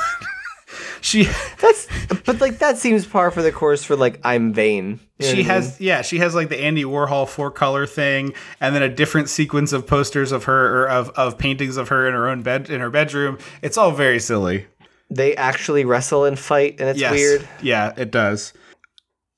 she 1.01 1.23
That's 1.59 1.87
but 2.25 2.41
like 2.41 2.59
that 2.59 2.77
seems 2.77 3.05
par 3.05 3.31
for 3.31 3.41
the 3.41 3.51
course 3.51 3.83
for 3.83 3.95
like 3.95 4.19
I'm 4.23 4.53
vain. 4.53 4.99
You 5.19 5.25
know 5.27 5.31
she 5.31 5.31
I 5.31 5.35
mean? 5.35 5.45
has 5.45 5.79
yeah 5.81 6.01
she 6.01 6.17
has 6.19 6.35
like 6.35 6.49
the 6.49 6.59
Andy 6.61 6.83
Warhol 6.83 7.27
four 7.29 7.51
color 7.51 7.85
thing, 7.85 8.33
and 8.59 8.75
then 8.75 8.81
a 8.83 8.89
different 8.89 9.29
sequence 9.29 9.71
of 9.73 9.87
posters 9.87 10.31
of 10.31 10.45
her 10.45 10.83
or 10.83 10.89
of 10.89 11.09
of 11.11 11.37
paintings 11.37 11.77
of 11.77 11.89
her 11.89 12.07
in 12.07 12.13
her 12.13 12.27
own 12.27 12.41
bed 12.41 12.69
in 12.69 12.81
her 12.81 12.89
bedroom. 12.89 13.37
It's 13.61 13.77
all 13.77 13.91
very 13.91 14.19
silly. 14.19 14.67
they 15.09 15.35
actually 15.35 15.85
wrestle 15.85 16.25
and 16.25 16.37
fight 16.37 16.79
and 16.79 16.89
it's 16.89 16.99
Yes. 16.99 17.11
weird. 17.11 17.47
Yeah, 17.61 17.93
it 17.95 18.09
does. 18.11 18.51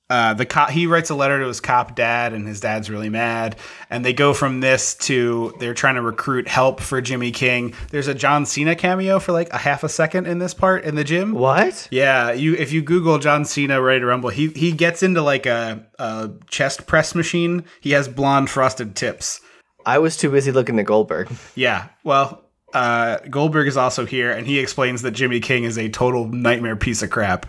Uh, 0.08 0.36
the 0.36 0.46
cop 0.46 0.70
he 0.70 0.86
writes 0.86 1.10
a 1.10 1.16
letter 1.16 1.40
to 1.40 1.48
his 1.48 1.60
cop 1.60 1.96
dad, 1.96 2.34
and 2.34 2.48
his 2.48 2.60
dad's 2.60 2.92
really 2.92 3.10
mad. 3.10 3.56
And 3.90 4.06
they 4.06 4.14
go 4.14 4.34
from 4.36 4.60
this 4.60 4.94
to 4.96 5.56
they're 5.60 5.74
trying 5.74 5.96
to 5.96 6.02
recruit 6.02 6.48
help 6.48 6.80
for 6.80 7.02
Jimmy 7.02 7.32
King. 7.32 7.74
There's 7.90 8.08
a 8.08 8.14
John 8.14 8.46
Cena 8.46 8.76
cameo 8.76 9.18
for 9.20 9.32
like 9.32 9.52
a 9.52 9.58
half 9.58 9.84
a 9.84 9.90
second 9.90 10.28
in 10.28 10.38
this 10.38 10.54
part 10.54 10.84
in 10.84 10.94
the 10.94 11.04
gym. 11.04 11.34
What? 11.34 11.88
Yeah, 11.90 12.32
you 12.34 12.54
if 12.54 12.72
you 12.72 12.84
Google 12.84 13.18
John 13.18 13.46
Cena 13.46 13.82
Ready 13.82 14.02
to 14.02 14.06
Rumble, 14.06 14.30
he 14.30 14.50
he 14.50 14.72
gets 14.74 15.02
into 15.02 15.24
like 15.24 15.48
a, 15.48 15.88
a 15.98 16.30
chest 16.50 16.86
press 16.86 17.16
machine. 17.16 17.64
He 17.82 17.92
has 17.92 18.08
blonde 18.08 18.52
frosted 18.52 18.96
tips. 18.96 19.42
I 19.88 19.98
was 19.98 20.18
too 20.18 20.30
busy 20.30 20.52
looking 20.52 20.80
at 20.80 20.86
Goldberg. 20.86 21.30
Yeah, 21.56 21.88
well, 22.04 22.44
uh, 22.74 23.18
Goldberg 23.30 23.68
is 23.68 23.78
also 23.78 24.06
here, 24.06 24.32
and 24.32 24.46
he 24.46 24.60
explains 24.60 25.02
that 25.04 25.12
Jimmy 25.12 25.40
King 25.40 25.64
is 25.64 25.78
a 25.78 25.90
total 25.90 26.28
nightmare 26.28 26.76
piece 26.76 27.02
of 27.02 27.10
crap. 27.10 27.46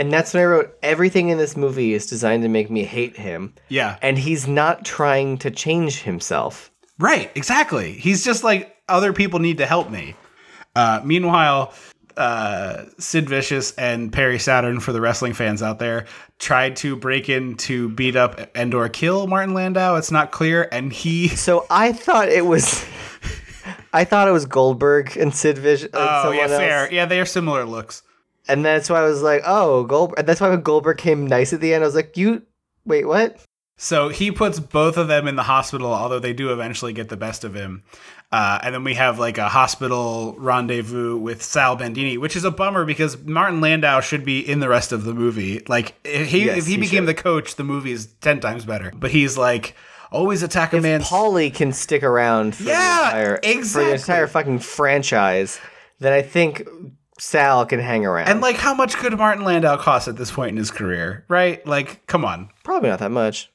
And 0.00 0.10
that's 0.10 0.32
when 0.32 0.42
I 0.42 0.46
wrote 0.46 0.74
everything 0.82 1.28
in 1.28 1.36
this 1.36 1.58
movie 1.58 1.92
is 1.92 2.06
designed 2.06 2.42
to 2.44 2.48
make 2.48 2.70
me 2.70 2.84
hate 2.84 3.18
him. 3.18 3.52
Yeah, 3.68 3.98
And 4.00 4.18
he's 4.18 4.48
not 4.48 4.82
trying 4.82 5.36
to 5.38 5.50
change 5.50 6.00
himself. 6.00 6.70
Right, 6.98 7.30
exactly. 7.34 7.92
He's 7.92 8.24
just 8.24 8.42
like 8.42 8.74
other 8.88 9.12
people 9.12 9.40
need 9.40 9.58
to 9.58 9.66
help 9.66 9.90
me. 9.90 10.14
Uh, 10.74 11.02
meanwhile, 11.04 11.74
uh, 12.16 12.84
Sid 12.98 13.28
Vicious 13.28 13.72
and 13.72 14.10
Perry 14.10 14.38
Saturn, 14.38 14.80
for 14.80 14.94
the 14.94 15.02
wrestling 15.02 15.34
fans 15.34 15.62
out 15.62 15.78
there, 15.78 16.06
tried 16.38 16.76
to 16.76 16.96
break 16.96 17.28
in 17.28 17.56
to 17.58 17.90
beat 17.90 18.16
up 18.16 18.40
and 18.54 18.72
or 18.72 18.88
kill 18.88 19.26
Martin 19.26 19.52
Landau. 19.52 19.96
It's 19.96 20.10
not 20.10 20.30
clear, 20.30 20.66
and 20.72 20.94
he. 20.94 21.28
So 21.28 21.66
I 21.68 21.92
thought 21.92 22.30
it 22.30 22.46
was 22.46 22.86
I 23.92 24.04
thought 24.04 24.28
it 24.28 24.32
was 24.32 24.46
Goldberg 24.46 25.14
and 25.18 25.34
Sid 25.34 25.58
Vicious. 25.58 25.92
Like 25.92 26.24
Oh 26.24 26.30
yeah, 26.30 26.46
fair. 26.46 26.82
else. 26.84 26.92
Yeah, 26.92 27.04
they 27.04 27.20
are 27.20 27.26
similar 27.26 27.66
looks. 27.66 28.02
And 28.50 28.64
that's 28.64 28.90
why 28.90 29.00
I 29.00 29.04
was 29.04 29.22
like, 29.22 29.42
oh, 29.46 29.84
Goldberg. 29.84 30.18
And 30.18 30.28
that's 30.28 30.40
why 30.40 30.48
when 30.50 30.62
Goldberg 30.62 30.98
came 30.98 31.26
nice 31.26 31.52
at 31.52 31.60
the 31.60 31.72
end, 31.74 31.82
I 31.84 31.86
was 31.86 31.94
like, 31.94 32.16
you, 32.16 32.42
wait, 32.84 33.06
what? 33.06 33.38
So 33.76 34.10
he 34.10 34.30
puts 34.30 34.60
both 34.60 34.98
of 34.98 35.08
them 35.08 35.26
in 35.26 35.36
the 35.36 35.42
hospital, 35.44 35.92
although 35.92 36.18
they 36.18 36.34
do 36.34 36.52
eventually 36.52 36.92
get 36.92 37.08
the 37.08 37.16
best 37.16 37.44
of 37.44 37.54
him. 37.54 37.82
Uh, 38.30 38.58
and 38.62 38.74
then 38.74 38.84
we 38.84 38.92
have 38.94 39.18
like 39.18 39.38
a 39.38 39.48
hospital 39.48 40.34
rendezvous 40.38 41.16
with 41.16 41.42
Sal 41.42 41.76
Bandini, 41.76 42.18
which 42.18 42.36
is 42.36 42.44
a 42.44 42.50
bummer 42.50 42.84
because 42.84 43.16
Martin 43.24 43.60
Landau 43.62 44.00
should 44.00 44.24
be 44.24 44.38
in 44.46 44.60
the 44.60 44.68
rest 44.68 44.92
of 44.92 45.04
the 45.04 45.14
movie. 45.14 45.62
Like 45.66 45.94
if 46.04 46.28
he 46.28 46.44
Yes, 46.44 46.58
if 46.58 46.66
he, 46.66 46.72
he 46.74 46.80
became 46.80 47.06
should. 47.06 47.16
the 47.16 47.22
coach, 47.22 47.56
the 47.56 47.64
movie 47.64 47.90
is 47.92 48.06
ten 48.20 48.38
times 48.38 48.66
better. 48.66 48.92
But 48.94 49.10
he's 49.12 49.38
like 49.38 49.74
always 50.12 50.42
attack 50.42 50.74
a 50.74 50.76
If 50.76 50.82
man. 50.82 51.00
Paulie 51.00 51.52
can 51.52 51.72
stick 51.72 52.02
around 52.02 52.54
for, 52.56 52.64
Yeah, 52.64 53.10
the 53.12 53.18
entire, 53.18 53.64
for 53.64 53.84
the 53.84 53.94
entire 53.94 54.26
fucking 54.26 54.58
franchise, 54.58 55.58
then 56.00 56.12
I 56.12 56.20
think 56.22 56.68
Sal 57.20 57.66
can 57.66 57.80
hang 57.80 58.06
around. 58.06 58.28
and 58.28 58.40
like, 58.40 58.56
how 58.56 58.74
much 58.74 58.96
could 58.96 59.16
Martin 59.16 59.44
Landau 59.44 59.76
cost 59.76 60.08
at 60.08 60.16
this 60.16 60.30
point 60.30 60.50
in 60.52 60.56
his 60.56 60.70
career? 60.70 61.24
Right? 61.28 61.64
Like, 61.66 62.06
come 62.06 62.24
on. 62.24 62.48
probably 62.64 62.88
not 62.88 62.98
that 63.00 63.10
much. 63.10 63.50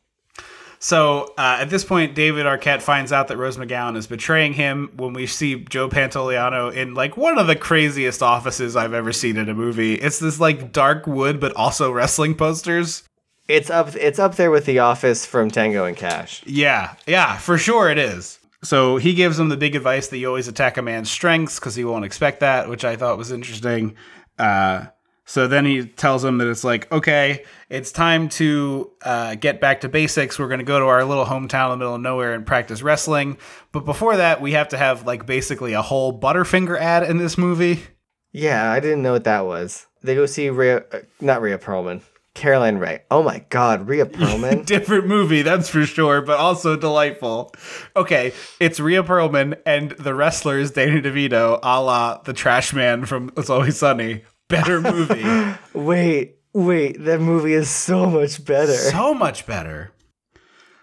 So 0.78 1.34
uh, 1.38 1.58
at 1.62 1.72
this 1.72 1.84
point, 1.84 2.14
David 2.14 2.46
Arquette 2.46 2.82
finds 2.82 3.12
out 3.12 3.28
that 3.30 3.38
Rose 3.38 3.58
McGowan 3.58 3.98
is 3.98 4.06
betraying 4.06 4.54
him 4.54 4.92
when 4.98 5.14
we 5.14 5.26
see 5.26 5.56
Joe 5.56 5.90
Pantoliano 5.90 6.72
in 6.72 6.94
like 6.94 7.18
one 7.18 7.40
of 7.40 7.48
the 7.48 7.56
craziest 7.56 8.22
offices 8.22 8.76
I've 8.76 8.94
ever 8.94 9.12
seen 9.12 9.36
in 9.38 9.50
a 9.50 9.56
movie. 9.56 9.96
It's 9.96 10.20
this 10.20 10.40
like 10.40 10.72
dark 10.72 11.08
wood, 11.08 11.40
but 11.40 11.56
also 11.56 11.92
wrestling 11.92 12.36
posters. 12.36 13.02
It's 13.48 13.70
up. 13.72 13.96
It's 13.96 14.20
up 14.20 14.36
there 14.36 14.52
with 14.52 14.66
The 14.66 14.80
Office 14.80 15.26
from 15.26 15.50
Tango 15.50 15.86
and 15.86 15.96
Cash. 15.98 16.44
Yeah, 16.46 16.96
yeah, 17.08 17.38
for 17.38 17.58
sure 17.58 17.90
it 17.90 17.98
is. 17.98 18.40
So 18.66 18.98
he 18.98 19.14
gives 19.14 19.38
him 19.40 19.50
the 19.50 19.58
big 19.58 19.76
advice 19.76 20.08
that 20.08 20.18
you 20.18 20.28
always 20.28 20.48
attack 20.48 20.78
a 20.78 20.82
man's 20.82 21.12
strengths 21.12 21.60
because 21.60 21.76
he 21.76 21.84
won't 21.84 22.04
expect 22.04 22.40
that, 22.40 22.68
which 22.68 22.84
I 22.84 22.96
thought 22.96 23.18
was 23.18 23.32
interesting. 23.32 23.96
Uh, 24.40 24.86
so 25.26 25.48
then 25.48 25.66
he 25.66 25.86
tells 25.86 26.24
him 26.24 26.38
that 26.40 26.48
it's 26.48 26.64
like, 26.64 26.92
okay, 26.92 27.46
it's 27.70 27.92
time 27.92 28.30
to 28.30 28.92
uh, 29.04 29.36
get 29.36 29.62
back 29.62 29.82
to 29.82 29.90
basics. 29.90 30.38
We're 30.38 30.48
going 30.48 30.60
to 30.60 30.66
go 30.66 30.80
to 30.80 30.86
our 30.86 31.04
little 31.04 31.26
hometown 31.26 31.66
in 31.66 31.72
the 31.72 31.78
middle 31.78 31.96
of 31.96 32.02
nowhere 32.02 32.34
and 32.34 32.46
practice 32.46 32.82
wrestling. 32.82 33.38
But 33.72 33.86
before 33.86 34.18
that, 34.18 34.42
we 34.42 34.54
have 34.54 34.70
to 34.70 34.78
have 34.78 35.06
like 35.06 35.26
basically 35.26 35.74
a 35.74 35.82
whole 35.82 36.20
Butterfinger 36.20 36.80
ad 36.80 37.04
in 37.04 37.18
this 37.18 37.38
movie. 37.38 37.84
Yeah, 38.32 38.72
I 38.72 38.80
didn't 38.80 39.02
know 39.02 39.14
what 39.14 39.24
that 39.24 39.46
was. 39.46 39.88
They 40.04 40.14
go 40.14 40.26
see 40.26 40.50
Rhea, 40.50 40.84
uh, 40.92 41.00
not 41.22 41.42
Rhea 41.42 41.58
Perlman, 41.58 42.02
Caroline 42.36 42.78
Rhea. 42.78 43.02
Oh 43.10 43.24
my 43.24 43.44
God, 43.50 43.88
Rhea 43.88 44.06
Perlman. 44.06 44.66
Different 44.66 45.08
movie, 45.08 45.42
that's 45.42 45.70
for 45.70 45.86
sure, 45.86 46.22
but 46.22 46.38
also 46.38 46.76
delightful. 46.76 47.52
Okay, 47.96 48.34
it's 48.60 48.80
Rhea 48.80 49.04
Perlman 49.04 49.58
and 49.66 49.92
the 49.92 50.14
wrestler 50.14 50.60
is 50.60 50.72
Danny 50.72 51.02
DeVito, 51.02 51.60
a 51.64 51.82
la 51.82 52.20
the 52.20 52.34
trash 52.34 52.74
man 52.74 53.06
from 53.06 53.32
It's 53.36 53.50
Always 53.50 53.78
Sunny. 53.80 54.24
Better 54.48 54.80
movie. 54.80 55.56
wait, 55.74 56.36
wait, 56.54 57.04
that 57.06 57.20
movie 57.20 57.54
is 57.54 57.70
so 57.70 58.06
much 58.06 58.46
better. 58.46 58.74
so 58.74 59.14
much 59.14 59.48
better. 59.48 59.92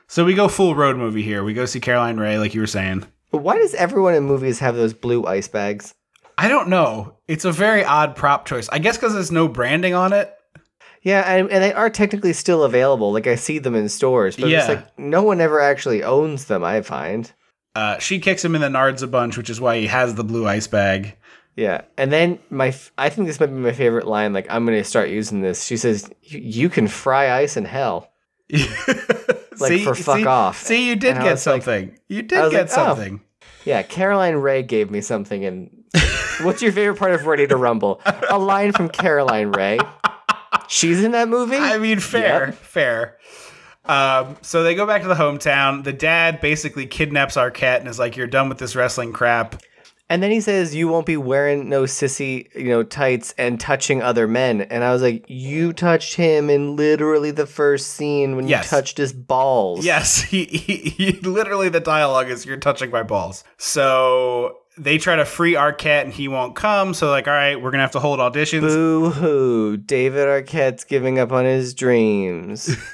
So 0.08 0.24
we 0.24 0.34
go 0.34 0.48
full 0.48 0.74
road 0.74 0.96
movie 0.96 1.22
here. 1.22 1.44
We 1.44 1.54
go 1.54 1.64
see 1.64 1.80
Caroline 1.80 2.18
Rhea, 2.18 2.40
like 2.40 2.54
you 2.54 2.60
were 2.60 2.66
saying. 2.66 3.06
But 3.30 3.38
why 3.38 3.56
does 3.56 3.72
everyone 3.74 4.14
in 4.14 4.24
movies 4.24 4.58
have 4.58 4.74
those 4.74 4.92
blue 4.92 5.24
ice 5.24 5.48
bags? 5.48 5.94
I 6.36 6.48
don't 6.48 6.68
know. 6.68 7.18
It's 7.28 7.44
a 7.44 7.52
very 7.52 7.84
odd 7.84 8.16
prop 8.16 8.46
choice. 8.46 8.68
I 8.70 8.78
guess 8.78 8.96
because 8.96 9.14
there's 9.14 9.30
no 9.30 9.48
branding 9.48 9.94
on 9.94 10.12
it. 10.12 10.34
Yeah, 11.02 11.20
and, 11.22 11.50
and 11.50 11.62
they 11.62 11.72
are 11.72 11.90
technically 11.90 12.32
still 12.32 12.62
available. 12.64 13.12
Like 13.12 13.26
I 13.26 13.34
see 13.34 13.58
them 13.58 13.74
in 13.74 13.88
stores, 13.88 14.36
but 14.36 14.50
it's 14.50 14.68
like 14.68 14.98
no 14.98 15.22
one 15.22 15.40
ever 15.40 15.60
actually 15.60 16.02
owns 16.04 16.44
them. 16.46 16.62
I 16.64 16.80
find. 16.82 17.30
Uh, 17.74 17.98
she 17.98 18.18
kicks 18.20 18.44
him 18.44 18.54
in 18.54 18.60
the 18.60 18.68
nards 18.68 19.02
a 19.02 19.06
bunch, 19.06 19.36
which 19.36 19.50
is 19.50 19.60
why 19.60 19.78
he 19.78 19.86
has 19.86 20.14
the 20.14 20.24
blue 20.24 20.46
ice 20.46 20.66
bag. 20.66 21.16
Yeah, 21.56 21.82
and 21.98 22.12
then 22.12 22.38
my, 22.50 22.68
f- 22.68 22.92
I 22.96 23.08
think 23.10 23.26
this 23.26 23.38
might 23.40 23.46
be 23.46 23.52
my 23.52 23.72
favorite 23.72 24.06
line. 24.06 24.32
Like 24.32 24.46
I'm 24.48 24.64
gonna 24.64 24.84
start 24.84 25.08
using 25.10 25.40
this. 25.42 25.64
She 25.64 25.76
says, 25.76 26.08
"You- 26.22 26.38
"You 26.40 26.68
can 26.68 26.86
fry 26.88 27.30
ice 27.32 27.56
in 27.56 27.64
hell." 27.64 28.10
Like, 29.60 29.82
for 29.82 29.94
fuck 29.94 30.16
see- 30.16 30.26
off. 30.26 30.62
See, 30.62 30.88
you 30.88 30.96
did 30.96 31.14
And 31.16 31.24
get 31.24 31.32
was 31.32 31.46
like- 31.46 31.62
something. 31.62 31.98
you 32.08 32.22
did 32.22 32.30
get 32.50 32.52
like, 32.52 32.62
oh. 32.64 32.66
something. 32.66 33.20
Yeah, 33.64 33.82
Caroline 33.82 34.36
Rhea 34.36 34.62
gave 34.62 34.90
me 34.90 35.00
something. 35.02 35.44
And 35.44 35.84
what's 36.42 36.62
your 36.62 36.72
favorite 36.72 36.98
part 36.98 37.12
of 37.12 37.26
Ready 37.26 37.46
to 37.46 37.56
Rumble? 37.56 38.00
A 38.30 38.38
line 38.38 38.72
from 38.72 38.88
Caroline 38.88 39.52
Rhea. 39.52 39.78
She's 40.68 41.02
in 41.02 41.12
that 41.12 41.28
movie. 41.28 41.56
I 41.56 41.78
mean, 41.78 42.00
fair, 42.00 42.46
Yep. 42.46 42.54
fair. 42.54 43.16
Um, 43.84 44.36
so 44.42 44.62
they 44.62 44.74
go 44.74 44.86
back 44.86 45.02
to 45.02 45.08
the 45.08 45.14
hometown. 45.14 45.82
The 45.84 45.92
dad 45.92 46.40
basically 46.40 46.86
kidnaps 46.86 47.36
Arquette 47.36 47.80
and 47.80 47.88
is 47.88 47.98
like, 47.98 48.16
"You're 48.16 48.26
done 48.28 48.48
with 48.48 48.58
this 48.58 48.76
wrestling 48.76 49.12
crap." 49.12 49.60
And 50.08 50.22
then 50.22 50.30
he 50.30 50.40
says, 50.40 50.74
"You 50.74 50.88
won't 50.88 51.06
be 51.06 51.16
wearing 51.16 51.68
no 51.68 51.82
sissy, 51.84 52.46
you 52.54 52.68
know, 52.68 52.82
tights 52.82 53.34
and 53.38 53.58
touching 53.58 54.00
other 54.02 54.28
men." 54.28 54.60
And 54.60 54.84
I 54.84 54.92
was 54.92 55.02
like, 55.02 55.24
"You 55.26 55.72
touched 55.72 56.14
him 56.14 56.48
in 56.50 56.76
literally 56.76 57.30
the 57.32 57.46
first 57.46 57.94
scene 57.94 58.36
when 58.36 58.46
Yes. 58.46 58.64
you 58.66 58.70
touched 58.76 58.98
his 58.98 59.12
balls." 59.12 59.84
Yes, 59.84 60.20
he, 60.22 60.44
he, 60.44 60.90
he 60.90 61.12
literally 61.22 61.68
the 61.68 61.80
dialogue 61.80 62.30
is, 62.30 62.46
"You're 62.46 62.58
touching 62.58 62.90
my 62.90 63.02
balls." 63.02 63.42
So 63.58 64.58
they 64.78 64.98
try 64.98 65.16
to 65.16 65.24
free 65.24 65.52
Arquette 65.54 66.04
and 66.04 66.12
he 66.12 66.28
won't 66.28 66.56
come. 66.56 66.94
So 66.94 67.10
like, 67.10 67.28
all 67.28 67.34
right, 67.34 67.60
we're 67.60 67.70
gonna 67.70 67.82
have 67.82 67.92
to 67.92 68.00
hold 68.00 68.18
auditions. 68.20 68.60
Boo 68.62 69.10
hoo! 69.10 69.76
David 69.76 70.26
Arquette's 70.26 70.84
giving 70.84 71.18
up 71.18 71.32
on 71.32 71.44
his 71.44 71.74
dreams. 71.74 72.74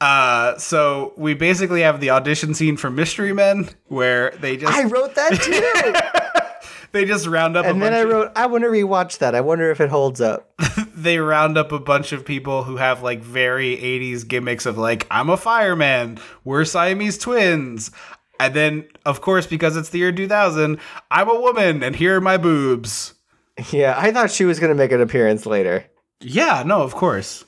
Uh, 0.00 0.58
so 0.58 1.12
we 1.16 1.32
basically 1.32 1.82
have 1.82 2.00
the 2.00 2.10
audition 2.10 2.54
scene 2.54 2.76
for 2.76 2.90
Mystery 2.90 3.32
Men 3.32 3.68
where 3.86 4.32
they 4.40 4.56
just 4.56 4.72
I 4.76 4.82
wrote 4.82 5.14
that 5.14 5.40
too, 5.40 6.72
they 6.92 7.04
just 7.04 7.28
round 7.28 7.56
up 7.56 7.64
a 7.66 7.68
and 7.68 7.80
then 7.80 7.94
I 7.94 7.98
of- 7.98 8.08
wrote, 8.08 8.32
"I 8.34 8.46
want 8.46 8.64
to 8.64 8.68
rewatch 8.68 9.18
that. 9.18 9.36
I 9.36 9.40
wonder 9.42 9.70
if 9.70 9.80
it 9.80 9.90
holds 9.90 10.20
up." 10.20 10.52
they 10.96 11.18
round 11.18 11.56
up 11.56 11.70
a 11.70 11.78
bunch 11.78 12.10
of 12.10 12.24
people 12.24 12.64
who 12.64 12.78
have 12.78 13.04
like 13.04 13.22
very 13.22 13.76
80s 13.76 14.26
gimmicks 14.26 14.66
of 14.66 14.76
like 14.76 15.06
I'm 15.08 15.30
a 15.30 15.36
fireman, 15.36 16.18
we're 16.42 16.64
Siamese 16.64 17.16
twins. 17.18 17.92
And 18.46 18.54
then 18.54 18.84
of 19.04 19.20
course 19.20 19.46
because 19.46 19.76
it's 19.76 19.90
the 19.90 19.98
year 19.98 20.12
2000, 20.12 20.78
I'm 21.10 21.28
a 21.28 21.40
woman 21.40 21.82
and 21.82 21.96
here 21.96 22.16
are 22.16 22.20
my 22.20 22.36
boobs. 22.36 23.14
yeah, 23.70 23.94
I 23.96 24.12
thought 24.12 24.30
she 24.30 24.44
was 24.44 24.58
gonna 24.58 24.74
make 24.74 24.92
an 24.92 25.00
appearance 25.00 25.46
later. 25.46 25.84
Yeah, 26.20 26.62
no, 26.64 26.82
of 26.82 26.94
course. 26.94 27.44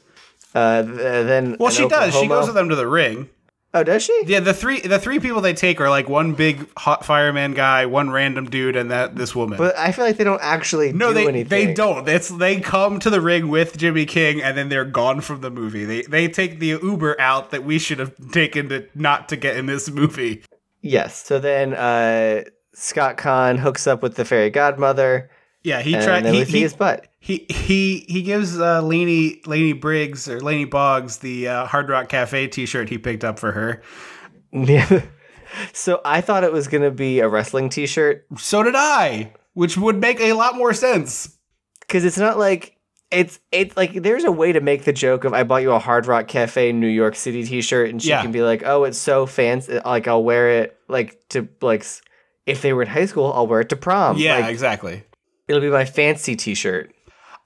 Uh, 0.54 0.82
th- 0.82 0.96
then 0.96 1.56
Well, 1.58 1.70
she 1.70 1.88
does. 1.88 2.14
She 2.14 2.28
goes 2.28 2.46
with 2.46 2.54
them 2.54 2.68
to 2.68 2.76
the 2.76 2.86
ring. 2.86 3.28
Oh, 3.76 3.82
does 3.82 4.04
she? 4.04 4.22
Yeah, 4.26 4.38
the 4.38 4.54
three 4.54 4.80
the 4.80 5.00
three 5.00 5.18
people 5.18 5.40
they 5.40 5.52
take 5.52 5.80
are 5.80 5.90
like 5.90 6.08
one 6.08 6.34
big 6.34 6.68
hot 6.78 7.04
fireman 7.04 7.54
guy, 7.54 7.86
one 7.86 8.08
random 8.08 8.48
dude, 8.48 8.76
and 8.76 8.92
that 8.92 9.16
this 9.16 9.34
woman. 9.34 9.58
But 9.58 9.76
I 9.76 9.90
feel 9.90 10.04
like 10.04 10.16
they 10.16 10.22
don't 10.22 10.40
actually 10.40 10.92
no, 10.92 11.08
do 11.08 11.14
they 11.14 11.26
anything. 11.26 11.48
they 11.48 11.74
don't. 11.74 12.08
It's 12.08 12.28
they 12.28 12.60
come 12.60 13.00
to 13.00 13.10
the 13.10 13.20
ring 13.20 13.48
with 13.48 13.76
Jimmy 13.76 14.06
King, 14.06 14.40
and 14.40 14.56
then 14.56 14.68
they're 14.68 14.84
gone 14.84 15.20
from 15.20 15.40
the 15.40 15.50
movie. 15.50 15.84
They 15.84 16.02
they 16.02 16.28
take 16.28 16.60
the 16.60 16.68
Uber 16.68 17.20
out 17.20 17.50
that 17.50 17.64
we 17.64 17.80
should 17.80 17.98
have 17.98 18.14
taken 18.30 18.68
to 18.68 18.86
not 18.94 19.28
to 19.30 19.36
get 19.36 19.56
in 19.56 19.66
this 19.66 19.90
movie. 19.90 20.44
Yes. 20.84 21.24
So 21.24 21.38
then 21.38 21.72
uh, 21.74 22.44
Scott 22.74 23.16
Caan 23.16 23.58
hooks 23.58 23.86
up 23.86 24.02
with 24.02 24.16
the 24.16 24.24
fairy 24.24 24.50
godmother, 24.50 25.30
Yeah, 25.62 25.80
he 25.80 25.92
tried. 25.92 26.26
He, 26.26 26.44
he, 26.44 26.60
his 26.60 26.74
butt. 26.74 27.06
he 27.20 27.46
he 27.48 28.04
he 28.06 28.22
gives 28.22 28.58
uh, 28.60 28.82
Lainey 28.82 29.40
Lainey 29.46 29.72
Briggs 29.72 30.28
or 30.28 30.40
Lainey 30.40 30.66
Boggs 30.66 31.18
the 31.18 31.48
uh, 31.48 31.66
Hard 31.66 31.88
Rock 31.88 32.08
Cafe 32.10 32.48
T-shirt 32.48 32.90
he 32.90 32.98
picked 32.98 33.24
up 33.24 33.38
for 33.38 33.52
her. 33.52 33.82
Yeah. 34.52 35.02
so 35.72 36.00
I 36.04 36.20
thought 36.20 36.44
it 36.44 36.52
was 36.52 36.68
gonna 36.68 36.90
be 36.90 37.20
a 37.20 37.28
wrestling 37.28 37.70
T-shirt 37.70 38.26
So 38.36 38.62
did 38.62 38.74
I, 38.76 39.32
which 39.54 39.76
would 39.78 39.98
make 40.00 40.20
a 40.20 40.34
lot 40.34 40.54
more 40.56 40.74
sense. 40.74 41.38
because 41.80 42.04
it's 42.04 42.18
not 42.18 42.38
like 42.38 42.73
it's 43.14 43.38
it's 43.52 43.76
like 43.76 43.92
there's 43.94 44.24
a 44.24 44.32
way 44.32 44.52
to 44.52 44.60
make 44.60 44.84
the 44.84 44.92
joke 44.92 45.24
of 45.24 45.32
I 45.32 45.42
bought 45.44 45.62
you 45.62 45.72
a 45.72 45.78
Hard 45.78 46.06
Rock 46.06 46.28
Cafe 46.28 46.72
New 46.72 46.86
York 46.88 47.14
City 47.16 47.44
T-shirt, 47.44 47.90
and 47.90 48.02
she 48.02 48.08
Yeah. 48.10 48.22
can 48.22 48.32
be 48.32 48.42
like, 48.42 48.62
oh, 48.64 48.84
it's 48.84 48.98
so 48.98 49.24
fancy. 49.26 49.78
Like 49.84 50.06
I'll 50.08 50.22
wear 50.24 50.48
it 50.62 50.76
like 50.88 51.18
to 51.30 51.48
like 51.62 51.86
if 52.46 52.60
they 52.62 52.72
were 52.72 52.82
in 52.82 52.88
high 52.88 53.06
school, 53.06 53.32
I'll 53.32 53.46
wear 53.46 53.60
it 53.60 53.70
to 53.70 53.76
prom. 53.76 54.18
Yeah, 54.18 54.36
Like, 54.38 54.50
exactly. 54.50 55.04
it'll 55.48 55.62
be 55.62 55.70
my 55.70 55.84
fancy 55.86 56.36
T-shirt. 56.36 56.92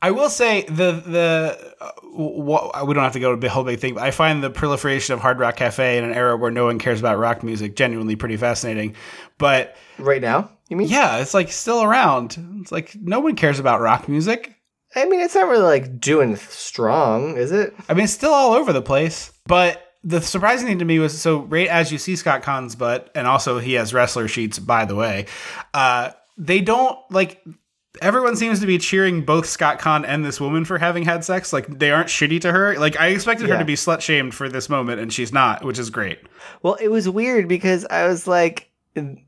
I 0.01 0.13
will 0.13 0.31
say 0.31 0.63
the 0.63 0.93
the 1.05 1.75
uh, 1.81 1.91
what, 2.13 2.87
we 2.87 2.95
don't 2.95 3.03
have 3.03 3.13
to 3.15 3.21
go 3.21 3.35
to 3.35 3.41
the 3.41 3.49
whole 3.49 3.65
big 3.65 3.81
thing, 3.81 3.95
but 3.95 4.03
I 4.05 4.11
find 4.13 4.43
the 4.43 4.51
proliferation 4.51 5.13
of 5.15 5.21
Hard 5.21 5.39
Rock 5.41 5.57
Cafe 5.57 5.99
in 5.99 6.05
an 6.05 6.13
era 6.15 6.37
where 6.37 6.51
no 6.53 6.67
one 6.67 6.79
cares 6.79 7.01
about 7.01 7.19
rock 7.19 7.43
music 7.43 7.75
genuinely 7.77 8.15
pretty 8.17 8.37
fascinating. 8.37 8.95
But 9.39 9.77
Right 9.99 10.21
now, 10.23 10.51
you 10.69 10.77
mean? 10.77 10.87
yeah, 10.89 11.19
it's 11.19 11.35
like 11.35 11.51
still 11.51 11.83
around. 11.83 12.39
It's 12.61 12.71
like 12.71 12.95
no 13.01 13.19
one 13.21 13.35
cares 13.35 13.59
about 13.59 13.81
rock 13.81 14.09
music. 14.09 14.55
I 14.97 15.05
mean, 15.05 15.21
it's 15.21 15.35
not 15.35 15.49
really 15.49 15.63
like 15.63 16.01
doing 16.01 16.37
strong, 16.37 17.37
is 17.37 17.53
it? 17.53 17.75
I 17.89 17.95
mean, 17.95 18.05
it's 18.05 18.13
still 18.13 18.33
all 18.33 18.53
over 18.55 18.73
the 18.73 18.83
place. 18.83 19.33
But 19.47 19.83
the 20.03 20.21
surprising 20.21 20.67
thing 20.67 20.79
to 20.79 20.85
me 20.85 20.99
was 20.99 21.19
so 21.21 21.41
right 21.41 21.69
as 21.69 21.93
you 21.93 21.99
see 21.99 22.17
Scott 22.17 22.43
Caan's 22.43 22.75
butt, 22.75 23.11
and 23.15 23.27
also 23.27 23.59
he 23.59 23.75
has 23.75 23.93
wrestler 23.93 24.29
sheets, 24.29 24.59
by 24.59 24.85
the 24.85 24.95
way. 24.95 25.27
Uh, 25.75 26.11
they 26.37 26.61
don't 26.61 26.99
like. 27.11 27.43
Everyone 28.01 28.37
seems 28.37 28.61
to 28.61 28.67
be 28.67 28.79
cheering 28.79 29.25
both 29.25 29.47
Scott 29.47 29.81
Caan 29.81 30.05
and 30.07 30.25
this 30.25 30.41
woman 30.41 30.65
for 30.65 30.79
having 30.79 31.05
had 31.05 31.25
sex. 31.25 31.53
Like 31.53 31.67
they 31.67 31.91
aren't 31.91 32.09
shitty 32.09 32.41
to 32.43 32.53
her. 32.53 32.79
Like 32.79 32.99
I 32.99 33.09
expected 33.09 33.49
her 33.49 33.59
to 33.59 33.65
be 33.65 33.75
slut 33.75 34.01
shamed 34.01 34.35
for 34.35 34.49
this 34.49 34.69
moment, 34.69 35.01
and 35.01 35.13
she's 35.13 35.33
not, 35.33 35.65
which 35.65 35.79
is 35.79 35.91
great. 35.91 36.21
Well, 36.63 36.75
it 36.75 36.89
was 36.89 37.09
weird 37.09 37.49
because 37.49 37.85
I 37.87 38.07
was 38.07 38.27
like, 38.27 38.71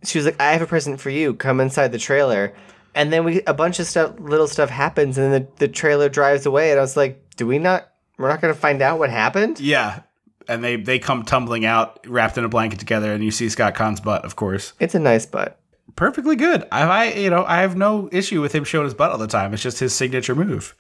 she 0.05 0.19
was 0.19 0.25
like, 0.25 0.41
"I 0.41 0.53
have 0.53 0.63
a 0.63 0.67
present 0.67 1.01
for 1.01 1.11
you. 1.11 1.35
Come 1.35 1.61
inside 1.61 1.91
the 1.93 1.99
trailer." 1.99 2.55
And 2.95 3.13
then 3.13 3.25
we 3.25 3.43
a 3.47 3.55
bunch 3.55 3.79
of 3.79 3.87
stuff, 3.87 4.15
little 4.19 4.49
stuff 4.49 4.69
happens, 4.71 5.17
and 5.17 5.33
then 5.33 5.43
the, 5.43 5.67
the 5.67 5.69
trailer 5.69 6.09
drives 6.09 6.47
away, 6.47 6.71
and 6.71 6.79
I 6.79 6.83
was 6.83 6.97
like, 6.97 7.37
"Do 7.37 7.47
we 7.47 7.59
not? 7.59 7.89
We're 8.19 8.29
not 8.29 8.41
going 8.41 8.53
to 8.53 8.59
find 8.61 8.83
out 8.83 8.99
what 8.99 9.11
happened?" 9.11 9.61
Yeah, 9.61 10.01
and 10.49 10.63
they 10.65 10.77
they 10.77 10.99
come 10.99 11.23
tumbling 11.25 11.65
out, 11.65 12.05
wrapped 12.07 12.37
in 12.37 12.45
a 12.45 12.49
blanket 12.49 12.79
together, 12.81 13.13
and 13.13 13.23
you 13.23 13.31
see 13.31 13.49
Scott 13.49 13.75
Caan's 13.75 14.01
butt, 14.01 14.25
of 14.25 14.35
course. 14.37 14.73
It's 14.81 14.95
a 14.95 14.99
nice 14.99 15.25
butt. 15.27 15.59
perfectly 15.97 16.35
good. 16.37 16.67
I, 16.73 16.83
I 16.83 17.05
you 17.15 17.31
know 17.31 17.45
I 17.45 17.61
have 17.61 17.77
no 17.77 18.09
issue 18.11 18.41
with 18.41 18.53
him 18.55 18.65
showing 18.65 18.85
his 18.85 18.95
butt 18.95 19.13
all 19.13 19.19
the 19.19 19.27
time. 19.29 19.55
It's 19.55 19.63
just 19.63 19.79
his 19.79 19.95
signature 19.95 20.35
move. 20.35 20.75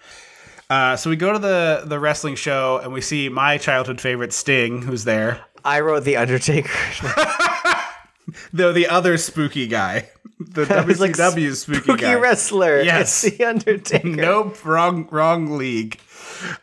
Uh, 0.69 0.97
so 0.97 1.11
we 1.11 1.17
go 1.17 1.33
to 1.33 1.39
the 1.39 1.83
the 1.85 1.99
wrestling 2.01 2.35
show 2.35 2.79
and 2.83 2.93
we 2.93 3.01
see 3.01 3.29
my 3.29 3.57
childhood 3.59 4.01
favorite 4.01 4.33
Sting, 4.33 4.83
who's 4.83 5.05
there. 5.05 5.45
I 5.65 5.81
wrote 5.81 6.05
the 6.05 6.17
Undertaker. 6.17 6.71
Though 8.53 8.73
the 8.73 8.87
other 8.87 9.19
spooky 9.19 9.67
guy, 9.67 10.09
the 10.41 10.85
was 10.87 11.01
like, 11.01 11.13
WCW 11.13 11.55
spooky, 11.55 11.81
Spooky 11.83 12.03
guy. 12.03 12.15
wrestler. 12.15 12.81
Yes. 12.81 13.25
It's 13.25 13.37
the 13.37 13.45
Undertaker. 13.45 14.09
nope, 14.09 14.65
wrong 14.65 15.07
wrong 15.11 15.57
league. 15.57 16.01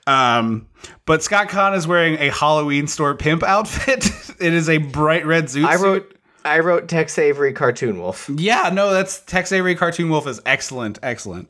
Um, 0.08 0.68
but 1.06 1.24
Scott 1.24 1.50
Caan 1.50 1.76
is 1.76 1.88
wearing 1.88 2.16
a 2.16 2.30
Halloween 2.30 2.88
store 2.88 3.16
pimp 3.16 3.44
outfit. 3.44 4.06
it 4.40 4.54
is 4.54 4.70
a 4.70 4.78
bright 4.78 5.26
red 5.26 5.46
zoot 5.46 5.66
I 5.66 5.78
suit. 5.78 6.17
I 6.48 6.60
wrote 6.60 6.88
Tex 6.88 7.18
Avery 7.18 7.54
cartoon 7.54 8.00
wolf. 8.00 8.30
Yeah, 8.34 8.70
no, 8.74 8.92
that's 8.92 9.20
Tex 9.22 9.52
Avery 9.52 9.76
Cartoon 9.76 10.10
Wolf 10.10 10.28
is 10.28 10.42
excellent, 10.46 11.00
excellent. 11.04 11.50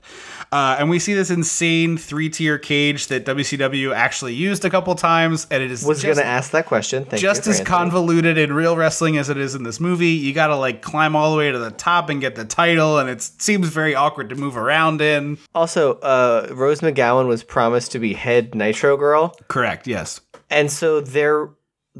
Uh, 0.52 0.78
and 0.80 0.90
we 0.90 1.00
see 1.00 1.14
this 1.14 1.30
insane 1.30 1.98
three 1.98 2.30
tier 2.30 2.58
cage 2.58 3.08
that 3.08 3.26
WCW 3.26 3.94
actually 3.94 4.34
used 4.34 4.64
a 4.66 4.70
couple 4.70 4.96
times, 4.96 5.46
and 5.52 5.62
it 5.62 5.72
is 5.72 5.84
Was 5.84 6.04
gonna 6.04 6.22
ask 6.22 6.52
that 6.52 6.66
question. 6.66 7.06
Thank 7.06 7.22
just 7.22 7.48
as 7.48 7.60
convoluted 7.62 8.38
in 8.38 8.54
real 8.54 8.76
wrestling 8.78 9.18
as 9.18 9.30
it 9.30 9.38
is 9.38 9.56
in 9.56 9.64
this 9.64 9.80
movie. 9.80 10.10
You 10.10 10.34
got 10.34 10.48
to 10.48 10.56
like 10.56 10.82
climb 10.82 11.16
all 11.16 11.32
the 11.32 11.38
way 11.38 11.52
to 11.52 11.60
the 11.60 11.72
top 11.72 12.10
and 12.10 12.22
get 12.22 12.36
the 12.36 12.46
title, 12.46 12.98
and 12.98 13.10
it 13.10 13.22
seems 13.22 13.68
very 13.70 13.96
awkward 13.96 14.30
to 14.30 14.36
move 14.36 14.58
around 14.58 15.02
in. 15.02 15.38
Also, 15.54 15.96
uh, 16.00 16.48
Rose 16.52 16.82
McGowan 16.82 17.28
was 17.28 17.44
promised 17.44 17.92
to 17.92 18.00
be 18.00 18.14
head 18.14 18.56
Nitro 18.56 18.96
Girl, 18.98 19.36
Correct. 19.48 19.86
Yes. 19.88 20.22
and 20.50 20.72
so 20.72 21.02
they're 21.02 21.50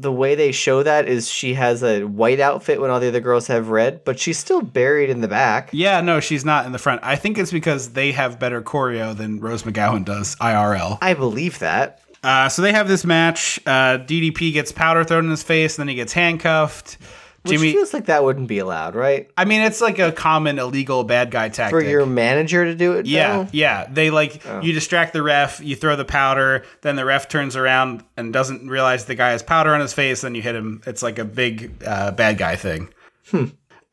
the 0.00 0.12
way 0.12 0.34
they 0.34 0.52
show 0.52 0.82
that 0.82 1.08
is 1.08 1.28
she 1.28 1.54
has 1.54 1.82
a 1.82 2.04
white 2.04 2.40
outfit 2.40 2.80
when 2.80 2.90
all 2.90 3.00
the 3.00 3.08
other 3.08 3.20
girls 3.20 3.46
have 3.48 3.68
red, 3.68 4.04
but 4.04 4.18
she's 4.18 4.38
still 4.38 4.62
buried 4.62 5.10
in 5.10 5.20
the 5.20 5.28
back. 5.28 5.70
Yeah. 5.72 6.00
No, 6.00 6.20
she's 6.20 6.44
not 6.44 6.66
in 6.66 6.72
the 6.72 6.78
front. 6.78 7.00
I 7.02 7.16
think 7.16 7.38
it's 7.38 7.52
because 7.52 7.90
they 7.90 8.12
have 8.12 8.38
better 8.38 8.62
choreo 8.62 9.16
than 9.16 9.40
Rose 9.40 9.62
McGowan 9.62 10.04
does 10.04 10.36
IRL. 10.36 10.98
I 11.02 11.14
believe 11.14 11.58
that. 11.58 12.00
Uh, 12.22 12.48
so 12.48 12.62
they 12.62 12.72
have 12.72 12.88
this 12.88 13.04
match. 13.04 13.60
Uh, 13.64 13.98
DDP 13.98 14.52
gets 14.52 14.72
powder 14.72 15.04
thrown 15.04 15.24
in 15.24 15.30
his 15.30 15.42
face, 15.42 15.78
and 15.78 15.82
then 15.82 15.88
he 15.88 15.94
gets 15.94 16.12
handcuffed. 16.12 16.98
Which 17.44 17.60
feels 17.60 17.94
like 17.94 18.06
that 18.06 18.24
wouldn't 18.24 18.48
be 18.48 18.58
allowed, 18.58 18.94
right? 18.94 19.30
I 19.36 19.44
mean, 19.44 19.62
it's 19.62 19.80
like 19.80 19.98
a 19.98 20.12
common 20.12 20.58
illegal 20.58 21.04
bad 21.04 21.30
guy 21.30 21.48
tactic. 21.48 21.70
For 21.70 21.80
your 21.82 22.04
manager 22.04 22.64
to 22.64 22.74
do 22.74 22.94
it. 22.94 23.06
yeah, 23.06 23.44
though? 23.44 23.48
yeah. 23.52 23.86
They 23.90 24.10
like 24.10 24.44
you 24.62 24.72
distract 24.72 25.12
the 25.12 25.22
ref, 25.22 25.60
you 25.60 25.76
throw 25.76 25.96
the 25.96 26.04
powder, 26.04 26.64
then 26.82 26.96
the 26.96 27.04
ref 27.04 27.28
turns 27.28 27.56
around 27.56 28.04
and 28.16 28.32
doesn't 28.32 28.68
realize 28.68 29.04
the 29.06 29.14
guy 29.14 29.30
has 29.30 29.42
powder 29.42 29.74
on 29.74 29.80
his 29.80 29.92
face, 29.92 30.20
then 30.22 30.34
you 30.34 30.42
hit 30.42 30.54
him. 30.56 30.82
It's 30.86 31.02
like 31.02 31.18
a 31.18 31.24
big 31.24 31.82
uh, 31.86 32.10
bad 32.10 32.38
guy 32.38 32.56
thing. 32.56 32.92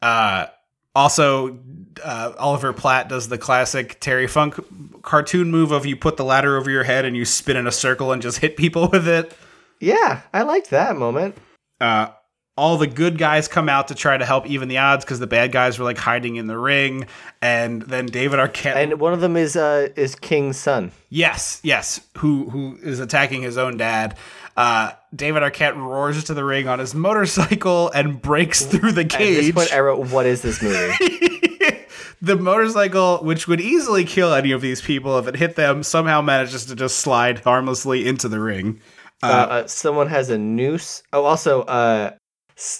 Uh, 0.01 0.47
also, 0.93 1.59
uh, 2.03 2.33
Oliver 2.37 2.71
Platt 2.73 3.09
does 3.09 3.27
the 3.27 3.37
classic 3.37 3.99
Terry 3.99 4.27
Funk 4.27 4.55
cartoon 5.01 5.51
move 5.51 5.71
of 5.71 5.85
you 5.85 5.95
put 5.95 6.17
the 6.17 6.23
ladder 6.25 6.57
over 6.57 6.69
your 6.69 6.83
head 6.83 7.05
and 7.05 7.15
you 7.17 7.25
spin 7.25 7.57
in 7.57 7.67
a 7.67 7.71
circle 7.71 8.11
and 8.11 8.21
just 8.21 8.39
hit 8.39 8.55
people 8.57 8.87
with 8.91 9.07
it. 9.07 9.33
Yeah, 9.79 10.21
I 10.33 10.43
liked 10.43 10.69
that 10.69 10.95
moment. 10.95 11.37
uh, 11.81 12.09
all 12.57 12.77
the 12.77 12.87
good 12.87 13.17
guys 13.17 13.47
come 13.49 13.67
out 13.67 13.89
to 13.89 13.95
try 13.95 14.17
to 14.17 14.25
help 14.25 14.47
even 14.47 14.69
the 14.69 14.77
odds 14.77 15.03
because 15.03 15.19
the 15.19 15.27
bad 15.27 15.51
guys 15.51 15.77
were 15.77 15.83
like 15.85 15.97
hiding 15.97 16.37
in 16.37 16.47
the 16.47 16.57
ring, 16.57 17.05
and 17.41 17.81
then 17.81 18.05
David 18.05 18.39
Arquette. 18.39 18.75
And 18.75 18.99
one 18.99 19.13
of 19.13 19.21
them 19.21 19.35
is 19.35 19.55
uh 19.55 19.89
is 19.95 20.15
King's 20.15 20.57
son. 20.57 20.91
yes, 21.09 21.59
yes, 21.63 21.99
who 22.17 22.49
who 22.49 22.77
is 22.81 22.99
attacking 22.99 23.41
his 23.41 23.57
own 23.57 23.77
dad. 23.77 24.17
Uh, 24.57 24.91
David 25.13 25.43
Arquette 25.43 25.75
roars 25.75 26.23
to 26.23 26.33
the 26.33 26.45
ring 26.45 26.69
on 26.69 26.79
his 26.79 26.95
motorcycle 26.95 27.91
and 27.91 28.21
breaks 28.21 28.63
through 28.65 28.93
the 28.93 29.01
At 29.01 29.09
this 29.09 29.17
cage. 29.17 29.53
point, 29.55 29.73
I 29.73 29.79
wrote, 29.81 30.07
"What 30.07 30.25
is 30.25 30.41
this 30.41 30.61
movie?" 30.61 30.93
the 32.21 32.37
motorcycle, 32.37 33.17
which 33.17 33.47
would 33.49 33.59
easily 33.59 34.05
kill 34.05 34.33
any 34.33 34.51
of 34.53 34.61
these 34.61 34.81
people 34.81 35.17
if 35.19 35.27
it 35.27 35.35
hit 35.35 35.55
them, 35.55 35.83
somehow 35.83 36.21
manages 36.21 36.65
to 36.67 36.75
just 36.75 36.99
slide 36.99 37.39
harmlessly 37.39 38.07
into 38.07 38.29
the 38.29 38.39
ring. 38.39 38.79
uh, 39.23 39.27
uh, 39.27 39.67
someone 39.67 40.07
has 40.07 40.29
a 40.29 40.37
noose. 40.37 41.03
Oh, 41.11 41.25
also, 41.25 41.63
uh, 41.63 42.11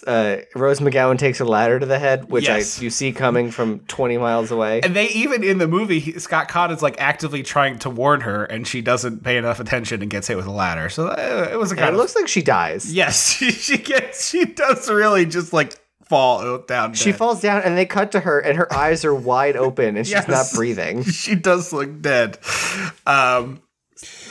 uh, 0.08 0.38
Rose 0.56 0.80
McGowan 0.80 1.18
takes 1.18 1.40
a 1.40 1.46
ladder 1.46 1.80
to 1.80 1.86
the 1.86 2.00
head, 2.00 2.30
which 2.30 2.48
Yes. 2.48 2.80
I 2.80 2.84
you 2.84 2.90
see 2.90 3.12
coming 3.12 3.52
from 3.52 3.80
twenty 3.82 4.18
miles 4.18 4.52
away. 4.52 4.80
And 4.82 4.96
they 4.96 5.08
even 5.10 5.44
in 5.44 5.58
the 5.58 5.68
movie, 5.68 6.00
he- 6.00 6.18
Scott 6.20 6.72
is 6.72 6.82
like 6.82 6.96
actively 7.00 7.44
trying 7.44 7.80
to 7.80 7.90
warn 7.90 8.22
her, 8.22 8.46
and 8.46 8.66
she 8.68 8.82
doesn't 8.82 9.24
pay 9.24 9.38
enough 9.38 9.60
attention 9.60 10.02
and 10.02 10.10
gets 10.10 10.28
hit 10.28 10.38
with 10.38 10.46
a 10.46 10.52
ladder. 10.52 10.90
So 10.90 11.08
uh, 11.08 11.50
it 11.52 11.58
was 11.58 11.72
a 11.72 11.74
And 11.74 11.80
kind 11.80 11.90
it 11.90 11.94
of 11.94 12.00
looks 12.00 12.16
like 12.16 12.28
she 12.28 12.42
dies. 12.42 12.94
yes, 12.94 13.34
she, 13.38 13.52
she 13.52 13.78
gets 13.78 14.30
she 14.30 14.46
does 14.46 14.90
really 14.90 15.26
just 15.26 15.52
like 15.52 15.74
fall 16.06 16.60
down. 16.60 16.94
She 16.94 17.12
falls 17.12 17.42
down, 17.42 17.64
and 17.64 17.76
they 17.78 17.86
cut 17.86 18.12
to 18.14 18.20
her, 18.22 18.40
and 18.40 18.58
her 18.58 18.72
eyes 18.74 19.04
are 19.04 19.14
wide 19.16 19.58
open, 19.58 19.98
and 19.98 20.06
she's 20.06 20.14
Yes. 20.14 20.28
not 20.28 20.46
breathing. 20.54 21.04
She 21.12 21.36
does 21.36 21.74
look 21.74 22.02
dead. 22.02 22.38
Um, 23.08 23.62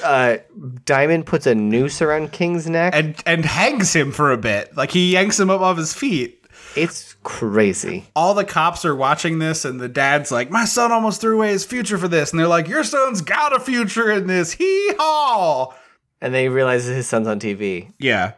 Uh, 0.02 0.36
Diamond 0.84 1.26
puts 1.26 1.46
a 1.46 1.54
noose 1.54 2.02
around 2.02 2.32
King's 2.32 2.68
neck. 2.68 2.94
and 2.94 3.14
and 3.26 3.44
hangs 3.44 3.94
him 3.94 4.12
for 4.12 4.30
a 4.32 4.36
bit. 4.36 4.76
Like 4.76 4.90
he 4.90 5.12
yanks 5.12 5.38
him 5.40 5.50
up 5.50 5.60
off 5.60 5.76
his 5.78 5.94
feet. 5.94 6.44
it's 6.76 7.14
crazy. 7.22 8.04
All 8.14 8.34
the 8.34 8.44
cops 8.44 8.84
are 8.84 8.94
watching 8.94 9.38
this, 9.38 9.64
and 9.64 9.80
the 9.80 9.88
dad's 9.88 10.30
like, 10.30 10.50
"My 10.50 10.64
son 10.66 10.92
almost 10.92 11.20
threw 11.20 11.36
away 11.36 11.48
his 11.52 11.64
future 11.64 11.96
for 11.98 12.08
this," 12.08 12.30
and 12.30 12.38
they're 12.40 12.46
like, 12.48 12.68
"Your 12.68 12.84
son's 12.84 13.20
got 13.22 13.54
a 13.56 13.60
future 13.60 14.10
in 14.10 14.26
this." 14.26 14.52
Hee 14.52 14.92
haw! 14.98 15.72
And 16.20 16.34
then 16.34 16.42
he 16.42 16.48
realizes 16.48 16.94
his 16.94 17.06
son's 17.06 17.26
on 17.28 17.38
TV. 17.40 17.92
Yeah. 17.98 18.32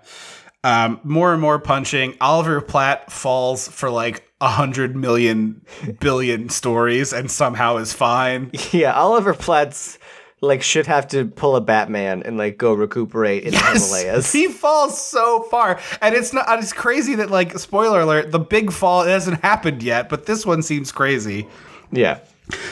Um, 0.65 1.01
more 1.05 1.33
and 1.33 1.41
more 1.41 1.59
punching. 1.61 2.17
Oliver 2.21 2.61
Platt 2.61 3.13
falls 3.13 3.69
for 3.69 3.89
like 3.91 4.23
a 4.41 4.49
hundred 4.49 4.97
million 4.97 5.63
billion 6.01 6.49
stories 6.49 7.13
and 7.13 7.31
somehow 7.31 7.77
is 7.79 7.93
fine. 7.93 8.51
Yeah, 8.73 8.93
Oliver 8.95 9.33
Platt's 9.33 9.99
like 10.47 10.63
should 10.63 10.87
have 10.87 11.09
to 11.09 11.27
pull 11.27 11.57
a 11.57 11.61
Batman 11.61 12.23
and 12.23 12.37
like 12.39 12.57
go 12.59 12.73
recuperate 12.73 13.45
in 13.45 13.53
the 13.53 13.59
Himalayas. 13.59 14.33
He 14.37 14.47
falls 14.49 15.01
so 15.01 15.43
far. 15.45 15.79
And 16.01 16.15
it's 16.15 16.33
not 16.33 16.47
it's 16.63 16.73
crazy 16.73 17.15
that 17.17 17.31
like 17.31 17.59
spoiler 17.59 18.01
alert, 18.01 18.31
the 18.33 18.39
big 18.39 18.73
fall 18.73 19.05
hasn't 19.05 19.43
happened 19.43 19.83
yet, 19.83 20.09
but 20.09 20.27
this 20.27 20.47
one 20.47 20.63
seems 20.63 20.93
crazy. 20.93 21.47
yeah. 21.93 22.21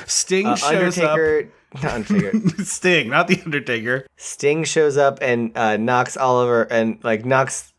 Sting 0.07 0.47
Uh, 0.47 0.57
shows 0.57 0.99
Undertaker, 0.99 1.49
not 1.83 1.93
Undertaker. 1.95 2.37
up. 2.37 2.61
Sting, 2.65 3.11
not 3.11 3.27
the 3.29 3.41
Undertaker. 3.45 4.07
Sting 4.17 4.65
shows 4.65 4.97
up 4.97 5.19
and 5.21 5.51
uh, 5.57 5.77
knocks 5.77 6.17
Oliver 6.17 6.63
and 6.71 6.99
like 7.03 7.25
knocks 7.25 7.73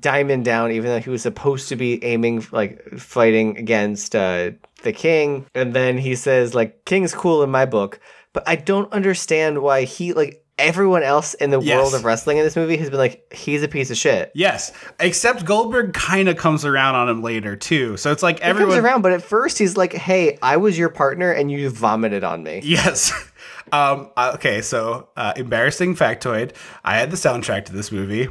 Diamond 0.00 0.44
down, 0.46 0.72
even 0.72 0.86
though 0.90 1.00
he 1.00 1.10
was 1.10 1.20
supposed 1.22 1.68
to 1.68 1.76
be 1.76 2.02
aiming 2.04 2.46
like 2.52 2.80
fighting 2.98 3.58
against 3.58 4.16
uh, 4.16 4.52
the 4.82 4.92
King. 4.92 5.44
And 5.54 5.74
then 5.74 5.98
he 5.98 6.14
says 6.14 6.54
like 6.54 6.84
King's 6.86 7.12
cool 7.14 7.42
in 7.42 7.50
my 7.50 7.66
book, 7.66 8.00
but 8.32 8.42
I 8.46 8.56
don't 8.56 8.92
understand 8.92 9.60
why 9.62 9.84
he 9.84 10.12
like 10.12 10.38
everyone 10.58 11.02
else 11.02 11.34
in 11.34 11.50
the 11.50 11.60
Yes. 11.60 11.76
world 11.76 11.94
of 11.94 12.04
wrestling 12.04 12.36
in 12.38 12.44
this 12.44 12.54
movie 12.56 12.76
has 12.76 12.90
been 12.90 12.98
like 12.98 13.32
he's 13.32 13.62
a 13.62 13.68
piece 13.68 13.90
of 13.90 13.96
shit. 13.96 14.30
Yes. 14.34 14.72
Except 15.00 15.44
Goldberg 15.44 15.92
kind 15.94 16.28
of 16.28 16.36
comes 16.36 16.64
around 16.64 16.94
on 16.94 17.08
him 17.08 17.22
later 17.22 17.56
too. 17.56 17.96
So 17.96 18.12
it's 18.12 18.22
like 18.22 18.38
He 18.38 18.44
everyone 18.44 18.74
comes 18.74 18.84
around, 18.84 19.02
but 19.02 19.12
at 19.12 19.22
first 19.22 19.58
he's 19.58 19.76
like, 19.76 19.92
"Hey, 19.94 20.38
I 20.42 20.58
was 20.58 20.78
your 20.78 20.88
partner, 20.90 21.32
and 21.32 21.50
you 21.50 21.68
vomited 21.70 22.22
on 22.24 22.42
me." 22.42 22.60
Yes. 22.62 23.12
Um, 23.70 24.10
uh, 24.18 24.32
okay, 24.34 24.60
so 24.60 25.08
uh, 25.16 25.32
embarrassing 25.34 25.94
factoid. 25.96 26.52
I 26.84 26.98
had 26.98 27.10
the 27.10 27.16
soundtrack 27.16 27.64
to 27.66 27.72
this 27.72 27.90
movie, 27.90 28.28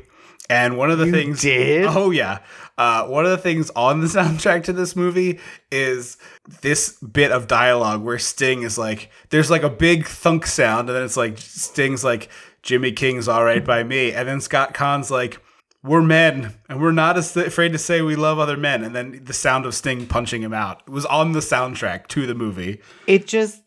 and 0.52 0.78
one 0.78 0.92
of 0.92 1.00
the 1.00 1.10
things. 1.10 1.42
did? 1.42 1.86
Oh 1.86 2.12
yeah. 2.12 2.40
Uh, 2.78 3.08
one 3.08 3.26
of 3.26 3.32
the 3.32 3.38
things 3.38 3.70
on 3.76 4.02
the 4.02 4.08
soundtrack 4.08 4.66
to 4.66 4.74
this 4.74 4.96
movie 4.96 5.40
is 5.72 6.18
this 6.62 6.98
bit 6.98 7.32
of 7.32 7.48
dialogue 7.48 8.04
where 8.04 8.20
Sting 8.20 8.64
is 8.64 8.78
like, 8.78 9.10
"There's 9.30 9.50
like 9.50 9.64
a 9.64 9.70
big 9.70 10.06
thunk 10.06 10.46
sound," 10.46 10.90
and 10.90 10.96
then 10.96 11.04
it's 11.04 11.18
like 11.18 11.38
Sting's 11.38 12.04
like, 12.04 12.30
"Jimmy 12.64 12.92
King's 12.92 13.28
all 13.28 13.46
right 13.46 13.64
by 13.64 13.84
me," 13.84 14.12
and 14.12 14.28
then 14.28 14.42
Scott 14.42 14.74
Caan's 14.74 15.10
like. 15.10 15.42
We're 15.84 16.04
men, 16.04 16.54
and 16.70 16.80
we're 16.80 16.92
not 16.92 17.18
as 17.18 17.36
afraid 17.36 17.72
to 17.72 17.80
say 17.80 18.04
we 18.04 18.16
love 18.16 18.38
other 18.38 18.56
men. 18.56 18.84
And 18.84 18.96
then 18.96 19.22
the 19.24 19.34
sound 19.34 19.66
of 19.66 19.74
Sting 19.74 20.06
punching 20.06 20.44
him 20.44 20.54
out 20.54 20.88
was 20.88 21.08
on 21.08 21.32
the 21.32 21.40
soundtrack 21.40 22.06
to 22.10 22.28
the 22.28 22.36
movie. 22.36 22.80
It 23.08 23.26
just 23.26 23.64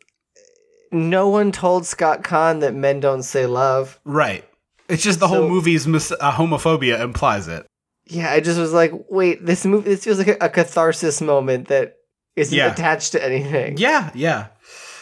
no 0.93 1.29
one 1.29 1.51
told 1.51 1.87
Scott 1.87 2.23
Caan 2.23 2.61
that 2.61 2.73
men 2.73 3.01
don't 3.01 3.25
say 3.25 3.47
love. 3.47 3.99
Right. 4.05 4.45
It's 4.89 5.03
just 5.03 5.21
the 5.21 5.29
whole 5.29 5.49
movie's 5.49 5.87
mis- 5.87 6.13
uh, 6.13 6.33
homophobia 6.33 7.01
implies 7.01 7.49
it. 7.49 7.67
Yeah, 8.07 8.31
I 8.31 8.41
just 8.41 8.59
was 8.59 8.73
like, 8.73 8.93
wait, 9.09 9.45
this 9.47 9.65
movie 9.65 9.89
this 9.91 10.05
feels 10.05 10.19
like 10.19 10.29
a, 10.29 10.37
a 10.43 10.49
catharsis 10.51 11.21
moment 11.23 11.69
that 11.69 11.95
isn't 12.37 12.57
Yeah. 12.57 12.71
attached 12.73 13.13
to 13.13 13.25
anything. 13.25 13.79
Yeah, 13.79 14.11
yeah. 14.15 14.49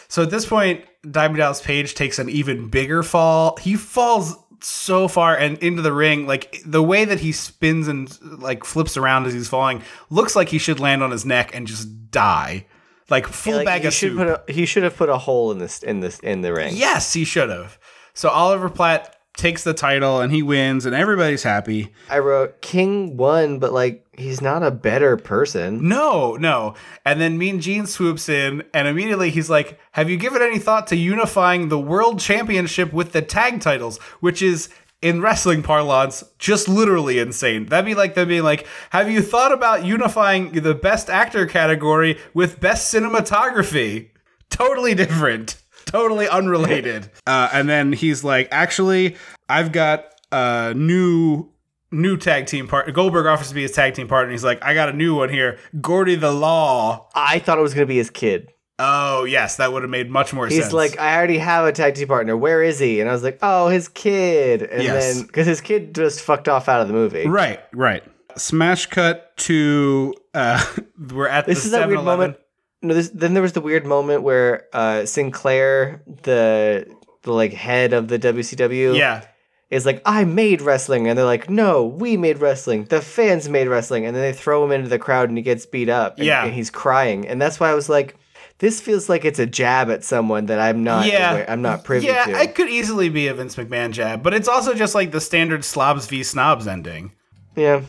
So 0.07 0.23
at 0.23 0.29
this 0.29 0.45
point, 0.45 0.85
Diamond 1.09 1.37
Dallas 1.39 1.61
Page 1.61 1.95
takes 1.95 2.17
an 2.19 2.29
even 2.29 2.69
bigger 2.69 3.03
fall. 3.03 3.57
He 3.61 3.75
falls 3.75 4.35
so 4.61 5.09
far 5.09 5.35
and 5.35 5.57
into 5.57 5.81
the 5.81 5.91
ring, 5.91 6.25
like 6.27 6.61
the 6.65 6.81
way 6.81 7.03
that 7.03 7.19
he 7.19 7.33
spins 7.33 7.89
and 7.89 8.09
like 8.41 8.63
flips 8.63 8.95
around 8.95 9.25
as 9.25 9.33
he's 9.33 9.49
falling 9.49 9.81
looks 10.09 10.33
like 10.37 10.47
he 10.49 10.57
should 10.57 10.79
land 10.79 11.03
on 11.03 11.11
his 11.11 11.25
neck 11.25 11.53
and 11.53 11.67
just 11.67 12.09
die, 12.11 12.65
like 13.09 13.27
full 13.27 13.55
Like, 13.57 13.65
bag 13.65 13.81
he 13.81 13.87
of 13.87 13.93
should 13.93 14.11
soup. 14.11 14.17
put 14.19 14.27
a, 14.29 14.53
he 14.53 14.65
should 14.65 14.83
have 14.83 14.95
put 14.95 15.09
a 15.09 15.17
hole 15.17 15.51
in 15.51 15.57
this 15.57 15.83
in 15.83 15.99
this 15.99 16.19
in 16.19 16.39
the 16.41 16.53
ring. 16.53 16.73
yes, 16.77 17.11
he 17.11 17.25
should 17.25 17.49
have. 17.49 17.77
So 18.13 18.29
Oliver 18.29 18.69
Platt 18.69 19.13
takes 19.35 19.63
the 19.63 19.73
title 19.73 20.21
and 20.21 20.31
he 20.31 20.43
wins, 20.43 20.85
and 20.85 20.95
everybody's 20.95 21.43
happy. 21.43 21.93
I 22.09 22.19
wrote 22.19 22.61
King 22.61 23.17
won, 23.17 23.59
but 23.59 23.73
like 23.73 24.05
he's 24.17 24.41
not 24.41 24.63
a 24.63 24.71
better 24.71 25.17
person. 25.17 25.87
No, 25.87 26.35
no. 26.35 26.75
And 27.05 27.19
then 27.19 27.37
Mean 27.37 27.59
Gene 27.59 27.85
swoops 27.85 28.29
in, 28.29 28.63
and 28.73 28.87
immediately 28.87 29.29
he's 29.29 29.49
like, 29.49 29.79
Have 29.93 30.09
you 30.09 30.17
given 30.17 30.41
any 30.41 30.59
thought 30.59 30.87
to 30.87 30.95
unifying 30.95 31.69
the 31.69 31.79
world 31.79 32.19
championship 32.19 32.93
with 32.93 33.11
the 33.11 33.21
tag 33.21 33.61
titles? 33.61 33.97
Which 34.19 34.41
is, 34.41 34.69
in 35.01 35.19
wrestling 35.19 35.63
parlance, 35.63 36.23
just 36.39 36.69
literally 36.69 37.19
insane. 37.19 37.65
That'd 37.65 37.85
be 37.85 37.95
like 37.95 38.15
them 38.15 38.29
being 38.29 38.43
like, 38.43 38.67
Have 38.91 39.09
you 39.09 39.21
thought 39.21 39.51
about 39.51 39.85
unifying 39.85 40.51
the 40.51 40.75
best 40.75 41.09
actor 41.09 41.45
category 41.45 42.19
with 42.33 42.59
best 42.59 42.93
cinematography? 42.93 44.09
Totally 44.49 44.93
different. 44.93 45.57
Totally 45.85 46.27
unrelated. 46.27 47.09
uh, 47.27 47.49
and 47.53 47.67
then 47.69 47.93
he's 47.93 48.23
like, 48.23 48.47
Actually, 48.51 49.15
I've 49.49 49.71
got 49.71 50.05
a 50.31 50.73
new 50.75 51.49
new 51.91 52.17
tag 52.17 52.47
team 52.47 52.67
partner. 52.67 52.91
Goldberg 52.91 53.25
offers 53.27 53.49
to 53.49 53.53
be 53.55 53.61
his 53.61 53.71
tag 53.71 53.93
team 53.93 54.07
partner. 54.07 54.31
He's 54.31 54.43
like, 54.43 54.63
I 54.63 54.73
got 54.73 54.89
a 54.89 54.93
new 54.93 55.15
one 55.15 55.29
here, 55.29 55.59
Gordy 55.79 56.15
the 56.15 56.31
Law. 56.31 57.07
I 57.13 57.39
thought 57.39 57.57
it 57.59 57.61
was 57.61 57.73
gonna 57.73 57.85
be 57.85 57.97
his 57.97 58.09
kid. 58.09 58.49
Oh 58.79 59.23
yes, 59.25 59.57
that 59.57 59.71
would 59.71 59.83
have 59.83 59.91
made 59.91 60.09
much 60.09 60.33
more 60.33 60.47
He's 60.47 60.55
sense. 60.55 60.65
He's 60.67 60.73
like, 60.73 60.97
I 60.99 61.15
already 61.15 61.37
have 61.37 61.65
a 61.65 61.71
tag 61.71 61.93
team 61.93 62.07
partner. 62.07 62.35
Where 62.35 62.63
is 62.63 62.79
he? 62.79 62.99
And 62.99 63.07
I 63.07 63.13
was 63.13 63.21
like, 63.23 63.37
oh, 63.43 63.67
his 63.67 63.87
kid. 63.87 64.63
And 64.63 64.81
Yes. 64.81 65.15
then 65.17 65.27
because 65.27 65.45
his 65.45 65.61
kid 65.61 65.93
just 65.93 66.21
fucked 66.21 66.49
off 66.49 66.67
out 66.67 66.81
of 66.81 66.87
the 66.87 66.93
movie. 66.95 67.27
right, 67.27 67.59
right. 67.71 68.03
Smash 68.35 68.87
cut 68.87 69.37
to 69.37 70.15
uh, 70.33 70.63
we're 71.13 71.27
at 71.27 71.45
This 71.45 71.59
the 71.61 71.65
is 71.67 71.71
that 71.73 71.87
weird 71.87 71.99
7-Eleven. 71.99 72.19
moment. 72.31 72.37
No, 72.83 72.93
this, 72.93 73.09
then 73.09 73.33
there 73.33 73.41
was 73.41 73.53
the 73.53 73.61
weird 73.61 73.85
moment 73.87 74.21
where 74.23 74.65
uh, 74.73 75.05
Sinclair, 75.05 76.03
the 76.23 76.85
the 77.23 77.31
like 77.31 77.53
head 77.53 77.93
of 77.93 78.09
the 78.09 78.19
WCW, 78.19 78.97
Yeah, 78.97 79.23
is 79.69 79.85
like, 79.85 80.01
I 80.05 80.25
made 80.25 80.61
wrestling, 80.61 81.07
and 81.07 81.17
they're 81.17 81.25
like, 81.25 81.49
No, 81.49 81.85
we 81.85 82.17
made 82.17 82.39
wrestling. 82.39 82.83
The 82.85 82.99
fans 83.01 83.47
made 83.49 83.67
wrestling, 83.69 84.05
and 84.05 84.13
then 84.15 84.21
they 84.21 84.33
throw 84.33 84.63
him 84.65 84.71
into 84.71 84.89
the 84.89 84.99
crowd, 84.99 85.29
and 85.29 85.37
he 85.37 85.41
gets 85.41 85.65
beat 85.65 85.87
up. 85.89 86.17
And, 86.17 86.27
Yeah. 86.27 86.43
and 86.45 86.53
he's 86.53 86.69
crying, 86.69 87.25
and 87.27 87.41
that's 87.41 87.59
why 87.59 87.69
I 87.69 87.73
was 87.73 87.87
like, 87.87 88.17
This 88.59 88.81
feels 88.81 89.07
like 89.07 89.23
it's 89.23 89.39
a 89.39 89.45
jab 89.45 89.89
at 89.89 90.03
someone 90.03 90.47
that 90.47 90.59
I'm 90.59 90.83
not. 90.83 91.07
yeah, 91.07 91.31
aware- 91.31 91.49
I'm 91.49 91.61
not 91.61 91.85
privy 91.85 92.07
yeah, 92.07 92.25
to. 92.25 92.41
it 92.41 92.53
could 92.53 92.69
easily 92.69 93.07
be 93.09 93.27
a 93.27 93.33
Vince 93.33 93.55
McMahon 93.55 93.91
jab, 93.91 94.21
but 94.21 94.33
it's 94.33 94.49
also 94.49 94.73
just 94.73 94.93
like 94.93 95.11
the 95.11 95.21
standard 95.21 95.63
slobs 95.63 96.05
v 96.07 96.21
snobs 96.23 96.67
ending. 96.67 97.13
yeah. 97.55 97.81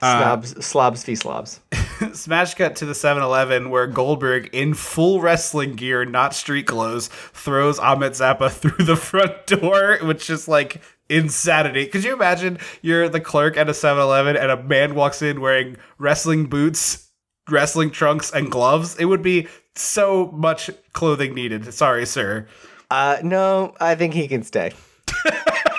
Uh, 0.00 0.18
Snobs, 0.18 0.66
slobs 0.66 1.04
v 1.04 1.14
slobs. 1.14 1.60
Smash 2.12 2.54
cut 2.54 2.76
to 2.76 2.86
the 2.86 2.92
7-Eleven 2.92 3.70
where 3.70 3.86
Goldberg, 3.86 4.50
in 4.52 4.74
full 4.74 5.20
wrestling 5.20 5.74
gear, 5.74 6.04
not 6.04 6.34
street 6.34 6.66
clothes, 6.66 7.08
throws 7.08 7.78
Ahmet 7.78 8.12
Zappa 8.12 8.50
through 8.50 8.84
the 8.84 8.96
front 8.96 9.46
door, 9.46 9.98
which 10.02 10.30
is 10.30 10.48
like 10.48 10.80
insanity. 11.08 11.86
Could 11.86 12.04
you 12.04 12.12
imagine 12.12 12.58
you're 12.80 13.08
the 13.08 13.20
clerk 13.20 13.56
at 13.56 13.68
a 13.68 13.72
7-Eleven 13.72 14.36
and 14.36 14.50
a 14.50 14.62
man 14.62 14.94
walks 14.94 15.22
in 15.22 15.40
wearing 15.40 15.76
wrestling 15.98 16.46
boots, 16.46 17.10
wrestling 17.48 17.90
trunks, 17.90 18.30
and 18.30 18.50
gloves? 18.50 18.96
It 18.96 19.06
would 19.06 19.22
be 19.22 19.48
so 19.74 20.30
much 20.32 20.70
clothing 20.92 21.34
needed. 21.34 21.72
Sorry, 21.72 22.06
sir. 22.06 22.46
Uh, 22.90 23.18
no, 23.22 23.74
I 23.80 23.94
think 23.94 24.14
he 24.14 24.28
can 24.28 24.42
stay. 24.42 24.72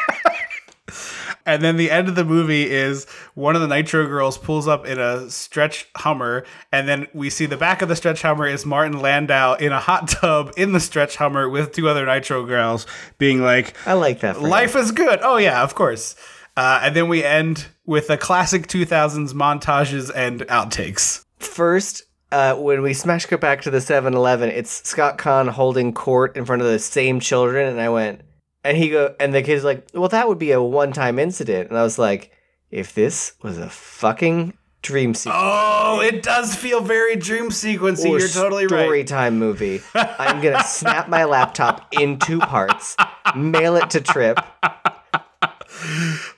And 1.46 1.62
then 1.62 1.78
the 1.78 1.92
end 1.92 2.08
of 2.08 2.16
the 2.16 2.24
movie 2.24 2.70
is 2.70 3.06
one 3.34 3.56
of 3.56 3.62
the 3.62 3.68
Nitro 3.68 4.08
girls 4.08 4.38
pulls 4.38 4.68
up 4.68 4.86
in 4.86 5.00
a 5.00 5.30
stretch 5.30 5.88
Hummer, 5.98 6.46
and 6.72 6.88
then 6.88 7.08
we 7.14 7.30
see 7.30 7.46
the 7.46 7.58
back 7.58 7.82
of 7.82 7.90
the 7.90 7.96
stretch 7.96 8.22
Hummer 8.22 8.48
is 8.48 8.66
Martin 8.66 9.00
Landau 9.00 9.56
in 9.56 9.72
a 9.72 9.80
hot 9.80 10.08
tub 10.08 10.54
in 10.56 10.72
the 10.72 10.80
stretch 10.80 11.18
Hummer 11.18 11.50
with 11.50 11.74
two 11.74 11.90
other 11.90 12.06
Nitro 12.06 12.46
girls, 12.46 12.88
being 13.18 13.42
like, 13.42 13.76
I 13.86 13.94
like 13.94 14.22
that. 14.22 14.42
"Life 14.42 14.76
is 14.76 14.92
good." 14.92 15.20
Oh 15.22 15.38
yeah, 15.38 15.64
of 15.64 15.76
course. 15.76 16.16
Uh, 16.56 16.82
and 16.84 16.96
then 16.96 17.10
we 17.10 17.24
end 17.24 17.66
with 17.86 18.10
a 18.10 18.18
classic 18.18 18.68
2000s 18.68 19.34
montages 19.34 20.12
and 20.14 20.42
outtakes. 20.42 21.26
First, 21.40 22.04
uh, 22.32 22.56
when 22.56 22.82
we 22.82 22.94
smash 22.94 23.26
cut 23.26 23.42
back 23.42 23.62
to 23.62 23.72
the 23.72 23.82
7 23.82 24.14
Eleven, 24.14 24.50
it's 24.50 24.88
Scott 24.88 25.18
Caan 25.18 25.50
holding 25.50 25.94
court 25.94 26.38
in 26.38 26.46
front 26.46 26.62
of 26.62 26.68
the 26.68 26.80
same 26.80 27.20
children. 27.20 27.68
And 27.68 27.82
I 27.82 27.90
went, 27.90 28.22
and 28.64 28.78
he 28.78 28.90
go, 28.90 29.16
and 29.20 29.34
the 29.34 29.42
kid's 29.42 29.64
like, 29.64 29.88
well, 29.94 30.10
that 30.10 30.28
would 30.28 30.40
be 30.40 30.52
a 30.52 30.62
one 30.62 30.92
time 30.94 31.20
incident. 31.20 31.70
And 31.70 31.78
I 31.78 31.84
was 31.84 31.98
like, 32.00 32.32
if 32.72 32.94
this 32.94 33.34
was 33.42 33.58
a 33.58 33.70
fucking 33.70 34.54
dream 34.82 35.14
sequence. 35.14 35.40
Oh, 35.42 36.02
it 36.02 36.22
does 36.22 36.56
feel 36.56 36.82
very 36.82 37.16
dream 37.16 37.50
sequency. 37.50 38.06
or 38.06 38.20
You're 38.20 38.28
totally 38.28 38.66
story 38.66 38.82
right. 38.82 38.86
Story 38.86 39.04
time 39.04 39.40
movie. 39.40 39.82
I'm 39.96 40.42
gonna 40.42 40.64
snap 40.66 41.10
my 41.10 41.24
laptop 41.24 41.88
in 41.94 42.20
two 42.20 42.40
parts, 42.40 42.96
mail 43.36 43.76
it 43.78 43.90
to 43.92 44.02
Trip. 44.02 44.40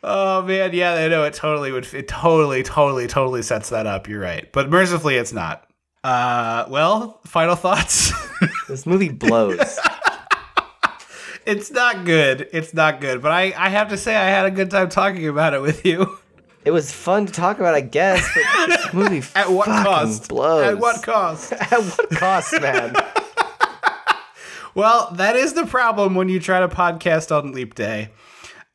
Oh 0.04 0.44
man, 0.44 0.74
yeah, 0.74 0.94
I 0.94 1.08
know 1.08 1.24
it 1.24 1.34
totally 1.34 1.72
would. 1.72 1.92
It 1.94 2.08
totally, 2.08 2.64
totally, 2.64 3.08
totally 3.08 3.42
sets 3.42 3.70
that 3.70 3.86
up. 3.88 4.08
You're 4.08 4.22
right, 4.22 4.52
but 4.54 4.70
mercifully, 4.70 5.16
it's 5.16 5.34
not. 5.34 5.68
Uh, 6.04 6.66
well, 6.70 7.20
final 7.26 7.56
thoughts. 7.56 8.12
This 8.68 8.86
movie 8.86 9.10
blows. 9.10 9.80
it's 11.46 11.72
not 11.72 12.06
good. 12.06 12.48
It's 12.52 12.74
not 12.74 13.02
good, 13.02 13.22
but 13.22 13.32
I, 13.32 13.54
I 13.58 13.70
have 13.70 13.90
to 13.90 13.98
say, 13.98 14.16
I 14.16 14.26
had 14.26 14.46
a 14.46 14.52
good 14.52 14.72
time 14.72 14.90
talking 14.90 15.28
about 15.28 15.54
it 15.54 15.62
with 15.62 15.86
you. 15.86 16.18
It 16.64 16.72
was 16.72 16.92
fun 16.92 17.28
to 17.28 17.32
talk 17.32 17.60
about, 17.60 17.76
I 17.76 17.82
guess, 17.82 18.28
but 18.34 18.68
this 18.68 18.94
movie 18.94 19.22
At 19.36 19.52
what 19.52 19.68
cost? 19.68 20.30
blows. 20.30 20.66
At 20.66 20.80
what 20.80 21.04
cost? 21.04 21.52
At 21.54 21.72
what 21.72 22.10
cost, 22.12 22.60
man? 22.62 22.96
Well, 24.74 25.12
that 25.14 25.38
is 25.38 25.54
the 25.54 25.66
problem 25.66 26.16
when 26.16 26.28
you 26.28 26.38
try 26.42 26.60
to 26.60 26.68
podcast 26.68 27.34
on 27.34 27.54
Leap 27.54 27.76
Day. 27.76 28.10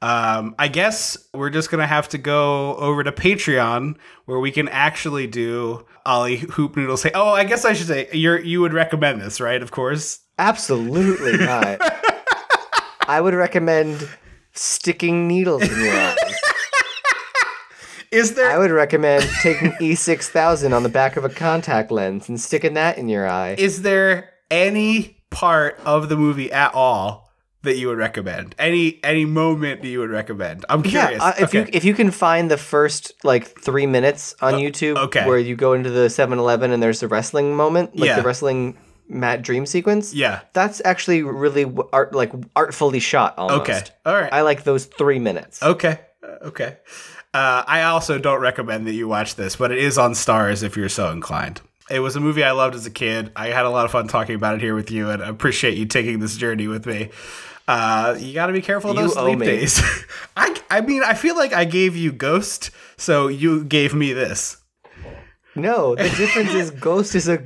Um, 0.01 0.55
I 0.59 0.69
guess 0.69 1.19
we're 1.35 1.51
just 1.51 1.71
gonna 1.71 1.87
have 1.87 2.09
to 2.11 2.17
go 2.19 2.75
over 2.77 3.05
to 3.05 3.13
Patreon 3.13 3.97
where 4.25 4.39
we 4.39 4.51
can 4.51 4.67
actually 4.69 5.27
do 5.27 5.85
Ollie 6.07 6.39
Hoop 6.39 6.75
Noodle 6.75 6.97
say. 6.97 7.11
Oh, 7.15 7.29
I 7.29 7.45
guess 7.45 7.67
I 7.67 7.75
should 7.75 7.89
say 7.89 8.09
you're 8.15 8.41
you 8.41 8.63
would 8.63 8.73
recommend 8.73 9.21
this, 9.21 9.43
right? 9.43 9.63
Of 9.63 9.73
course. 9.73 10.21
Absolutely 10.39 11.37
not. 11.37 11.81
I 13.07 13.21
would 13.21 13.35
recommend 13.35 14.09
sticking 14.53 15.27
needles 15.29 15.63
in 15.63 15.81
your 15.85 15.93
eyes. 15.93 16.17
Is 18.11 18.35
there 18.35 18.51
I 18.51 18.59
would 18.59 18.73
recommend 18.73 19.25
taking 19.41 19.71
E6000 19.73 20.75
on 20.75 20.83
the 20.83 20.89
back 20.89 21.17
of 21.17 21.25
a 21.25 21.29
contact 21.29 21.93
lens 21.93 22.29
and 22.29 22.41
sticking 22.41 22.75
that 22.75 22.99
in 22.99 23.09
your 23.09 23.29
eye. 23.29 23.55
is 23.57 23.83
there 23.83 24.31
any 24.51 25.23
part 25.31 25.79
of 25.85 26.09
the 26.09 26.17
movie 26.17 26.51
at 26.51 26.75
all 26.75 27.31
that 27.63 27.77
you 27.77 27.87
would 27.87 27.99
recommend? 27.99 28.57
Any 28.59 28.99
any 29.05 29.25
moment 29.27 29.83
that 29.83 29.89
you 29.89 30.01
would 30.01 30.11
recommend? 30.11 30.65
I'm 30.69 30.83
curious. 30.83 31.21
Yeah, 31.21 31.25
uh, 31.29 31.35
if 31.39 31.55
you 31.55 31.67
if 31.73 31.85
you 31.85 31.95
can 31.95 32.11
find 32.11 32.51
the 32.51 32.57
first 32.57 33.13
like 33.23 33.47
three 33.61 33.87
minutes 33.87 34.35
on 34.43 34.55
YouTube, 34.55 34.97
Uh, 34.97 35.03
okay. 35.05 35.25
where 35.29 35.39
you 35.39 35.55
go 35.55 35.75
into 35.75 35.91
the 35.91 36.09
7-Eleven 36.09 36.73
and 36.73 36.83
there's 36.83 37.05
a 37.05 37.09
wrestling 37.09 37.55
moment, 37.55 37.95
like 37.97 38.09
Yeah. 38.09 38.17
the 38.17 38.23
wrestling 38.27 38.77
Matt 39.11 39.43
Dream 39.43 39.66
sequence. 39.66 40.15
yeah. 40.15 40.41
that's 40.53 40.81
actually 40.85 41.23
really 41.23 41.66
art 41.93 42.15
like 42.15 42.32
artfully 42.57 43.01
shot. 43.01 43.35
Almost. 43.37 43.61
Okay. 43.70 43.81
All 44.07 44.15
right. 44.15 44.32
I 44.32 44.43
like 44.43 44.62
those 44.65 44.87
three 44.87 45.19
minutes. 45.19 45.62
Okay. 45.62 46.01
Uh, 46.23 46.27
Okay. 46.43 46.78
Uh, 47.32 47.62
I 47.66 47.82
also 47.82 48.19
don't 48.19 48.41
recommend 48.41 48.87
that 48.87 48.95
you 48.95 49.07
watch 49.07 49.37
this, 49.37 49.55
but 49.57 49.70
it 49.70 49.78
is 49.78 49.99
on 49.99 50.15
Stars 50.16 50.62
if 50.65 50.77
you're 50.77 50.89
so 50.89 51.11
inclined. 51.11 51.61
It 51.89 52.01
was 52.01 52.16
a 52.16 52.20
movie 52.20 52.43
I 52.43 52.53
loved 52.53 52.74
as 52.74 52.87
a 52.87 52.91
kid. 52.91 53.31
I 53.37 53.49
had 53.49 53.66
a 53.66 53.70
lot 53.70 53.85
of 53.85 53.93
fun 53.93 54.09
talking 54.09 54.35
about 54.35 54.55
it 54.57 54.61
here 54.61 54.74
with 54.74 54.91
you, 54.91 55.11
and 55.11 55.23
I 55.23 55.28
appreciate 55.28 55.77
you 55.77 55.87
taking 55.87 56.19
this 56.19 56.37
journey 56.37 56.66
with 56.66 56.87
me. 56.87 57.11
Uh, 57.69 58.16
you 58.19 58.32
got 58.35 58.47
to 58.47 58.53
be 58.53 58.62
careful 58.62 58.91
of 58.91 58.97
those 58.97 59.12
sleep 59.12 59.39
me. 59.39 59.47
days. 59.47 59.81
I, 60.37 60.61
I 60.70 60.81
mean, 60.81 61.03
I 61.05 61.15
feel 61.15 61.37
like 61.37 61.53
I 61.53 61.65
gave 61.65 61.95
you 61.95 62.11
Ghost, 62.11 62.70
so 62.97 63.28
you 63.28 63.65
gave 63.65 63.95
me 63.95 64.12
this. 64.12 64.57
No, 65.55 65.95
the 65.95 66.09
difference 66.11 66.51
is 66.55 66.70
Ghost 66.70 67.15
is 67.15 67.28
a 67.28 67.45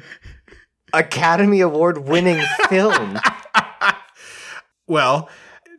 Academy 0.95 1.61
Award 1.61 1.99
winning 1.99 2.43
film. 2.69 3.19
Well, 4.87 5.31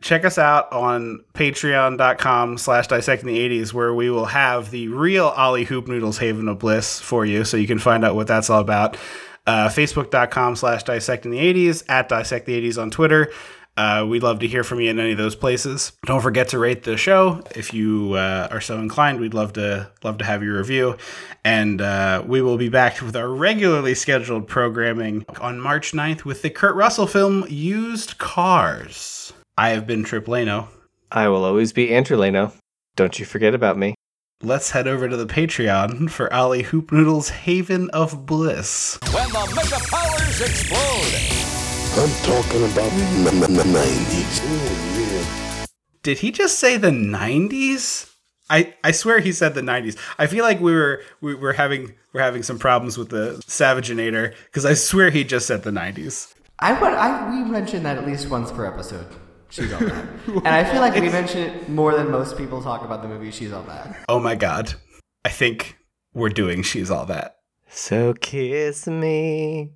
check 0.02 0.24
us 0.24 0.36
out 0.36 0.72
on 0.72 1.24
patreon.com 1.34 2.58
slash 2.58 2.88
dissecting 2.88 3.28
the 3.28 3.38
80s 3.38 3.72
where 3.72 3.94
we 3.94 4.10
will 4.10 4.26
have 4.26 4.70
the 4.70 4.88
real 4.88 5.26
ollie 5.28 5.64
hoop 5.64 5.86
noodles 5.86 6.18
haven 6.18 6.48
of 6.48 6.58
bliss 6.58 7.00
for 7.00 7.24
you 7.24 7.44
so 7.44 7.56
you 7.56 7.66
can 7.66 7.78
find 7.78 8.04
out 8.04 8.14
what 8.14 8.26
that's 8.26 8.50
all 8.50 8.60
about 8.60 8.96
uh, 9.46 9.68
facebook.com 9.68 10.56
slash 10.56 10.82
dissecting 10.82 11.30
the 11.30 11.38
80s 11.38 11.84
at 11.88 12.08
dissect 12.08 12.46
the 12.46 12.68
80s 12.68 12.80
on 12.82 12.90
twitter 12.90 13.32
uh, 13.76 14.06
we'd 14.08 14.22
love 14.22 14.38
to 14.40 14.46
hear 14.46 14.64
from 14.64 14.80
you 14.80 14.90
in 14.90 14.98
any 14.98 15.12
of 15.12 15.18
those 15.18 15.36
places. 15.36 15.92
Don't 16.06 16.20
forget 16.20 16.48
to 16.48 16.58
rate 16.58 16.84
the 16.84 16.96
show 16.96 17.42
if 17.54 17.74
you 17.74 18.14
uh, 18.14 18.48
are 18.50 18.60
so 18.60 18.78
inclined. 18.78 19.20
We'd 19.20 19.34
love 19.34 19.52
to 19.54 19.90
love 20.02 20.18
to 20.18 20.24
have 20.24 20.42
your 20.42 20.58
review, 20.58 20.96
and 21.44 21.80
uh, 21.80 22.22
we 22.26 22.40
will 22.40 22.56
be 22.56 22.68
back 22.68 23.00
with 23.00 23.14
our 23.16 23.28
regularly 23.28 23.94
scheduled 23.94 24.48
programming 24.48 25.24
on 25.40 25.60
March 25.60 25.92
9th 25.92 26.24
with 26.24 26.42
the 26.42 26.50
Kurt 26.50 26.74
Russell 26.74 27.06
film 27.06 27.44
Used 27.48 28.18
Cars. 28.18 29.32
I 29.58 29.70
have 29.70 29.86
been 29.86 30.04
Trip 30.04 30.26
Lano. 30.26 30.68
I 31.12 31.28
will 31.28 31.44
always 31.44 31.72
be 31.72 31.94
Andrew 31.94 32.16
Leno. 32.16 32.52
Don't 32.96 33.18
you 33.18 33.24
forget 33.24 33.54
about 33.54 33.78
me. 33.78 33.94
Let's 34.42 34.72
head 34.72 34.86
over 34.86 35.08
to 35.08 35.16
the 35.16 35.26
Patreon 35.26 36.10
for 36.10 36.32
Ali 36.32 36.62
Hoop 36.62 36.92
Noodle's 36.92 37.30
Haven 37.30 37.88
of 37.90 38.26
Bliss. 38.26 38.98
When 39.12 39.28
the 39.30 39.52
Mega 39.54 39.82
Powers 39.86 40.40
explode. 40.42 41.35
I'm 41.98 42.10
talking 42.24 42.62
about 42.64 42.90
the 42.90 43.30
n- 43.30 43.42
n- 43.42 43.72
90s. 43.72 44.40
Oh, 44.44 45.60
yeah. 45.60 45.66
Did 46.02 46.18
he 46.18 46.30
just 46.30 46.58
say 46.58 46.76
the 46.76 46.90
90s? 46.90 48.12
I, 48.50 48.74
I 48.84 48.90
swear 48.92 49.18
he 49.20 49.32
said 49.32 49.54
the 49.54 49.62
90s. 49.62 49.96
I 50.18 50.26
feel 50.26 50.44
like 50.44 50.60
we 50.60 50.74
were 50.74 51.02
we 51.20 51.34
were 51.34 51.54
having 51.54 51.94
we're 52.12 52.20
having 52.20 52.42
some 52.42 52.58
problems 52.58 52.98
with 52.98 53.08
the 53.08 53.42
Savaginator 53.46 54.34
because 54.44 54.64
I 54.66 54.74
swear 54.74 55.10
he 55.10 55.24
just 55.24 55.46
said 55.46 55.62
the 55.62 55.70
90s. 55.70 56.34
I 56.58 56.78
would. 56.80 56.92
I 56.92 57.30
we 57.30 57.50
mention 57.50 57.82
that 57.84 57.96
at 57.98 58.06
least 58.06 58.28
once 58.28 58.52
per 58.52 58.66
episode. 58.66 59.06
She's 59.48 59.72
all 59.72 59.80
that, 59.80 60.06
and 60.26 60.48
I 60.48 60.64
feel 60.64 60.80
like 60.80 60.94
we 60.94 61.08
mention 61.08 61.40
it 61.40 61.68
more 61.68 61.94
than 61.94 62.10
most 62.10 62.36
people 62.36 62.62
talk 62.62 62.82
about 62.84 63.00
the 63.02 63.08
movie. 63.08 63.30
She's 63.30 63.52
all 63.52 63.62
that. 63.64 63.96
Oh 64.08 64.20
my 64.20 64.34
god. 64.34 64.74
I 65.24 65.28
think 65.30 65.78
we're 66.14 66.28
doing 66.28 66.62
she's 66.62 66.90
all 66.90 67.06
that. 67.06 67.38
So 67.68 68.12
kiss 68.14 68.86
me. 68.86 69.72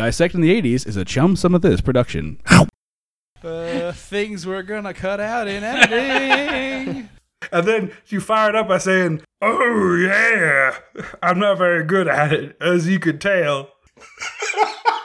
Dissecting 0.00 0.40
the 0.40 0.62
80s 0.62 0.86
is 0.86 0.96
a 0.96 1.04
chum 1.04 1.36
some 1.36 1.54
of 1.54 1.60
this 1.60 1.82
production. 1.82 2.40
Uh, 3.44 3.92
things 3.92 4.46
we're 4.46 4.62
gonna 4.62 4.94
cut 4.94 5.20
out 5.20 5.46
in 5.46 5.62
editing. 5.62 7.10
And 7.52 7.66
then 7.66 7.92
you 8.06 8.20
fired 8.20 8.54
up 8.54 8.68
by 8.68 8.78
saying, 8.78 9.22
"Oh 9.42 9.96
yeah, 9.96 10.76
I'm 11.22 11.38
not 11.38 11.56
very 11.58 11.84
good 11.84 12.06
at 12.06 12.32
it, 12.32 12.56
as 12.60 12.86
you 12.86 12.98
could 12.98 13.20
tell." 13.20 13.72